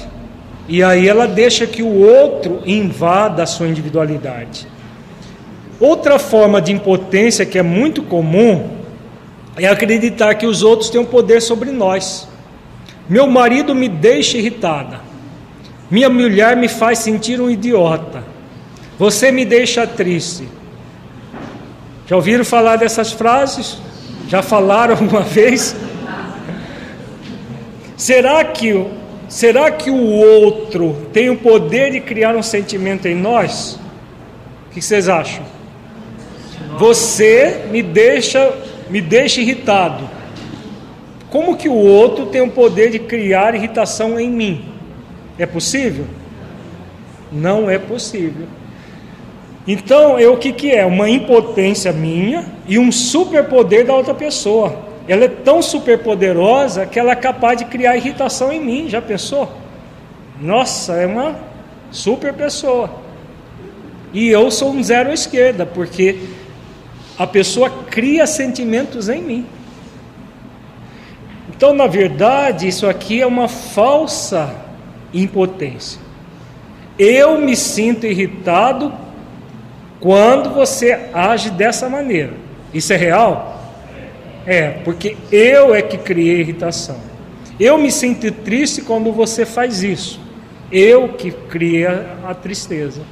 E 0.68 0.84
aí 0.84 1.08
ela 1.08 1.26
deixa 1.26 1.66
que 1.66 1.82
o 1.82 1.98
outro 2.00 2.62
invada 2.64 3.42
a 3.42 3.46
sua 3.46 3.66
individualidade. 3.66 4.68
Outra 5.80 6.18
forma 6.18 6.60
de 6.60 6.72
impotência 6.72 7.46
que 7.46 7.58
é 7.58 7.62
muito 7.62 8.02
comum 8.02 8.68
é 9.56 9.66
acreditar 9.66 10.34
que 10.34 10.46
os 10.46 10.62
outros 10.62 10.90
têm 10.90 11.00
um 11.00 11.06
poder 11.06 11.40
sobre 11.40 11.70
nós. 11.70 12.28
Meu 13.08 13.26
marido 13.26 13.74
me 13.74 13.88
deixa 13.88 14.36
irritada. 14.36 15.00
Minha 15.90 16.10
mulher 16.10 16.54
me 16.54 16.68
faz 16.68 16.98
sentir 16.98 17.40
um 17.40 17.50
idiota. 17.50 18.22
Você 18.98 19.32
me 19.32 19.44
deixa 19.46 19.86
triste. 19.86 20.46
Já 22.06 22.16
ouviram 22.16 22.44
falar 22.44 22.76
dessas 22.76 23.12
frases? 23.12 23.78
Já 24.28 24.42
falaram 24.42 24.92
alguma 25.00 25.22
vez? 25.22 25.74
Será 27.96 28.44
que, 28.44 28.86
será 29.28 29.70
que 29.70 29.90
o 29.90 30.04
outro 30.04 31.08
tem 31.12 31.30
o 31.30 31.36
poder 31.36 31.92
de 31.92 32.00
criar 32.00 32.36
um 32.36 32.42
sentimento 32.42 33.08
em 33.08 33.14
nós? 33.14 33.80
O 34.68 34.74
que 34.74 34.82
vocês 34.82 35.08
acham? 35.08 35.59
Você 36.80 37.66
me 37.70 37.82
deixa, 37.82 38.54
me 38.88 39.02
deixa 39.02 39.42
irritado. 39.42 40.08
Como 41.28 41.54
que 41.54 41.68
o 41.68 41.74
outro 41.74 42.24
tem 42.24 42.40
o 42.40 42.50
poder 42.50 42.88
de 42.88 42.98
criar 42.98 43.54
irritação 43.54 44.18
em 44.18 44.30
mim? 44.30 44.64
É 45.38 45.44
possível? 45.44 46.06
Não 47.30 47.68
é 47.68 47.78
possível. 47.78 48.46
Então, 49.68 50.18
é 50.18 50.26
o 50.26 50.38
que, 50.38 50.54
que 50.54 50.70
é? 50.70 50.86
Uma 50.86 51.10
impotência 51.10 51.92
minha 51.92 52.46
e 52.66 52.78
um 52.78 52.90
superpoder 52.90 53.84
da 53.84 53.94
outra 53.94 54.14
pessoa. 54.14 54.74
Ela 55.06 55.26
é 55.26 55.28
tão 55.28 55.60
superpoderosa 55.60 56.86
que 56.86 56.98
ela 56.98 57.12
é 57.12 57.16
capaz 57.16 57.58
de 57.58 57.66
criar 57.66 57.98
irritação 57.98 58.50
em 58.50 58.58
mim. 58.58 58.88
Já 58.88 59.02
pensou? 59.02 59.52
Nossa, 60.40 60.94
é 60.94 61.06
uma 61.06 61.36
super 61.90 62.32
pessoa. 62.32 62.90
E 64.14 64.30
eu 64.30 64.50
sou 64.50 64.70
um 64.70 64.82
zero 64.82 65.10
à 65.10 65.12
esquerda, 65.12 65.66
porque 65.66 66.39
a 67.18 67.26
pessoa 67.26 67.70
cria 67.70 68.26
sentimentos 68.26 69.08
em 69.08 69.22
mim. 69.22 69.46
Então, 71.48 71.74
na 71.74 71.86
verdade, 71.86 72.66
isso 72.66 72.86
aqui 72.86 73.20
é 73.20 73.26
uma 73.26 73.48
falsa 73.48 74.54
impotência. 75.12 76.00
Eu 76.98 77.38
me 77.38 77.54
sinto 77.54 78.06
irritado 78.06 78.92
quando 80.00 80.50
você 80.50 81.10
age 81.12 81.50
dessa 81.50 81.88
maneira. 81.88 82.32
Isso 82.72 82.92
é 82.92 82.96
real? 82.96 83.60
É, 84.46 84.70
porque 84.84 85.16
eu 85.30 85.74
é 85.74 85.82
que 85.82 85.98
criei 85.98 86.40
irritação. 86.40 86.96
Eu 87.58 87.76
me 87.76 87.92
sinto 87.92 88.30
triste 88.32 88.80
quando 88.80 89.12
você 89.12 89.44
faz 89.44 89.82
isso. 89.82 90.18
Eu 90.72 91.10
que 91.10 91.30
criei 91.30 91.86
a 91.86 92.32
tristeza. 92.32 93.02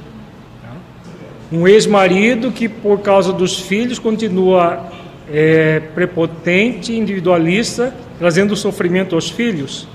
Um 1.51 1.67
ex-marido 1.67 2.51
que, 2.51 2.69
por 2.69 2.99
causa 2.99 3.33
dos 3.33 3.59
filhos, 3.59 3.97
continua 3.97 4.85
é, 5.31 5.79
prepotente, 5.95 6.95
individualista, 6.95 7.93
trazendo 8.19 8.55
sofrimento 8.55 9.15
aos 9.15 9.29
filhos. 9.29 9.87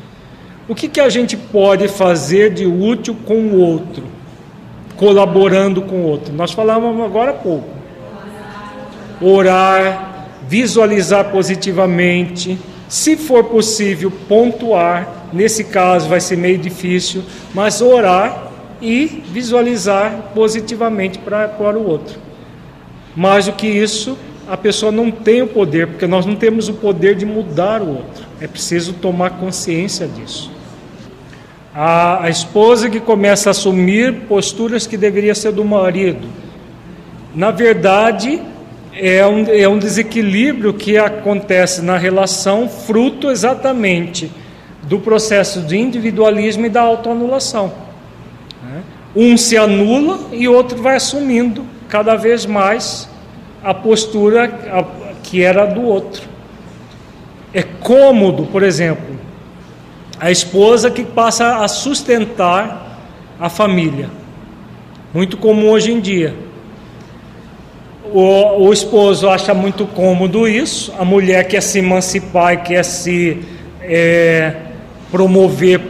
O 0.69 0.75
que, 0.75 0.89
que 0.89 1.01
a 1.01 1.09
gente 1.09 1.37
pode 1.37 1.89
fazer 1.89 2.53
de 2.53 2.67
útil 2.67 3.17
com 3.27 3.35
o 3.35 3.61
outro, 3.61 4.05
colaborando 4.97 5.83
com 5.83 5.97
o 5.97 6.03
outro? 6.05 6.33
Nós 6.33 6.53
falávamos 6.53 7.05
agora 7.05 7.31
há 7.31 7.35
pouco. 7.35 7.69
Orar, 9.21 10.29
visualizar 10.49 11.31
positivamente, 11.31 12.59
se 12.89 13.17
for 13.17 13.45
possível, 13.45 14.11
pontuar. 14.29 15.27
Nesse 15.33 15.65
caso 15.65 16.09
vai 16.09 16.21
ser 16.21 16.37
meio 16.37 16.59
difícil, 16.59 17.23
mas 17.53 17.81
orar 17.81 18.44
e 18.85 19.07
visualizar 19.33 20.33
positivamente 20.35 21.19
para, 21.19 21.49
para 21.49 21.79
o 21.79 21.89
outro. 21.89 22.19
Mais 23.17 23.47
do 23.47 23.53
que 23.53 23.67
isso, 23.67 24.19
a 24.47 24.59
pessoa 24.59 24.93
não 24.93 25.11
tem 25.11 25.41
o 25.41 25.47
poder, 25.47 25.87
porque 25.87 26.07
nós 26.07 26.27
não 26.27 26.37
temos 26.37 26.69
o 26.69 26.75
poder 26.75 27.15
de 27.15 27.25
mudar 27.25 27.81
o 27.81 27.89
outro. 27.89 28.27
É 28.41 28.47
preciso 28.47 28.93
tomar 28.93 29.31
consciência 29.31 30.07
disso. 30.07 30.53
A, 31.75 32.25
a 32.25 32.29
esposa 32.29 32.91
que 32.91 33.01
começa 33.01 33.49
a 33.49 33.53
assumir 33.53 34.13
posturas 34.29 34.87
que 34.87 34.99
deveria 34.99 35.35
ser 35.35 35.53
do 35.53 35.65
marido. 35.65 36.29
Na 37.35 37.51
verdade, 37.51 38.41
é 38.93 39.27
um, 39.27 39.45
é 39.49 39.67
um 39.67 39.79
desequilíbrio 39.79 40.75
que 40.75 40.99
acontece 40.99 41.81
na 41.81 41.97
relação, 41.97 42.69
fruto 42.69 43.31
exatamente 43.31 44.31
do 44.83 45.01
processo 45.01 45.63
de 45.63 45.79
individualismo 45.79 46.67
e 46.67 46.69
da 46.69 46.83
autoanulação. 46.83 47.73
Um 49.15 49.37
se 49.37 49.57
anula 49.57 50.19
e 50.33 50.49
outro 50.49 50.83
vai 50.83 50.97
assumindo 50.97 51.65
cada 51.89 52.17
vez 52.17 52.45
mais 52.45 53.09
a 53.63 53.73
postura 53.73 54.49
que 55.23 55.43
era 55.43 55.65
do 55.65 55.83
outro. 55.83 56.23
É 57.53 57.63
cômodo, 57.63 58.47
por 58.47 58.63
exemplo, 58.63 59.17
a 60.19 60.31
esposa 60.31 60.91
que 60.91 61.05
passa 61.05 61.59
a 61.59 61.69
sustentar 61.69 62.99
a 63.39 63.49
família. 63.49 64.11
Muito 65.13 65.37
comum 65.37 65.71
hoje 65.71 65.93
em 65.93 66.01
dia. 66.01 66.35
O, 68.13 68.67
o 68.67 68.73
esposo 68.73 69.29
acha 69.29 69.55
muito 69.55 69.87
cômodo 69.87 70.47
isso, 70.47 70.93
a 70.99 71.05
mulher 71.05 71.47
quer 71.49 71.61
se 71.61 71.79
emancipar 71.79 72.55
e 72.55 72.57
quer 72.59 72.85
se 72.85 73.43
é, 73.81 74.55
promover 75.11 75.81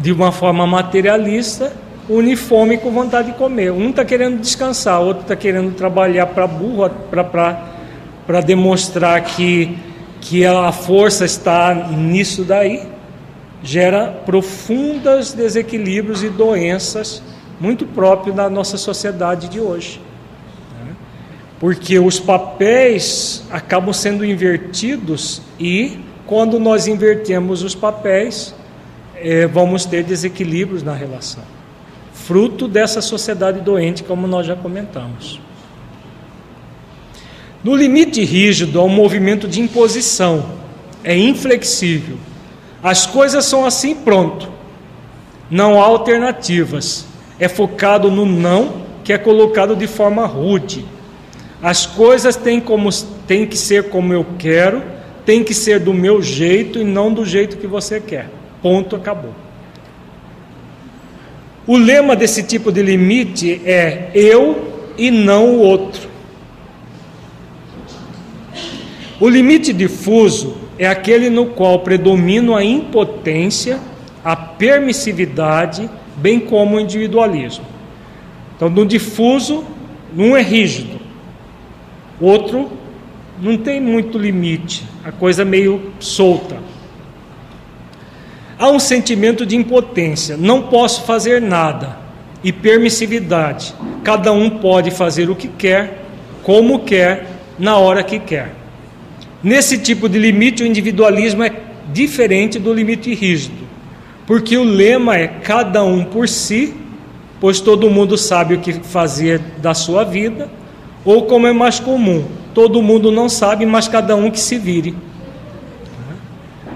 de 0.00 0.12
uma 0.12 0.32
forma 0.32 0.66
materialista, 0.66 1.72
une 2.10 2.34
fome 2.34 2.76
com 2.76 2.90
vontade 2.90 3.30
de 3.30 3.38
comer. 3.38 3.70
Um 3.70 3.90
está 3.90 4.04
querendo 4.04 4.40
descansar, 4.40 5.00
outro 5.00 5.22
está 5.22 5.36
querendo 5.36 5.72
trabalhar 5.76 6.26
para 6.26 6.44
burro, 6.46 6.90
para 7.08 8.40
demonstrar 8.40 9.22
que, 9.22 9.78
que 10.20 10.44
a 10.44 10.72
força 10.72 11.24
está 11.24 11.72
nisso 11.72 12.42
daí. 12.42 12.82
Gera 13.62 14.08
profundos 14.26 15.32
desequilíbrios 15.32 16.24
e 16.24 16.28
doenças 16.28 17.22
muito 17.60 17.86
próprios 17.86 18.34
da 18.34 18.50
nossa 18.50 18.76
sociedade 18.76 19.48
de 19.48 19.60
hoje. 19.60 20.00
Né? 20.82 20.92
Porque 21.60 21.98
os 21.98 22.18
papéis 22.18 23.44
acabam 23.52 23.92
sendo 23.92 24.24
invertidos 24.24 25.42
e 25.60 26.00
quando 26.26 26.58
nós 26.58 26.88
invertemos 26.88 27.62
os 27.62 27.74
papéis, 27.74 28.54
é, 29.14 29.46
vamos 29.46 29.84
ter 29.84 30.02
desequilíbrios 30.02 30.82
na 30.82 30.94
relação. 30.94 31.59
Fruto 32.30 32.68
dessa 32.68 33.00
sociedade 33.00 33.60
doente, 33.60 34.04
como 34.04 34.28
nós 34.28 34.46
já 34.46 34.54
comentamos. 34.54 35.40
No 37.64 37.74
limite 37.74 38.24
rígido, 38.24 38.78
há 38.78 38.84
um 38.84 38.88
movimento 38.88 39.48
de 39.48 39.60
imposição, 39.60 40.46
é 41.02 41.16
inflexível. 41.16 42.16
As 42.80 43.04
coisas 43.04 43.44
são 43.46 43.64
assim, 43.64 43.96
pronto. 43.96 44.48
Não 45.50 45.82
há 45.82 45.84
alternativas. 45.84 47.04
É 47.36 47.48
focado 47.48 48.12
no 48.12 48.24
não, 48.24 48.82
que 49.02 49.12
é 49.12 49.18
colocado 49.18 49.74
de 49.74 49.88
forma 49.88 50.24
rude. 50.24 50.84
As 51.60 51.84
coisas 51.84 52.36
têm, 52.36 52.60
como, 52.60 52.90
têm 53.26 53.44
que 53.44 53.56
ser 53.58 53.88
como 53.88 54.12
eu 54.12 54.24
quero 54.38 54.80
tem 55.26 55.42
que 55.42 55.52
ser 55.52 55.80
do 55.80 55.92
meu 55.92 56.22
jeito 56.22 56.78
e 56.78 56.84
não 56.84 57.12
do 57.12 57.24
jeito 57.24 57.56
que 57.56 57.66
você 57.66 58.00
quer. 58.00 58.30
Ponto, 58.62 58.94
acabou. 58.94 59.34
O 61.66 61.76
lema 61.76 62.16
desse 62.16 62.42
tipo 62.42 62.72
de 62.72 62.82
limite 62.82 63.60
é 63.64 64.10
eu 64.14 64.92
e 64.96 65.10
não 65.10 65.56
o 65.56 65.58
outro. 65.60 66.08
O 69.20 69.28
limite 69.28 69.72
difuso 69.72 70.56
é 70.78 70.86
aquele 70.86 71.28
no 71.28 71.46
qual 71.46 71.80
predomina 71.80 72.56
a 72.56 72.64
impotência, 72.64 73.78
a 74.24 74.34
permissividade, 74.34 75.90
bem 76.16 76.40
como 76.40 76.76
o 76.76 76.80
individualismo. 76.80 77.64
Então, 78.56 78.70
no 78.70 78.86
difuso, 78.86 79.64
um 80.16 80.34
é 80.36 80.42
rígido, 80.42 80.98
outro 82.20 82.70
não 83.40 83.56
tem 83.56 83.80
muito 83.80 84.18
limite, 84.18 84.84
a 85.04 85.12
coisa 85.12 85.44
meio 85.44 85.92
solta. 85.98 86.56
Há 88.60 88.68
um 88.68 88.78
sentimento 88.78 89.46
de 89.46 89.56
impotência, 89.56 90.36
não 90.36 90.64
posso 90.64 91.04
fazer 91.04 91.40
nada, 91.40 91.96
e 92.44 92.52
permissividade. 92.52 93.74
Cada 94.04 94.32
um 94.32 94.50
pode 94.50 94.90
fazer 94.90 95.30
o 95.30 95.34
que 95.34 95.48
quer, 95.48 96.04
como 96.42 96.80
quer, 96.80 97.26
na 97.58 97.78
hora 97.78 98.02
que 98.02 98.18
quer. 98.18 98.52
Nesse 99.42 99.78
tipo 99.78 100.10
de 100.10 100.18
limite, 100.18 100.62
o 100.62 100.66
individualismo 100.66 101.42
é 101.42 101.50
diferente 101.90 102.58
do 102.58 102.74
limite 102.74 103.14
rígido, 103.14 103.66
porque 104.26 104.58
o 104.58 104.62
lema 104.62 105.16
é 105.16 105.26
cada 105.26 105.82
um 105.82 106.04
por 106.04 106.28
si, 106.28 106.74
pois 107.40 107.62
todo 107.62 107.88
mundo 107.88 108.18
sabe 108.18 108.56
o 108.56 108.60
que 108.60 108.74
fazer 108.74 109.38
da 109.56 109.72
sua 109.72 110.04
vida, 110.04 110.50
ou 111.02 111.22
como 111.22 111.46
é 111.46 111.52
mais 111.54 111.80
comum, 111.80 112.26
todo 112.52 112.82
mundo 112.82 113.10
não 113.10 113.26
sabe, 113.26 113.64
mas 113.64 113.88
cada 113.88 114.14
um 114.14 114.30
que 114.30 114.38
se 114.38 114.58
vire. 114.58 114.94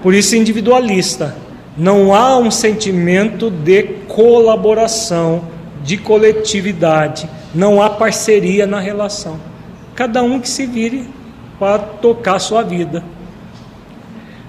Por 0.01 0.15
isso, 0.15 0.35
individualista. 0.35 1.44
Não 1.77 2.13
há 2.13 2.37
um 2.37 2.49
sentimento 2.49 3.49
de 3.49 3.83
colaboração, 4.07 5.43
de 5.83 5.97
coletividade, 5.97 7.29
não 7.53 7.81
há 7.81 7.89
parceria 7.89 8.65
na 8.65 8.79
relação. 8.79 9.39
Cada 9.93 10.23
um 10.23 10.39
que 10.39 10.49
se 10.49 10.65
vire 10.65 11.07
para 11.59 11.79
tocar 11.79 12.39
sua 12.39 12.63
vida. 12.63 13.03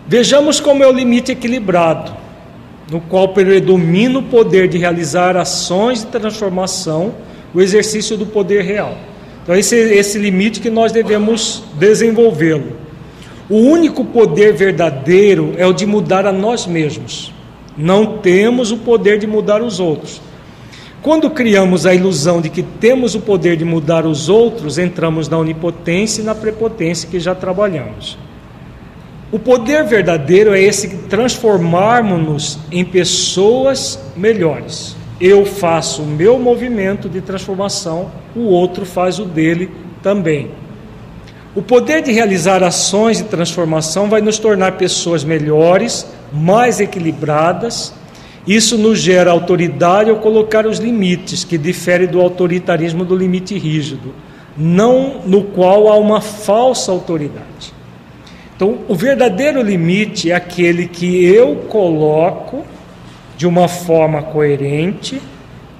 Vejamos 0.07 0.61
como 0.61 0.83
é 0.85 0.87
o 0.87 0.93
limite 0.93 1.33
equilibrado, 1.33 2.13
no 2.91 3.01
qual 3.01 3.29
predomina 3.29 4.21
o 4.21 4.23
poder 4.23 4.69
de 4.69 4.79
realizar 4.79 5.37
ações 5.37 6.01
de 6.01 6.07
transformação, 6.07 7.15
o 7.53 7.61
exercício 7.61 8.17
do 8.17 8.27
poder 8.27 8.63
real. 8.63 8.97
Então, 9.43 9.55
esse, 9.55 9.77
esse 9.77 10.19
limite 10.19 10.61
que 10.61 10.71
nós 10.71 10.93
devemos 10.93 11.63
desenvolvê-lo. 11.75 12.86
O 13.49 13.57
único 13.57 14.05
poder 14.05 14.55
verdadeiro 14.55 15.55
é 15.57 15.65
o 15.67 15.73
de 15.73 15.87
mudar 15.87 16.27
a 16.27 16.33
nós 16.33 16.67
mesmos. 16.67 17.33
Não 17.77 18.19
temos 18.19 18.73
o 18.73 18.79
poder 18.79 19.19
de 19.19 19.27
mudar 19.27 19.63
os 19.63 19.79
outros. 19.79 20.21
Quando 21.01 21.31
criamos 21.31 21.87
a 21.87 21.95
ilusão 21.95 22.41
de 22.41 22.51
que 22.51 22.65
temos 22.65 23.15
o 23.15 23.21
poder 23.21 23.57
de 23.57 23.65
mudar 23.65 24.05
os 24.05 24.29
outros, 24.29 24.79
entramos 24.79 25.29
na 25.29 25.39
onipotência 25.39 26.21
e 26.21 26.25
na 26.25 26.35
prepotência 26.35 27.09
que 27.09 27.21
já 27.21 27.33
trabalhamos. 27.33 28.19
O 29.31 29.39
poder 29.39 29.85
verdadeiro 29.85 30.53
é 30.53 30.61
esse 30.61 30.89
que 30.89 30.97
transformarmos-nos 30.97 32.59
em 32.73 32.85
pessoas 32.85 34.01
melhores. 34.17 34.97
Eu 35.21 35.47
faço 35.47 36.03
o 36.03 36.07
meu 36.07 36.39
movimento 36.39 37.09
de 37.09 37.21
transformação, 37.21 38.11
o 38.35 38.47
outro 38.47 38.85
faz 38.85 39.21
o 39.21 39.25
dele 39.25 39.71
também. 40.03 40.51
O 41.57 41.63
poder 41.63 42.03
de 42.03 42.13
realizar 42.13 42.63
ações 42.63 43.17
de 43.17 43.25
transformação 43.25 44.11
vai 44.11 44.21
nos 44.21 44.39
tornar 44.39 44.73
pessoas 44.73 45.25
melhores, 45.25 46.07
mais 46.31 46.81
equilibradas. 46.81 47.95
Isso 48.47 48.77
nos 48.77 48.99
gera 48.99 49.31
autoridade 49.31 50.11
ao 50.11 50.19
colocar 50.19 50.67
os 50.67 50.79
limites, 50.79 51.45
que 51.45 51.57
difere 51.57 52.07
do 52.07 52.21
autoritarismo 52.21 53.07
do 53.07 53.17
limite 53.17 53.57
rígido, 53.57 54.15
não 54.55 55.23
no 55.25 55.45
qual 55.45 55.89
há 55.89 55.97
uma 55.97 56.21
falsa 56.21 56.93
autoridade. 56.93 57.73
Então, 58.55 58.81
o 58.87 58.95
verdadeiro 58.95 59.63
limite 59.63 60.31
é 60.31 60.35
aquele 60.35 60.87
que 60.87 61.25
eu 61.25 61.57
coloco 61.71 62.65
de 63.35 63.47
uma 63.47 63.67
forma 63.67 64.23
coerente, 64.23 65.23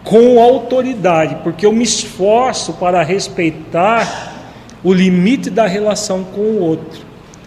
com 0.03 0.41
autoridade, 0.41 1.37
porque 1.45 1.67
eu 1.67 1.73
me 1.73 1.85
esforço 1.85 2.73
para 2.73 3.03
respeitar 3.03 4.36
o 4.83 4.93
limite 4.93 5.51
da 5.51 5.67
relação 5.67 6.25
com 6.25 6.41
o 6.41 6.61
outro. 6.61 7.01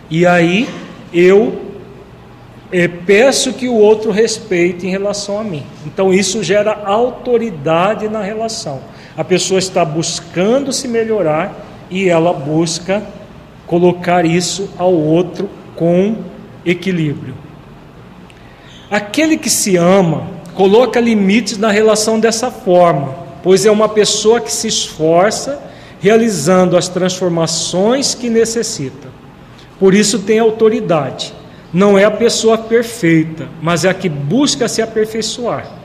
E 0.09 0.25
aí 0.25 0.67
eu 1.13 1.61
eh, 2.71 2.87
peço 2.87 3.53
que 3.53 3.67
o 3.67 3.75
outro 3.75 4.11
respeite 4.11 4.85
em 4.85 4.89
relação 4.89 5.39
a 5.39 5.43
mim. 5.43 5.63
Então 5.85 6.13
isso 6.13 6.43
gera 6.43 6.83
autoridade 6.85 8.07
na 8.07 8.21
relação. 8.21 8.81
A 9.17 9.23
pessoa 9.23 9.59
está 9.59 9.83
buscando 9.83 10.71
se 10.71 10.87
melhorar 10.87 11.53
e 11.89 12.07
ela 12.07 12.33
busca 12.33 13.03
colocar 13.65 14.25
isso 14.25 14.69
ao 14.77 14.93
outro 14.93 15.49
com 15.75 16.15
equilíbrio. 16.65 17.35
Aquele 18.89 19.37
que 19.37 19.49
se 19.49 19.75
ama 19.77 20.27
coloca 20.55 20.99
limites 20.99 21.57
na 21.57 21.71
relação 21.71 22.19
dessa 22.19 22.49
forma, 22.49 23.15
pois 23.43 23.65
é 23.65 23.71
uma 23.71 23.87
pessoa 23.87 24.41
que 24.41 24.51
se 24.51 24.67
esforça 24.67 25.61
realizando 25.99 26.77
as 26.77 26.87
transformações 26.87 28.13
que 28.13 28.29
necessita. 28.29 29.09
Por 29.79 29.93
isso 29.93 30.19
tem 30.19 30.39
autoridade. 30.39 31.33
Não 31.71 31.97
é 31.97 32.03
a 32.03 32.11
pessoa 32.11 32.57
perfeita, 32.57 33.47
mas 33.61 33.85
é 33.85 33.89
a 33.89 33.93
que 33.93 34.09
busca 34.09 34.67
se 34.67 34.81
aperfeiçoar. 34.81 35.79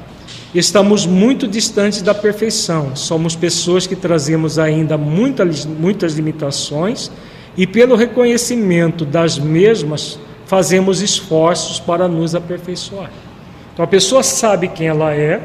Estamos 0.54 1.04
muito 1.04 1.48
distantes 1.48 2.00
da 2.00 2.14
perfeição. 2.14 2.94
Somos 2.94 3.34
pessoas 3.34 3.86
que 3.86 3.96
trazemos 3.96 4.58
ainda 4.58 4.96
muitas, 4.96 5.66
muitas 5.66 6.14
limitações 6.14 7.10
e, 7.56 7.66
pelo 7.66 7.96
reconhecimento 7.96 9.04
das 9.04 9.38
mesmas, 9.38 10.18
fazemos 10.46 11.02
esforços 11.02 11.80
para 11.80 12.06
nos 12.06 12.34
aperfeiçoar. 12.34 13.10
Então 13.72 13.84
a 13.84 13.88
pessoa 13.88 14.22
sabe 14.22 14.68
quem 14.68 14.86
ela 14.86 15.12
é, 15.12 15.42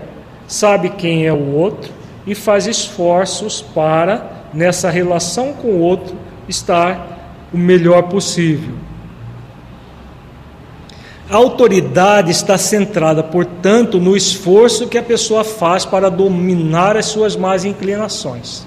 sabe 0.47 0.89
quem 0.89 1.25
é 1.25 1.33
o 1.33 1.55
outro 1.55 1.91
e 2.27 2.35
faz 2.35 2.67
esforços 2.67 3.61
para, 3.61 4.38
nessa 4.53 4.89
relação 4.89 5.53
com 5.53 5.69
o 5.69 5.79
outro, 5.79 6.15
estar 6.47 7.47
o 7.53 7.57
melhor 7.57 8.03
possível. 8.03 8.73
A 11.29 11.35
autoridade 11.35 12.31
está 12.31 12.57
centrada, 12.57 13.21
portanto, 13.21 13.99
no 13.99 14.17
esforço 14.17 14.87
que 14.87 14.97
a 14.97 15.03
pessoa 15.03 15.43
faz 15.43 15.85
para 15.85 16.09
dominar 16.09 16.97
as 16.97 17.05
suas 17.05 17.35
más 17.35 17.63
inclinações. 17.65 18.65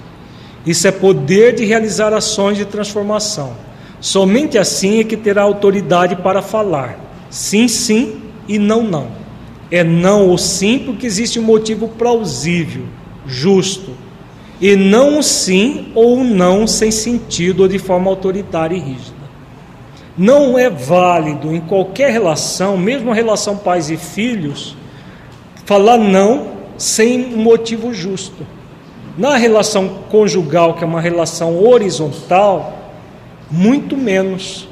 Isso 0.64 0.86
é 0.86 0.92
poder 0.92 1.56
de 1.56 1.64
realizar 1.64 2.12
ações 2.12 2.56
de 2.56 2.64
transformação. 2.64 3.54
Somente 4.00 4.58
assim 4.58 5.00
é 5.00 5.04
que 5.04 5.16
terá 5.16 5.42
autoridade 5.42 6.16
para 6.16 6.40
falar. 6.40 6.98
Sim, 7.28 7.66
sim 7.66 8.20
e 8.46 8.58
não, 8.58 8.82
não. 8.84 9.08
É 9.70 9.82
não 9.82 10.28
ou 10.28 10.38
sim 10.38 10.78
porque 10.78 11.06
existe 11.06 11.40
um 11.40 11.42
motivo 11.42 11.88
plausível, 11.88 12.84
justo. 13.26 13.90
E 14.62 14.76
não 14.76 15.20
sim 15.20 15.90
ou 15.92 16.22
não 16.22 16.68
sem 16.68 16.92
sentido 16.92 17.64
ou 17.64 17.68
de 17.68 17.80
forma 17.80 18.08
autoritária 18.08 18.76
e 18.76 18.78
rígida. 18.78 19.22
Não 20.16 20.56
é 20.56 20.70
válido 20.70 21.52
em 21.52 21.60
qualquer 21.60 22.12
relação, 22.12 22.76
mesmo 22.78 23.12
relação 23.12 23.56
pais 23.56 23.90
e 23.90 23.96
filhos, 23.96 24.76
falar 25.64 25.98
não 25.98 26.52
sem 26.78 27.34
um 27.34 27.38
motivo 27.38 27.92
justo. 27.92 28.46
Na 29.18 29.36
relação 29.36 29.88
conjugal, 30.08 30.74
que 30.74 30.84
é 30.84 30.86
uma 30.86 31.00
relação 31.00 31.60
horizontal, 31.60 32.92
muito 33.50 33.96
menos. 33.96 34.68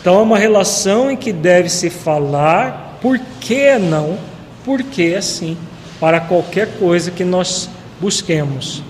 Então 0.00 0.18
é 0.18 0.22
uma 0.22 0.38
relação 0.38 1.08
em 1.08 1.16
que 1.16 1.32
deve 1.32 1.68
se 1.68 1.88
falar 1.88 2.98
por 3.00 3.16
que 3.40 3.78
não, 3.78 4.18
por 4.64 4.82
que 4.82 5.14
assim, 5.14 5.56
para 6.00 6.18
qualquer 6.18 6.78
coisa 6.80 7.12
que 7.12 7.22
nós 7.22 7.70
busquemos. 8.00 8.89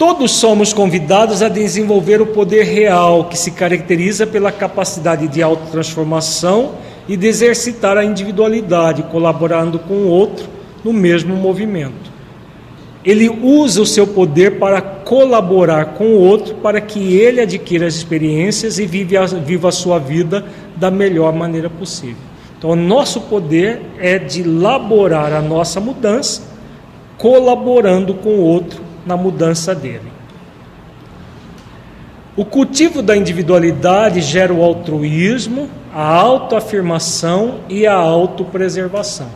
Todos 0.00 0.30
somos 0.30 0.72
convidados 0.72 1.42
a 1.42 1.48
desenvolver 1.50 2.22
o 2.22 2.26
poder 2.28 2.64
real, 2.64 3.24
que 3.24 3.38
se 3.38 3.50
caracteriza 3.50 4.26
pela 4.26 4.50
capacidade 4.50 5.28
de 5.28 5.42
autotransformação 5.42 6.76
e 7.06 7.18
de 7.18 7.26
exercitar 7.26 7.98
a 7.98 8.04
individualidade, 8.04 9.02
colaborando 9.02 9.78
com 9.78 9.92
o 9.92 10.08
outro 10.08 10.48
no 10.82 10.90
mesmo 10.90 11.36
movimento. 11.36 12.10
Ele 13.04 13.28
usa 13.28 13.82
o 13.82 13.86
seu 13.86 14.06
poder 14.06 14.58
para 14.58 14.80
colaborar 14.80 15.92
com 15.92 16.06
o 16.06 16.18
outro 16.18 16.54
para 16.54 16.80
que 16.80 17.18
ele 17.18 17.42
adquira 17.42 17.86
as 17.86 17.94
experiências 17.94 18.78
e 18.78 18.86
viva 18.86 19.22
a, 19.22 19.26
viva 19.26 19.68
a 19.68 19.72
sua 19.72 19.98
vida 19.98 20.46
da 20.76 20.90
melhor 20.90 21.34
maneira 21.34 21.68
possível. 21.68 22.16
Então, 22.56 22.74
nosso 22.74 23.20
poder 23.20 23.82
é 23.98 24.18
de 24.18 24.40
elaborar 24.40 25.34
a 25.34 25.42
nossa 25.42 25.78
mudança, 25.78 26.40
colaborando 27.18 28.14
com 28.14 28.30
o 28.30 28.40
outro 28.40 28.88
na 29.10 29.16
mudança 29.16 29.74
dele. 29.74 30.10
O 32.36 32.44
cultivo 32.44 33.02
da 33.02 33.16
individualidade 33.16 34.20
gera 34.20 34.54
o 34.54 34.62
altruísmo, 34.62 35.68
a 35.92 36.02
autoafirmação 36.02 37.60
e 37.68 37.86
a 37.86 37.94
autopreservação. 37.94 39.28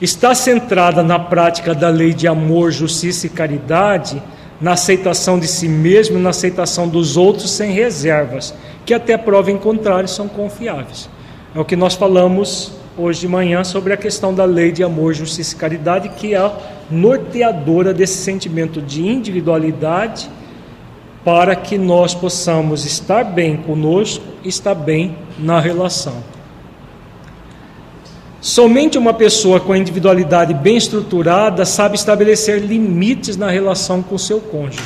Está 0.00 0.34
centrada 0.34 1.02
na 1.02 1.18
prática 1.18 1.72
da 1.72 1.88
lei 1.88 2.12
de 2.12 2.26
amor, 2.26 2.72
justiça 2.72 3.26
e 3.26 3.30
caridade, 3.30 4.20
na 4.60 4.72
aceitação 4.72 5.38
de 5.38 5.46
si 5.46 5.68
mesmo 5.68 6.18
na 6.18 6.30
aceitação 6.30 6.88
dos 6.88 7.16
outros 7.16 7.50
sem 7.50 7.70
reservas, 7.72 8.54
que 8.84 8.92
até 8.92 9.16
prova 9.16 9.50
em 9.50 9.58
contrário 9.58 10.08
são 10.08 10.28
confiáveis. 10.28 11.08
É 11.54 11.60
o 11.60 11.64
que 11.64 11.76
nós 11.76 11.94
falamos 11.94 12.72
hoje 12.96 13.20
de 13.20 13.28
manhã 13.28 13.64
sobre 13.64 13.92
a 13.92 13.96
questão 13.96 14.32
da 14.32 14.44
lei 14.44 14.70
de 14.70 14.82
amor, 14.82 15.14
justiça 15.14 15.54
e 15.54 15.58
caridade, 15.58 16.08
que 16.10 16.34
é 16.34 16.38
a 16.38 16.52
norteadora 16.90 17.92
desse 17.92 18.18
sentimento 18.18 18.80
de 18.80 19.06
individualidade 19.06 20.30
para 21.24 21.56
que 21.56 21.78
nós 21.78 22.14
possamos 22.14 22.84
estar 22.84 23.24
bem 23.24 23.56
conosco, 23.56 24.24
estar 24.44 24.74
bem 24.74 25.16
na 25.38 25.58
relação. 25.58 26.22
Somente 28.40 28.98
uma 28.98 29.14
pessoa 29.14 29.58
com 29.58 29.72
a 29.72 29.78
individualidade 29.78 30.52
bem 30.52 30.76
estruturada 30.76 31.64
sabe 31.64 31.96
estabelecer 31.96 32.60
limites 32.60 33.38
na 33.38 33.48
relação 33.48 34.02
com 34.02 34.16
o 34.16 34.18
seu 34.18 34.38
cônjuge. 34.38 34.82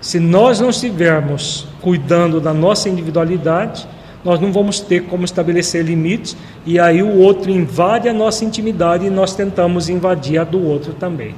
Se 0.00 0.20
nós 0.20 0.60
não 0.60 0.70
estivermos 0.70 1.66
cuidando 1.80 2.40
da 2.40 2.54
nossa 2.54 2.88
individualidade, 2.88 3.88
nós 4.26 4.40
não 4.40 4.50
vamos 4.50 4.80
ter 4.80 5.04
como 5.04 5.24
estabelecer 5.24 5.84
limites 5.84 6.36
e 6.66 6.80
aí 6.80 7.00
o 7.00 7.18
outro 7.18 7.48
invade 7.48 8.08
a 8.08 8.12
nossa 8.12 8.44
intimidade 8.44 9.06
e 9.06 9.10
nós 9.10 9.36
tentamos 9.36 9.88
invadir 9.88 10.40
a 10.40 10.42
do 10.42 10.60
outro 10.60 10.94
também. 10.94 11.32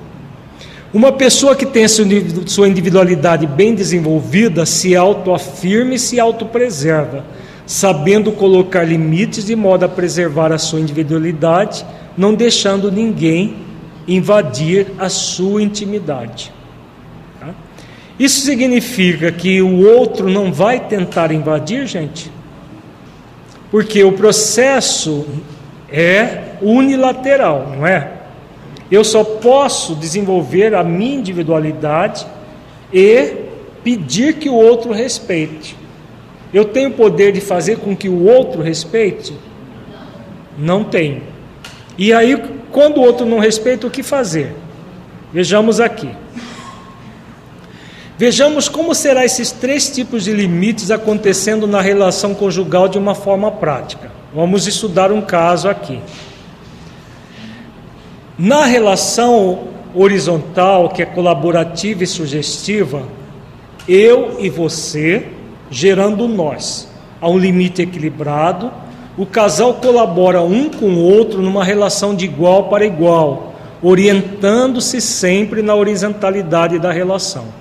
Uma 0.90 1.12
pessoa 1.12 1.54
que 1.54 1.66
tem 1.66 1.86
sua 1.86 2.66
individualidade 2.66 3.46
bem 3.46 3.74
desenvolvida 3.74 4.64
se 4.64 4.96
autoafirma 4.96 5.92
e 5.92 5.98
se 5.98 6.18
autopreserva, 6.18 7.26
sabendo 7.66 8.32
colocar 8.32 8.84
limites 8.84 9.44
de 9.44 9.54
modo 9.54 9.84
a 9.84 9.88
preservar 9.88 10.50
a 10.50 10.56
sua 10.56 10.80
individualidade, 10.80 11.84
não 12.16 12.32
deixando 12.32 12.90
ninguém 12.90 13.56
invadir 14.08 14.86
a 14.98 15.10
sua 15.10 15.62
intimidade. 15.62 16.50
Tá? 17.38 17.50
Isso 18.18 18.40
significa 18.40 19.30
que 19.30 19.60
o 19.60 19.86
outro 19.86 20.30
não 20.30 20.50
vai 20.50 20.80
tentar 20.80 21.30
invadir, 21.30 21.86
gente? 21.86 22.37
Porque 23.70 24.02
o 24.02 24.12
processo 24.12 25.26
é 25.90 26.56
unilateral, 26.60 27.74
não 27.76 27.86
é? 27.86 28.12
Eu 28.90 29.04
só 29.04 29.22
posso 29.22 29.94
desenvolver 29.94 30.74
a 30.74 30.82
minha 30.82 31.16
individualidade 31.16 32.26
e 32.92 33.34
pedir 33.84 34.34
que 34.34 34.48
o 34.48 34.54
outro 34.54 34.92
respeite. 34.92 35.76
Eu 36.52 36.64
tenho 36.64 36.90
poder 36.92 37.32
de 37.32 37.40
fazer 37.40 37.78
com 37.78 37.94
que 37.94 38.08
o 38.08 38.24
outro 38.24 38.62
respeite? 38.62 39.36
Não 40.56 40.82
tenho. 40.84 41.22
E 41.98 42.12
aí, 42.12 42.42
quando 42.72 42.98
o 42.98 43.02
outro 43.02 43.26
não 43.26 43.38
respeita, 43.38 43.86
o 43.86 43.90
que 43.90 44.02
fazer? 44.02 44.54
Vejamos 45.32 45.80
aqui. 45.80 46.08
Vejamos 48.18 48.68
como 48.68 48.96
serão 48.96 49.22
esses 49.22 49.52
três 49.52 49.88
tipos 49.88 50.24
de 50.24 50.32
limites 50.32 50.90
acontecendo 50.90 51.68
na 51.68 51.80
relação 51.80 52.34
conjugal 52.34 52.88
de 52.88 52.98
uma 52.98 53.14
forma 53.14 53.48
prática. 53.48 54.10
Vamos 54.34 54.66
estudar 54.66 55.12
um 55.12 55.20
caso 55.20 55.68
aqui. 55.68 56.00
Na 58.36 58.64
relação 58.64 59.68
horizontal, 59.94 60.88
que 60.88 61.00
é 61.00 61.06
colaborativa 61.06 62.02
e 62.02 62.08
sugestiva, 62.08 63.04
eu 63.88 64.38
e 64.40 64.50
você, 64.50 65.28
gerando 65.70 66.26
nós, 66.26 66.88
a 67.20 67.28
um 67.28 67.38
limite 67.38 67.82
equilibrado, 67.82 68.72
o 69.16 69.26
casal 69.26 69.74
colabora 69.74 70.42
um 70.42 70.68
com 70.68 70.86
o 70.86 71.04
outro 71.04 71.40
numa 71.40 71.62
relação 71.62 72.16
de 72.16 72.24
igual 72.24 72.64
para 72.64 72.84
igual, 72.84 73.54
orientando-se 73.80 75.00
sempre 75.00 75.62
na 75.62 75.76
horizontalidade 75.76 76.80
da 76.80 76.90
relação. 76.90 77.57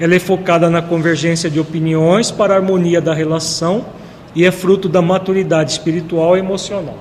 Ela 0.00 0.14
é 0.14 0.18
focada 0.18 0.70
na 0.70 0.80
convergência 0.80 1.50
de 1.50 1.58
opiniões 1.58 2.30
para 2.30 2.54
a 2.54 2.56
harmonia 2.56 3.00
da 3.00 3.12
relação 3.12 3.86
e 4.34 4.44
é 4.44 4.50
fruto 4.50 4.88
da 4.88 5.02
maturidade 5.02 5.72
espiritual 5.72 6.36
e 6.36 6.40
emocional. 6.40 6.98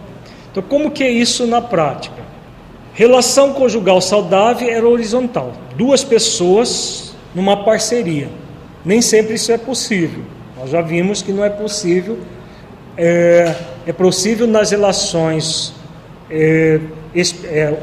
Então, 0.52 0.64
como 0.64 0.90
que 0.90 1.04
é 1.04 1.10
isso 1.10 1.46
na 1.46 1.62
prática? 1.62 2.24
Relação 2.94 3.54
conjugal 3.54 4.02
saudável 4.02 4.68
era 4.70 4.88
horizontal, 4.88 5.54
duas 5.76 6.04
pessoas 6.04 7.14
numa 7.36 7.64
parceria. 7.64 8.30
Nem 8.84 9.02
sempre 9.02 9.36
isso 9.36 9.52
é 9.52 9.58
possível. 9.58 10.24
Nós 10.58 10.72
já 10.72 10.82
vimos 10.82 11.22
que 11.22 11.32
não 11.32 11.44
é 11.44 11.50
possível. 11.50 12.18
É, 12.98 13.54
é 13.86 13.94
possível 13.94 14.48
nas 14.48 14.72
relações 14.72 15.76
é, 16.32 16.80
é, 17.46 17.78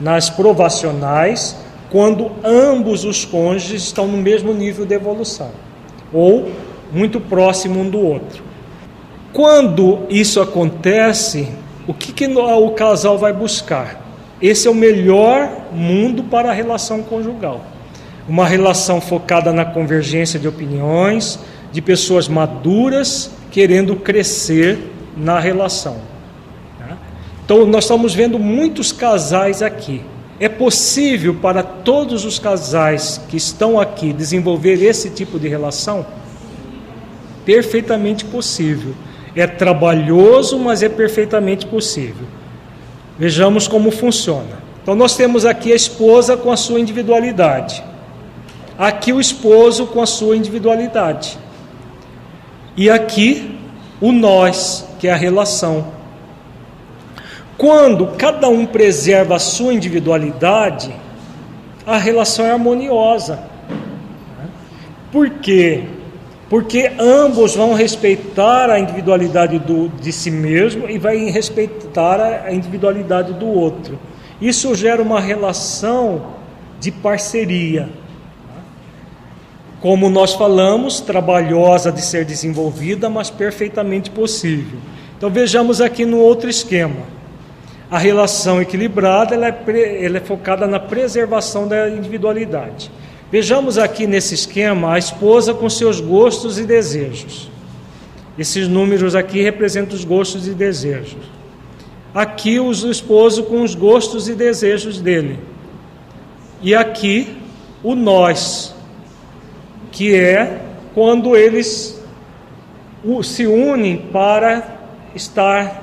nas 0.00 0.28
provacionais 0.28 1.56
quando 1.92 2.32
ambos 2.42 3.04
os 3.04 3.26
cônjuges 3.26 3.82
estão 3.82 4.06
no 4.06 4.16
mesmo 4.16 4.54
nível 4.54 4.86
de 4.86 4.94
evolução 4.94 5.50
ou 6.10 6.50
muito 6.90 7.20
próximo 7.20 7.80
um 7.80 7.90
do 7.90 8.00
outro. 8.00 8.42
Quando 9.30 10.06
isso 10.08 10.40
acontece, 10.40 11.50
o 11.86 11.92
que, 11.92 12.10
que 12.10 12.26
o 12.26 12.70
casal 12.70 13.18
vai 13.18 13.34
buscar? 13.34 14.00
Esse 14.40 14.66
é 14.66 14.70
o 14.70 14.74
melhor 14.74 15.66
mundo 15.70 16.24
para 16.24 16.48
a 16.48 16.54
relação 16.54 17.02
conjugal. 17.02 17.60
Uma 18.26 18.46
relação 18.46 18.98
focada 18.98 19.52
na 19.52 19.66
convergência 19.66 20.40
de 20.40 20.48
opiniões, 20.48 21.38
de 21.72 21.82
pessoas 21.82 22.26
maduras 22.26 23.30
querendo 23.50 23.96
crescer 23.96 24.78
na 25.14 25.38
relação. 25.38 25.98
Tá? 26.78 26.96
Então, 27.44 27.66
nós 27.66 27.84
estamos 27.84 28.14
vendo 28.14 28.38
muitos 28.38 28.92
casais 28.92 29.60
aqui 29.60 30.02
é 30.44 30.48
possível 30.48 31.34
para 31.34 31.62
todos 31.62 32.24
os 32.24 32.36
casais 32.36 33.20
que 33.28 33.36
estão 33.36 33.78
aqui 33.78 34.12
desenvolver 34.12 34.82
esse 34.82 35.08
tipo 35.08 35.38
de 35.38 35.46
relação? 35.46 36.04
Perfeitamente 37.46 38.24
possível. 38.24 38.92
É 39.36 39.46
trabalhoso, 39.46 40.58
mas 40.58 40.82
é 40.82 40.88
perfeitamente 40.88 41.64
possível. 41.64 42.26
Vejamos 43.16 43.68
como 43.68 43.92
funciona. 43.92 44.60
Então, 44.82 44.96
nós 44.96 45.14
temos 45.14 45.46
aqui 45.46 45.70
a 45.72 45.76
esposa 45.76 46.36
com 46.36 46.50
a 46.50 46.56
sua 46.56 46.80
individualidade, 46.80 47.80
aqui 48.76 49.12
o 49.12 49.20
esposo 49.20 49.86
com 49.86 50.02
a 50.02 50.06
sua 50.06 50.36
individualidade, 50.36 51.38
e 52.76 52.90
aqui 52.90 53.60
o 54.00 54.10
nós, 54.10 54.84
que 54.98 55.06
é 55.06 55.12
a 55.12 55.16
relação. 55.16 56.01
Quando 57.62 58.08
cada 58.18 58.48
um 58.48 58.66
preserva 58.66 59.36
a 59.36 59.38
sua 59.38 59.72
individualidade, 59.72 60.92
a 61.86 61.96
relação 61.96 62.44
é 62.44 62.50
harmoniosa. 62.50 63.38
Por 65.12 65.30
quê? 65.30 65.84
Porque 66.50 66.90
ambos 66.98 67.54
vão 67.54 67.72
respeitar 67.72 68.68
a 68.68 68.80
individualidade 68.80 69.60
do, 69.60 69.88
de 69.88 70.12
si 70.12 70.28
mesmo 70.28 70.90
e 70.90 70.98
vai 70.98 71.30
respeitar 71.30 72.42
a 72.44 72.52
individualidade 72.52 73.32
do 73.32 73.46
outro. 73.46 73.96
Isso 74.40 74.74
gera 74.74 75.00
uma 75.00 75.20
relação 75.20 76.34
de 76.80 76.90
parceria. 76.90 77.88
Como 79.80 80.10
nós 80.10 80.34
falamos, 80.34 81.00
trabalhosa 81.00 81.92
de 81.92 82.02
ser 82.02 82.24
desenvolvida, 82.24 83.08
mas 83.08 83.30
perfeitamente 83.30 84.10
possível. 84.10 84.80
Então 85.16 85.30
vejamos 85.30 85.80
aqui 85.80 86.04
no 86.04 86.18
outro 86.18 86.50
esquema. 86.50 87.21
A 87.92 87.98
relação 87.98 88.60
equilibrada 88.60 89.36
ela 89.36 89.46
é, 89.46 90.04
ela 90.04 90.16
é 90.16 90.20
focada 90.20 90.66
na 90.66 90.80
preservação 90.80 91.68
da 91.68 91.88
individualidade. 91.88 92.90
Vejamos 93.30 93.78
aqui 93.78 94.06
nesse 94.06 94.34
esquema 94.34 94.94
a 94.94 94.98
esposa 94.98 95.54
com 95.54 95.70
seus 95.70 96.00
gostos 96.00 96.58
e 96.58 96.64
desejos. 96.64 97.48
Esses 98.36 98.66
números 98.66 99.14
aqui 99.14 99.40
representam 99.40 99.94
os 99.94 100.04
gostos 100.04 100.48
e 100.48 100.54
desejos 100.54 101.42
aqui 102.14 102.60
o 102.60 102.70
esposo 102.70 103.44
com 103.44 103.62
os 103.62 103.74
gostos 103.74 104.28
e 104.28 104.34
desejos 104.34 105.00
dele. 105.00 105.38
E 106.60 106.74
aqui 106.74 107.36
o 107.82 107.94
nós, 107.94 108.74
que 109.90 110.14
é 110.14 110.60
quando 110.94 111.36
eles 111.36 112.00
se 113.24 113.46
unem 113.46 113.96
para 113.96 114.78
estar, 115.14 115.81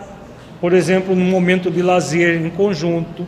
por 0.61 0.73
exemplo, 0.73 1.15
num 1.15 1.29
momento 1.29 1.71
de 1.71 1.81
lazer 1.81 2.41
em 2.45 2.49
conjunto, 2.49 3.25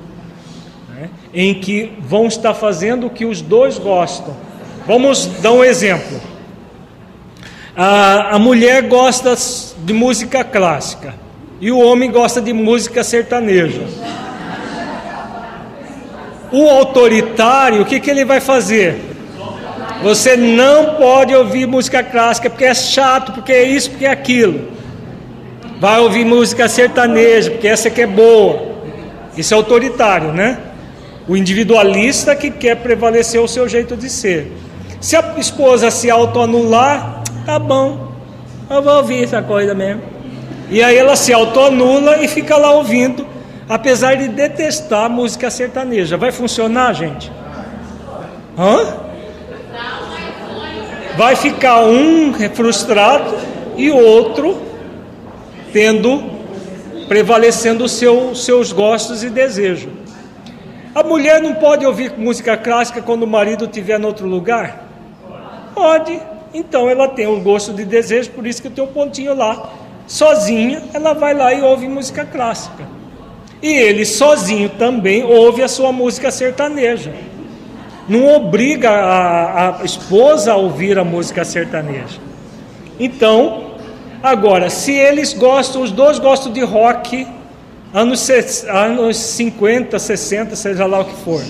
né, 0.90 1.10
em 1.34 1.54
que 1.54 1.94
vão 2.00 2.28
estar 2.28 2.54
fazendo 2.54 3.08
o 3.08 3.10
que 3.10 3.26
os 3.26 3.42
dois 3.42 3.78
gostam. 3.78 4.36
Vamos 4.86 5.26
dar 5.42 5.52
um 5.52 5.64
exemplo. 5.64 6.20
A, 7.76 8.36
a 8.36 8.40
mulher 8.40 8.84
gosta 8.84 9.36
de 9.78 9.94
música 9.94 10.44
clássica 10.44 11.16
e 11.62 11.72
o 11.72 11.80
homem 11.80 12.12
gosta 12.12 12.42
de 12.42 12.52
música 12.52 13.04
sertaneja. 13.04 13.86
O 16.52 16.68
autoritário, 16.68 17.82
o 17.82 17.86
que, 17.86 18.00
que 18.00 18.10
ele 18.10 18.26
vai 18.26 18.42
fazer? 18.42 19.00
Você 20.04 20.36
não 20.36 20.96
pode 20.96 21.34
ouvir 21.34 21.66
música 21.66 22.04
clássica 22.04 22.50
porque 22.50 22.66
é 22.66 22.74
chato, 22.74 23.32
porque 23.32 23.54
é 23.54 23.64
isso, 23.64 23.92
porque 23.92 24.06
é 24.06 24.10
aquilo. 24.10 24.81
Vai 25.82 26.00
ouvir 26.00 26.24
música 26.24 26.70
sertaneja, 26.70 27.50
porque 27.50 27.68
essa 27.68 27.90
que 27.90 28.02
é 28.02 28.06
boa. 28.06 28.68
Isso 29.36 29.52
é 29.52 29.58
autoritário, 29.58 30.32
né? 30.32 30.60
O 31.28 31.36
individualista 31.36 32.36
que 32.36 32.52
quer 32.52 32.76
prevalecer 32.76 33.42
o 33.42 33.48
seu 33.48 33.68
jeito 33.68 33.98
de 33.98 34.08
ser. 34.08 34.56
Se 35.00 35.16
a 35.16 35.34
esposa 35.38 35.90
se 35.90 36.08
autoanular, 36.08 37.24
tá 37.48 37.58
bom, 37.58 38.12
eu 38.70 38.84
vou 38.84 38.98
ouvir 38.98 39.24
essa 39.24 39.42
coisa 39.42 39.74
mesmo. 39.74 40.04
E 40.70 40.84
aí 40.84 40.96
ela 40.96 41.16
se 41.16 41.34
autoanula 41.34 42.18
e 42.24 42.28
fica 42.28 42.56
lá 42.58 42.74
ouvindo, 42.74 43.26
apesar 43.68 44.14
de 44.14 44.28
detestar 44.28 45.10
música 45.10 45.50
sertaneja. 45.50 46.16
Vai 46.16 46.32
funcionar, 46.32 46.94
gente? 46.94 47.32
Hã? 48.56 48.98
Vai 51.18 51.36
ficar 51.36 51.80
um 51.86 52.32
frustrado 52.54 53.34
e 53.76 53.90
outro 53.90 54.70
tendo 55.72 56.42
prevalecendo 57.08 57.88
seu, 57.90 58.34
seus 58.36 58.72
gostos 58.72 59.24
e 59.24 59.30
desejos. 59.30 59.92
A 60.94 61.04
mulher 61.04 61.42
não 61.42 61.56
pode 61.56 61.86
ouvir 61.86 62.18
música 62.18 62.58
clássica 62.58 63.02
quando 63.02 63.24
o 63.24 63.28
marido 63.28 63.66
estiver 63.66 64.00
em 64.00 64.06
outro 64.06 64.28
lugar? 64.28 64.88
Pode. 65.74 66.20
Então 66.54 66.90
ela 66.90 67.08
tem 67.08 67.28
um 67.28 67.42
gosto 67.42 67.74
de 67.74 67.86
desejo, 67.86 68.32
por 68.32 68.46
isso 68.46 68.62
que 68.62 68.70
tem 68.70 68.84
um 68.84 68.88
pontinho 68.88 69.34
lá 69.34 69.72
sozinha, 70.08 70.84
ela 70.94 71.14
vai 71.14 71.34
lá 71.34 71.54
e 71.54 71.62
ouve 71.62 71.88
música 71.88 72.26
clássica. 72.26 72.84
E 73.62 73.68
ele 73.68 74.06
sozinho 74.06 74.70
também 74.70 75.24
ouve 75.24 75.64
a 75.64 75.68
sua 75.68 75.92
música 75.92 76.32
sertaneja. 76.32 77.14
Não 78.10 78.28
obriga 78.36 78.90
a, 78.90 79.82
a 79.82 79.86
esposa 79.86 80.52
a 80.52 80.56
ouvir 80.58 80.98
a 80.98 81.04
música 81.04 81.46
sertaneja. 81.46 82.20
Então, 83.00 83.71
agora, 84.22 84.70
se 84.70 84.94
eles 84.94 85.34
gostam, 85.34 85.82
os 85.82 85.92
dois 85.92 86.20
gostam 86.20 86.52
de 86.52 86.62
rock, 86.62 87.28
anos, 87.94 88.30
anos 88.68 89.18
50, 89.18 90.00
60, 90.00 90.56
seja 90.56 90.86
lá 90.86 91.00
o 91.00 91.06
que 91.06 91.16
for. 91.24 91.44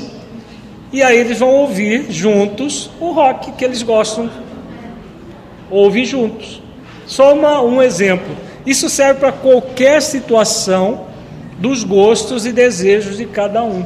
E 0.92 1.02
aí 1.02 1.18
eles 1.18 1.40
vão 1.40 1.50
ouvir 1.50 2.12
juntos 2.12 2.90
o 3.00 3.12
rock 3.12 3.54
que 3.54 3.64
eles 3.64 3.82
gostam. 3.82 4.30
Ouvem 5.70 6.04
juntos. 6.04 6.62
Só 7.06 7.34
uma, 7.34 7.62
um 7.62 7.82
exemplo. 7.82 8.36
Isso 8.66 8.90
serve 8.90 9.22
para 9.22 9.32
qualquer 9.32 10.02
situação 10.02 11.06
dos 11.58 11.84
gostos 11.84 12.46
e 12.46 12.52
desejos 12.52 13.18
de 13.18 13.26
cada 13.26 13.64
um? 13.64 13.86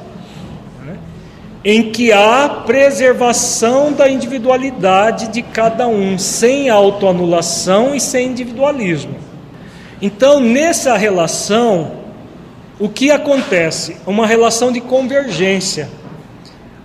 Em 1.66 1.90
que 1.90 2.12
há 2.12 2.48
preservação 2.48 3.92
da 3.92 4.08
individualidade 4.08 5.30
de 5.30 5.42
cada 5.42 5.88
um, 5.88 6.16
sem 6.16 6.70
autoanulação 6.70 7.96
e 7.96 8.00
sem 8.00 8.28
individualismo. 8.28 9.16
Então, 10.00 10.40
nessa 10.40 10.96
relação, 10.96 11.94
o 12.80 12.88
que 12.88 13.10
acontece? 13.10 13.98
Uma 14.06 14.28
relação 14.28 14.72
de 14.72 14.80
convergência 14.80 15.90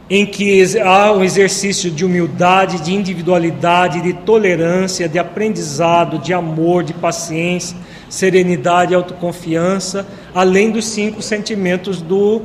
em 0.08 0.24
que 0.24 0.78
há 0.78 1.12
um 1.12 1.22
exercício 1.22 1.90
de 1.90 2.02
humildade, 2.02 2.80
de 2.80 2.94
individualidade, 2.94 4.00
de 4.00 4.14
tolerância, 4.14 5.06
de 5.08 5.18
aprendizado, 5.18 6.18
de 6.18 6.32
amor, 6.32 6.82
de 6.82 6.94
paciência, 6.94 7.76
serenidade 8.08 8.94
autoconfiança, 8.94 10.06
além 10.34 10.70
dos 10.70 10.86
cinco 10.86 11.20
sentimentos 11.20 12.00
do, 12.00 12.42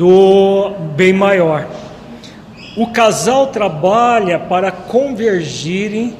do 0.00 0.70
bem 0.96 1.12
maior. 1.12 1.68
O 2.74 2.86
casal 2.86 3.48
trabalha 3.48 4.38
para 4.38 4.72
convergirem 4.72 6.16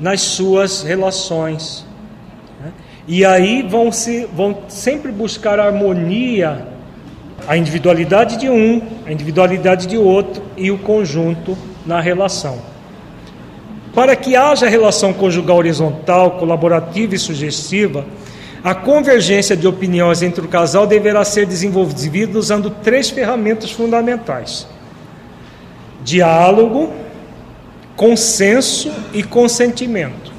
nas 0.00 0.22
suas 0.22 0.82
relações. 0.82 1.84
Né? 2.58 2.72
E 3.06 3.26
aí 3.26 3.62
vão, 3.62 3.92
se, 3.92 4.26
vão 4.32 4.56
sempre 4.68 5.12
buscar 5.12 5.60
harmonia 5.60 6.68
a 7.46 7.54
individualidade 7.54 8.38
de 8.38 8.48
um, 8.48 8.80
a 9.04 9.12
individualidade 9.12 9.86
de 9.86 9.98
outro 9.98 10.42
e 10.56 10.70
o 10.70 10.78
conjunto 10.78 11.54
na 11.84 12.00
relação. 12.00 12.58
Para 13.94 14.16
que 14.16 14.36
haja 14.36 14.70
relação 14.70 15.12
conjugal 15.12 15.58
horizontal, 15.58 16.30
colaborativa 16.38 17.14
e 17.14 17.18
sugestiva, 17.18 18.06
a 18.62 18.74
convergência 18.74 19.56
de 19.56 19.66
opiniões 19.66 20.22
entre 20.22 20.44
o 20.44 20.48
casal 20.48 20.86
deverá 20.86 21.24
ser 21.24 21.46
desenvolvida 21.46 22.38
usando 22.38 22.70
três 22.70 23.08
ferramentas 23.08 23.70
fundamentais: 23.70 24.66
diálogo, 26.02 26.92
consenso 27.96 28.90
e 29.12 29.22
consentimento. 29.22 30.32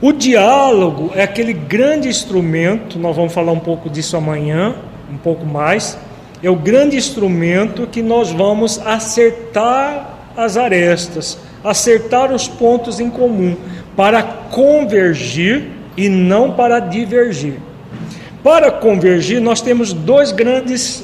O 0.00 0.12
diálogo 0.12 1.10
é 1.14 1.22
aquele 1.22 1.52
grande 1.52 2.08
instrumento, 2.08 2.98
nós 3.00 3.16
vamos 3.16 3.32
falar 3.32 3.50
um 3.50 3.58
pouco 3.58 3.90
disso 3.90 4.16
amanhã, 4.16 4.76
um 5.10 5.16
pouco 5.16 5.44
mais, 5.44 5.98
é 6.40 6.48
o 6.48 6.54
grande 6.54 6.96
instrumento 6.96 7.84
que 7.86 8.00
nós 8.00 8.30
vamos 8.30 8.78
acertar 8.86 10.18
as 10.36 10.56
arestas, 10.56 11.36
acertar 11.64 12.32
os 12.32 12.46
pontos 12.46 13.00
em 13.00 13.10
comum, 13.10 13.56
para 13.96 14.22
convergir 14.22 15.77
e 15.98 16.08
não 16.08 16.52
para 16.52 16.78
divergir. 16.78 17.54
Para 18.40 18.70
convergir, 18.70 19.40
nós 19.40 19.60
temos 19.60 19.92
dois 19.92 20.30
grandes 20.30 21.02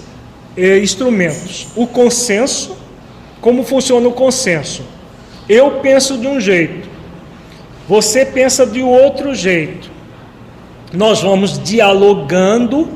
eh, 0.57 0.79
instrumentos: 0.79 1.67
o 1.75 1.85
consenso. 1.85 2.77
Como 3.41 3.65
funciona 3.65 4.09
o 4.09 4.13
consenso? 4.13 4.83
Eu 5.47 5.73
penso 5.83 6.17
de 6.17 6.27
um 6.27 6.41
jeito, 6.41 6.89
você 7.87 8.25
pensa 8.25 8.65
de 8.65 8.81
outro 8.83 9.35
jeito. 9.35 9.91
Nós 10.93 11.21
vamos 11.21 11.63
dialogando 11.63 12.89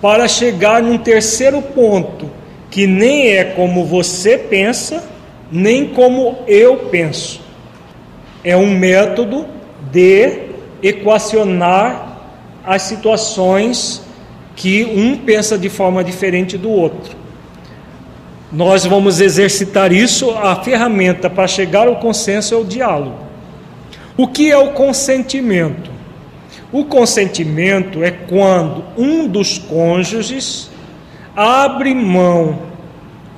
para 0.00 0.26
chegar 0.26 0.82
num 0.82 0.98
terceiro 0.98 1.60
ponto, 1.62 2.28
que 2.70 2.86
nem 2.86 3.28
é 3.28 3.44
como 3.44 3.84
você 3.84 4.36
pensa, 4.36 5.04
nem 5.52 5.86
como 5.86 6.38
eu 6.48 6.88
penso. 6.90 7.40
É 8.42 8.56
um 8.56 8.76
método 8.76 9.46
de 9.92 10.41
equacionar 10.82 12.18
as 12.64 12.82
situações 12.82 14.02
que 14.56 14.84
um 14.84 15.16
pensa 15.16 15.56
de 15.56 15.68
forma 15.68 16.02
diferente 16.02 16.58
do 16.58 16.70
outro. 16.70 17.16
Nós 18.50 18.84
vamos 18.84 19.20
exercitar 19.20 19.92
isso, 19.92 20.30
a 20.30 20.56
ferramenta 20.56 21.30
para 21.30 21.48
chegar 21.48 21.86
ao 21.88 21.96
consenso 21.96 22.54
é 22.54 22.58
o 22.58 22.64
diálogo. 22.64 23.16
O 24.16 24.28
que 24.28 24.50
é 24.50 24.58
o 24.58 24.72
consentimento? 24.72 25.90
O 26.70 26.84
consentimento 26.84 28.02
é 28.02 28.10
quando 28.10 28.84
um 28.96 29.26
dos 29.26 29.56
cônjuges 29.56 30.70
abre 31.34 31.94
mão 31.94 32.58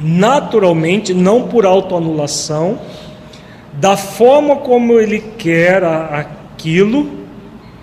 naturalmente, 0.00 1.14
não 1.14 1.46
por 1.46 1.64
autoanulação, 1.64 2.80
da 3.72 3.96
forma 3.96 4.56
como 4.56 4.94
ele 4.94 5.20
quer 5.38 5.84
aquilo 5.84 7.23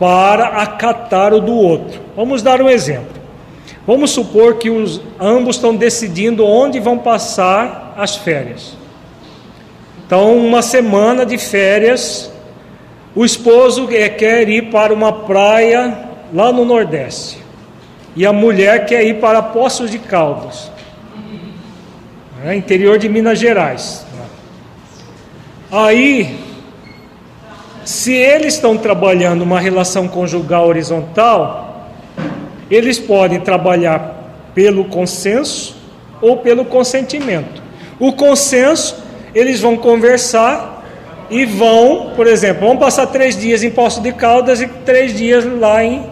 para 0.02 0.48
acatar 0.48 1.32
o 1.32 1.40
do 1.40 1.54
outro. 1.54 2.02
Vamos 2.16 2.42
dar 2.42 2.60
um 2.60 2.68
exemplo. 2.68 3.22
Vamos 3.86 4.10
supor 4.10 4.56
que 4.56 4.68
os, 4.68 5.00
ambos 5.20 5.58
estão 5.58 5.76
decidindo 5.76 6.44
onde 6.44 6.80
vão 6.80 6.98
passar 6.98 7.94
as 7.96 8.16
férias. 8.16 8.76
Então, 10.04 10.36
uma 10.36 10.64
semana 10.64 11.24
de 11.24 11.38
férias, 11.38 12.32
o 13.14 13.24
esposo 13.24 13.88
quer 13.88 14.50
ir 14.50 14.72
para 14.72 14.92
uma 14.92 15.14
praia 15.14 16.10
lá 16.34 16.52
no 16.52 16.66
Nordeste 16.66 17.38
e 18.16 18.26
a 18.26 18.34
mulher 18.34 18.88
quer 18.88 19.06
ir 19.06 19.20
para 19.20 19.40
Poços 19.40 19.92
de 19.92 20.00
Caldas, 20.00 20.72
né, 22.44 22.56
interior 22.56 22.98
de 22.98 23.08
Minas 23.08 23.38
Gerais. 23.38 24.04
Aí, 25.72 26.51
se 27.86 28.14
eles 28.14 28.56
estão 28.56 28.78
trabalhando 28.78 29.42
uma 29.42 29.60
relação 29.60 30.08
conjugal 30.08 30.68
horizontal, 30.68 31.90
eles 32.70 33.00
podem 33.00 33.40
trabalhar 33.40 34.52
pelo 34.54 34.86
consenso 34.86 35.76
ou 36.22 36.38
pelo 36.38 36.66
consentimento. 36.66 37.62
O 38.00 38.14
consenso, 38.14 38.96
eles 39.34 39.60
vão 39.60 39.76
conversar 39.78 40.84
e 41.30 41.46
vão, 41.46 42.12
por 42.16 42.28
exemplo, 42.28 42.68
vão 42.68 42.78
passar 42.78 43.08
três 43.08 43.38
dias 43.38 43.64
em 43.64 43.72
Poço 43.72 44.02
de 44.02 44.12
Caldas 44.12 44.62
e 44.62 44.68
três 44.68 45.16
dias 45.16 45.46
lá 45.46 45.84
em. 45.84 46.06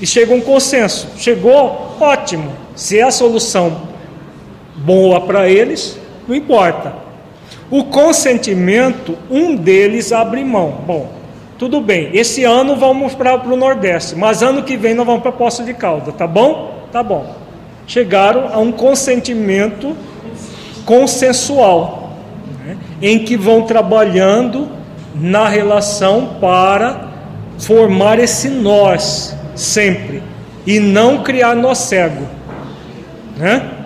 E 0.00 0.06
chega 0.06 0.34
um 0.34 0.40
consenso. 0.40 1.08
Chegou? 1.16 1.96
Ótimo. 2.00 2.52
Se 2.74 2.98
é 2.98 3.02
a 3.02 3.10
solução 3.10 3.88
boa 4.76 5.20
para 5.20 5.48
eles, 5.48 5.98
não 6.26 6.34
importa. 6.34 7.07
O 7.70 7.84
consentimento, 7.84 9.16
um 9.30 9.54
deles 9.54 10.10
abre 10.12 10.42
mão. 10.42 10.78
Bom, 10.86 11.10
tudo 11.58 11.80
bem, 11.80 12.10
esse 12.14 12.44
ano 12.44 12.76
vamos 12.76 13.14
para 13.14 13.36
o 13.36 13.56
Nordeste, 13.56 14.14
mas 14.14 14.42
ano 14.42 14.62
que 14.62 14.76
vem 14.76 14.94
nós 14.94 15.04
vamos 15.04 15.22
para 15.22 15.32
Poço 15.32 15.64
de 15.64 15.74
Calda, 15.74 16.12
tá 16.12 16.26
bom? 16.26 16.86
Tá 16.92 17.02
bom. 17.02 17.34
Chegaram 17.86 18.50
a 18.52 18.58
um 18.58 18.72
consentimento 18.72 19.96
consensual, 20.84 22.12
né, 22.64 22.76
em 23.02 23.18
que 23.18 23.36
vão 23.36 23.62
trabalhando 23.62 24.68
na 25.14 25.48
relação 25.48 26.36
para 26.40 27.08
formar 27.58 28.18
esse 28.18 28.48
nós 28.48 29.36
sempre 29.54 30.22
e 30.66 30.78
não 30.78 31.22
criar 31.22 31.54
nós 31.54 31.78
cego, 31.78 32.24
né? 33.36 33.77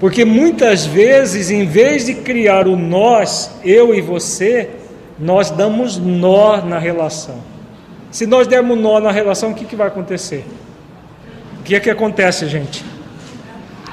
Porque 0.00 0.24
muitas 0.24 0.86
vezes, 0.86 1.50
em 1.50 1.66
vez 1.66 2.06
de 2.06 2.14
criar 2.14 2.68
o 2.68 2.76
nós, 2.76 3.50
eu 3.64 3.94
e 3.94 4.00
você, 4.00 4.70
nós 5.18 5.50
damos 5.50 5.96
nó 5.96 6.58
na 6.58 6.78
relação. 6.78 7.36
Se 8.10 8.26
nós 8.26 8.46
dermos 8.46 8.78
nó 8.78 9.00
na 9.00 9.10
relação, 9.10 9.50
o 9.50 9.54
que, 9.54 9.64
que 9.64 9.76
vai 9.76 9.88
acontecer? 9.88 10.44
O 11.60 11.62
que 11.62 11.74
é 11.74 11.80
que 11.80 11.90
acontece, 11.90 12.46
gente? 12.46 12.84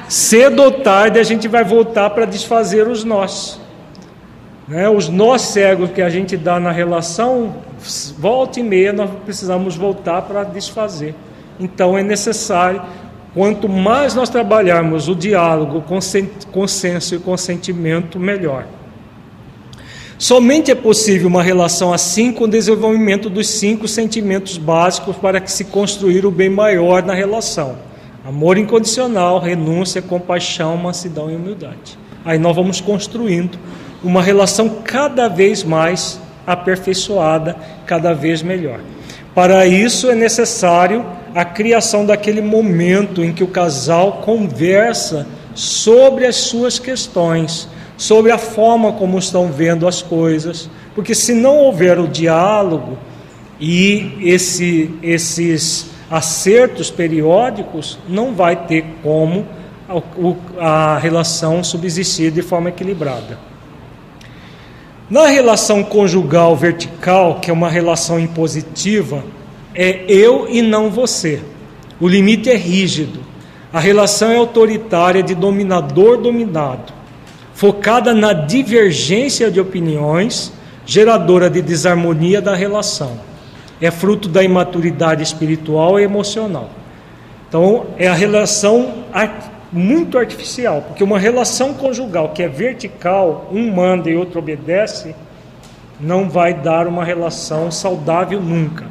Cedo 0.07 0.61
ou 0.61 0.71
tarde 0.71 1.19
a 1.19 1.23
gente 1.23 1.47
vai 1.47 1.63
voltar 1.63 2.11
para 2.11 2.25
desfazer 2.25 2.87
os 2.87 3.03
nós. 3.03 3.59
Né? 4.67 4.87
Os 4.87 5.09
nós 5.09 5.41
cegos 5.41 5.91
que 5.91 6.01
a 6.01 6.09
gente 6.09 6.37
dá 6.37 6.59
na 6.59 6.71
relação, 6.71 7.55
volta 8.17 8.59
e 8.59 8.63
meia 8.63 8.93
nós 8.93 9.09
precisamos 9.25 9.75
voltar 9.75 10.21
para 10.21 10.43
desfazer. 10.43 11.15
Então 11.59 11.97
é 11.97 12.03
necessário, 12.03 12.81
quanto 13.35 13.67
mais 13.67 14.15
nós 14.15 14.29
trabalharmos 14.29 15.09
o 15.09 15.13
diálogo, 15.13 15.83
consenso 16.53 17.15
e 17.15 17.19
consentimento, 17.19 18.17
melhor. 18.17 18.65
Somente 20.17 20.71
é 20.71 20.75
possível 20.75 21.27
uma 21.27 21.43
relação 21.43 21.91
assim 21.91 22.31
com 22.31 22.45
o 22.45 22.47
desenvolvimento 22.47 23.29
dos 23.29 23.49
cinco 23.49 23.89
sentimentos 23.89 24.57
básicos 24.57 25.17
para 25.17 25.41
que 25.41 25.51
se 25.51 25.65
construir 25.65 26.25
o 26.25 26.31
bem 26.31 26.49
maior 26.49 27.03
na 27.03 27.13
relação: 27.13 27.75
amor 28.25 28.57
incondicional, 28.57 29.41
renúncia, 29.41 30.01
compaixão, 30.01 30.77
mansidão 30.77 31.29
e 31.29 31.35
humildade. 31.35 31.99
Aí 32.23 32.39
nós 32.39 32.55
vamos 32.55 32.79
construindo 32.79 33.59
uma 34.01 34.23
relação 34.23 34.69
cada 34.85 35.27
vez 35.27 35.61
mais 35.61 36.17
aperfeiçoada, 36.47 37.57
cada 37.85 38.13
vez 38.13 38.41
melhor. 38.41 38.79
Para 39.33 39.67
isso 39.67 40.09
é 40.09 40.15
necessário 40.15 41.05
a 41.35 41.45
criação 41.45 42.05
daquele 42.05 42.41
momento 42.41 43.23
em 43.23 43.31
que 43.31 43.43
o 43.43 43.47
casal 43.47 44.21
conversa 44.23 45.27
sobre 45.53 46.25
as 46.25 46.37
suas 46.37 46.79
questões 46.79 47.69
sobre 47.97 48.31
a 48.31 48.37
forma 48.37 48.93
como 48.93 49.17
estão 49.17 49.51
vendo 49.51 49.87
as 49.87 50.01
coisas, 50.01 50.69
porque 50.93 51.15
se 51.15 51.33
não 51.33 51.57
houver 51.57 51.99
o 51.99 52.07
diálogo 52.07 52.97
e 53.59 54.17
esse, 54.21 54.93
esses 55.01 55.87
acertos 56.09 56.91
periódicos, 56.91 57.97
não 58.07 58.33
vai 58.33 58.55
ter 58.67 58.85
como 59.01 59.45
a, 60.59 60.95
a 60.95 60.97
relação 60.97 61.63
subsistir 61.63 62.31
de 62.31 62.41
forma 62.41 62.69
equilibrada. 62.69 63.37
Na 65.09 65.27
relação 65.27 65.83
conjugal 65.83 66.55
vertical, 66.55 67.39
que 67.39 67.49
é 67.49 67.53
uma 67.53 67.69
relação 67.69 68.19
impositiva, 68.19 69.23
é 69.75 70.05
eu 70.07 70.47
e 70.49 70.61
não 70.61 70.89
você. 70.89 71.41
O 71.99 72.07
limite 72.07 72.49
é 72.49 72.55
rígido. 72.55 73.19
A 73.71 73.79
relação 73.79 74.31
é 74.31 74.37
autoritária 74.37 75.21
de 75.21 75.35
dominador-dominado 75.35 76.95
focada 77.55 78.13
na 78.13 78.33
divergência 78.33 79.49
de 79.49 79.61
opiniões, 79.61 80.51
geradora 80.85 81.49
de 81.49 81.61
desarmonia 81.61 82.41
da 82.41 82.53
relação. 82.53 83.17
É 83.81 83.89
fruto 83.89 84.27
da 84.27 84.43
imaturidade 84.43 85.23
espiritual 85.23 85.97
e 85.97 86.03
emocional. 86.03 86.69
Então, 87.47 87.87
é 87.97 88.07
a 88.07 88.13
relação 88.13 89.05
muito 89.71 90.17
artificial, 90.17 90.81
porque 90.81 91.03
uma 91.03 91.17
relação 91.17 91.73
conjugal 91.73 92.29
que 92.29 92.43
é 92.43 92.47
vertical, 92.47 93.49
um 93.51 93.73
manda 93.73 94.09
e 94.09 94.17
outro 94.17 94.39
obedece, 94.39 95.15
não 95.99 96.29
vai 96.29 96.53
dar 96.53 96.87
uma 96.87 97.05
relação 97.05 97.71
saudável 97.71 98.41
nunca. 98.41 98.85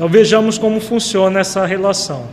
Então 0.00 0.08
vejamos 0.08 0.56
como 0.56 0.80
funciona 0.80 1.40
essa 1.40 1.66
relação. 1.66 2.26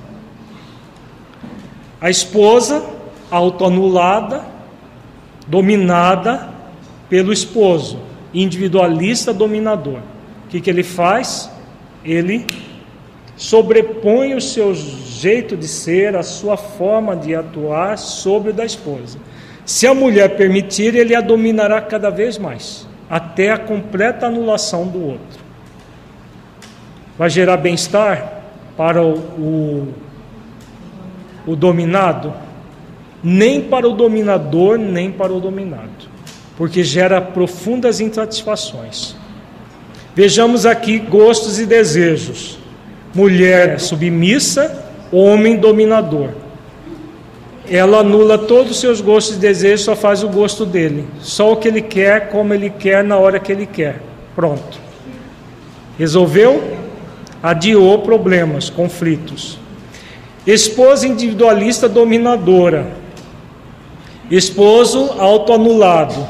A 1.99 2.10
esposa 2.10 2.81
autoanulada 3.30 4.45
dominada 5.45 6.48
pelo 7.10 7.34
esposo, 7.34 7.99
individualista 8.34 9.34
dominador. 9.34 9.99
O 10.45 10.48
que, 10.48 10.61
que 10.61 10.69
ele 10.69 10.81
faz? 10.81 11.52
Ele 12.06 12.48
sobrepõe 13.35 14.34
o 14.34 14.39
seu 14.39 14.73
jeito 14.73 15.57
de 15.57 15.68
ser, 15.68 16.15
a 16.15 16.23
sua 16.23 16.56
forma 16.56 17.18
de 17.18 17.35
atuar 17.35 17.98
sobre 17.98 18.52
o 18.52 18.53
da 18.53 18.64
esposa. 18.64 19.19
Se 19.65 19.85
a 19.85 19.94
mulher 19.94 20.38
permitir, 20.38 20.95
ele 20.95 21.14
a 21.14 21.19
dominará 21.19 21.81
cada 21.81 22.10
vez 22.10 22.38
mais, 22.38 22.88
até 23.10 23.52
a 23.52 23.57
completa 23.57 24.27
anulação 24.27 24.88
do 24.88 25.03
outro. 25.03 25.47
Vai 27.18 27.30
gerar 27.30 27.57
bem-estar 27.57 28.44
para 28.76 29.02
o, 29.02 29.18
o, 29.18 29.94
o 31.48 31.56
dominado? 31.56 32.34
nem 33.23 33.61
para 33.61 33.88
o 33.88 33.94
dominador, 33.94 34.77
nem 34.77 35.11
para 35.11 35.34
o 35.34 35.39
dominado, 35.39 36.07
porque 36.56 36.84
gera 36.84 37.19
profundas 37.19 37.99
insatisfações. 37.99 39.15
Vejamos 40.15 40.65
aqui 40.65 40.99
gostos 40.99 41.60
e 41.60 41.65
desejos: 41.65 42.57
mulher 43.14 43.80
submissa, 43.80 44.85
homem 45.11 45.57
dominador. 45.57 46.30
Ela 47.69 47.99
anula 47.99 48.38
todos 48.38 48.72
os 48.72 48.80
seus 48.80 49.02
gostos 49.02 49.35
e 49.35 49.39
desejos, 49.39 49.81
só 49.81 49.95
faz 49.95 50.23
o 50.23 50.30
gosto 50.30 50.65
dele, 50.65 51.06
só 51.19 51.52
o 51.52 51.57
que 51.57 51.68
ele 51.68 51.81
quer, 51.81 52.30
como 52.30 52.53
ele 52.53 52.69
quer, 52.69 53.03
na 53.03 53.18
hora 53.18 53.39
que 53.39 53.52
ele 53.52 53.65
quer. 53.65 54.02
Pronto. 54.34 54.80
Resolveu? 55.99 56.77
Adiou 57.41 57.99
problemas, 57.99 58.69
conflitos. 58.69 59.59
Esposa 60.45 61.07
individualista 61.07 61.88
dominadora 61.88 63.07
Esposo 64.30 65.15
autoanulado. 65.18 66.27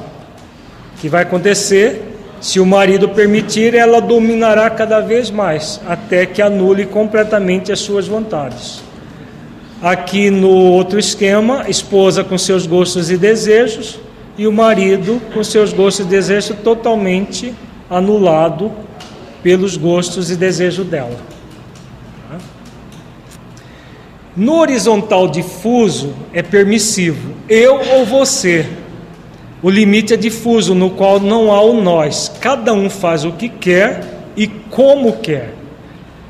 Que 1.01 1.09
vai 1.09 1.23
acontecer? 1.23 2.03
Se 2.39 2.59
o 2.59 2.65
marido 2.65 3.09
permitir, 3.09 3.73
ela 3.73 3.99
dominará 3.99 4.69
cada 4.69 4.99
vez 4.99 5.31
mais, 5.31 5.81
até 5.87 6.27
que 6.27 6.39
anule 6.39 6.85
completamente 6.85 7.71
as 7.71 7.79
suas 7.79 8.07
vontades. 8.07 8.83
Aqui 9.81 10.29
no 10.29 10.49
outro 10.49 10.99
esquema, 10.99 11.65
esposa 11.67 12.23
com 12.23 12.37
seus 12.37 12.67
gostos 12.67 13.09
e 13.09 13.17
desejos, 13.17 13.99
e 14.37 14.45
o 14.45 14.51
marido 14.51 15.19
com 15.33 15.43
seus 15.43 15.73
gostos 15.73 16.05
e 16.05 16.09
desejos 16.09 16.55
totalmente 16.63 17.55
anulado 17.89 18.71
pelos 19.47 19.77
gostos 19.77 20.29
e 20.29 20.35
desejos 20.35 20.85
dela. 20.85 21.15
No 24.35 24.59
horizontal 24.59 25.25
difuso 25.29 26.13
é 26.33 26.43
permissivo, 26.43 27.33
eu 27.47 27.79
ou 27.93 28.05
você. 28.05 28.65
O 29.63 29.69
limite 29.69 30.13
é 30.13 30.17
difuso, 30.17 30.75
no 30.75 30.89
qual 30.89 31.21
não 31.21 31.49
há 31.53 31.61
o 31.61 31.81
nós. 31.81 32.29
Cada 32.41 32.73
um 32.73 32.89
faz 32.89 33.23
o 33.23 33.31
que 33.31 33.47
quer 33.47 34.03
e 34.35 34.47
como 34.47 35.13
quer. 35.13 35.53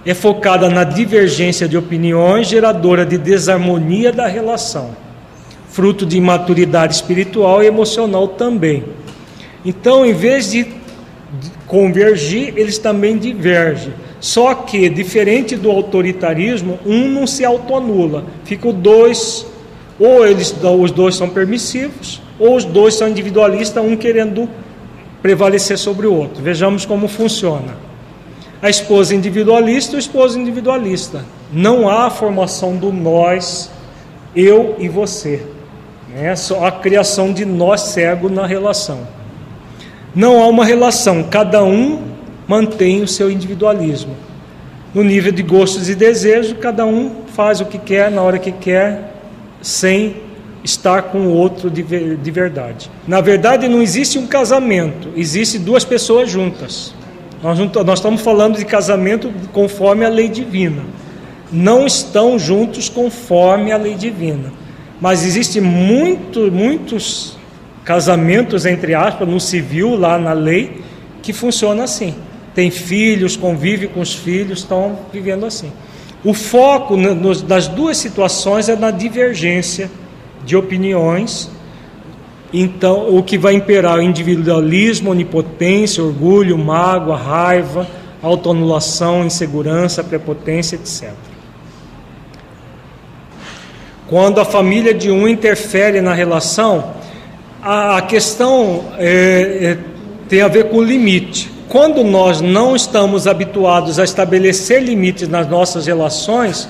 É 0.06 0.14
focada 0.14 0.70
na 0.70 0.84
divergência 0.84 1.68
de 1.68 1.76
opiniões, 1.76 2.48
geradora 2.48 3.04
de 3.04 3.18
desarmonia 3.18 4.12
da 4.12 4.28
relação, 4.28 4.92
fruto 5.70 6.06
de 6.06 6.18
imaturidade 6.18 6.94
espiritual 6.94 7.64
e 7.64 7.66
emocional 7.66 8.28
também. 8.28 8.84
Então, 9.66 10.06
em 10.06 10.14
vez 10.14 10.52
de 10.52 10.77
convergir, 11.68 12.54
eles 12.56 12.78
também 12.78 13.18
divergem. 13.18 13.94
Só 14.20 14.56
que, 14.56 14.90
diferente 14.90 15.56
do 15.56 15.70
autoritarismo, 15.70 16.80
um 16.86 17.08
não 17.08 17.28
se 17.28 17.46
autoanula. 17.46 18.26
Ficam 18.46 18.74
dois, 18.74 19.46
ou 20.00 20.26
eles, 20.26 20.56
os 20.80 20.92
dois 20.92 21.16
são 21.16 21.30
permissivos, 21.30 22.22
ou 22.40 22.56
os 22.56 22.66
dois 22.66 22.96
são 22.96 23.08
individualistas, 23.08 23.84
um 23.84 23.96
querendo 23.96 24.50
prevalecer 25.22 25.78
sobre 25.78 26.08
o 26.08 26.14
outro. 26.14 26.42
Vejamos 26.42 26.86
como 26.86 27.08
funciona. 27.08 27.76
A 28.62 28.70
esposa 28.70 29.14
individualista 29.14 29.96
o 29.96 30.00
esposo 30.00 30.40
individualista. 30.40 31.24
Não 31.52 31.88
há 31.88 32.08
a 32.08 32.10
formação 32.10 32.76
do 32.76 32.92
nós, 32.92 33.70
eu 34.36 34.76
e 34.80 34.90
você. 34.90 35.44
É 36.16 36.36
só 36.36 36.66
a 36.66 36.72
criação 36.72 37.32
de 37.32 37.46
nós 37.46 37.82
cego 37.82 38.30
na 38.30 38.48
relação. 38.48 39.17
Não 40.18 40.42
há 40.42 40.48
uma 40.48 40.66
relação, 40.66 41.22
cada 41.22 41.64
um 41.64 42.02
mantém 42.48 43.04
o 43.04 43.08
seu 43.08 43.30
individualismo. 43.30 44.16
No 44.92 45.04
nível 45.04 45.32
de 45.32 45.44
gostos 45.44 45.90
e 45.90 45.94
desejos, 45.94 46.58
cada 46.60 46.88
um 46.88 47.18
faz 47.36 47.62
o 47.62 47.66
que 47.66 47.78
quer 47.78 48.10
na 48.10 48.24
hora 48.24 48.40
que 48.40 48.52
quer, 48.52 49.14
sem 49.62 50.16
estar 50.64 51.04
com 51.04 51.20
o 51.20 51.34
outro 51.34 51.70
de, 51.70 51.84
de 51.84 52.32
verdade. 52.32 52.90
Na 53.08 53.22
verdade, 53.22 53.68
não 53.68 53.80
existe 53.80 54.18
um 54.18 54.26
casamento, 54.26 55.10
existe 55.16 55.60
duas 55.60 55.86
pessoas 55.86 56.32
juntas. 56.32 56.96
Nós, 57.44 57.60
nós 57.60 58.00
estamos 58.00 58.22
falando 58.22 58.58
de 58.58 58.66
casamento 58.66 59.32
conforme 59.54 60.04
a 60.04 60.10
lei 60.10 60.30
divina. 60.30 60.82
Não 61.52 61.86
estão 61.86 62.40
juntos 62.40 62.90
conforme 62.90 63.72
a 63.72 63.78
lei 63.78 63.94
divina. 63.94 64.52
Mas 65.00 65.24
existem 65.24 65.62
muito, 65.62 66.52
muitos 66.52 67.37
casamentos, 67.88 68.68
entre 68.68 68.94
aspas, 68.94 69.28
no 69.28 69.40
civil, 69.40 69.96
lá 69.96 70.20
na 70.20 70.34
lei, 70.34 70.84
que 71.24 71.34
funciona 71.34 71.86
assim 71.86 72.14
tem 72.58 72.72
filhos, 72.72 73.38
convive 73.38 73.88
com 73.88 74.00
os 74.00 74.16
filhos, 74.16 74.62
estão 74.62 74.98
vivendo 75.14 75.46
assim. 75.46 75.72
O 76.24 76.34
foco 76.34 76.98
das 77.48 77.68
duas 77.68 77.98
situações 77.98 78.68
é 78.68 78.76
na 78.76 78.90
divergência 78.90 79.92
de 80.44 80.58
opiniões. 80.58 81.52
Então, 82.52 83.16
o 83.16 83.22
que 83.22 83.38
vai 83.38 83.54
imperar 83.54 84.00
o 84.00 84.02
individualismo, 84.02 85.12
onipotência, 85.12 86.04
orgulho, 86.04 86.58
mágoa, 86.58 87.16
raiva, 87.16 87.88
autoanulação, 88.24 89.24
insegurança, 89.24 90.04
prepotência, 90.04 90.78
etc. 90.78 91.14
Quando 94.08 94.42
a 94.42 94.46
família 94.46 94.96
de 94.96 95.12
um 95.12 95.28
interfere 95.28 96.02
na 96.02 96.16
relação, 96.16 96.96
a 97.70 98.02
questão 98.02 98.86
é, 98.98 99.08
é, 99.62 99.78
tem 100.30 100.42
a 100.42 100.48
ver 100.48 100.70
com 100.70 100.78
o 100.78 100.84
limite 100.84 101.52
quando 101.68 102.02
nós 102.02 102.40
não 102.40 102.78
estamos 102.78 103.28
habituados 103.28 104.00
a 104.00 104.06
estabelecer 104.06 104.82
limites 104.82 105.28
nas 105.28 105.50
nossas 105.50 105.86
relações, 105.86 106.70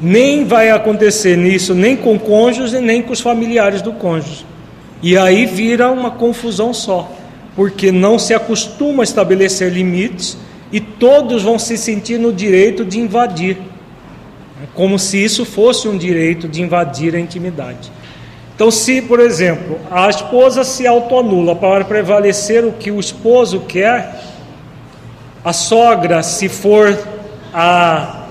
nem 0.00 0.44
vai 0.44 0.70
acontecer 0.70 1.36
nisso 1.36 1.74
nem 1.74 1.96
com 1.96 2.14
o 2.14 2.20
cônjuge, 2.20 2.80
nem 2.80 3.02
com 3.02 3.12
os 3.12 3.20
familiares 3.20 3.82
do 3.82 3.92
cônjuge. 3.92 4.46
E 5.02 5.18
aí 5.18 5.44
vira 5.44 5.90
uma 5.90 6.12
confusão 6.12 6.72
só, 6.72 7.10
porque 7.56 7.90
não 7.90 8.16
se 8.16 8.32
acostuma 8.32 9.02
a 9.02 9.04
estabelecer 9.04 9.72
limites 9.72 10.38
e 10.70 10.78
todos 10.78 11.42
vão 11.42 11.58
se 11.58 11.76
sentir 11.76 12.16
no 12.16 12.32
direito 12.32 12.84
de 12.84 13.00
invadir, 13.00 13.58
como 14.72 15.00
se 15.00 15.18
isso 15.18 15.44
fosse 15.44 15.88
um 15.88 15.98
direito 15.98 16.46
de 16.46 16.62
invadir 16.62 17.16
a 17.16 17.18
intimidade. 17.18 17.97
Então, 18.58 18.72
se, 18.72 19.00
por 19.00 19.20
exemplo, 19.20 19.78
a 19.88 20.08
esposa 20.08 20.64
se 20.64 20.84
autoanula 20.84 21.54
para 21.54 21.84
prevalecer 21.84 22.64
o 22.64 22.72
que 22.72 22.90
o 22.90 22.98
esposo 22.98 23.60
quer, 23.60 24.20
a 25.44 25.52
sogra, 25.52 26.24
se 26.24 26.48
for 26.48 26.98
a, 27.54 28.24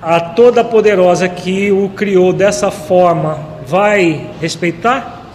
a 0.00 0.18
toda 0.18 0.64
poderosa 0.64 1.28
que 1.28 1.70
o 1.70 1.90
criou 1.90 2.32
dessa 2.32 2.70
forma, 2.70 3.38
vai 3.66 4.30
respeitar? 4.40 5.26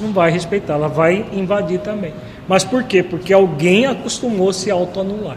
Não 0.00 0.12
vai 0.12 0.32
respeitar, 0.32 0.74
ela 0.74 0.88
vai 0.88 1.24
invadir 1.32 1.78
também. 1.78 2.12
Mas 2.48 2.64
por 2.64 2.82
quê? 2.82 3.04
Porque 3.04 3.32
alguém 3.32 3.86
acostumou 3.86 4.52
se 4.52 4.68
autoanular. 4.68 5.36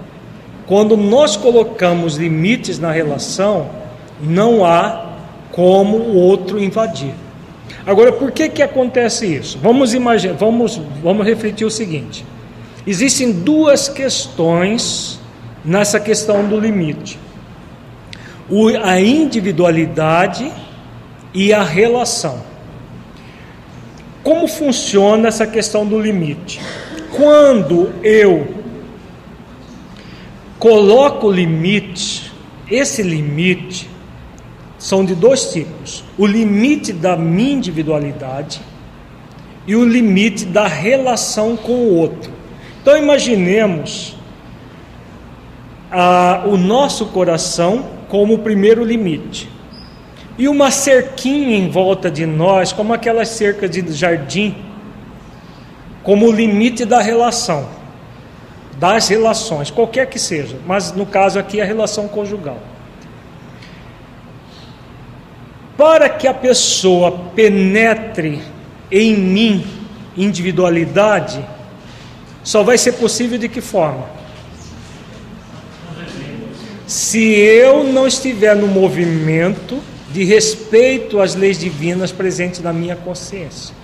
Quando 0.65 0.97
nós 0.97 1.37
colocamos 1.37 2.15
limites 2.15 2.79
na 2.79 2.91
relação, 2.91 3.69
não 4.19 4.65
há 4.65 5.16
como 5.57 5.97
o 5.97 6.15
outro 6.17 6.61
invadir. 6.61 7.15
Agora, 7.83 8.11
por 8.11 8.31
que 8.31 8.47
que 8.47 8.61
acontece 8.61 9.25
isso? 9.25 9.57
Vamos 9.57 9.95
imaginar, 9.95 10.35
vamos, 10.35 10.79
vamos 11.01 11.25
refletir 11.25 11.65
o 11.65 11.71
seguinte. 11.71 12.23
Existem 12.85 13.31
duas 13.31 13.89
questões 13.89 15.19
nessa 15.65 15.99
questão 15.99 16.47
do 16.47 16.59
limite: 16.59 17.17
o, 18.47 18.67
a 18.67 19.01
individualidade 19.01 20.51
e 21.33 21.51
a 21.51 21.63
relação. 21.63 22.43
Como 24.23 24.47
funciona 24.47 25.29
essa 25.29 25.47
questão 25.47 25.87
do 25.87 25.99
limite? 25.99 26.61
Quando 27.15 27.91
eu 28.03 28.47
coloco 30.59 31.31
limite, 31.31 32.31
esse 32.69 33.01
limite 33.01 33.96
são 34.77 35.03
de 35.03 35.15
dois 35.15 35.51
tipos: 35.51 36.03
o 36.17 36.25
limite 36.25 36.93
da 36.93 37.15
minha 37.15 37.53
individualidade 37.53 38.61
e 39.65 39.75
o 39.75 39.83
limite 39.83 40.45
da 40.45 40.67
relação 40.67 41.57
com 41.57 41.73
o 41.73 41.95
outro. 41.95 42.31
Então 42.81 42.97
imaginemos 42.97 44.15
ah, 45.91 46.43
o 46.45 46.57
nosso 46.57 47.07
coração 47.07 47.85
como 48.07 48.35
o 48.35 48.39
primeiro 48.39 48.83
limite 48.83 49.49
e 50.37 50.47
uma 50.47 50.69
cerquinha 50.69 51.57
em 51.57 51.69
volta 51.69 52.11
de 52.11 52.25
nós, 52.25 52.71
como 52.71 52.93
aquelas 52.93 53.29
cercas 53.29 53.69
de 53.71 53.91
jardim, 53.91 54.55
como 56.03 56.27
o 56.27 56.31
limite 56.31 56.85
da 56.85 57.01
relação, 57.01 57.67
das 58.79 59.07
relações, 59.07 59.71
qualquer 59.71 60.05
que 60.07 60.19
seja, 60.19 60.57
mas 60.65 60.91
no 60.93 61.05
caso 61.05 61.39
aqui 61.39 61.59
a 61.59 61.65
relação 61.65 62.07
conjugal. 62.07 62.59
Para 65.77 66.09
que 66.09 66.27
a 66.27 66.33
pessoa 66.33 67.11
penetre 67.35 68.41
em 68.91 69.15
mim 69.15 69.65
individualidade, 70.17 71.39
só 72.43 72.63
vai 72.63 72.77
ser 72.77 72.93
possível 72.93 73.37
de 73.37 73.47
que 73.47 73.61
forma? 73.61 74.05
Se 76.87 77.21
eu 77.21 77.83
não 77.83 78.07
estiver 78.07 78.55
no 78.55 78.65
movimento 78.65 79.79
de 80.11 80.23
respeito 80.23 81.19
às 81.19 81.35
leis 81.35 81.59
divinas 81.59 82.11
presentes 82.11 82.61
na 82.61 82.71
minha 82.71 82.95
consciência. 82.95 83.75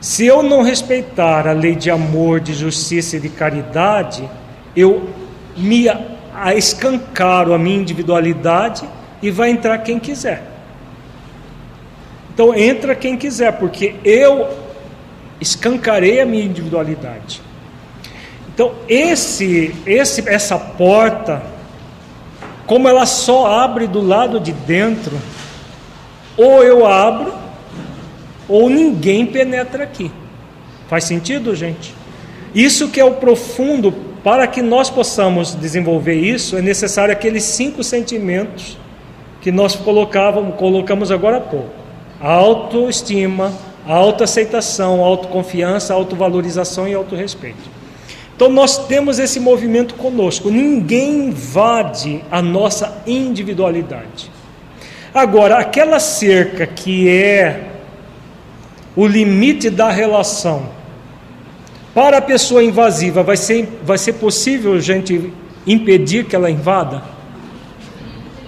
Se 0.00 0.26
eu 0.26 0.42
não 0.42 0.62
respeitar 0.62 1.46
a 1.46 1.52
lei 1.52 1.74
de 1.74 1.90
amor, 1.90 2.40
de 2.40 2.52
justiça 2.52 3.16
e 3.16 3.20
de 3.20 3.28
caridade, 3.28 4.28
eu 4.76 5.08
me 5.56 5.86
escancaro 6.56 7.54
a 7.54 7.58
minha 7.58 7.78
individualidade 7.78 8.88
e 9.22 9.30
vai 9.30 9.50
entrar 9.50 9.78
quem 9.78 9.98
quiser. 9.98 10.51
Então 12.32 12.54
entra 12.54 12.94
quem 12.94 13.16
quiser, 13.16 13.52
porque 13.58 13.94
eu 14.04 14.48
escancarei 15.40 16.20
a 16.20 16.26
minha 16.26 16.44
individualidade. 16.44 17.42
Então, 18.54 18.72
esse, 18.88 19.74
esse, 19.86 20.28
essa 20.28 20.58
porta, 20.58 21.42
como 22.66 22.88
ela 22.88 23.06
só 23.06 23.46
abre 23.46 23.86
do 23.86 24.00
lado 24.00 24.38
de 24.38 24.52
dentro, 24.52 25.18
ou 26.36 26.62
eu 26.62 26.86
abro, 26.86 27.34
ou 28.48 28.68
ninguém 28.68 29.26
penetra 29.26 29.84
aqui. 29.84 30.10
Faz 30.88 31.04
sentido, 31.04 31.54
gente? 31.54 31.94
Isso 32.54 32.88
que 32.88 33.00
é 33.00 33.04
o 33.04 33.14
profundo, 33.14 33.92
para 34.22 34.46
que 34.46 34.60
nós 34.60 34.90
possamos 34.90 35.54
desenvolver 35.54 36.14
isso, 36.14 36.56
é 36.56 36.62
necessário 36.62 37.12
aqueles 37.12 37.44
cinco 37.44 37.82
sentimentos 37.82 38.76
que 39.40 39.50
nós 39.50 39.74
colocávamos, 39.74 40.56
colocamos 40.56 41.10
agora 41.10 41.38
há 41.38 41.40
pouco: 41.40 41.81
autoestima, 42.22 43.52
autoaceitação, 43.86 45.02
autoconfiança, 45.02 45.92
autovalorização 45.92 46.86
e 46.86 46.94
autorrespeito. 46.94 47.70
Então 48.36 48.48
nós 48.48 48.86
temos 48.86 49.18
esse 49.18 49.40
movimento 49.40 49.94
conosco. 49.94 50.50
Ninguém 50.50 51.26
invade 51.26 52.24
a 52.30 52.40
nossa 52.40 53.02
individualidade. 53.06 54.30
Agora, 55.12 55.58
aquela 55.58 56.00
cerca 56.00 56.66
que 56.66 57.08
é 57.08 57.68
o 58.96 59.06
limite 59.06 59.68
da 59.68 59.90
relação, 59.90 60.70
para 61.94 62.18
a 62.18 62.22
pessoa 62.22 62.64
invasiva, 62.64 63.22
vai 63.22 63.36
ser, 63.36 63.80
vai 63.84 63.98
ser 63.98 64.14
possível, 64.14 64.80
gente, 64.80 65.30
impedir 65.66 66.24
que 66.24 66.34
ela 66.34 66.50
invada? 66.50 67.02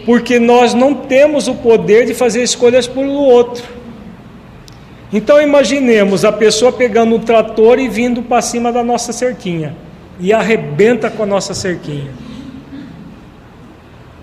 Porque 0.04 0.38
nós 0.38 0.74
não 0.74 0.94
temos 0.94 1.48
o 1.48 1.54
poder 1.54 2.06
de 2.06 2.14
fazer 2.14 2.42
escolhas 2.42 2.86
por 2.86 3.04
outro. 3.04 3.64
Então 5.12 5.40
imaginemos 5.40 6.24
a 6.24 6.32
pessoa 6.32 6.72
pegando 6.72 7.14
um 7.14 7.20
trator 7.20 7.78
e 7.78 7.88
vindo 7.88 8.22
para 8.22 8.42
cima 8.42 8.72
da 8.72 8.82
nossa 8.82 9.12
cerquinha 9.12 9.74
e 10.18 10.32
arrebenta 10.32 11.08
com 11.08 11.22
a 11.22 11.26
nossa 11.26 11.54
cerquinha. 11.54 12.10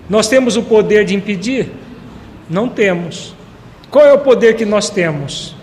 Nós 0.08 0.28
temos 0.28 0.56
o 0.56 0.62
poder 0.62 1.04
de 1.04 1.14
impedir? 1.14 1.70
Não 2.48 2.68
temos. 2.68 3.34
Qual 3.90 4.04
é 4.04 4.12
o 4.12 4.18
poder 4.18 4.54
que 4.56 4.64
nós 4.64 4.90
temos? 4.90 5.56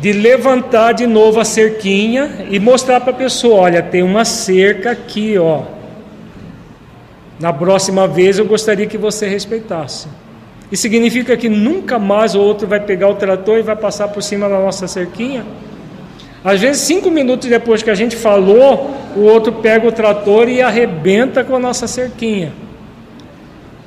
De 0.00 0.12
levantar 0.12 0.92
de 0.92 1.06
novo 1.06 1.40
a 1.40 1.44
cerquinha 1.44 2.46
e 2.50 2.58
mostrar 2.58 3.00
para 3.00 3.10
a 3.10 3.16
pessoa: 3.16 3.62
olha, 3.62 3.82
tem 3.82 4.02
uma 4.02 4.24
cerca 4.24 4.90
aqui, 4.90 5.36
ó. 5.38 5.62
Na 7.38 7.52
próxima 7.52 8.06
vez 8.06 8.38
eu 8.38 8.44
gostaria 8.44 8.86
que 8.86 8.98
você 8.98 9.26
respeitasse. 9.26 10.08
E 10.70 10.76
significa 10.76 11.36
que 11.36 11.48
nunca 11.48 11.98
mais 11.98 12.34
o 12.34 12.40
outro 12.40 12.66
vai 12.66 12.80
pegar 12.80 13.08
o 13.08 13.14
trator 13.14 13.58
e 13.58 13.62
vai 13.62 13.76
passar 13.76 14.08
por 14.08 14.22
cima 14.22 14.48
da 14.48 14.58
nossa 14.58 14.86
cerquinha? 14.86 15.44
Às 16.44 16.60
vezes, 16.60 16.82
cinco 16.82 17.10
minutos 17.10 17.48
depois 17.48 17.82
que 17.82 17.88
a 17.88 17.94
gente 17.94 18.16
falou, 18.16 18.90
o 19.16 19.20
outro 19.20 19.52
pega 19.52 19.88
o 19.88 19.92
trator 19.92 20.48
e 20.48 20.60
arrebenta 20.60 21.42
com 21.42 21.56
a 21.56 21.58
nossa 21.58 21.86
cerquinha. 21.86 22.52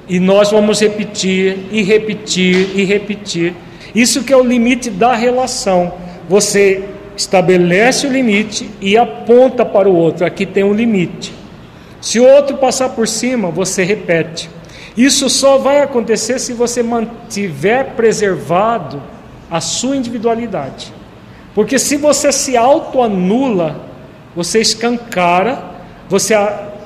E 0.10 0.20
nós 0.20 0.50
vamos 0.50 0.80
repetir 0.80 1.68
e 1.72 1.84
repetir 1.84 2.72
e 2.76 2.84
repetir. 2.84 3.54
Isso 3.94 4.24
que 4.24 4.34
é 4.34 4.38
o 4.38 4.44
limite 4.44 4.90
da 4.90 5.14
relação. 5.14 5.94
Você 6.28 6.84
estabelece 7.16 8.08
o 8.08 8.12
limite 8.12 8.70
e 8.82 8.98
aponta 8.98 9.66
para 9.66 9.88
o 9.88 9.96
outro. 9.96 10.26
Aqui 10.26 10.46
tem 10.46 10.64
um 10.64 10.74
limite. 10.74 11.34
Se 12.02 12.20
o 12.20 12.28
outro 12.28 12.58
passar 12.58 12.90
por 12.90 13.08
cima, 13.08 13.50
você 13.50 13.84
repete. 13.84 14.50
Isso 14.96 15.30
só 15.30 15.58
vai 15.58 15.82
acontecer 15.82 16.40
se 16.40 16.54
você 16.54 16.82
mantiver 16.82 17.94
preservado 17.96 19.02
a 19.50 19.62
sua 19.62 19.96
individualidade. 19.96 20.94
Porque 21.54 21.80
se 21.80 21.98
você 21.98 22.32
se 22.32 22.58
autoanula, 22.58 23.82
você 24.36 24.60
escancara, 24.60 25.64
você, 26.10 26.36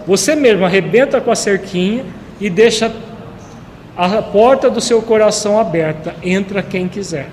você 0.06 0.36
mesmo 0.36 0.66
arrebenta 0.66 1.20
com 1.20 1.32
a 1.32 1.36
cerquinha 1.36 2.06
e 2.40 2.50
deixa 2.50 2.92
a 3.98 4.22
porta 4.22 4.70
do 4.70 4.82
seu 4.82 5.02
coração 5.02 5.60
aberta. 5.60 6.16
Entra 6.24 6.64
quem 6.64 6.88
quiser. 6.88 7.30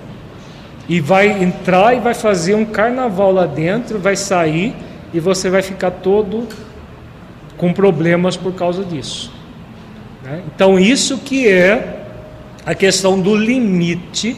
E 0.87 0.99
vai 0.99 1.43
entrar 1.43 1.95
e 1.95 1.99
vai 1.99 2.13
fazer 2.13 2.55
um 2.55 2.65
carnaval 2.65 3.31
lá 3.31 3.45
dentro, 3.45 3.99
vai 3.99 4.15
sair 4.15 4.75
e 5.13 5.19
você 5.19 5.49
vai 5.49 5.61
ficar 5.61 5.91
todo 5.91 6.47
com 7.59 7.73
problemas 7.73 8.37
por 8.37 8.53
causa 8.53 8.83
disso. 8.83 9.31
Né? 10.23 10.41
Então, 10.47 10.79
isso 10.79 11.19
que 11.19 11.47
é 11.47 12.05
a 12.65 12.73
questão 12.73 13.19
do 13.19 13.35
limite 13.35 14.37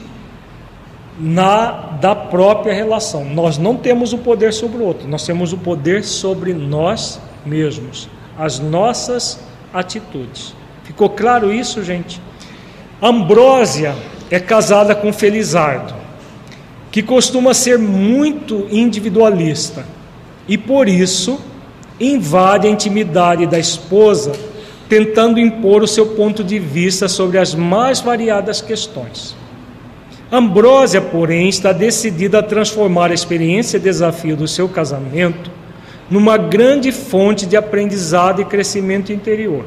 na 1.20 1.92
da 2.02 2.16
própria 2.16 2.74
relação. 2.74 3.24
Nós 3.24 3.60
não 3.60 3.78
temos 3.78 4.12
o 4.12 4.18
poder 4.18 4.52
sobre 4.52 4.80
o 4.80 4.84
outro, 4.86 5.08
nós 5.08 5.24
temos 5.24 5.54
o 5.54 5.58
poder 5.58 6.04
sobre 6.04 6.52
nós 6.52 7.22
mesmos, 7.46 8.10
as 8.38 8.60
nossas 8.60 9.40
atitudes. 9.72 10.56
Ficou 10.84 11.10
claro 11.10 11.54
isso, 11.54 11.84
gente? 11.84 12.20
Ambrósia 13.00 13.96
é 14.32 14.40
casada 14.40 14.96
com 14.96 15.14
Felizardo, 15.14 15.94
que 16.92 17.04
costuma 17.04 17.54
ser 17.54 17.78
muito 17.78 18.68
individualista 18.72 19.86
e 20.48 20.58
por 20.58 20.90
isso 20.90 21.40
invade 22.06 22.68
a 22.68 22.70
intimidade 22.72 23.46
da 23.46 23.60
esposa 23.60 24.32
tentando 24.90 25.40
impor 25.40 25.84
o 25.84 25.88
seu 25.88 26.08
ponto 26.08 26.44
de 26.44 26.60
vista 26.60 27.08
sobre 27.08 27.38
as 27.38 27.56
mais 27.56 28.02
variadas 28.02 28.62
questões. 28.62 29.36
Ambrósia, 30.30 31.00
porém, 31.00 31.48
está 31.48 31.72
decidida 31.72 32.40
a 32.40 32.44
transformar 32.44 33.12
a 33.12 33.14
experiência 33.14 33.78
e 33.78 33.80
desafio 33.80 34.36
do 34.36 34.48
seu 34.48 34.68
casamento 34.68 35.52
numa 36.10 36.36
grande 36.36 36.92
fonte 36.92 37.46
de 37.46 37.56
aprendizado 37.56 38.42
e 38.42 38.46
crescimento 38.46 39.14
interior. 39.14 39.66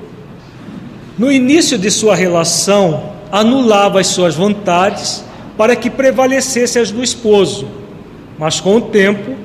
No 1.18 1.32
início 1.32 1.78
de 1.78 1.90
sua 1.90 2.14
relação, 2.14 3.14
anulava 3.32 4.00
as 4.00 4.08
suas 4.08 4.34
vontades 4.34 5.24
para 5.56 5.74
que 5.74 5.88
prevalecesse 5.88 6.78
as 6.78 6.90
do 6.90 7.02
esposo, 7.02 7.66
mas 8.38 8.60
com 8.60 8.76
o 8.76 8.80
tempo 8.82 9.43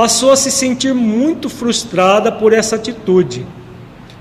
passou 0.00 0.32
a 0.32 0.36
se 0.36 0.50
sentir 0.50 0.94
muito 0.94 1.50
frustrada 1.50 2.32
por 2.32 2.54
essa 2.54 2.76
atitude 2.76 3.44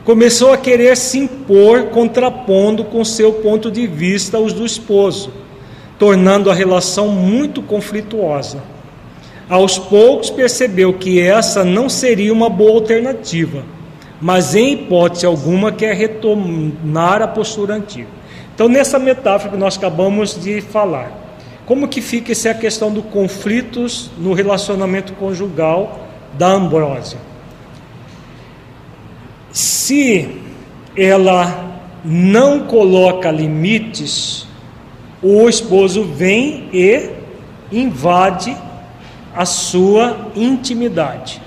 começou 0.03 0.51
a 0.51 0.57
querer 0.57 0.97
se 0.97 1.19
impor, 1.19 1.83
contrapondo 1.83 2.83
com 2.83 3.05
seu 3.05 3.31
ponto 3.31 3.71
de 3.71 3.87
vista 3.87 4.37
os 4.37 4.51
do 4.51 4.65
esposo, 4.65 5.31
tornando 5.97 6.51
a 6.51 6.53
relação 6.53 7.07
muito 7.07 7.61
conflituosa. 7.61 8.61
Aos 9.49 9.77
poucos 9.79 10.29
percebeu 10.29 10.91
que 10.95 11.21
essa 11.21 11.63
não 11.63 11.87
seria 11.87 12.33
uma 12.33 12.49
boa 12.49 12.73
alternativa, 12.73 13.63
mas 14.19 14.55
em 14.55 14.73
hipótese 14.73 15.25
alguma 15.25 15.71
quer 15.71 15.95
retornar 15.95 17.21
à 17.21 17.27
postura 17.27 17.75
antiga. 17.75 18.09
Então, 18.53 18.67
nessa 18.67 18.99
metáfora 18.99 19.51
que 19.51 19.57
nós 19.57 19.77
acabamos 19.77 20.37
de 20.37 20.59
falar, 20.59 21.28
como 21.69 21.87
que 21.87 22.01
fica 22.01 22.31
essa 22.31 22.51
questão 22.51 22.91
dos 22.91 23.05
conflitos 23.05 24.09
no 24.17 24.33
relacionamento 24.33 25.13
conjugal 25.13 26.07
da 26.33 26.47
ambrósia? 26.47 27.19
Se 29.51 30.41
ela 30.97 31.79
não 32.03 32.61
coloca 32.61 33.29
limites, 33.29 34.47
o 35.21 35.47
esposo 35.47 36.05
vem 36.05 36.67
e 36.73 37.11
invade 37.71 38.57
a 39.35 39.45
sua 39.45 40.31
intimidade. 40.35 41.39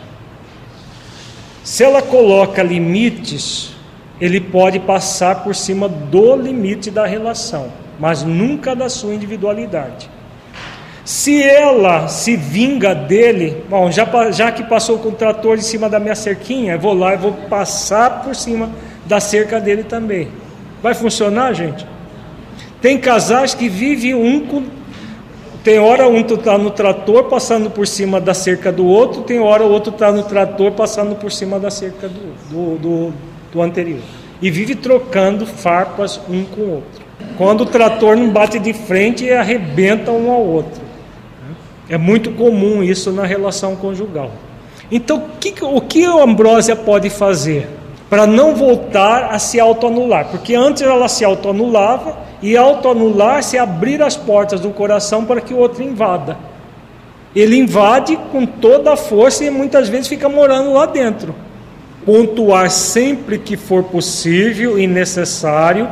Se 1.65 1.83
ela 1.83 2.01
coloca 2.01 2.63
limites, 2.63 3.73
ele 4.21 4.41
pode 4.41 4.79
passar 4.79 5.43
por 5.43 5.57
cima 5.57 5.89
do 5.89 6.37
limite 6.37 6.93
da 6.93 7.07
relação, 7.07 7.73
mas 7.99 8.23
nunca 8.23 8.75
da 8.75 8.89
sua 8.89 9.15
individualidade. 9.15 10.11
Se 11.05 11.43
ela 11.43 12.07
se 12.07 12.37
vinga 12.37 12.95
dele, 12.95 13.65
bom, 13.69 13.91
já, 13.91 14.07
já 14.31 14.53
que 14.53 14.63
passou 14.63 14.99
com 14.99 15.09
o 15.09 15.13
trator 15.13 15.59
em 15.59 15.63
cima 15.63 15.89
da 15.89 15.99
minha 15.99 16.15
cerquinha, 16.15 16.75
eu 16.75 16.79
vou 16.79 16.95
lá 16.95 17.15
e 17.15 17.17
vou 17.17 17.33
passar 17.33 18.23
por 18.23 18.37
cima 18.37 18.71
da 19.05 19.19
cerca 19.19 19.61
dele 19.61 19.83
também. 19.83 20.29
Vai 20.81 20.95
funcionar, 20.95 21.55
gente? 21.55 21.87
Tem 22.81 22.99
casais 22.99 23.55
que 23.55 23.69
vivem 23.69 24.15
um 24.15 24.47
com. 24.47 24.65
Tem 25.63 25.79
hora 25.79 26.09
um 26.09 26.21
está 26.21 26.59
no 26.59 26.71
trator 26.71 27.25
passando 27.25 27.71
por 27.71 27.87
cima 27.87 28.21
da 28.21 28.35
cerca 28.35 28.73
do 28.73 28.85
outro, 28.85 29.23
tem 29.23 29.39
hora 29.39 29.63
o 29.63 29.71
outro 29.71 29.93
está 29.93 30.11
no 30.11 30.25
trator 30.25 30.73
passando 30.73 31.15
por 31.15 31.31
cima 31.31 31.61
da 31.61 31.71
cerca 31.71 32.09
do, 32.09 32.35
do, 32.51 32.79
do, 32.79 33.15
do 33.53 33.63
anterior. 33.63 34.01
E 34.41 34.51
vive 34.51 34.75
trocando 34.75 35.47
farpas 35.47 36.21
um 36.29 36.45
com 36.45 36.61
o 36.63 36.71
outro. 36.75 37.03
Quando 37.37 37.63
o 37.63 37.67
trator 37.67 38.17
não 38.17 38.31
bate 38.31 38.59
de 38.59 38.73
frente, 38.73 39.31
arrebenta 39.31 40.11
um 40.11 40.31
ao 40.31 40.45
outro. 40.45 40.83
É 41.89 41.99
muito 41.99 42.31
comum 42.33 42.83
isso 42.83 43.13
na 43.13 43.25
relação 43.25 43.77
conjugal. 43.77 44.31
Então, 44.91 45.25
o 45.63 45.81
que, 45.81 46.05
a 46.05 46.23
Ambrósia 46.23 46.77
pode 46.77 47.11
fazer 47.11 47.69
para 48.09 48.27
não 48.27 48.55
voltar 48.55 49.31
a 49.31 49.39
se 49.39 49.59
autoanular? 49.59 50.27
Porque 50.31 50.55
antes 50.55 50.83
ela 50.83 51.09
se 51.09 51.25
autoanulava 51.25 52.19
e 52.43 52.57
autoanular 52.57 53.43
se 53.43 53.57
abrir 53.57 54.03
as 54.03 54.17
portas 54.17 54.61
do 54.61 54.71
coração 54.71 55.25
para 55.25 55.41
que 55.41 55.55
o 55.55 55.59
outro 55.59 55.83
invada. 55.83 56.37
Ele 57.35 57.57
invade 57.57 58.19
com 58.31 58.45
toda 58.45 58.93
a 58.93 58.97
força 58.97 59.45
e 59.45 59.51
muitas 59.51 59.89
vezes 59.89 60.09
fica 60.09 60.29
morando 60.29 60.73
lá 60.73 60.85
dentro. 60.85 61.35
Pontuar 62.05 62.71
sempre 62.71 63.39
que 63.39 63.57
for 63.57 63.85
possível 63.85 64.79
e 64.79 64.87
necessário, 64.87 65.89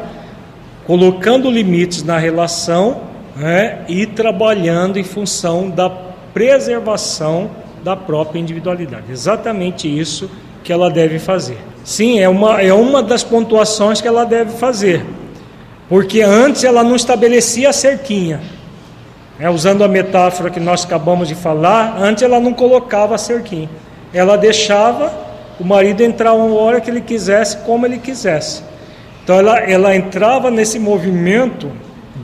colocando 0.91 1.49
limites 1.49 2.03
na 2.03 2.19
relação 2.19 3.03
né, 3.37 3.79
e 3.89 4.07
trabalhando 4.07 4.99
em 4.99 5.05
função 5.05 5.71
da 5.71 5.89
preservação 5.89 7.49
da 7.85 7.95
própria 7.95 8.41
individualidade. 8.41 9.05
Exatamente 9.09 9.87
isso 9.87 10.29
que 10.65 10.73
ela 10.73 10.91
deve 10.91 11.21
fazer. 11.21 11.59
Sim, 11.85 12.19
é 12.19 12.29
uma, 12.29 12.61
é 12.61 12.75
uma 12.75 13.05
das 13.05 13.23
pontuações 13.23 14.01
que 14.01 14.09
ela 14.09 14.25
deve 14.25 14.59
fazer. 14.59 15.07
Porque 15.89 16.23
antes 16.23 16.65
ela 16.65 16.83
não 16.83 16.97
estabelecia 16.97 17.71
a 17.71 17.73
cerquinha. 17.73 18.41
É, 19.39 19.49
usando 19.49 19.85
a 19.85 19.89
metáfora 19.89 20.51
que 20.51 20.59
nós 20.59 20.85
acabamos 20.85 21.29
de 21.29 21.37
falar, 21.37 22.03
antes 22.03 22.25
ela 22.25 22.41
não 22.41 22.53
colocava 22.53 23.15
a 23.15 23.19
cerquinha. 23.19 23.71
Ela 24.13 24.37
deixava 24.37 25.13
o 25.61 25.65
marido 25.65 26.01
entrar 26.01 26.33
uma 26.33 26.53
hora 26.61 26.81
que 26.81 26.91
ele 26.91 27.01
quisesse, 27.01 27.59
como 27.59 27.87
ele 27.87 27.99
quisesse. 27.99 28.70
Então 29.23 29.37
ela, 29.37 29.59
ela 29.61 29.95
entrava 29.95 30.51
nesse 30.51 30.79
movimento 30.79 31.71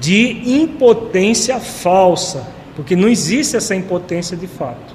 de 0.01 0.43
impotência 0.63 1.59
falsa, 1.59 2.47
porque 2.75 2.95
não 2.95 3.09
existe 3.09 3.57
essa 3.57 3.75
impotência 3.75 4.37
de 4.37 4.47
fato. 4.47 4.95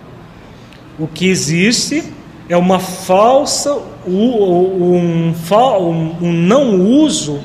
O 0.99 1.07
que 1.07 1.27
existe 1.27 2.03
é 2.47 2.57
uma 2.57 2.79
falsa, 2.79 3.81
um, 4.05 5.33
um 6.21 6.31
não 6.33 6.81
uso 6.81 7.41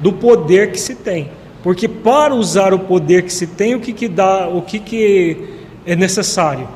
do 0.00 0.12
poder 0.12 0.72
que 0.72 0.80
se 0.80 0.94
tem. 0.94 1.30
Porque 1.62 1.88
para 1.88 2.34
usar 2.34 2.72
o 2.72 2.78
poder 2.78 3.22
que 3.22 3.32
se 3.32 3.46
tem, 3.46 3.74
o 3.74 3.80
que, 3.80 3.92
que 3.92 4.08
dá, 4.08 4.48
o 4.48 4.62
que, 4.62 4.78
que 4.78 5.48
é 5.86 5.96
necessário? 5.96 6.68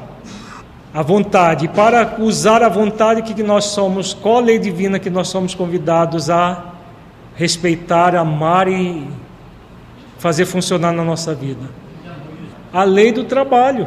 A 0.92 1.02
vontade. 1.02 1.68
Para 1.68 2.16
usar 2.18 2.62
a 2.62 2.68
vontade, 2.68 3.20
o 3.20 3.24
que, 3.24 3.34
que 3.34 3.42
nós 3.42 3.66
somos? 3.66 4.12
Qual 4.12 4.40
lei 4.40 4.58
divina 4.58 4.98
que 4.98 5.10
nós 5.10 5.28
somos 5.28 5.54
convidados 5.54 6.28
a 6.30 6.71
respeitar, 7.34 8.14
amar 8.14 8.68
e 8.68 9.06
fazer 10.18 10.46
funcionar 10.46 10.92
na 10.92 11.04
nossa 11.04 11.34
vida? 11.34 11.68
A 12.72 12.84
lei 12.84 13.12
do 13.12 13.24
trabalho. 13.24 13.86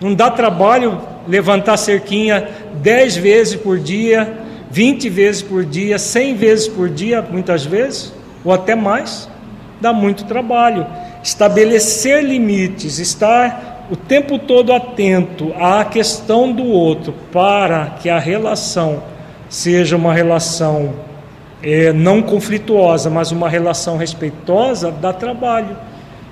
Não 0.00 0.14
dá 0.14 0.30
trabalho 0.30 1.00
levantar 1.28 1.76
cerquinha 1.76 2.48
dez 2.74 3.16
vezes 3.16 3.56
por 3.56 3.78
dia, 3.78 4.38
vinte 4.70 5.08
vezes 5.08 5.42
por 5.42 5.64
dia, 5.64 5.98
cem 5.98 6.34
vezes 6.34 6.68
por 6.68 6.88
dia, 6.88 7.20
muitas 7.22 7.64
vezes, 7.64 8.12
ou 8.44 8.52
até 8.52 8.74
mais 8.74 9.28
dá 9.80 9.92
muito 9.92 10.24
trabalho. 10.24 10.86
Estabelecer 11.22 12.22
limites, 12.24 12.98
estar 12.98 13.86
o 13.90 13.96
tempo 13.96 14.38
todo 14.38 14.72
atento 14.72 15.52
à 15.58 15.84
questão 15.84 16.52
do 16.52 16.64
outro 16.64 17.12
para 17.32 17.86
que 18.00 18.08
a 18.08 18.18
relação 18.18 19.02
seja 19.48 19.96
uma 19.96 20.14
relação 20.14 20.94
é, 21.62 21.92
não 21.92 22.22
conflituosa, 22.22 23.10
mas 23.10 23.30
uma 23.30 23.48
relação 23.48 23.96
respeitosa, 23.96 24.90
dá 24.90 25.12
trabalho. 25.12 25.76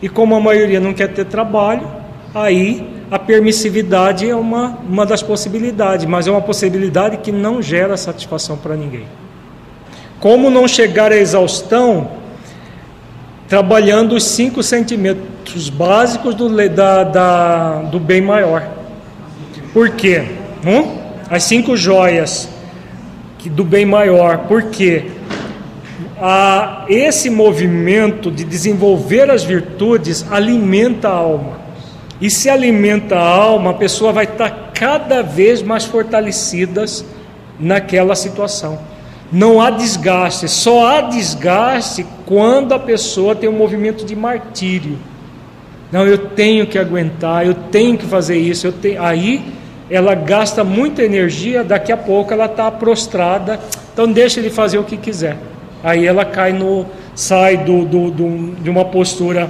E 0.01 0.09
como 0.09 0.35
a 0.35 0.41
maioria 0.41 0.81
não 0.81 0.95
quer 0.95 1.09
ter 1.09 1.27
trabalho, 1.27 1.87
aí 2.35 2.87
a 3.11 3.19
permissividade 3.19 4.29
é 4.29 4.35
uma, 4.35 4.79
uma 4.89 5.05
das 5.05 5.23
possibilidades, 5.23 6.07
mas 6.07 6.27
é 6.27 6.31
uma 6.31 6.41
possibilidade 6.41 7.19
que 7.19 7.33
não 7.33 7.61
gera 7.61 7.97
satisfação 7.97 8.57
para 8.57 8.77
ninguém. 8.77 9.07
Como 10.21 10.51
não 10.51 10.67
chegar 10.67 11.13
à 11.13 11.17
exaustão 11.17 12.11
trabalhando 13.49 14.15
os 14.15 14.25
cinco 14.25 14.63
sentimentos 14.63 15.71
básicos 15.71 16.35
do, 16.35 16.49
da, 16.69 17.05
da, 17.05 17.83
do 17.83 17.99
bem 17.99 18.21
maior. 18.21 18.69
Por 19.73 19.91
quê? 19.91 20.23
Hum? 20.67 20.99
As 21.31 21.45
cinco 21.45 21.77
joias 21.77 22.49
do 23.49 23.65
bem 23.65 23.87
maior. 23.87 24.39
Por 24.47 24.65
quê? 24.65 25.11
Ah, 26.21 26.85
esse 26.89 27.31
movimento 27.31 28.31
de 28.31 28.45
desenvolver 28.45 29.31
as 29.31 29.45
virtudes 29.45 30.27
alimenta 30.31 31.09
a 31.09 31.15
alma. 31.15 31.59
E 32.21 32.31
se 32.31 32.51
alimenta 32.51 33.17
a 33.17 33.29
alma, 33.29 33.71
a 33.71 33.75
pessoa 33.75 34.13
vai 34.13 34.25
estar 34.25 34.73
cada 34.75 35.23
vez 35.23 35.63
mais 35.63 35.85
fortalecidas 35.85 37.05
naquela 37.59 38.15
situação. 38.17 38.79
Não 39.31 39.61
há 39.61 39.71
desgaste, 39.71 40.49
só 40.49 40.87
há 40.87 41.01
desgaste 41.03 42.05
quando 42.27 42.73
a 42.73 42.79
pessoa 42.79 43.37
tem 43.37 43.49
um 43.49 43.57
movimento 43.57 44.05
de 44.05 44.17
martírio. 44.17 44.99
Não, 45.93 46.07
eu 46.07 46.19
tenho 46.19 46.67
que 46.67 46.79
aguentar, 46.79 47.47
eu 47.47 47.55
tenho 47.55 47.97
que 47.97 48.07
fazer 48.07 48.39
isso, 48.39 48.67
eu 48.67 48.73
tenho. 48.73 49.03
Aí 49.03 49.43
ela 49.91 50.15
gasta 50.15 50.65
muita 50.65 51.03
energia, 51.03 51.63
daqui 51.63 51.93
a 51.93 51.97
pouco 51.97 52.33
ela 52.33 52.47
está 52.47 52.71
prostrada, 52.71 53.61
então 53.93 54.11
deixa 54.11 54.41
ele 54.41 54.51
fazer 54.51 54.79
o 54.79 54.85
que 54.85 54.97
quiser. 54.97 55.37
Aí 55.83 56.07
ela 56.07 56.25
cai 56.25 56.53
no. 56.53 56.87
sai 57.15 57.57
do, 57.59 57.85
do, 57.85 58.11
do 58.11 58.55
de 58.63 58.71
uma 58.71 58.85
postura 58.85 59.49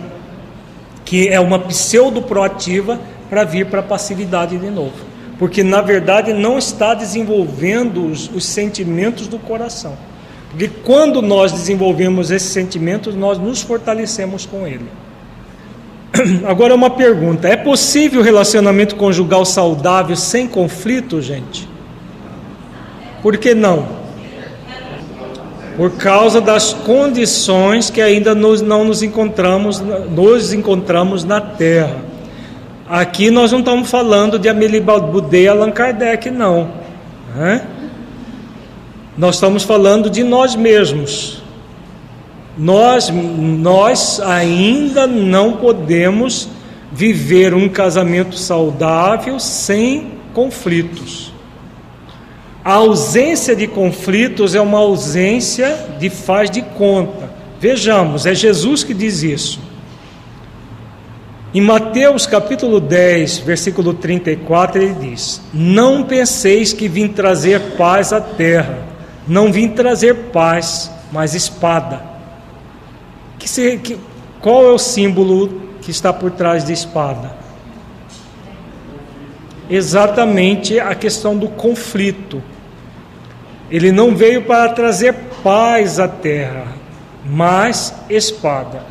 que 1.05 1.29
é 1.29 1.41
uma 1.41 1.59
pseudo 1.59 2.23
proativa 2.23 3.01
para 3.31 3.45
vir 3.45 3.67
para 3.67 3.81
a 3.81 3.83
passividade 3.83 4.59
de 4.59 4.71
novo 4.71 5.09
porque 5.39 5.63
na 5.63 5.81
verdade 5.81 6.33
não 6.33 6.59
está 6.59 6.95
desenvolvendo 6.95 8.07
os, 8.07 8.29
os, 8.35 8.45
sentimentos 8.45 9.29
do 9.29 9.39
coração. 9.39 9.97
Porque 10.51 10.69
quando 10.69 11.23
nós 11.23 11.53
desenvolvemos 11.53 12.31
esses 12.31 12.51
sentimentos, 12.51 13.15
nós 13.15 13.39
nos 13.39 13.63
fortalecemos 13.63 14.45
com 14.45 14.67
ele. 14.67 14.87
Agora 16.45 16.75
uma 16.75 16.91
pergunta: 16.91 17.47
é 17.47 17.57
possível 17.57 18.21
relacionamento 18.21 18.97
conjugal 18.97 19.45
saudável 19.45 20.17
sem 20.17 20.49
conflito, 20.49 21.23
gente? 21.23 21.69
Por 23.23 23.37
que 23.37 23.55
não? 23.55 23.98
Por 25.79 25.93
causa 25.93 26.41
das 26.41 26.73
condições 26.73 27.89
que 27.89 28.03
ainda 28.03 28.35
nos, 28.35 28.61
não 28.61 28.85
nos 28.85 29.01
encontramos, 29.01 29.79
nos 29.79 30.53
encontramos 30.53 31.23
na 31.23 31.41
Terra. 31.41 31.99
Aqui 32.89 33.31
nós 33.31 33.53
não 33.53 33.61
estamos 33.61 33.89
falando 33.89 34.41
de 34.41 34.49
Amélie 34.49 34.81
Baudet 34.81 35.45
e 35.45 35.47
Allan 35.47 35.71
Kardec, 35.71 36.33
não. 36.33 36.69
Né? 37.33 37.65
Nós 39.17 39.37
estamos 39.37 39.63
falando 39.63 40.11
de 40.11 40.25
nós 40.25 40.57
mesmos. 40.57 41.41
Nós, 42.57 43.09
nós 43.09 44.19
ainda 44.19 45.07
não 45.07 45.59
podemos 45.59 46.49
viver 46.91 47.55
um 47.55 47.69
casamento 47.69 48.37
saudável 48.37 49.39
sem 49.39 50.15
conflitos. 50.35 51.33
A 52.69 52.75
ausência 52.75 53.57
de 53.57 53.67
conflitos 53.67 54.55
é 54.55 54.61
uma 54.61 54.77
ausência 54.77 55.87
de 55.99 56.11
faz 56.11 56.51
de 56.51 56.61
conta. 56.61 57.31
Vejamos, 57.59 58.27
é 58.27 58.35
Jesus 58.35 58.85
que 58.85 58.93
diz 58.93 59.23
isso. 59.23 59.59
Em 61.55 61.63
Mateus 61.63 62.27
capítulo 62.27 62.79
10, 62.79 63.39
versículo 63.39 63.95
34, 63.95 64.83
ele 64.83 65.13
diz: 65.13 65.41
Não 65.51 66.05
penseis 66.05 66.75
que 66.75 66.89
vim 66.89 67.09
trazer 67.09 67.59
paz 67.79 68.13
à 68.13 68.21
terra, 68.21 68.81
não 69.27 69.51
vim 69.51 69.71
trazer 69.71 70.15
paz, 70.31 70.91
mas 71.11 71.35
espada. 71.35 72.03
Que 73.39 73.49
se, 73.49 73.79
que, 73.79 73.97
qual 74.43 74.67
é 74.67 74.73
o 74.73 74.79
símbolo 74.79 75.71
que 75.81 75.91
está 75.91 76.13
por 76.13 76.33
trás 76.33 76.65
de 76.65 76.75
espada? 76.75 77.35
Exatamente 79.71 80.79
a 80.79 80.95
questão 80.95 81.35
do 81.35 81.49
conflito. 81.49 82.43
Ele 83.71 83.93
não 83.93 84.15
veio 84.15 84.43
para 84.43 84.73
trazer 84.73 85.15
paz 85.43 86.01
à 86.01 86.09
terra, 86.09 86.67
mas 87.25 87.95
espada. 88.09 88.83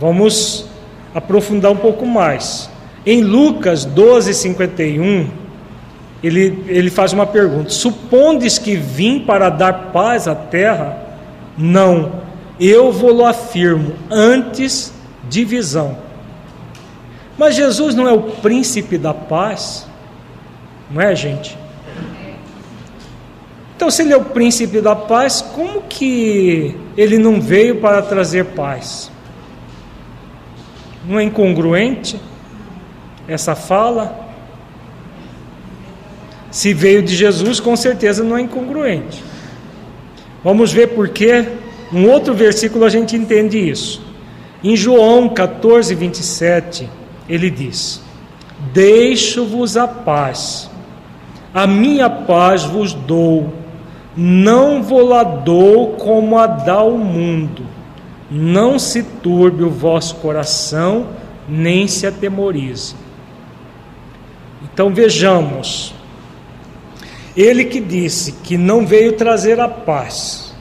Vamos 0.00 0.66
aprofundar 1.14 1.70
um 1.70 1.76
pouco 1.76 2.06
mais. 2.06 2.70
Em 3.04 3.22
Lucas 3.22 3.84
12, 3.84 4.32
51, 4.32 5.28
ele, 6.22 6.64
ele 6.66 6.90
faz 6.90 7.12
uma 7.12 7.26
pergunta: 7.26 7.70
Supondes 7.70 8.58
que 8.58 8.76
vim 8.76 9.20
para 9.20 9.50
dar 9.50 9.90
paz 9.92 10.26
à 10.26 10.34
terra? 10.34 10.96
Não, 11.58 12.12
eu 12.58 12.90
vou-lo 12.90 13.24
afirmo, 13.26 13.92
antes 14.10 14.94
divisão. 15.28 15.96
Mas 17.36 17.54
Jesus 17.54 17.94
não 17.94 18.08
é 18.08 18.12
o 18.12 18.22
príncipe 18.22 18.96
da 18.96 19.12
paz? 19.12 19.86
Não 20.90 21.00
é, 21.00 21.14
gente? 21.14 21.58
Então, 23.82 23.90
se 23.90 24.02
ele 24.02 24.12
é 24.12 24.16
o 24.16 24.26
príncipe 24.26 24.80
da 24.80 24.94
paz, 24.94 25.42
como 25.42 25.82
que 25.82 26.72
ele 26.96 27.18
não 27.18 27.40
veio 27.40 27.80
para 27.80 28.00
trazer 28.00 28.44
paz? 28.44 29.10
Não 31.04 31.18
é 31.18 31.24
incongruente 31.24 32.16
essa 33.26 33.56
fala? 33.56 34.30
Se 36.48 36.72
veio 36.72 37.02
de 37.02 37.16
Jesus, 37.16 37.58
com 37.58 37.74
certeza 37.74 38.22
não 38.22 38.36
é 38.36 38.42
incongruente. 38.42 39.20
Vamos 40.44 40.72
ver 40.72 40.94
por 40.94 41.08
quê. 41.08 41.44
Um 41.92 42.08
outro 42.08 42.34
versículo 42.34 42.84
a 42.84 42.88
gente 42.88 43.16
entende 43.16 43.58
isso. 43.58 44.00
Em 44.62 44.76
João 44.76 45.28
14, 45.28 45.92
27, 45.92 46.88
ele 47.28 47.50
diz: 47.50 48.00
Deixo-vos 48.72 49.76
a 49.76 49.88
paz, 49.88 50.70
a 51.52 51.66
minha 51.66 52.08
paz 52.08 52.62
vos 52.62 52.94
dou, 52.94 53.60
não 54.16 54.82
vou 54.82 55.06
lá 55.06 55.22
dou 55.22 55.92
como 55.92 56.38
a 56.38 56.46
dá 56.46 56.82
o 56.82 56.98
mundo 56.98 57.72
não 58.32 58.78
se 58.78 59.02
turbe 59.02 59.62
o 59.62 59.68
vosso 59.68 60.14
coração, 60.16 61.08
nem 61.46 61.86
se 61.86 62.06
atemorize. 62.06 62.94
Então 64.62 64.88
vejamos. 64.88 65.94
Ele 67.36 67.66
que 67.66 67.78
disse 67.78 68.32
que 68.32 68.56
não 68.56 68.86
veio 68.86 69.12
trazer 69.12 69.60
a 69.60 69.68
paz, 69.68 70.54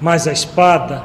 mas 0.00 0.28
a 0.28 0.32
espada, 0.32 1.02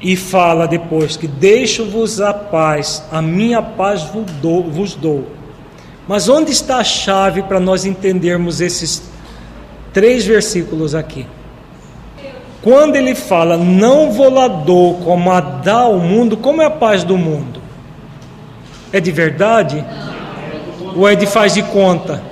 e 0.00 0.16
fala 0.16 0.66
depois 0.66 1.16
que 1.16 1.26
deixo-vos 1.26 2.20
a 2.20 2.32
paz, 2.32 3.04
a 3.10 3.20
minha 3.20 3.60
paz 3.60 4.04
vos 4.04 4.94
dou. 4.94 5.26
Mas 6.06 6.28
onde 6.28 6.52
está 6.52 6.78
a 6.78 6.84
chave 6.84 7.42
para 7.42 7.60
nós 7.60 7.84
entendermos 7.84 8.60
esses 8.60 9.09
três 9.92 10.24
versículos 10.26 10.94
aqui? 10.94 11.26
Quando 12.62 12.96
ele 12.96 13.14
fala, 13.14 13.56
não 13.56 14.10
vou 14.12 14.30
lá 14.30 14.46
dou 14.46 14.96
como 14.98 15.30
a 15.30 15.40
dá 15.40 15.80
ao 15.80 15.98
mundo, 15.98 16.36
como 16.36 16.60
é 16.60 16.66
a 16.66 16.70
paz 16.70 17.02
do 17.02 17.16
mundo? 17.16 17.60
É 18.92 19.00
de 19.00 19.10
verdade? 19.10 19.84
Ou 20.94 21.08
é 21.08 21.14
de 21.14 21.26
faz 21.26 21.54
de 21.54 21.62
conta? 21.62 22.22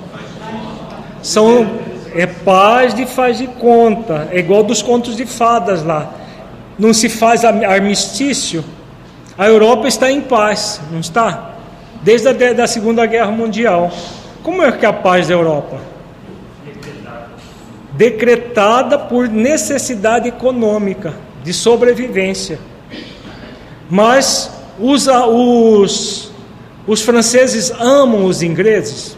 São, 1.22 1.66
é 2.14 2.26
paz 2.26 2.92
de 2.94 3.06
faz 3.06 3.38
de 3.38 3.46
conta, 3.46 4.28
é 4.30 4.38
igual 4.38 4.62
dos 4.62 4.82
contos 4.82 5.16
de 5.16 5.24
fadas 5.24 5.82
lá. 5.82 6.12
Não 6.78 6.92
se 6.92 7.08
faz 7.08 7.44
armistício. 7.44 8.64
A 9.36 9.46
Europa 9.46 9.88
está 9.88 10.10
em 10.10 10.20
paz, 10.20 10.80
não 10.90 11.00
está? 11.00 11.52
Desde 12.02 12.28
a 12.28 12.52
da 12.52 12.66
Segunda 12.66 13.06
Guerra 13.06 13.30
Mundial. 13.30 13.90
Como 14.42 14.62
é 14.62 14.70
que 14.72 14.84
é 14.84 14.88
a 14.88 14.92
paz 14.92 15.28
da 15.28 15.34
Europa? 15.34 15.78
Decretada 17.98 18.96
por 18.96 19.28
necessidade 19.28 20.28
econômica, 20.28 21.14
de 21.42 21.52
sobrevivência. 21.52 22.60
Mas 23.90 24.48
os, 24.78 25.08
os, 25.08 26.32
os 26.86 27.02
franceses 27.02 27.72
amam 27.72 28.24
os 28.24 28.40
ingleses. 28.40 29.16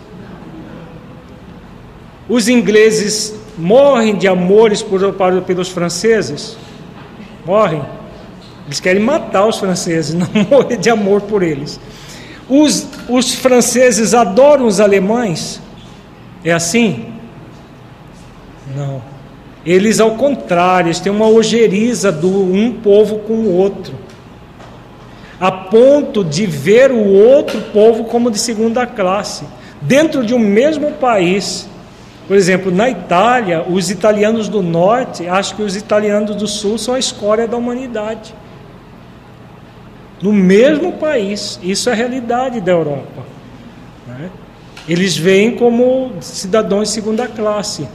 Os 2.26 2.48
ingleses 2.48 3.34
morrem 3.58 4.16
de 4.16 4.26
amores 4.26 4.82
por, 4.82 5.12
por, 5.12 5.42
pelos 5.42 5.68
franceses. 5.68 6.56
Morrem. 7.44 7.84
Eles 8.64 8.80
querem 8.80 9.02
matar 9.02 9.46
os 9.46 9.58
franceses, 9.58 10.14
não 10.16 10.26
morrer 10.50 10.78
de 10.78 10.88
amor 10.88 11.20
por 11.20 11.42
eles. 11.42 11.78
Os, 12.48 12.86
os 13.10 13.34
franceses 13.34 14.14
adoram 14.14 14.66
os 14.66 14.80
alemães. 14.80 15.60
É 16.42 16.52
assim? 16.52 17.09
Não. 18.74 19.02
Eles, 19.64 20.00
ao 20.00 20.12
contrário, 20.12 20.88
eles 20.88 21.00
têm 21.00 21.12
uma 21.12 21.28
ojeriza 21.28 22.10
do 22.10 22.28
um 22.28 22.72
povo 22.72 23.18
com 23.20 23.34
o 23.34 23.56
outro, 23.56 23.94
a 25.38 25.50
ponto 25.52 26.24
de 26.24 26.46
ver 26.46 26.90
o 26.90 27.04
outro 27.04 27.60
povo 27.72 28.04
como 28.04 28.30
de 28.30 28.38
segunda 28.38 28.86
classe, 28.86 29.44
dentro 29.80 30.24
de 30.24 30.34
um 30.34 30.38
mesmo 30.38 30.92
país. 30.92 31.68
Por 32.26 32.36
exemplo, 32.36 32.70
na 32.70 32.88
Itália, 32.88 33.64
os 33.68 33.90
italianos 33.90 34.48
do 34.48 34.62
norte 34.62 35.26
acham 35.26 35.56
que 35.56 35.62
os 35.62 35.76
italianos 35.76 36.36
do 36.36 36.46
sul 36.46 36.78
são 36.78 36.94
a 36.94 36.98
escória 36.98 37.46
da 37.46 37.56
humanidade. 37.56 38.34
No 40.22 40.32
mesmo 40.32 40.92
país, 40.92 41.58
isso 41.62 41.88
é 41.88 41.92
a 41.92 41.96
realidade 41.96 42.60
da 42.60 42.72
Europa. 42.72 43.24
Né? 44.06 44.30
Eles 44.88 45.16
veem 45.16 45.56
como 45.56 46.12
cidadãos 46.20 46.88
de 46.88 46.94
segunda 46.94 47.26
classe. 47.26 47.88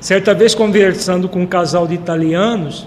Certa 0.00 0.34
vez 0.34 0.54
conversando 0.54 1.28
com 1.28 1.42
um 1.42 1.46
casal 1.46 1.86
de 1.86 1.94
italianos, 1.94 2.86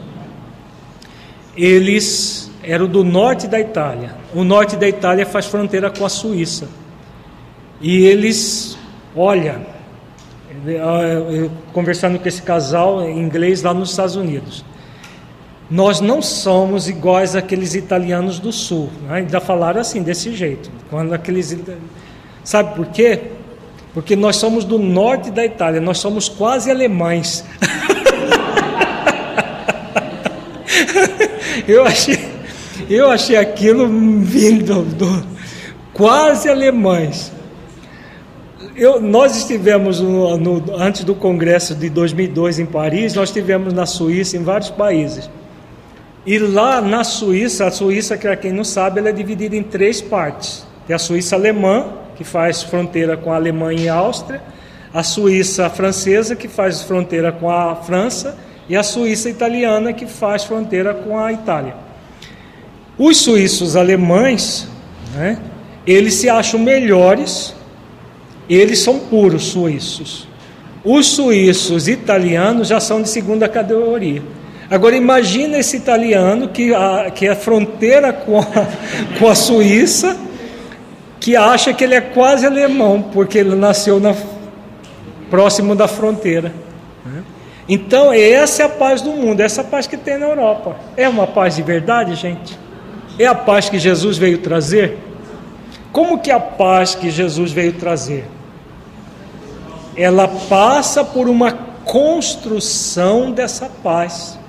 eles 1.56 2.50
eram 2.64 2.88
do 2.88 3.04
norte 3.04 3.48
da 3.48 3.60
Itália. 3.60 4.16
O 4.34 4.44
norte 4.44 4.76
da 4.76 4.88
Itália 4.88 5.26
faz 5.26 5.46
fronteira 5.46 5.90
com 5.90 6.06
a 6.06 6.10
Suíça. 6.10 6.68
E 7.82 8.06
eles, 8.06 8.78
olha, 9.16 9.62
conversando 11.74 12.20
com 12.20 12.28
esse 12.28 12.42
casal 12.42 13.02
em 13.02 13.20
inglês 13.20 13.64
lá 13.64 13.74
nos 13.74 13.92
Estados 13.92 14.16
Unidos. 14.16 14.64
Nós 15.70 16.02
não 16.02 16.22
somos 16.22 16.90
iguais 16.90 17.36
àqueles 17.36 17.76
italianos 17.76 18.40
do 18.40 18.52
sul. 18.52 18.90
Né? 19.04 19.18
Ainda 19.18 19.40
falaram 19.40 19.80
assim, 19.82 20.02
desse 20.02 20.36
jeito. 20.36 20.72
Quando 20.90 21.14
aqueles. 21.14 21.58
Sabe 22.44 22.76
por 22.76 22.88
quê? 22.88 23.22
Porque 23.94 24.16
nós 24.16 24.36
somos 24.36 24.64
do 24.64 24.78
norte 24.78 25.32
da 25.32 25.44
Itália, 25.44 25.82
nós 25.82 25.98
somos 25.98 26.30
quase 26.30 26.70
alemães. 26.70 27.44
eu 31.68 31.86
achei, 31.86 32.20
eu 32.90 33.10
achei 33.10 33.36
aquilo 33.36 33.88
vindo 34.22 34.84
do, 34.84 35.26
quase 35.94 36.50
alemães. 36.50 37.32
Eu, 38.76 39.02
nós 39.02 39.36
estivemos 39.36 40.00
no, 40.00 40.38
no, 40.38 40.64
antes 40.78 41.04
do 41.04 41.14
congresso 41.14 41.76
de 41.76 41.90
2002 41.90 42.60
em 42.60 42.66
Paris, 42.66 43.14
nós 43.14 43.30
estivemos 43.30 43.74
na 43.74 43.86
Suíça, 43.86 44.38
em 44.38 44.44
vários 44.44 44.70
países. 44.70 45.30
E 46.26 46.38
lá 46.38 46.80
na 46.80 47.04
Suíça, 47.04 47.66
a 47.66 47.72
Suíça, 47.72 48.18
que 48.18 48.34
quem 48.38 48.54
não 48.54 48.64
sabe, 48.64 49.00
ela 49.00 49.10
é 49.10 49.12
dividida 49.12 49.56
em 49.56 49.64
três 49.64 50.02
partes. 50.02 50.66
Tem 50.88 50.96
a 50.96 51.00
Suíça 51.00 51.36
alemã, 51.36 51.88
que 52.20 52.26
faz 52.26 52.62
fronteira 52.62 53.16
com 53.16 53.32
a 53.32 53.38
Alemanha 53.38 53.82
e 53.82 53.88
a 53.88 53.96
Áustria, 53.96 54.42
a 54.94 55.02
Suíça 55.04 55.70
francesa, 55.70 56.36
que 56.36 56.50
faz 56.50 56.82
fronteira 56.82 57.32
com 57.32 57.50
a 57.50 57.78
França, 57.78 58.38
e 58.68 58.76
a 58.76 58.84
Suíça 58.84 59.30
italiana, 59.30 59.94
que 59.94 60.06
faz 60.06 60.44
fronteira 60.44 60.94
com 60.94 61.18
a 61.18 61.32
Itália. 61.32 61.76
Os 62.98 63.22
suíços 63.22 63.78
alemães, 63.78 64.68
né, 65.16 65.40
eles 65.88 66.16
se 66.16 66.30
acham 66.30 66.60
melhores, 66.60 67.56
eles 68.50 68.80
são 68.80 69.00
puros 69.00 69.44
suíços. 69.44 70.28
Os 70.84 71.08
suíços 71.08 71.88
italianos 71.88 72.68
já 72.68 72.82
são 72.82 73.02
de 73.02 73.08
segunda 73.08 73.48
categoria. 73.48 74.22
Agora 74.70 74.94
imagina 74.94 75.58
esse 75.58 75.78
italiano 75.78 76.50
que 76.50 76.74
a, 76.74 77.12
que 77.16 77.30
a 77.30 77.36
fronteira 77.36 78.12
com 78.12 78.42
a, 78.42 78.46
com 79.18 79.30
a 79.30 79.36
Suíça 79.36 80.28
que 81.20 81.36
acha 81.36 81.74
que 81.74 81.84
ele 81.84 81.96
é 81.96 82.02
quase 82.02 82.46
alemão, 82.46 83.02
porque 83.02 83.38
ele 83.38 83.56
nasceu 83.56 84.00
na, 84.00 84.16
próximo 85.30 85.76
da 85.76 85.88
fronteira. 85.88 86.54
Né? 87.06 87.24
Então, 87.68 88.12
essa 88.12 88.64
é 88.64 88.66
a 88.66 88.70
paz 88.70 89.02
do 89.02 89.12
mundo, 89.12 89.42
essa 89.42 89.64
paz 89.64 89.86
que 89.86 89.98
tem 89.98 90.18
na 90.18 90.28
Europa. 90.28 90.76
É 90.96 91.08
uma 91.08 91.28
paz 91.28 91.56
de 91.56 91.62
verdade, 91.62 92.16
gente? 92.16 92.58
É 93.18 93.26
a 93.26 93.36
paz 93.36 93.70
que 93.70 93.78
Jesus 93.78 94.18
veio 94.18 94.38
trazer? 94.40 94.98
Como 95.92 96.20
que 96.20 96.32
é 96.32 96.34
a 96.34 96.40
paz 96.40 96.96
que 96.96 97.10
Jesus 97.10 97.52
veio 97.52 97.74
trazer? 97.74 98.26
Ela 99.96 100.28
passa 100.28 101.04
por 101.04 101.28
uma 101.28 101.52
construção 101.84 103.32
dessa 103.32 103.70
paz. 103.84 104.40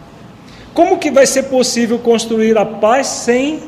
Como 0.72 0.98
que 0.98 1.10
vai 1.10 1.26
ser 1.26 1.44
possível 1.44 1.98
construir 1.98 2.56
a 2.56 2.64
paz 2.64 3.06
sem 3.06 3.60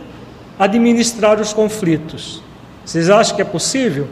administrar 0.58 1.40
os 1.40 1.52
conflitos? 1.52 2.42
Vocês 2.84 3.08
acham 3.08 3.36
que 3.36 3.42
é 3.42 3.44
possível? 3.44 4.08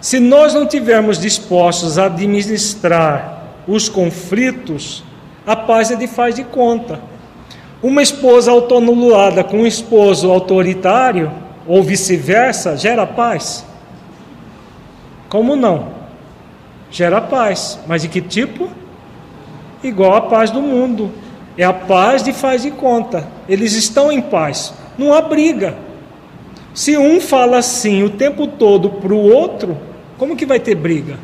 Se 0.00 0.18
nós 0.18 0.54
não 0.54 0.66
tivermos 0.66 1.18
dispostos 1.18 1.98
a 1.98 2.06
administrar 2.06 3.44
os 3.68 3.88
conflitos, 3.88 5.04
a 5.46 5.54
paz 5.54 5.90
é 5.90 5.96
de 5.96 6.06
faz 6.06 6.34
de 6.34 6.44
conta. 6.44 7.00
Uma 7.82 8.02
esposa 8.02 8.50
autoanulada 8.50 9.44
com 9.44 9.58
um 9.58 9.66
esposo 9.66 10.30
autoritário, 10.30 11.30
ou 11.66 11.82
vice-versa, 11.82 12.76
gera 12.76 13.06
paz? 13.06 13.64
Como 15.28 15.54
não? 15.54 15.88
Gera 16.90 17.20
paz. 17.20 17.78
Mas 17.86 18.02
de 18.02 18.08
que 18.08 18.20
tipo? 18.20 18.68
Igual 19.82 20.14
a 20.14 20.22
paz 20.22 20.50
do 20.50 20.60
mundo. 20.60 21.12
É 21.56 21.64
a 21.64 21.72
paz 21.72 22.22
de 22.22 22.32
faz 22.32 22.62
de 22.62 22.70
conta. 22.70 23.28
Eles 23.48 23.74
estão 23.74 24.10
em 24.10 24.20
paz. 24.20 24.74
Não 24.98 25.14
há 25.14 25.20
briga. 25.22 25.74
Se 26.74 26.96
um 26.96 27.20
fala 27.20 27.58
assim 27.58 28.02
o 28.02 28.10
tempo 28.10 28.46
todo 28.46 28.90
para 28.90 29.12
o 29.12 29.18
outro, 29.18 29.76
como 30.16 30.36
que 30.36 30.46
vai 30.46 30.60
ter 30.60 30.74
briga? 30.74 31.18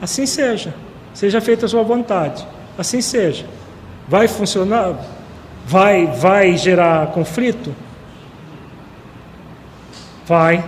Assim 0.00 0.26
seja. 0.26 0.74
Seja 1.14 1.40
feita 1.40 1.66
a 1.66 1.68
sua 1.68 1.82
vontade. 1.82 2.46
Assim 2.76 3.00
seja. 3.00 3.46
Vai 4.08 4.28
funcionar? 4.28 4.98
Vai, 5.64 6.06
vai 6.06 6.56
gerar 6.56 7.08
conflito? 7.08 7.74
Vai. 10.26 10.62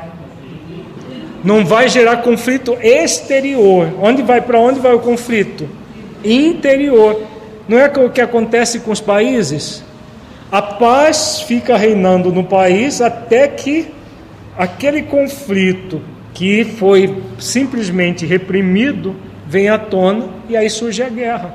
Não 1.42 1.64
vai 1.64 1.88
gerar 1.88 2.18
conflito 2.18 2.76
exterior. 2.80 3.92
Onde 4.00 4.22
vai 4.22 4.40
para 4.40 4.58
onde 4.58 4.80
vai 4.80 4.94
o 4.94 5.00
conflito? 5.00 5.68
Interior. 6.24 7.20
Não 7.68 7.78
é 7.78 7.86
o 7.86 8.10
que 8.10 8.20
acontece 8.20 8.80
com 8.80 8.90
os 8.90 9.00
países? 9.00 9.82
A 10.50 10.62
paz 10.62 11.40
fica 11.40 11.76
reinando 11.76 12.32
no 12.32 12.44
país 12.44 13.00
até 13.00 13.48
que 13.48 13.92
aquele 14.56 15.02
conflito 15.02 16.00
que 16.32 16.64
foi 16.64 17.22
simplesmente 17.38 18.26
reprimido 18.26 19.16
vem 19.46 19.68
à 19.68 19.78
tona 19.78 20.26
e 20.48 20.56
aí 20.56 20.68
surge 20.68 21.02
a 21.02 21.08
guerra. 21.08 21.54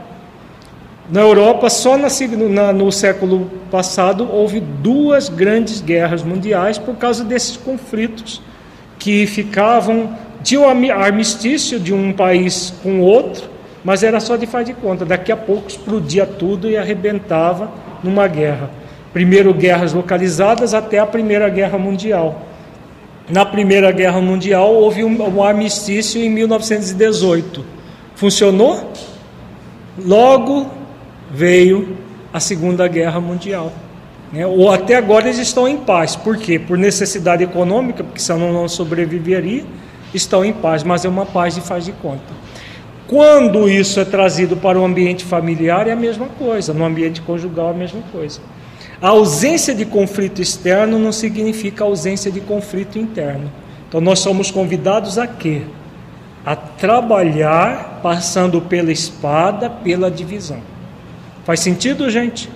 Na 1.09 1.21
Europa, 1.21 1.69
só 1.69 1.97
na, 1.97 2.07
na, 2.49 2.71
no 2.71 2.91
século 2.91 3.49
passado, 3.71 4.29
houve 4.31 4.59
duas 4.59 5.27
grandes 5.27 5.81
guerras 5.81 6.23
mundiais 6.23 6.77
por 6.77 6.95
causa 6.95 7.23
desses 7.23 7.57
conflitos 7.57 8.41
que 8.99 9.25
ficavam 9.25 10.15
de 10.41 10.57
um 10.57 10.67
armistício 10.91 11.79
de 11.79 11.93
um 11.93 12.13
país 12.13 12.73
com 12.83 13.01
outro, 13.01 13.49
mas 13.84 14.03
era 14.03 14.19
só 14.19 14.35
de 14.35 14.45
faz 14.45 14.65
de 14.65 14.73
conta. 14.73 15.06
Daqui 15.06 15.31
a 15.31 15.38
pouco 15.38 15.68
explodia 15.68 16.26
tudo 16.26 16.69
e 16.69 16.77
arrebentava 16.77 17.72
numa 18.03 18.27
guerra. 18.27 18.69
Primeiro 19.14 19.53
guerras 19.53 19.93
localizadas 19.93 20.73
até 20.73 20.99
a 20.99 21.06
Primeira 21.06 21.49
Guerra 21.49 21.77
Mundial. 21.77 22.45
Na 23.30 23.45
Primeira 23.45 23.91
Guerra 23.91 24.22
Mundial 24.22 24.73
houve 24.73 25.03
um, 25.03 25.38
um 25.38 25.43
armistício 25.43 26.22
em 26.22 26.30
1918. 26.30 27.64
Funcionou? 28.15 28.91
Logo 29.97 30.68
veio 31.31 31.97
a 32.34 32.39
Segunda 32.39 32.88
Guerra 32.88 33.19
Mundial. 33.19 33.72
Né? 34.31 34.45
Ou 34.45 34.72
até 34.72 34.95
agora 34.95 35.26
eles 35.26 35.39
estão 35.39 35.68
em 35.68 35.77
paz. 35.77 36.15
Por 36.15 36.38
quê? 36.38 36.60
Por 36.60 36.77
necessidade 36.77 37.43
econômica, 37.43 38.03
porque 38.03 38.19
senão 38.19 38.53
não 38.53 38.68
sobreviveria, 38.68 39.64
estão 40.14 40.43
em 40.45 40.53
paz, 40.53 40.84
mas 40.84 41.06
é 41.06 41.10
uma 41.10 41.26
paz 41.26 41.56
de 41.56 41.61
faz 41.61 41.85
de 41.85 41.91
conta. 41.93 42.48
Quando 43.10 43.68
isso 43.68 43.99
é 43.99 44.06
trazido 44.06 44.56
para 44.56 44.80
o 44.80 44.86
ambiente 44.86 45.26
familiar, 45.26 45.88
é 45.88 45.91
a 45.91 45.95
mesma 45.95 46.27
coisa, 46.27 46.76
no 46.76 46.86
ambiente 46.86 47.22
conjugal, 47.22 47.69
é 47.69 47.72
a 47.72 47.73
mesma 47.73 48.03
coisa. 48.11 48.40
A 49.02 49.07
ausência 49.07 49.73
de 49.73 49.84
conflito 49.84 50.44
externo 50.44 50.99
não 50.99 51.11
significa 51.11 51.84
ausência 51.84 52.31
de 52.31 52.40
conflito 52.40 52.99
interno. 52.99 53.52
Então 53.88 53.99
nós 53.99 54.19
somos 54.19 54.52
convidados 54.52 55.18
a 55.18 55.26
quê? 55.26 55.64
A 56.45 56.56
trabalhar 56.56 57.99
passando 58.03 58.61
pela 58.61 58.91
espada, 58.91 59.72
pela 59.72 60.11
divisão. 60.11 60.61
Faz 61.45 61.61
sentido, 61.61 62.11
gente? 62.11 62.48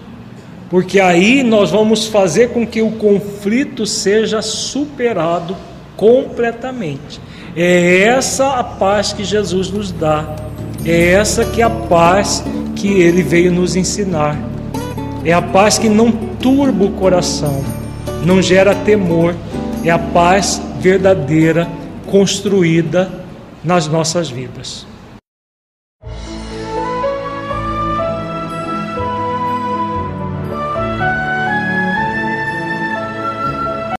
Porque 0.70 1.00
aí 1.00 1.42
nós 1.42 1.72
vamos 1.72 2.06
fazer 2.06 2.50
com 2.50 2.68
que 2.68 2.84
o 2.84 2.92
conflito 2.92 3.88
seja 3.88 4.40
superado 4.44 5.58
completamente. 5.98 7.20
É 7.56 8.04
essa 8.04 8.54
a 8.54 8.64
paz 8.64 9.14
que 9.14 9.24
Jesus 9.24 9.72
nos 9.72 9.92
dá. 9.92 10.43
É 10.86 11.14
essa 11.14 11.46
que 11.46 11.62
é 11.62 11.66
a 11.66 11.70
paz 11.70 12.44
que 12.76 12.88
ele 12.88 13.24
veio 13.24 13.52
nos 13.52 13.76
ensinar. 13.76 14.38
É 15.24 15.32
a 15.32 15.42
paz 15.42 15.78
que 15.78 15.88
não 15.88 16.12
turba 16.12 16.84
o 16.84 16.92
coração, 16.92 17.64
não 18.26 18.42
gera 18.42 18.76
temor. 18.76 19.34
É 19.86 19.90
a 19.90 20.00
paz 20.00 20.62
verdadeira 20.80 21.68
construída 22.08 23.10
nas 23.64 23.88
nossas 23.88 24.30
vidas. 24.30 24.86